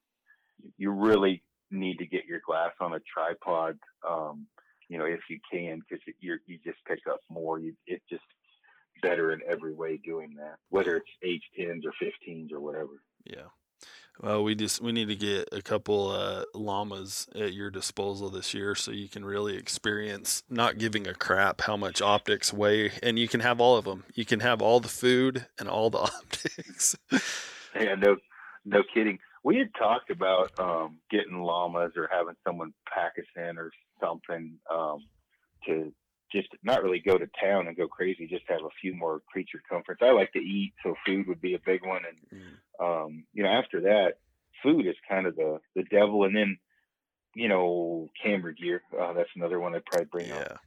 you 0.77 0.91
really 0.91 1.43
need 1.71 1.99
to 1.99 2.07
get 2.07 2.27
your 2.27 2.41
glass 2.45 2.73
on 2.81 2.95
a 2.95 3.01
tripod, 3.01 3.79
um, 4.09 4.47
you 4.89 4.99
know, 4.99 5.05
if 5.05 5.21
you 5.31 5.39
can, 5.51 5.81
because 5.81 6.03
you 6.21 6.37
you 6.47 6.59
just 6.63 6.79
pick 6.87 6.99
up 7.11 7.21
more. 7.31 7.59
You, 7.59 7.73
it's 7.87 8.05
just 8.11 8.23
better 9.01 9.33
in 9.33 9.41
every 9.49 9.73
way 9.73 9.99
doing 10.05 10.35
that, 10.37 10.57
whether 10.71 10.97
it's 10.97 11.41
H10s 11.59 11.83
or 11.85 11.93
15s 12.03 12.53
or 12.53 12.61
whatever. 12.61 13.03
Yeah. 13.25 13.49
Well, 14.21 14.45
we 14.45 14.55
just 14.55 14.81
we 14.81 14.93
need 14.93 15.09
to 15.09 15.17
get 15.17 15.49
a 15.53 15.63
couple 15.63 16.11
uh, 16.11 16.45
llamas 16.55 17.27
at 17.35 17.55
your 17.55 17.71
disposal 17.71 18.29
this 18.29 18.53
year, 18.53 18.75
so 18.75 18.93
you 18.93 19.09
can 19.09 19.25
really 19.25 19.57
experience 19.57 20.43
not 20.51 20.79
giving 20.79 21.07
a 21.07 21.15
crap 21.15 21.63
how 21.63 21.77
much 21.77 22.03
optics 22.03 22.53
weigh, 22.53 22.93
and 23.03 23.19
you 23.19 23.27
can 23.27 23.41
have 23.41 23.61
all 23.61 23.77
of 23.77 23.85
them. 23.85 24.05
You 24.15 24.25
can 24.25 24.41
have 24.41 24.61
all 24.61 24.81
the 24.81 24.89
food 24.89 25.47
and 25.59 25.69
all 25.69 25.91
the 25.91 25.99
optics. 25.99 26.95
yeah, 27.75 27.95
no, 27.95 28.17
no 28.65 28.83
kidding. 28.95 29.19
We 29.43 29.57
had 29.57 29.75
talked 29.77 30.11
about 30.11 30.53
um, 30.61 30.99
getting 31.11 31.43
llamas 31.43 31.93
or 31.97 32.09
having 32.13 32.37
someone 32.47 32.75
pack 32.87 33.15
us 33.19 33.25
in 33.35 33.59
or 33.59 33.73
something 34.01 34.59
um, 34.71 34.99
to 35.67 35.93
just 36.33 36.49
not 36.63 36.83
really 36.83 36.99
go 36.99 37.19
to 37.19 37.29
town 37.41 37.69
and 37.69 37.77
go 37.77 37.87
crazy, 37.87 38.27
just 38.27 38.45
have 38.49 38.63
a 38.63 38.81
few 38.81 38.95
more 38.95 39.21
creature 39.31 39.63
comforts. 39.69 40.01
I 40.03 40.13
like 40.13 40.33
to 40.33 40.39
eat, 40.39 40.73
so 40.83 40.95
food 41.07 41.27
would 41.29 41.41
be 41.41 41.55
a 41.55 41.61
big 41.65 41.87
one. 41.87 42.03
And 42.09 42.43
mm. 42.43 43.07
um, 43.07 43.25
you 43.33 43.43
know, 43.43 43.51
after 43.51 43.83
that, 43.83 44.15
food 44.63 44.87
is 44.87 44.97
kind 45.09 45.27
of 45.27 45.37
the 45.37 45.61
the 45.77 45.85
devil. 45.85 46.25
And 46.25 46.35
then, 46.35 46.59
you 47.35 47.49
know, 47.49 48.09
camera 48.23 48.55
gear. 48.55 48.83
Uh, 48.99 49.13
that's 49.13 49.31
another 49.37 49.61
one 49.61 49.75
I'd 49.75 49.85
probably 49.85 50.07
bring 50.11 50.29
yeah. 50.29 50.37
up. 50.37 50.61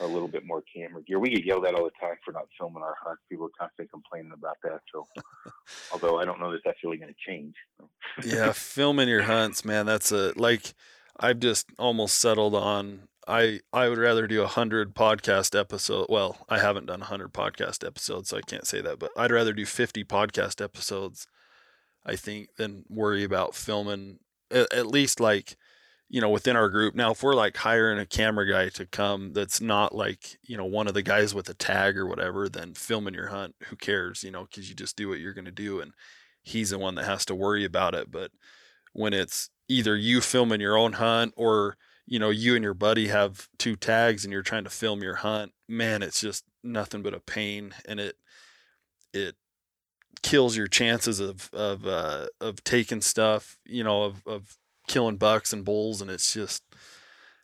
A 0.00 0.06
little 0.06 0.28
bit 0.28 0.44
more 0.44 0.62
camera 0.74 1.02
gear. 1.02 1.18
We 1.18 1.30
get 1.30 1.46
yelled 1.46 1.64
at 1.64 1.74
all 1.74 1.84
the 1.84 1.90
time 1.98 2.16
for 2.22 2.32
not 2.32 2.48
filming 2.58 2.82
our 2.82 2.96
hunts. 3.02 3.22
People 3.30 3.46
are 3.46 3.58
constantly 3.58 3.88
complaining 3.88 4.32
about 4.34 4.58
that. 4.62 4.80
So, 4.92 5.06
although 5.92 6.18
I 6.20 6.26
don't 6.26 6.38
know 6.38 6.52
that 6.52 6.60
that's 6.66 6.84
really 6.84 6.98
going 6.98 7.14
to 7.14 7.30
change. 7.30 7.54
So. 7.78 7.88
yeah, 8.22 8.52
filming 8.52 9.08
your 9.08 9.22
hunts, 9.22 9.64
man. 9.64 9.86
That's 9.86 10.12
a 10.12 10.32
like. 10.36 10.74
I've 11.18 11.40
just 11.40 11.68
almost 11.78 12.20
settled 12.20 12.54
on 12.54 13.08
I 13.26 13.60
I 13.72 13.88
would 13.88 13.98
rather 13.98 14.26
do 14.26 14.42
a 14.42 14.46
hundred 14.46 14.94
podcast 14.94 15.58
episode. 15.58 16.06
Well, 16.08 16.38
I 16.48 16.58
haven't 16.58 16.86
done 16.86 17.02
a 17.02 17.06
hundred 17.06 17.32
podcast 17.32 17.86
episodes, 17.86 18.28
so 18.28 18.36
I 18.36 18.42
can't 18.42 18.66
say 18.66 18.80
that. 18.80 18.98
But 18.98 19.10
I'd 19.16 19.32
rather 19.32 19.52
do 19.52 19.66
fifty 19.66 20.04
podcast 20.04 20.62
episodes. 20.62 21.26
I 22.04 22.16
think 22.16 22.50
than 22.56 22.84
worry 22.88 23.24
about 23.24 23.54
filming 23.54 24.20
at, 24.50 24.72
at 24.72 24.86
least 24.86 25.18
like 25.18 25.56
you 26.08 26.20
know 26.20 26.30
within 26.30 26.56
our 26.56 26.68
group. 26.68 26.94
Now, 26.94 27.12
if 27.12 27.22
we're 27.22 27.34
like 27.34 27.56
hiring 27.56 27.98
a 27.98 28.06
camera 28.06 28.48
guy 28.48 28.68
to 28.70 28.86
come, 28.86 29.32
that's 29.32 29.60
not 29.60 29.94
like 29.94 30.38
you 30.42 30.56
know 30.56 30.64
one 30.64 30.86
of 30.86 30.94
the 30.94 31.02
guys 31.02 31.34
with 31.34 31.48
a 31.48 31.54
tag 31.54 31.98
or 31.98 32.06
whatever, 32.06 32.48
then 32.48 32.74
filming 32.74 33.14
your 33.14 33.28
hunt, 33.28 33.56
who 33.64 33.76
cares? 33.76 34.22
You 34.22 34.30
know, 34.30 34.44
because 34.44 34.68
you 34.68 34.76
just 34.76 34.96
do 34.96 35.08
what 35.08 35.18
you're 35.18 35.34
going 35.34 35.46
to 35.46 35.50
do, 35.50 35.80
and 35.80 35.92
he's 36.42 36.70
the 36.70 36.78
one 36.78 36.94
that 36.94 37.06
has 37.06 37.24
to 37.26 37.34
worry 37.34 37.64
about 37.64 37.94
it. 37.94 38.10
But 38.10 38.30
when 38.92 39.12
it's 39.12 39.50
either 39.68 39.96
you 39.96 40.20
filming 40.20 40.60
your 40.60 40.78
own 40.78 40.94
hunt 40.94 41.34
or 41.36 41.76
you 42.06 42.18
know, 42.18 42.30
you 42.30 42.54
and 42.54 42.62
your 42.62 42.74
buddy 42.74 43.08
have 43.08 43.48
two 43.58 43.76
tags 43.76 44.24
and 44.24 44.32
you're 44.32 44.42
trying 44.42 44.64
to 44.64 44.70
film 44.70 45.02
your 45.02 45.16
hunt, 45.16 45.52
man, 45.68 46.02
it's 46.02 46.20
just 46.20 46.44
nothing 46.62 47.02
but 47.02 47.14
a 47.14 47.20
pain 47.20 47.74
and 47.86 48.00
it 48.00 48.16
it 49.12 49.34
kills 50.22 50.56
your 50.56 50.66
chances 50.66 51.20
of 51.20 51.50
of 51.52 51.86
uh, 51.86 52.26
of 52.40 52.62
taking 52.64 53.00
stuff, 53.00 53.58
you 53.64 53.82
know, 53.82 54.04
of 54.04 54.22
of 54.26 54.56
killing 54.86 55.16
bucks 55.16 55.52
and 55.52 55.64
bulls 55.64 56.00
and 56.00 56.10
it's 56.10 56.32
just 56.32 56.62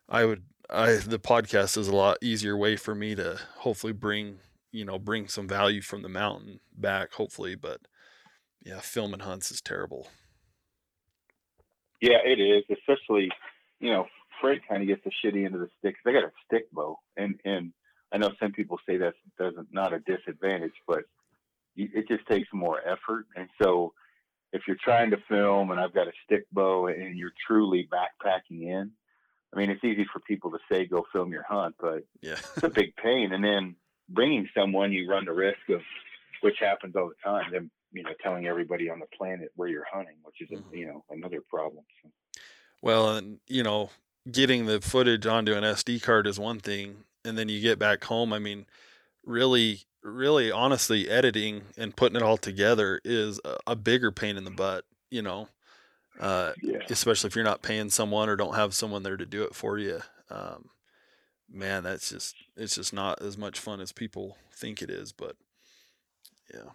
I 0.08 0.24
would 0.24 0.44
I 0.70 0.94
the 0.94 1.18
podcast 1.18 1.76
is 1.76 1.88
a 1.88 1.96
lot 1.96 2.18
easier 2.22 2.56
way 2.56 2.76
for 2.76 2.94
me 2.94 3.14
to 3.16 3.40
hopefully 3.58 3.92
bring, 3.92 4.38
you 4.70 4.84
know, 4.84 4.98
bring 4.98 5.26
some 5.26 5.48
value 5.48 5.82
from 5.82 6.02
the 6.02 6.08
mountain 6.08 6.60
back 6.72 7.14
hopefully, 7.14 7.56
but 7.56 7.80
yeah, 8.64 8.78
filming 8.78 9.20
hunts 9.20 9.50
is 9.50 9.60
terrible. 9.60 10.08
Yeah, 12.00 12.18
it 12.24 12.40
is, 12.40 12.64
especially, 12.70 13.30
you 13.80 13.90
know, 13.92 14.06
Fred 14.42 14.58
kind 14.68 14.82
of 14.82 14.88
gets 14.88 15.02
the 15.04 15.10
shitty 15.24 15.46
end 15.46 15.54
of 15.54 15.60
the 15.60 15.70
stick. 15.78 15.94
They 16.04 16.12
got 16.12 16.24
a 16.24 16.32
stick 16.44 16.70
bow, 16.72 16.98
and 17.16 17.40
and 17.44 17.72
I 18.12 18.18
know 18.18 18.32
some 18.38 18.52
people 18.52 18.78
say 18.86 18.98
that's 18.98 19.16
doesn't 19.38 19.68
not 19.72 19.94
a 19.94 20.00
disadvantage, 20.00 20.74
but 20.86 21.04
it 21.76 22.06
just 22.08 22.26
takes 22.26 22.48
more 22.52 22.80
effort. 22.86 23.26
And 23.36 23.48
so, 23.62 23.94
if 24.52 24.62
you're 24.66 24.76
trying 24.84 25.12
to 25.12 25.16
film, 25.28 25.70
and 25.70 25.80
I've 25.80 25.94
got 25.94 26.08
a 26.08 26.12
stick 26.26 26.44
bow, 26.52 26.88
and 26.88 27.16
you're 27.16 27.32
truly 27.46 27.88
backpacking 27.90 28.62
in, 28.62 28.90
I 29.54 29.58
mean, 29.58 29.70
it's 29.70 29.84
easy 29.84 30.06
for 30.12 30.20
people 30.20 30.50
to 30.50 30.58
say 30.70 30.86
go 30.86 31.06
film 31.12 31.30
your 31.32 31.44
hunt, 31.48 31.76
but 31.80 32.04
yeah, 32.20 32.32
it's 32.56 32.64
a 32.64 32.68
big 32.68 32.96
pain. 32.96 33.32
And 33.32 33.44
then 33.44 33.76
bringing 34.08 34.48
someone, 34.54 34.92
you 34.92 35.08
run 35.08 35.24
the 35.24 35.32
risk 35.32 35.68
of, 35.70 35.80
which 36.42 36.56
happens 36.60 36.96
all 36.96 37.08
the 37.08 37.14
time, 37.24 37.52
them 37.52 37.70
you 37.92 38.02
know 38.02 38.10
telling 38.22 38.46
everybody 38.46 38.90
on 38.90 38.98
the 38.98 39.06
planet 39.16 39.52
where 39.54 39.68
you're 39.68 39.86
hunting, 39.90 40.16
which 40.24 40.40
is 40.40 40.50
mm-hmm. 40.50 40.74
you 40.74 40.86
know 40.86 41.04
another 41.10 41.40
problem. 41.48 41.84
So. 42.02 42.10
Well, 42.82 43.16
and 43.16 43.38
you 43.46 43.62
know, 43.62 43.90
getting 44.30 44.66
the 44.66 44.80
footage 44.80 45.26
onto 45.26 45.54
an 45.54 45.64
SD 45.64 46.02
card 46.02 46.26
is 46.26 46.38
one 46.38 46.60
thing, 46.60 47.04
and 47.24 47.36
then 47.36 47.48
you 47.48 47.60
get 47.60 47.78
back 47.78 48.04
home. 48.04 48.32
I 48.32 48.38
mean, 48.38 48.66
really, 49.24 49.82
really, 50.02 50.50
honestly, 50.50 51.08
editing 51.08 51.62
and 51.76 51.96
putting 51.96 52.16
it 52.16 52.22
all 52.22 52.36
together 52.36 53.00
is 53.04 53.40
a, 53.44 53.56
a 53.68 53.76
bigger 53.76 54.12
pain 54.12 54.36
in 54.36 54.44
the 54.44 54.50
butt. 54.50 54.84
You 55.10 55.22
know, 55.22 55.48
uh, 56.20 56.52
yeah. 56.62 56.78
especially 56.88 57.28
if 57.28 57.36
you're 57.36 57.44
not 57.44 57.62
paying 57.62 57.90
someone 57.90 58.28
or 58.28 58.36
don't 58.36 58.54
have 58.54 58.74
someone 58.74 59.02
there 59.02 59.16
to 59.16 59.26
do 59.26 59.42
it 59.42 59.54
for 59.54 59.78
you. 59.78 60.00
Um, 60.30 60.70
man, 61.50 61.82
that's 61.82 62.10
just 62.10 62.34
it's 62.56 62.74
just 62.74 62.92
not 62.92 63.20
as 63.20 63.36
much 63.36 63.58
fun 63.58 63.80
as 63.80 63.92
people 63.92 64.36
think 64.54 64.82
it 64.82 64.90
is. 64.90 65.12
But 65.12 65.36
yeah. 66.52 66.70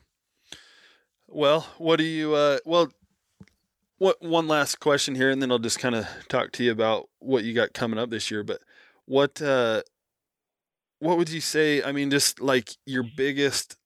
Well, 1.28 1.68
what 1.78 1.98
do 1.98 2.04
you? 2.04 2.36
Uh, 2.36 2.60
well, 2.66 2.90
what 3.98 4.22
one 4.22 4.48
last 4.48 4.80
question 4.80 5.16
here, 5.16 5.30
and 5.30 5.42
then 5.42 5.52
I'll 5.52 5.60
just 5.60 5.80
kind 5.80 5.96
of 5.96 6.08
talk 6.28 6.52
to 6.54 6.64
you 6.64 6.72
about 6.72 7.10
what 7.20 7.44
you 7.44 7.54
got 7.54 7.74
coming 7.74 8.00
up 8.00 8.10
this 8.10 8.30
year. 8.30 8.44
But 8.44 8.62
what 9.06 9.42
uh, 9.42 9.82
what 11.00 11.18
would 11.18 11.30
you 11.30 11.42
say? 11.42 11.84
I 11.84 11.92
mean, 11.92 12.10
just 12.10 12.40
like 12.40 12.72
your 12.86 13.04
biggest, 13.04 13.78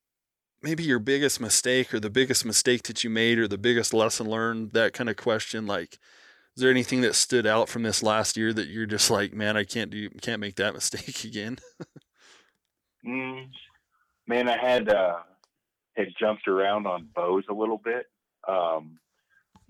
maybe 0.62 0.84
your 0.84 1.00
biggest 1.00 1.40
mistake, 1.40 1.94
or 1.94 2.00
the 2.00 2.10
biggest 2.10 2.46
mistake 2.46 2.84
that 2.84 3.04
you 3.04 3.10
made, 3.10 3.40
or 3.40 3.48
the 3.48 3.58
biggest 3.58 3.94
lesson 3.94 4.30
learned. 4.30 4.72
That 4.74 4.94
kind 4.94 5.10
of 5.10 5.16
question. 5.16 5.66
Like, 5.66 5.98
is 6.56 6.62
there 6.62 6.72
anything 6.72 7.02
that 7.02 7.16
stood 7.16 7.48
out 7.48 7.70
from 7.70 7.84
this 7.84 8.04
last 8.04 8.36
year 8.36 8.54
that 8.54 8.68
you're 8.68 8.86
just 8.86 9.10
like, 9.10 9.34
man, 9.34 9.56
I 9.56 9.64
can't 9.64 9.92
do, 9.92 10.10
can't 10.22 10.42
make 10.42 10.56
that 10.58 10.74
mistake 10.76 11.24
again? 11.24 11.58
mm, 13.06 13.48
man, 14.28 14.50
I 14.50 14.58
had 14.58 14.90
uh, 14.90 15.20
had 15.96 16.08
jumped 16.20 16.48
around 16.50 16.86
on 16.86 17.08
bows 17.16 17.46
a 17.50 17.54
little 17.54 17.80
bit. 17.82 18.08
Um, 18.48 18.98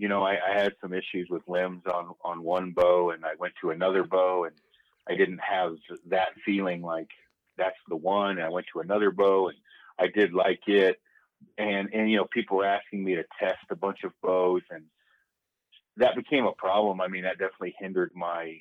you 0.02 0.08
know, 0.08 0.24
I, 0.24 0.32
I 0.32 0.60
had 0.60 0.74
some 0.82 0.94
issues 0.94 1.28
with 1.30 1.48
limbs 1.48 1.84
on 1.86 2.16
on 2.26 2.42
one 2.42 2.72
bow, 2.72 3.12
and 3.12 3.24
I 3.24 3.36
went 3.38 3.54
to 3.62 3.70
another 3.70 4.04
bow, 4.04 4.46
and 4.46 4.56
I 5.08 5.16
didn't 5.16 5.42
have 5.48 5.76
that 6.08 6.30
feeling 6.44 6.82
like 6.82 7.10
that's 7.56 7.78
the 7.88 7.96
one. 7.96 8.32
And 8.32 8.42
I 8.42 8.50
went 8.50 8.66
to 8.74 8.80
another 8.80 9.12
bow, 9.12 9.50
and 9.50 9.58
I 10.00 10.08
did 10.08 10.34
like 10.34 10.62
it, 10.66 11.00
and 11.60 11.94
and 11.94 12.10
you 12.10 12.18
know, 12.18 12.26
people 12.26 12.58
were 12.58 12.66
asking 12.66 13.04
me 13.04 13.14
to 13.14 13.24
test 13.40 13.60
a 13.70 13.76
bunch 13.76 14.00
of 14.04 14.12
bows, 14.24 14.64
and 14.72 14.86
that 15.98 16.16
became 16.16 16.48
a 16.48 16.54
problem. 16.54 17.00
I 17.00 17.08
mean, 17.08 17.22
that 17.22 17.38
definitely 17.38 17.76
hindered 17.78 18.10
my 18.16 18.56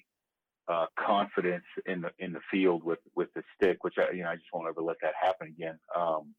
uh, 0.69 0.89
confidence 0.99 1.65
in 1.87 2.03
the 2.03 2.11
in 2.19 2.35
the 2.35 2.41
field 2.51 2.85
with 2.85 2.99
with 3.17 3.33
the 3.35 3.43
stick, 3.57 3.83
which 3.83 3.95
I 3.97 4.13
you 4.13 4.25
know 4.25 4.29
I 4.29 4.37
just 4.37 4.53
won't 4.53 4.69
ever 4.69 4.83
let 4.83 4.99
that 5.01 5.15
happen 5.19 5.49
again. 5.49 5.79
Um, 5.97 6.35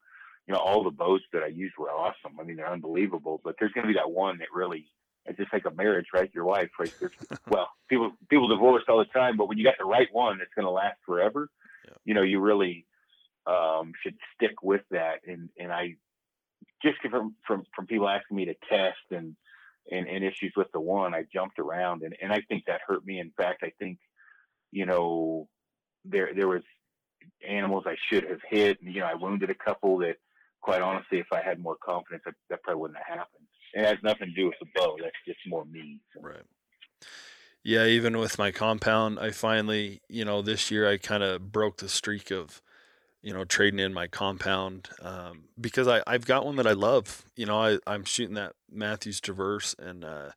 you 0.48 0.54
know, 0.54 0.60
all 0.60 0.84
the 0.84 0.92
boats 0.92 1.24
that 1.34 1.44
I 1.44 1.48
used 1.48 1.76
were 1.78 1.92
awesome. 1.92 2.40
I 2.40 2.44
mean, 2.44 2.58
they're 2.58 2.72
unbelievable. 2.72 3.42
But 3.44 3.56
there's 3.60 3.72
going 3.74 3.88
to 3.88 3.94
be 3.94 4.00
that 4.00 4.12
one 4.12 4.40
that 4.40 4.48
really, 4.54 4.88
it's 5.26 5.38
just 5.38 5.54
like 5.54 5.66
a 5.66 5.72
marriage, 5.72 6.08
right? 6.14 6.32
Your 6.34 6.46
wife, 6.46 6.70
right? 6.80 6.94
well, 7.50 7.70
people 7.90 8.12
people 8.30 8.48
divorce 8.48 8.84
all 8.90 8.98
the 8.98 9.06
time, 9.06 9.38
but 9.38 9.48
when 9.48 9.58
you 9.58 9.64
got 9.64 9.78
the 9.78 9.86
right 9.86 10.08
one 10.12 10.40
that's 10.40 10.54
going 10.56 10.66
to 10.66 10.72
last 10.72 10.98
forever, 11.06 11.50
yeah. 11.86 11.94
you 12.06 12.14
know, 12.14 12.24
you 12.24 12.40
really 12.40 12.86
um, 13.46 13.94
should 14.02 14.16
stick 14.36 14.64
with 14.64 14.82
that. 14.92 15.20
And 15.28 15.50
and 15.58 15.72
I 15.72 15.96
just 16.84 16.98
from 17.10 17.36
from 17.46 17.64
from 17.76 17.88
people 17.88 18.10
asking 18.10 18.38
me 18.38 18.46
to 18.46 18.56
test 18.70 18.98
and 19.12 19.36
and, 19.92 20.08
and 20.08 20.24
issues 20.24 20.54
with 20.56 20.72
the 20.74 20.80
one, 20.80 21.14
I 21.16 21.24
jumped 21.34 21.60
around, 21.60 22.04
and 22.04 22.16
and 22.22 22.32
I 22.32 22.42
think 22.48 22.66
that 22.66 22.82
hurt 22.86 23.06
me. 23.06 23.20
In 23.20 23.32
fact, 23.32 23.64
I 23.64 23.72
think, 23.80 24.00
you 24.72 24.86
know, 24.86 25.48
there 26.06 26.32
there 26.36 26.48
was 26.48 26.64
animals 27.48 27.84
I 27.86 27.96
should 28.10 28.24
have 28.26 28.42
hit. 28.48 28.80
You 28.82 29.02
know, 29.02 29.08
I 29.08 29.16
wounded 29.16 29.50
a 29.50 29.56
couple 29.56 30.00
that 30.00 30.18
quite 30.62 30.82
honestly, 30.82 31.20
if 31.20 31.28
I 31.32 31.42
had 31.42 31.60
more 31.60 31.78
confidence, 31.84 32.24
that, 32.26 32.36
that 32.50 32.64
probably 32.64 32.82
wouldn't 32.82 32.98
have 32.98 33.20
happened. 33.20 33.46
It 33.74 33.86
has 33.86 33.98
nothing 34.04 34.28
to 34.30 34.34
do 34.34 34.48
with 34.48 34.56
the 34.60 34.68
bow. 34.76 34.98
That's 35.02 35.16
just 35.26 35.40
more 35.48 35.66
me. 35.66 36.00
So. 36.14 36.22
Right. 36.22 36.44
Yeah, 37.64 37.86
even 37.86 38.18
with 38.18 38.40
my 38.40 38.52
compound, 38.52 39.20
I 39.20 39.32
finally, 39.32 40.02
you 40.10 40.26
know, 40.26 40.42
this 40.42 40.72
year 40.72 40.90
I 40.90 40.98
kind 40.98 41.24
of 41.24 41.52
broke 41.52 41.78
the 41.78 41.90
streak 41.90 42.32
of, 42.32 42.62
you 43.22 43.34
know, 43.34 43.46
trading 43.46 43.80
in 43.80 43.94
my 43.94 44.08
compound 44.08 44.90
um, 45.02 45.44
because 45.60 45.88
I, 45.88 46.02
I've 46.08 46.26
got 46.26 46.46
one 46.46 46.56
that 46.56 46.66
I 46.66 46.74
love. 46.74 47.24
You 47.36 47.46
know, 47.46 47.62
I, 47.62 47.78
I'm 47.86 48.04
shooting 48.04 48.34
that 48.34 48.54
Mathews 48.72 49.22
Traverse 49.22 49.76
and 49.78 50.04
uh, 50.04 50.32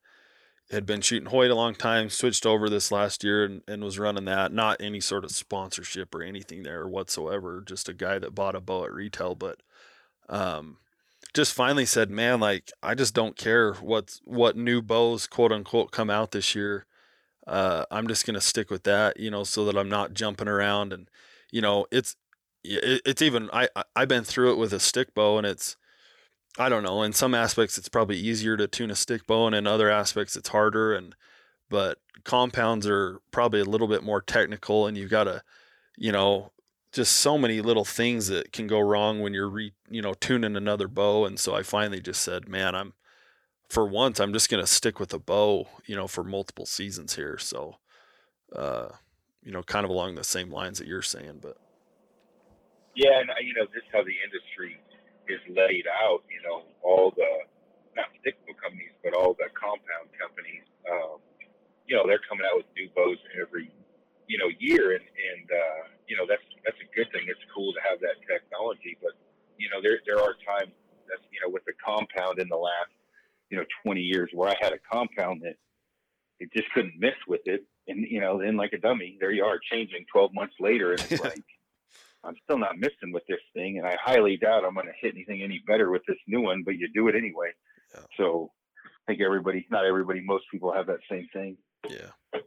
had 0.70 0.85
been 0.85 1.01
shooting 1.01 1.31
Hoyt 1.31 1.51
a 1.51 1.55
long 1.55 1.75
time, 1.75 2.11
switched 2.11 2.45
over 2.45 2.68
this 2.68 2.93
last 2.93 3.25
year 3.25 3.45
and, 3.45 3.62
and 3.66 3.83
was 3.83 3.99
running 3.99 4.27
that. 4.27 4.53
Not 4.53 4.81
any 4.81 5.01
sort 5.01 5.25
of 5.25 5.31
sponsorship 5.31 6.14
or 6.14 6.22
anything 6.22 6.62
there 6.62 6.87
whatsoever, 6.87 7.62
just 7.66 7.89
a 7.89 7.95
guy 7.95 8.18
that 8.18 8.35
bought 8.35 8.55
a 8.55 8.61
bow 8.61 8.85
at 8.85 8.93
retail. 8.93 9.35
But 9.35 9.62
um, 10.29 10.79
just 11.35 11.53
finally 11.53 11.87
said, 11.87 12.11
man, 12.11 12.41
like 12.41 12.70
I 12.83 12.95
just 12.95 13.14
don't 13.14 13.37
care 13.37 13.75
what 13.75 14.20
what 14.25 14.57
new 14.57 14.83
bows 14.83 15.27
quote 15.27 15.53
unquote 15.53 15.91
come 15.91 16.11
out 16.11 16.31
this 16.31 16.55
year. 16.55 16.87
Uh, 17.47 17.85
I'm 17.91 18.09
just 18.09 18.27
gonna 18.27 18.41
stick 18.41 18.70
with 18.70 18.85
that, 18.85 19.18
you 19.18 19.31
know, 19.31 19.45
so 19.45 19.64
that 19.66 19.77
I'm 19.77 19.89
not 19.89 20.14
jumping 20.14 20.49
around 20.49 20.93
and, 20.93 21.11
you 21.51 21.61
know, 21.61 21.87
it's 21.91 22.16
it, 22.62 23.03
it's 23.05 23.22
even 23.22 23.51
I 23.53 23.68
I've 23.95 24.09
been 24.09 24.25
through 24.25 24.53
it 24.53 24.59
with 24.59 24.72
a 24.72 24.81
stick 24.81 25.14
bow 25.14 25.39
and 25.39 25.47
it's 25.47 25.77
I 26.59 26.68
don't 26.68 26.85
know. 26.85 27.03
In 27.03 27.12
some 27.12 27.35
aspects, 27.35 27.79
it's 27.79 27.89
probably 27.89 28.16
easier 28.16 28.57
to 28.57 28.68
tune 28.68 28.91
a 28.91 28.95
stick 28.95 29.27
bow, 29.27 29.47
and 29.47 29.57
in 29.57 29.66
other 29.66 29.91
aspects, 29.91 30.37
it's 30.37 30.51
harder. 30.51 30.95
And 30.95 31.16
but 31.68 31.99
compounds 32.25 32.87
are 32.87 33.20
probably 33.33 33.61
a 33.61 33.64
little 33.64 33.89
bit 33.89 34.05
more 34.05 34.20
technical, 34.22 34.87
and 34.87 34.97
you've 34.97 35.11
got 35.11 35.25
to, 35.25 35.43
you 35.97 36.12
know, 36.12 36.53
just 36.95 37.16
so 37.16 37.36
many 37.36 37.61
little 37.61 37.84
things 37.84 38.28
that 38.28 38.53
can 38.53 38.68
go 38.68 38.78
wrong 38.78 39.20
when 39.20 39.34
you're 39.34 39.49
re, 39.49 39.72
you 39.90 40.01
know 40.01 40.14
tuning 40.14 40.55
another 40.55 40.86
bow 40.86 41.26
and 41.26 41.40
so 41.40 41.55
I 41.55 41.64
finally 41.64 42.01
just 42.01 42.22
said 42.22 42.49
man 42.49 42.74
I'm 42.74 42.95
for 43.68 43.84
once 43.84 44.20
I'm 44.20 44.32
just 44.32 44.49
going 44.49 44.62
to 44.62 44.70
stick 44.70 45.01
with 45.01 45.12
a 45.12 45.18
bow 45.18 45.66
you 45.86 45.97
know 45.97 46.07
for 46.07 46.22
multiple 46.22 46.66
seasons 46.66 47.16
here. 47.16 47.36
So 47.36 47.76
uh 48.55 48.90
you 49.42 49.51
know 49.51 49.62
kind 49.64 49.84
of 49.84 49.90
along 49.90 50.14
the 50.14 50.24
same 50.24 50.51
lines 50.51 50.78
that 50.78 50.86
you're 50.86 51.03
saying 51.03 51.40
but 51.42 51.59
yeah 52.95 53.18
and 53.18 53.28
you 53.42 53.55
know 53.55 53.66
just 53.74 53.90
how 53.92 54.03
the 54.05 54.14
industry 54.22 54.78
is 55.28 55.40
laid 55.51 55.84
out 56.07 56.22
you 56.30 56.40
know 56.47 56.62
all 56.82 57.12
the 57.16 57.30
not 57.97 58.07
stick 58.20 58.38
bow 58.47 58.55
companies 58.62 58.95
but 59.03 59.12
all 59.18 59.34
the 59.34 59.51
compound 59.59 60.07
companies 60.14 60.62
um 60.86 61.18
you 61.88 61.97
know 61.97 62.07
they're 62.07 62.22
coming 62.30 62.47
out 62.47 62.62
with 62.62 62.66
new 62.76 62.88
bows 62.95 63.18
every 63.42 63.68
you 64.28 64.38
know 64.38 64.49
year 64.61 64.95
and 64.95 65.03
and 65.03 65.51
uh 65.51 65.93
you 66.09 66.16
know 66.16 66.26
that's 66.28 66.42
that's 66.64 66.78
a 66.80 66.88
good 66.94 67.11
thing. 67.12 67.26
It's 67.28 67.40
cool 67.55 67.72
to 67.72 67.80
have 67.88 68.00
that 68.00 68.20
technology, 68.26 68.96
but 69.00 69.12
you 69.59 69.68
know 69.70 69.80
there 69.82 70.00
there 70.07 70.20
are 70.20 70.34
times 70.44 70.72
that 71.09 71.20
you 71.32 71.40
know 71.40 71.50
with 71.50 71.64
the 71.64 71.72
compound 71.84 72.38
in 72.38 72.48
the 72.48 72.57
last 72.57 72.92
you 73.50 73.57
know 73.59 73.64
20 73.84 74.00
years 74.00 74.30
where 74.32 74.50
I 74.50 74.57
had 74.61 74.72
a 74.72 74.80
compound 74.90 75.42
that 75.42 75.57
it 76.40 76.50
just 76.52 76.70
couldn't 76.72 76.94
miss 76.98 77.16
with 77.28 77.42
it, 77.46 77.64
and 77.88 78.05
you 78.09 78.20
know 78.20 78.40
then 78.40 78.57
like 78.57 78.72
a 78.72 78.78
dummy, 78.78 79.16
there 79.20 79.32
you 79.32 79.44
are 79.44 79.59
changing 79.70 80.05
12 80.12 80.34
months 80.34 80.55
later, 80.61 80.92
and 80.92 81.00
it's 81.00 81.22
like 81.24 81.44
I'm 82.24 82.36
still 82.44 82.59
not 82.59 82.78
missing 82.78 83.12
with 83.12 83.24
this 83.28 83.40
thing, 83.52 83.78
and 83.78 83.86
I 83.86 83.96
highly 84.02 84.36
doubt 84.36 84.64
I'm 84.64 84.74
going 84.74 84.86
to 84.86 84.92
hit 85.00 85.14
anything 85.14 85.42
any 85.42 85.62
better 85.66 85.90
with 85.90 86.02
this 86.09 86.16
new 86.26 86.40
one, 86.40 86.62
but 86.64 86.76
you 86.76 86.88
do 86.92 87.09
it 87.09 87.14
anyway. 87.14 87.52
Yeah. 87.94 88.00
So 88.16 88.50
I 88.84 89.12
think 89.12 89.20
everybody, 89.20 89.66
not 89.70 89.84
everybody, 89.84 90.20
most 90.24 90.44
people 90.50 90.72
have 90.72 90.86
that 90.86 91.00
same 91.11 91.28
thing. 91.32 91.57
Yeah. 91.88 92.40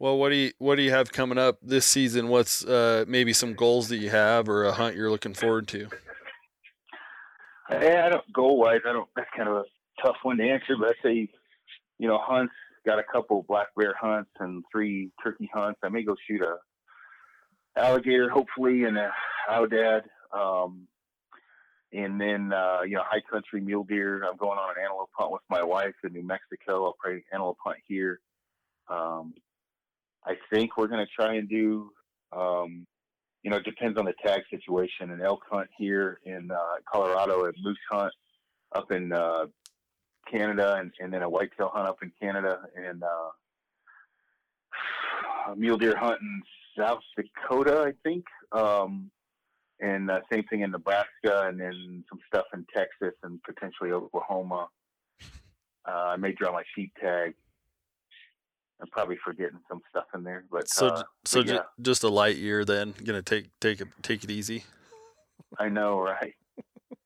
Well, 0.00 0.16
what 0.16 0.28
do 0.28 0.36
you 0.36 0.52
what 0.58 0.76
do 0.76 0.82
you 0.82 0.92
have 0.92 1.10
coming 1.10 1.38
up 1.38 1.58
this 1.60 1.84
season? 1.84 2.28
What's 2.28 2.64
uh, 2.64 3.04
maybe 3.08 3.32
some 3.32 3.54
goals 3.54 3.88
that 3.88 3.96
you 3.96 4.10
have 4.10 4.48
or 4.48 4.64
a 4.64 4.72
hunt 4.72 4.94
you're 4.94 5.10
looking 5.10 5.34
forward 5.34 5.66
to? 5.68 5.88
Yeah, 7.70 8.04
I 8.06 8.08
don't 8.08 8.32
goal 8.32 8.58
wise. 8.58 8.80
I 8.88 8.92
don't. 8.92 9.08
That's 9.16 9.28
kind 9.36 9.48
of 9.48 9.56
a 9.56 9.64
tough 10.02 10.16
one 10.22 10.36
to 10.38 10.48
answer. 10.48 10.76
But 10.78 10.90
I 10.90 10.92
say, 11.02 11.28
you 11.98 12.08
know, 12.08 12.18
hunts. 12.20 12.54
Got 12.86 13.00
a 13.00 13.02
couple 13.02 13.44
black 13.48 13.66
bear 13.76 13.92
hunts 14.00 14.30
and 14.38 14.62
three 14.72 15.10
turkey 15.22 15.50
hunts. 15.52 15.80
I 15.82 15.88
may 15.88 16.04
go 16.04 16.14
shoot 16.26 16.40
a 16.40 16.56
alligator, 17.78 18.30
hopefully, 18.30 18.84
and 18.84 18.96
a 18.96 19.10
aoudad. 19.50 20.02
Um, 20.32 20.86
and 21.92 22.20
then 22.20 22.52
uh, 22.52 22.82
you 22.82 22.94
know, 22.94 23.02
high 23.04 23.22
country 23.28 23.60
mule 23.60 23.84
deer. 23.84 24.22
I'm 24.22 24.36
going 24.36 24.58
on 24.58 24.70
an 24.70 24.82
antelope 24.82 25.10
hunt 25.12 25.32
with 25.32 25.42
my 25.50 25.62
wife 25.62 25.94
in 26.04 26.12
New 26.12 26.22
Mexico. 26.22 26.84
I'll 26.84 26.96
probably 27.02 27.24
antelope 27.32 27.58
hunt 27.62 27.78
here. 27.86 28.20
Um, 28.88 29.34
I 30.26 30.34
think 30.52 30.76
we're 30.76 30.88
going 30.88 31.04
to 31.04 31.12
try 31.14 31.34
and 31.36 31.48
do, 31.48 31.90
um, 32.32 32.86
you 33.42 33.50
know, 33.50 33.56
it 33.58 33.64
depends 33.64 33.98
on 33.98 34.04
the 34.04 34.14
tag 34.24 34.42
situation. 34.50 35.10
An 35.10 35.20
elk 35.22 35.42
hunt 35.50 35.68
here 35.78 36.20
in 36.24 36.50
uh, 36.50 36.76
Colorado, 36.90 37.44
a 37.44 37.52
moose 37.62 37.78
hunt 37.90 38.12
up 38.74 38.90
in 38.92 39.12
uh, 39.12 39.46
Canada, 40.30 40.76
and, 40.78 40.92
and, 41.00 41.12
then 41.12 41.22
a 41.22 41.28
whitetail 41.28 41.70
hunt 41.72 41.88
up 41.88 41.98
in 42.02 42.12
Canada, 42.20 42.60
and 42.76 43.02
uh, 43.02 43.30
a 45.52 45.56
mule 45.56 45.78
deer 45.78 45.96
hunt 45.96 46.20
in 46.20 46.42
South 46.78 47.00
Dakota, 47.16 47.84
I 47.86 47.92
think. 48.02 48.24
Um, 48.52 49.10
and 49.80 50.10
uh, 50.10 50.20
same 50.30 50.44
thing 50.44 50.62
in 50.62 50.72
Nebraska, 50.72 51.46
and 51.46 51.60
then 51.60 52.04
some 52.08 52.18
stuff 52.26 52.46
in 52.52 52.66
Texas 52.76 53.14
and 53.22 53.40
potentially 53.44 53.92
Oklahoma. 53.92 54.68
Uh, 55.86 55.90
I 55.90 56.16
may 56.16 56.32
draw 56.32 56.52
my 56.52 56.64
sheep 56.74 56.92
tag 57.00 57.34
I'm 58.80 58.88
probably 58.88 59.16
forgetting 59.24 59.58
some 59.68 59.80
stuff 59.90 60.04
in 60.14 60.22
there, 60.22 60.44
but 60.50 60.68
so 60.68 60.88
uh, 60.88 61.02
so 61.24 61.42
but 61.42 61.52
yeah. 61.52 61.60
just 61.82 62.04
a 62.04 62.08
light 62.08 62.36
year 62.36 62.64
then. 62.64 62.94
Gonna 63.04 63.22
take 63.22 63.48
take 63.60 63.80
it 63.80 63.88
take 64.02 64.24
it 64.24 64.30
easy. 64.30 64.64
I 65.58 65.68
know, 65.68 65.98
right? 65.98 66.34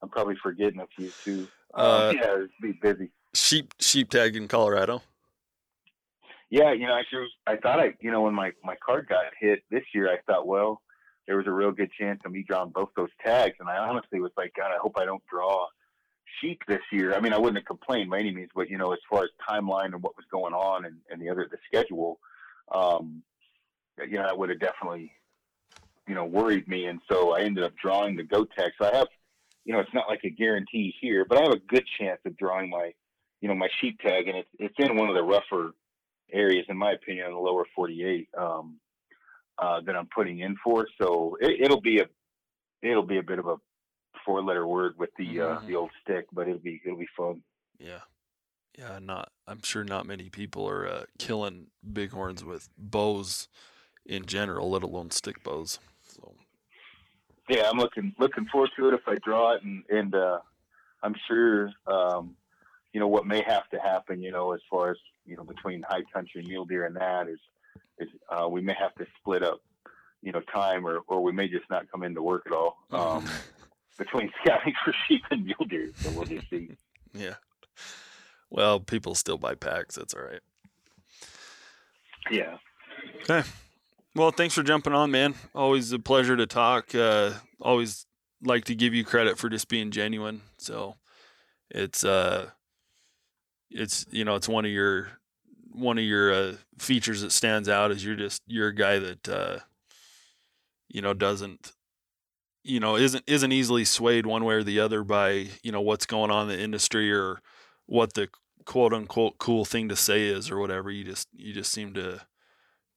I'm 0.03 0.09
probably 0.09 0.36
forgetting 0.43 0.81
a 0.81 0.86
few 0.97 1.11
too. 1.24 1.49
Uh, 1.73 2.12
yeah, 2.15 2.35
it'd 2.35 2.51
be 2.61 2.73
busy. 2.73 3.11
sheep 3.35 3.73
sheep 3.78 4.11
tag 4.11 4.36
in 4.36 4.49
Colorado. 4.49 5.03
Yeah, 6.51 6.73
you 6.74 6.86
know, 6.86 6.93
I 6.93 7.03
sure, 7.09 7.27
I 7.47 7.57
thought 7.57 7.81
I, 7.81 7.94
you 8.01 8.11
know, 8.11 8.20
when 8.20 8.35
my 8.35 8.51
my 8.62 8.77
card 8.85 9.09
got 9.09 9.24
hit 9.40 9.62
this 9.70 9.85
year, 9.94 10.12
I 10.12 10.19
thought, 10.27 10.47
well, 10.47 10.82
there 11.27 11.39
was 11.39 11.47
a 11.47 11.51
real 11.51 11.73
good 11.73 11.90
chance 11.99 12.20
of 12.27 12.32
me 12.32 12.44
drawing 12.47 12.70
both 12.70 12.90
those 12.94 13.09
tags, 13.24 13.57
and 13.59 13.70
I 13.70 13.78
honestly 13.78 14.20
was 14.20 14.32
like, 14.36 14.53
God, 14.55 14.66
I 14.66 14.77
hope 14.78 14.97
I 14.99 15.07
don't 15.07 15.23
draw 15.31 15.66
sheep 16.40 16.62
this 16.66 16.80
year. 16.90 17.14
I 17.14 17.20
mean, 17.20 17.32
I 17.32 17.38
wouldn't 17.38 17.56
have 17.59 17.66
complained 17.66 18.10
by 18.10 18.20
any 18.20 18.32
means, 18.32 18.50
but 18.54 18.70
you 18.70 18.78
know, 18.78 18.92
as 18.92 18.98
far 19.09 19.24
as 19.24 19.30
timeline 19.48 19.86
and 19.86 20.02
what 20.02 20.16
was 20.16 20.26
going 20.30 20.54
on 20.54 20.84
and, 20.84 20.96
and 21.10 21.20
the 21.20 21.28
other 21.28 21.48
the 21.50 21.59
schedule, 21.66 22.18
um, 22.72 23.22
you 23.98 24.18
know, 24.18 24.24
that 24.24 24.38
would 24.38 24.50
have 24.50 24.60
definitely, 24.60 25.12
you 26.09 26.14
know, 26.14 26.24
worried 26.24 26.66
me, 26.68 26.86
and 26.86 27.00
so 27.10 27.34
I 27.36 27.40
ended 27.40 27.64
up 27.64 27.72
drawing 27.80 28.16
the 28.16 28.22
go 28.22 28.44
tag. 28.44 28.72
So 28.80 28.90
I 28.90 28.96
have, 28.96 29.09
you 29.64 29.72
know, 29.72 29.80
it's 29.80 29.94
not 29.94 30.09
like 30.09 30.24
a 30.24 30.30
guarantee 30.30 30.94
here, 31.00 31.24
but 31.24 31.38
I 31.38 31.42
have 31.42 31.52
a 31.52 31.59
good 31.59 31.84
chance 31.98 32.20
of 32.24 32.36
drawing 32.36 32.70
my, 32.70 32.92
you 33.40 33.48
know, 33.48 33.54
my 33.54 33.68
sheep 33.80 34.00
tag, 34.00 34.28
and 34.28 34.38
it's 34.38 34.48
it's 34.59 34.74
in 34.78 34.96
one 34.96 35.09
of 35.09 35.14
the 35.14 35.22
rougher 35.22 35.72
areas, 36.32 36.66
in 36.68 36.76
my 36.76 36.92
opinion, 36.92 37.26
in 37.26 37.32
the 37.32 37.38
lower 37.38 37.66
48 37.74 38.28
um, 38.38 38.76
uh, 39.59 39.80
that 39.82 39.94
I'm 39.96 40.09
putting 40.14 40.40
in 40.40 40.56
for. 40.64 40.86
So 41.00 41.36
it, 41.40 41.70
will 41.70 41.80
be 41.80 42.00
a 42.00 42.06
it'll 42.82 43.06
be 43.06 43.18
a 43.18 43.22
bit 43.22 43.38
of 43.38 43.46
a 43.46 43.56
four 44.24 44.43
letter 44.43 44.66
word 44.66 44.94
with 44.99 45.11
the 45.19 45.40
uh, 45.40 45.44
Mhm. 45.61 45.66
the 45.66 45.77
old 45.77 45.90
stick, 46.03 46.27
but 46.32 46.49
it'll 46.49 46.59
be 46.61 46.81
it'll 46.85 46.99
be 46.99 47.09
fun. 47.16 47.43
Yeah, 47.78 48.01
yeah. 48.78 48.99
Not. 49.01 49.32
I'm 49.47 49.62
sure 49.62 49.85
not 49.85 50.07
many 50.07 50.28
people 50.31 50.69
are 50.69 50.86
uh, 50.86 51.05
killing 51.19 51.69
bighorns 51.82 52.44
with 52.44 52.69
bows 52.78 53.49
in 54.07 54.27
general, 54.27 54.70
let 54.70 54.82
alone 54.82 55.11
stick 55.11 55.43
bows. 55.43 55.78
So 56.03 56.35
Yeah, 57.49 57.69
I'm 57.70 57.78
looking 57.78 58.15
looking 58.19 58.47
forward 58.47 58.70
to 58.77 58.89
it 58.89 58.94
if 58.94 59.07
I 59.07 59.16
draw 59.24 59.53
it, 59.55 59.62
and 59.62 59.85
and 59.90 60.15
uh, 60.15 60.40
I'm 61.03 61.15
sure 61.27 61.73
um, 61.86 62.36
you 62.93 63.01
know 63.01 63.09
what 63.09 63.27
may 63.27 63.43
have 63.43 63.69
to 63.70 63.78
happen. 63.81 64.23
You 64.23 64.31
know, 64.32 64.53
as 64.53 64.61
far 64.70 64.90
as 64.90 64.97
you 65.24 65.36
know, 65.36 65.44
between 65.44 65.82
high 65.82 66.03
country 66.12 66.43
mule 66.47 66.65
deer 66.65 66.85
and 66.86 66.97
that 66.97 67.28
is 67.28 67.39
is 67.99 68.09
uh, 68.28 68.49
we 68.49 68.61
may 68.61 68.74
have 68.74 68.94
to 68.97 69.07
split 69.19 69.43
up. 69.43 69.61
You 70.24 70.31
know, 70.31 70.40
time, 70.55 70.86
or, 70.86 71.01
or 71.09 71.20
we 71.20 71.32
may 71.32 71.49
just 71.49 71.69
not 71.69 71.90
come 71.90 72.05
into 72.05 72.23
work 72.23 72.44
at 72.47 72.53
all. 72.53 72.77
Um, 72.93 73.28
between 74.05 74.31
scouting 74.43 74.74
for 74.85 74.95
sheep 75.07 75.23
and 75.31 75.45
mule 75.45 75.66
deer. 75.69 75.91
So 75.97 76.11
we'll 76.11 76.24
just 76.24 76.49
see. 76.51 76.70
yeah. 77.15 77.35
Well, 78.51 78.81
people 78.81 79.15
still 79.15 79.39
buy 79.39 79.55
packs. 79.55 79.95
That's 79.95 80.15
all 80.15 80.23
right. 80.23 80.41
Yeah. 82.31 82.57
Okay. 83.23 83.49
Well, 84.15 84.31
thanks 84.31 84.55
for 84.55 84.62
jumping 84.62 84.93
on, 84.93 85.11
man. 85.11 85.35
Always 85.55 85.93
a 85.93 85.99
pleasure 85.99 86.37
to 86.37 86.47
talk. 86.47 86.95
Uh, 86.95 87.33
always 87.61 88.07
like 88.43 88.65
to 88.65 88.74
give 88.74 88.95
you 88.95 89.05
credit 89.05 89.39
for 89.39 89.49
just 89.49 89.69
being 89.69 89.91
genuine. 89.91 90.43
So 90.59 90.97
it's 91.70 92.05
uh, 92.05 92.51
it's 93.70 94.05
you 94.11 94.24
know 94.24 94.35
it's 94.35 94.49
one 94.49 94.66
of 94.66 94.70
your 94.70 95.09
one 95.70 95.97
of 95.97 96.05
your 96.05 96.33
uh, 96.33 96.55
features 96.79 97.23
that 97.23 97.33
stands 97.33 97.69
out 97.69 97.91
is 97.91 98.05
you're 98.05 98.16
just 98.16 98.43
you're 98.47 98.69
a 98.69 98.74
guy 98.74 98.99
that 98.99 99.29
uh, 99.29 99.59
you 100.89 101.01
know 101.01 101.15
doesn't 101.15 101.73
you 102.64 102.80
know 102.80 102.97
isn't 102.97 103.24
isn't 103.26 103.52
easily 103.52 103.84
swayed 103.84 104.26
one 104.26 104.44
way 104.44 104.55
or 104.55 104.62
the 104.62 104.80
other 104.80 105.02
by 105.02 105.48
you 105.62 105.72
know 105.72 105.80
what's 105.80 106.06
going 106.06 106.30
on 106.30 106.51
in 106.51 106.56
the 106.56 106.62
industry 106.62 107.12
or 107.12 107.40
what 107.86 108.14
the 108.14 108.28
quote 108.64 108.93
unquote 108.93 109.39
cool 109.39 109.64
thing 109.64 109.89
to 109.89 109.97
say 109.97 110.26
is 110.26 110.51
or 110.51 110.59
whatever. 110.59 110.90
You 110.90 111.05
just 111.05 111.28
you 111.34 111.52
just 111.52 111.72
seem 111.72 111.94
to 111.94 112.22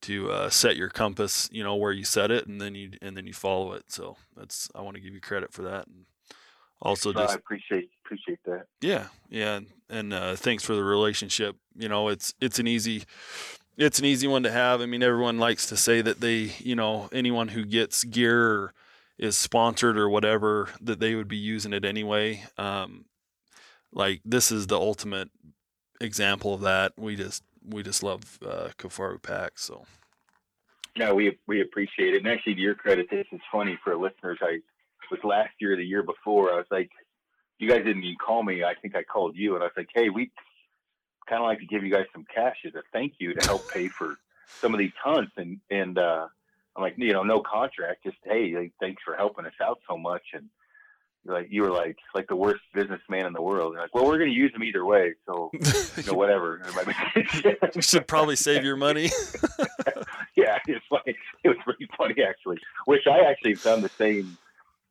to 0.04 0.32
uh, 0.32 0.50
set 0.50 0.76
your 0.76 0.90
compass, 0.90 1.50
you 1.52 1.64
know, 1.64 1.76
where 1.76 1.92
you 1.92 2.04
set 2.04 2.30
it, 2.32 2.48
and 2.48 2.62
then 2.62 2.76
you 2.76 2.92
and 3.02 3.18
then 3.18 3.26
you 3.26 3.34
follow 3.34 3.74
it. 3.74 3.92
So 3.92 4.18
that's 4.36 4.70
I 4.76 4.82
want 4.82 4.96
to 4.96 5.02
give 5.02 5.14
you 5.14 5.22
credit 5.22 5.52
for 5.52 5.64
that, 5.64 5.88
and 5.88 6.06
also 6.82 7.12
So 7.12 7.20
I 7.20 7.24
just 7.24 7.36
appreciate 7.36 7.90
appreciate 8.06 8.40
that. 8.46 8.68
yeah, 8.82 9.08
yeah, 9.30 9.56
and, 9.56 9.68
and 9.90 10.14
uh, 10.14 10.36
thanks 10.36 10.64
for 10.64 10.76
the 10.76 10.84
relationship. 10.84 11.56
You 11.76 11.90
know, 11.90 12.10
it's 12.10 12.34
it's 12.40 12.60
an 12.60 12.68
easy 12.68 13.04
it's 13.78 14.00
an 14.00 14.06
easy 14.06 14.28
one 14.28 14.44
to 14.44 14.52
have. 14.52 14.82
I 14.82 14.86
mean, 14.86 15.04
everyone 15.04 15.38
likes 15.38 15.68
to 15.68 15.78
say 15.78 16.02
that 16.02 16.22
they, 16.22 16.54
you 16.60 16.76
know, 16.76 17.10
anyone 17.12 17.50
who 17.50 17.66
gets 17.66 18.04
gear 18.04 18.48
or 18.52 18.74
is 19.18 19.38
sponsored 19.38 19.98
or 19.98 20.10
whatever 20.10 20.70
that 20.82 21.00
they 21.00 21.16
would 21.16 21.28
be 21.28 21.38
using 21.38 21.74
it 21.74 21.86
anyway. 21.86 22.44
Um, 22.58 23.06
like 23.94 24.22
this 24.26 24.52
is 24.52 24.68
the 24.68 24.78
ultimate 24.78 25.30
example 26.02 26.54
of 26.54 26.62
that. 26.62 26.94
We 26.98 27.16
just 27.16 27.44
we 27.68 27.84
just 27.84 28.04
love 28.04 28.40
uh, 28.46 28.70
Kifaru 28.78 29.22
packs. 29.22 29.64
So 29.64 29.86
No, 30.98 31.16
we 31.16 31.38
we 31.48 31.62
appreciate 31.62 32.14
it. 32.14 32.18
And 32.18 32.28
actually, 32.28 32.56
to 32.56 32.62
your 32.62 32.76
credit, 32.76 33.08
this 33.10 33.28
is 33.32 33.42
funny 33.52 33.80
for 33.84 33.94
a 33.94 33.98
listeners. 33.98 34.40
I 34.42 34.60
was 35.12 35.20
last 35.24 35.52
year, 35.60 35.76
the 35.76 35.86
year 35.86 36.04
before. 36.04 36.52
I 36.52 36.58
was 36.58 36.66
like, 36.72 36.90
you 37.60 37.70
guys 37.70 37.84
didn't 37.86 38.04
even 38.04 38.18
call 38.18 38.44
me. 38.44 38.64
I 38.64 38.74
think 38.76 38.96
I 38.96 39.04
called 39.04 39.36
you, 39.36 39.56
and 39.56 39.64
I 39.64 39.68
was 39.68 39.74
like, 39.78 39.90
hey, 39.94 40.10
we 40.10 40.32
kind 41.28 41.42
of 41.42 41.48
like 41.48 41.60
to 41.60 41.66
give 41.66 41.84
you 41.84 41.92
guys 41.92 42.06
some 42.14 42.26
cash 42.34 42.58
as 42.66 42.76
a 42.76 42.84
thank 42.94 43.14
you 43.20 43.34
to 43.34 43.48
help 43.48 43.70
pay 43.72 43.88
for 43.88 44.18
some 44.60 44.74
of 44.74 44.80
these 44.80 44.94
hunts. 45.02 45.32
And 45.38 45.60
and 45.70 45.98
uh, 45.98 46.28
I'm 46.76 46.84
like, 46.84 46.96
you 46.98 47.14
know, 47.14 47.24
no 47.24 47.42
contract, 47.42 48.04
just 48.04 48.18
hey, 48.24 48.54
like, 48.56 48.74
thanks 48.80 49.02
for 49.04 49.16
helping 49.16 49.46
us 49.46 49.54
out 49.62 49.80
so 49.88 49.98
much. 49.98 50.24
And 50.34 50.50
like 51.26 51.48
you 51.50 51.64
were 51.64 51.72
like 51.72 51.98
like 52.14 52.28
the 52.28 52.36
worst 52.36 52.62
businessman 52.74 53.26
in 53.26 53.34
the 53.34 53.42
world. 53.42 53.74
You're 53.74 53.82
like, 53.82 53.96
well, 53.96 54.06
we're 54.06 54.18
going 54.18 54.30
to 54.30 54.36
use 54.36 54.52
them 54.52 54.64
either 54.64 54.86
way, 54.86 55.16
so 55.26 55.50
you 55.54 56.04
know, 56.06 56.14
whatever. 56.18 56.62
you 57.74 57.82
should 57.82 58.08
probably 58.08 58.36
save 58.36 58.64
your 58.64 58.76
money. 58.76 59.06
yeah, 60.36 60.60
it's 60.68 60.86
funny. 60.90 61.16
It 61.44 61.50
was 61.50 61.58
pretty 61.64 61.88
funny 61.98 62.16
actually. 62.22 62.60
Which 62.86 63.08
I 63.08 63.22
actually 63.30 63.54
have 63.54 63.64
done 63.64 63.82
the 63.82 63.90
same, 63.90 64.38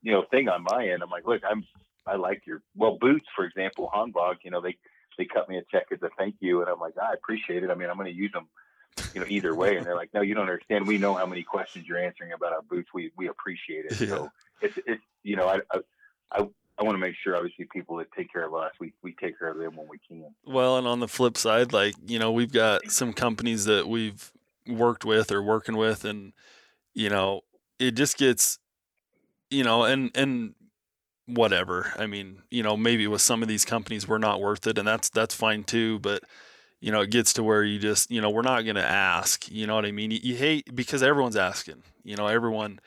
you 0.02 0.12
know, 0.12 0.24
thing 0.30 0.48
on 0.48 0.64
my 0.64 0.88
end. 0.88 1.02
I'm 1.02 1.10
like, 1.10 1.26
look, 1.26 1.42
I'm 1.48 1.64
I 2.06 2.16
like 2.16 2.42
your 2.46 2.62
well 2.76 2.98
boots, 3.00 3.26
for 3.36 3.44
example, 3.44 3.90
Hanwag. 3.94 4.36
You 4.44 4.50
know, 4.50 4.60
they 4.60 4.76
they 5.16 5.24
cut 5.24 5.48
me 5.48 5.58
a 5.58 5.62
check 5.70 5.86
as 5.92 6.02
a 6.02 6.10
thank 6.18 6.36
you, 6.40 6.60
and 6.60 6.68
I'm 6.68 6.80
like, 6.80 6.94
ah, 7.00 7.10
I 7.10 7.14
appreciate 7.14 7.62
it. 7.62 7.70
I 7.70 7.74
mean, 7.74 7.88
I'm 7.88 7.96
going 7.96 8.12
to 8.12 8.16
use 8.16 8.32
them, 8.32 8.48
you 9.14 9.20
know, 9.20 9.26
either 9.28 9.54
way. 9.54 9.76
And 9.76 9.86
they're 9.86 9.96
like, 9.96 10.12
no, 10.12 10.20
you 10.20 10.34
don't 10.34 10.48
understand. 10.48 10.86
We 10.86 10.98
know 10.98 11.14
how 11.14 11.26
many 11.26 11.42
questions 11.42 11.86
you're 11.86 11.98
answering 11.98 12.32
about 12.32 12.52
our 12.52 12.62
boots. 12.62 12.90
We 12.92 13.12
we 13.16 13.28
appreciate 13.28 13.86
it. 13.86 14.00
Yeah. 14.00 14.08
So 14.08 14.30
it's 14.60 14.78
it's 14.86 15.02
you 15.22 15.36
know, 15.36 15.48
I 15.48 15.60
I 15.72 15.80
I, 16.32 16.48
I 16.78 16.82
want 16.82 16.94
to 16.94 16.98
make 17.00 17.14
sure 17.22 17.36
obviously 17.36 17.66
people 17.72 17.96
that 17.96 18.10
take 18.12 18.32
care 18.32 18.44
of 18.44 18.54
us, 18.54 18.72
we 18.80 18.92
we 19.02 19.14
take 19.20 19.38
care 19.38 19.50
of 19.50 19.58
them 19.58 19.76
when 19.76 19.88
we 19.88 19.98
can. 20.06 20.24
Well, 20.44 20.76
and 20.76 20.86
on 20.86 21.00
the 21.00 21.08
flip 21.08 21.36
side, 21.36 21.72
like, 21.72 21.94
you 22.06 22.18
know, 22.18 22.32
we've 22.32 22.52
got 22.52 22.90
some 22.90 23.12
companies 23.12 23.64
that 23.66 23.88
we've 23.88 24.32
worked 24.66 25.04
with 25.04 25.30
or 25.30 25.42
working 25.42 25.76
with 25.76 26.04
and 26.04 26.32
you 26.94 27.08
know, 27.08 27.42
it 27.78 27.92
just 27.92 28.18
gets 28.18 28.58
you 29.50 29.62
know, 29.62 29.84
and 29.84 30.10
and 30.16 30.54
whatever. 31.26 31.92
I 31.96 32.06
mean, 32.06 32.42
you 32.50 32.62
know, 32.62 32.76
maybe 32.76 33.06
with 33.06 33.22
some 33.22 33.42
of 33.42 33.48
these 33.48 33.64
companies 33.64 34.08
we're 34.08 34.18
not 34.18 34.40
worth 34.40 34.66
it 34.66 34.78
and 34.78 34.86
that's 34.86 35.08
that's 35.10 35.34
fine 35.34 35.64
too, 35.64 35.98
but 36.00 36.22
you 36.84 36.92
know, 36.92 37.00
it 37.00 37.10
gets 37.10 37.32
to 37.34 37.42
where 37.42 37.64
you 37.64 37.78
just, 37.78 38.10
you 38.10 38.20
know, 38.20 38.30
we're 38.30 38.42
not 38.42 38.62
going 38.62 38.76
to 38.76 38.86
ask, 38.86 39.50
you 39.50 39.66
know 39.66 39.74
what 39.74 39.86
I 39.86 39.92
mean? 39.92 40.10
You, 40.10 40.20
you 40.22 40.36
hate 40.36 40.74
because 40.74 41.02
everyone's 41.02 41.36
asking. 41.36 41.82
You 42.02 42.16
know, 42.16 42.26
everyone 42.26 42.80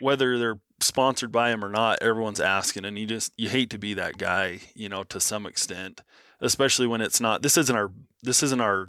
whether 0.00 0.38
they're 0.38 0.60
sponsored 0.80 1.32
by 1.32 1.50
him 1.50 1.64
or 1.64 1.68
not, 1.68 2.02
everyone's 2.02 2.40
asking 2.40 2.84
and 2.84 2.98
you 2.98 3.06
just 3.06 3.32
you 3.36 3.48
hate 3.48 3.70
to 3.70 3.78
be 3.78 3.94
that 3.94 4.18
guy, 4.18 4.60
you 4.74 4.88
know, 4.88 5.02
to 5.04 5.20
some 5.20 5.46
extent 5.46 6.02
especially 6.42 6.86
when 6.86 7.00
it's 7.00 7.20
not 7.20 7.40
this 7.40 7.56
isn't 7.56 7.76
our 7.76 7.90
this 8.22 8.42
isn't 8.42 8.60
our 8.60 8.88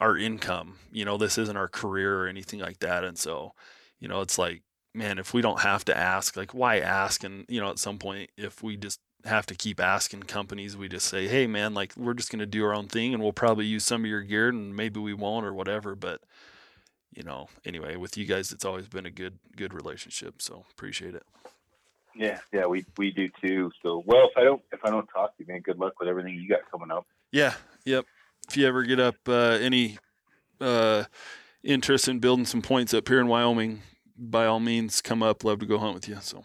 our 0.00 0.16
income 0.16 0.76
you 0.92 1.04
know 1.04 1.18
this 1.18 1.36
isn't 1.36 1.56
our 1.56 1.68
career 1.68 2.22
or 2.22 2.28
anything 2.28 2.60
like 2.60 2.78
that 2.78 3.04
and 3.04 3.18
so 3.18 3.52
you 3.98 4.08
know 4.08 4.20
it's 4.20 4.38
like 4.38 4.62
man 4.94 5.18
if 5.18 5.34
we 5.34 5.42
don't 5.42 5.60
have 5.60 5.84
to 5.84 5.96
ask 5.96 6.36
like 6.36 6.54
why 6.54 6.78
ask 6.78 7.24
and 7.24 7.44
you 7.48 7.60
know 7.60 7.68
at 7.68 7.78
some 7.78 7.98
point 7.98 8.30
if 8.36 8.62
we 8.62 8.76
just 8.76 9.00
have 9.24 9.46
to 9.46 9.54
keep 9.54 9.80
asking 9.80 10.22
companies 10.22 10.76
we 10.76 10.88
just 10.88 11.06
say 11.06 11.26
hey 11.28 11.46
man 11.46 11.74
like 11.74 11.92
we're 11.96 12.14
just 12.14 12.30
going 12.30 12.38
to 12.38 12.46
do 12.46 12.64
our 12.64 12.74
own 12.74 12.86
thing 12.86 13.12
and 13.12 13.22
we'll 13.22 13.32
probably 13.32 13.66
use 13.66 13.84
some 13.84 14.02
of 14.04 14.10
your 14.10 14.22
gear 14.22 14.48
and 14.48 14.74
maybe 14.76 15.00
we 15.00 15.12
won't 15.12 15.44
or 15.44 15.52
whatever 15.52 15.94
but 15.94 16.20
you 17.12 17.22
know 17.22 17.48
anyway 17.64 17.96
with 17.96 18.16
you 18.16 18.24
guys 18.24 18.52
it's 18.52 18.64
always 18.64 18.86
been 18.88 19.04
a 19.06 19.10
good 19.10 19.38
good 19.56 19.74
relationship 19.74 20.40
so 20.40 20.64
appreciate 20.70 21.14
it 21.14 21.24
Yeah, 22.14 22.38
yeah, 22.52 22.66
we 22.66 22.84
we 22.96 23.12
do 23.12 23.28
too. 23.40 23.70
So 23.82 24.02
well, 24.04 24.28
if 24.28 24.36
I 24.36 24.42
don't 24.42 24.62
if 24.72 24.80
I 24.84 24.90
don't 24.90 25.06
talk 25.06 25.36
to 25.36 25.44
you, 25.44 25.52
man, 25.52 25.60
good 25.60 25.78
luck 25.78 25.94
with 26.00 26.08
everything 26.08 26.34
you 26.34 26.48
got 26.48 26.68
coming 26.70 26.90
up. 26.90 27.06
Yeah, 27.30 27.54
yep. 27.84 28.06
If 28.48 28.56
you 28.56 28.66
ever 28.66 28.82
get 28.82 28.98
up 28.98 29.14
uh, 29.28 29.58
any 29.60 29.98
uh, 30.60 31.04
interest 31.62 32.08
in 32.08 32.18
building 32.18 32.46
some 32.46 32.60
points 32.62 32.92
up 32.92 33.06
here 33.06 33.20
in 33.20 33.28
Wyoming, 33.28 33.82
by 34.16 34.46
all 34.46 34.58
means, 34.58 35.00
come 35.00 35.22
up. 35.22 35.44
Love 35.44 35.60
to 35.60 35.66
go 35.66 35.78
hunt 35.78 35.94
with 35.94 36.08
you. 36.08 36.18
So, 36.20 36.44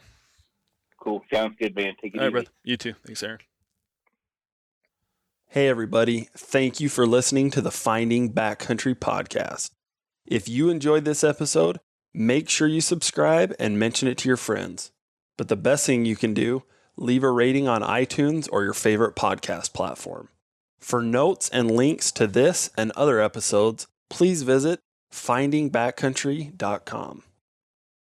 Cool, 1.03 1.23
sounds 1.33 1.55
good, 1.59 1.75
man. 1.75 1.93
Take 2.01 2.15
it 2.15 2.19
all 2.19 2.23
right, 2.23 2.27
easy. 2.27 2.31
brother. 2.31 2.49
You 2.63 2.77
too. 2.77 2.93
Thanks, 3.05 3.23
Aron. 3.23 3.39
Hey, 5.47 5.67
everybody. 5.67 6.29
Thank 6.35 6.79
you 6.79 6.87
for 6.87 7.05
listening 7.05 7.51
to 7.51 7.61
the 7.61 7.71
Finding 7.71 8.31
Backcountry 8.31 8.95
podcast. 8.95 9.71
If 10.25 10.47
you 10.47 10.69
enjoyed 10.69 11.03
this 11.03 11.23
episode, 11.23 11.79
make 12.13 12.49
sure 12.49 12.67
you 12.67 12.81
subscribe 12.81 13.53
and 13.59 13.77
mention 13.77 14.07
it 14.07 14.17
to 14.19 14.29
your 14.29 14.37
friends. 14.37 14.91
But 15.37 15.49
the 15.49 15.57
best 15.57 15.85
thing 15.85 16.05
you 16.05 16.15
can 16.15 16.33
do, 16.33 16.63
leave 16.95 17.23
a 17.23 17.29
rating 17.29 17.67
on 17.67 17.81
iTunes 17.81 18.47
or 18.51 18.63
your 18.63 18.73
favorite 18.73 19.15
podcast 19.15 19.73
platform. 19.73 20.29
For 20.79 21.01
notes 21.01 21.49
and 21.49 21.69
links 21.69 22.11
to 22.13 22.27
this 22.27 22.69
and 22.77 22.91
other 22.91 23.19
episodes, 23.19 23.87
please 24.09 24.43
visit 24.43 24.79
findingbackcountry.com. 25.11 27.23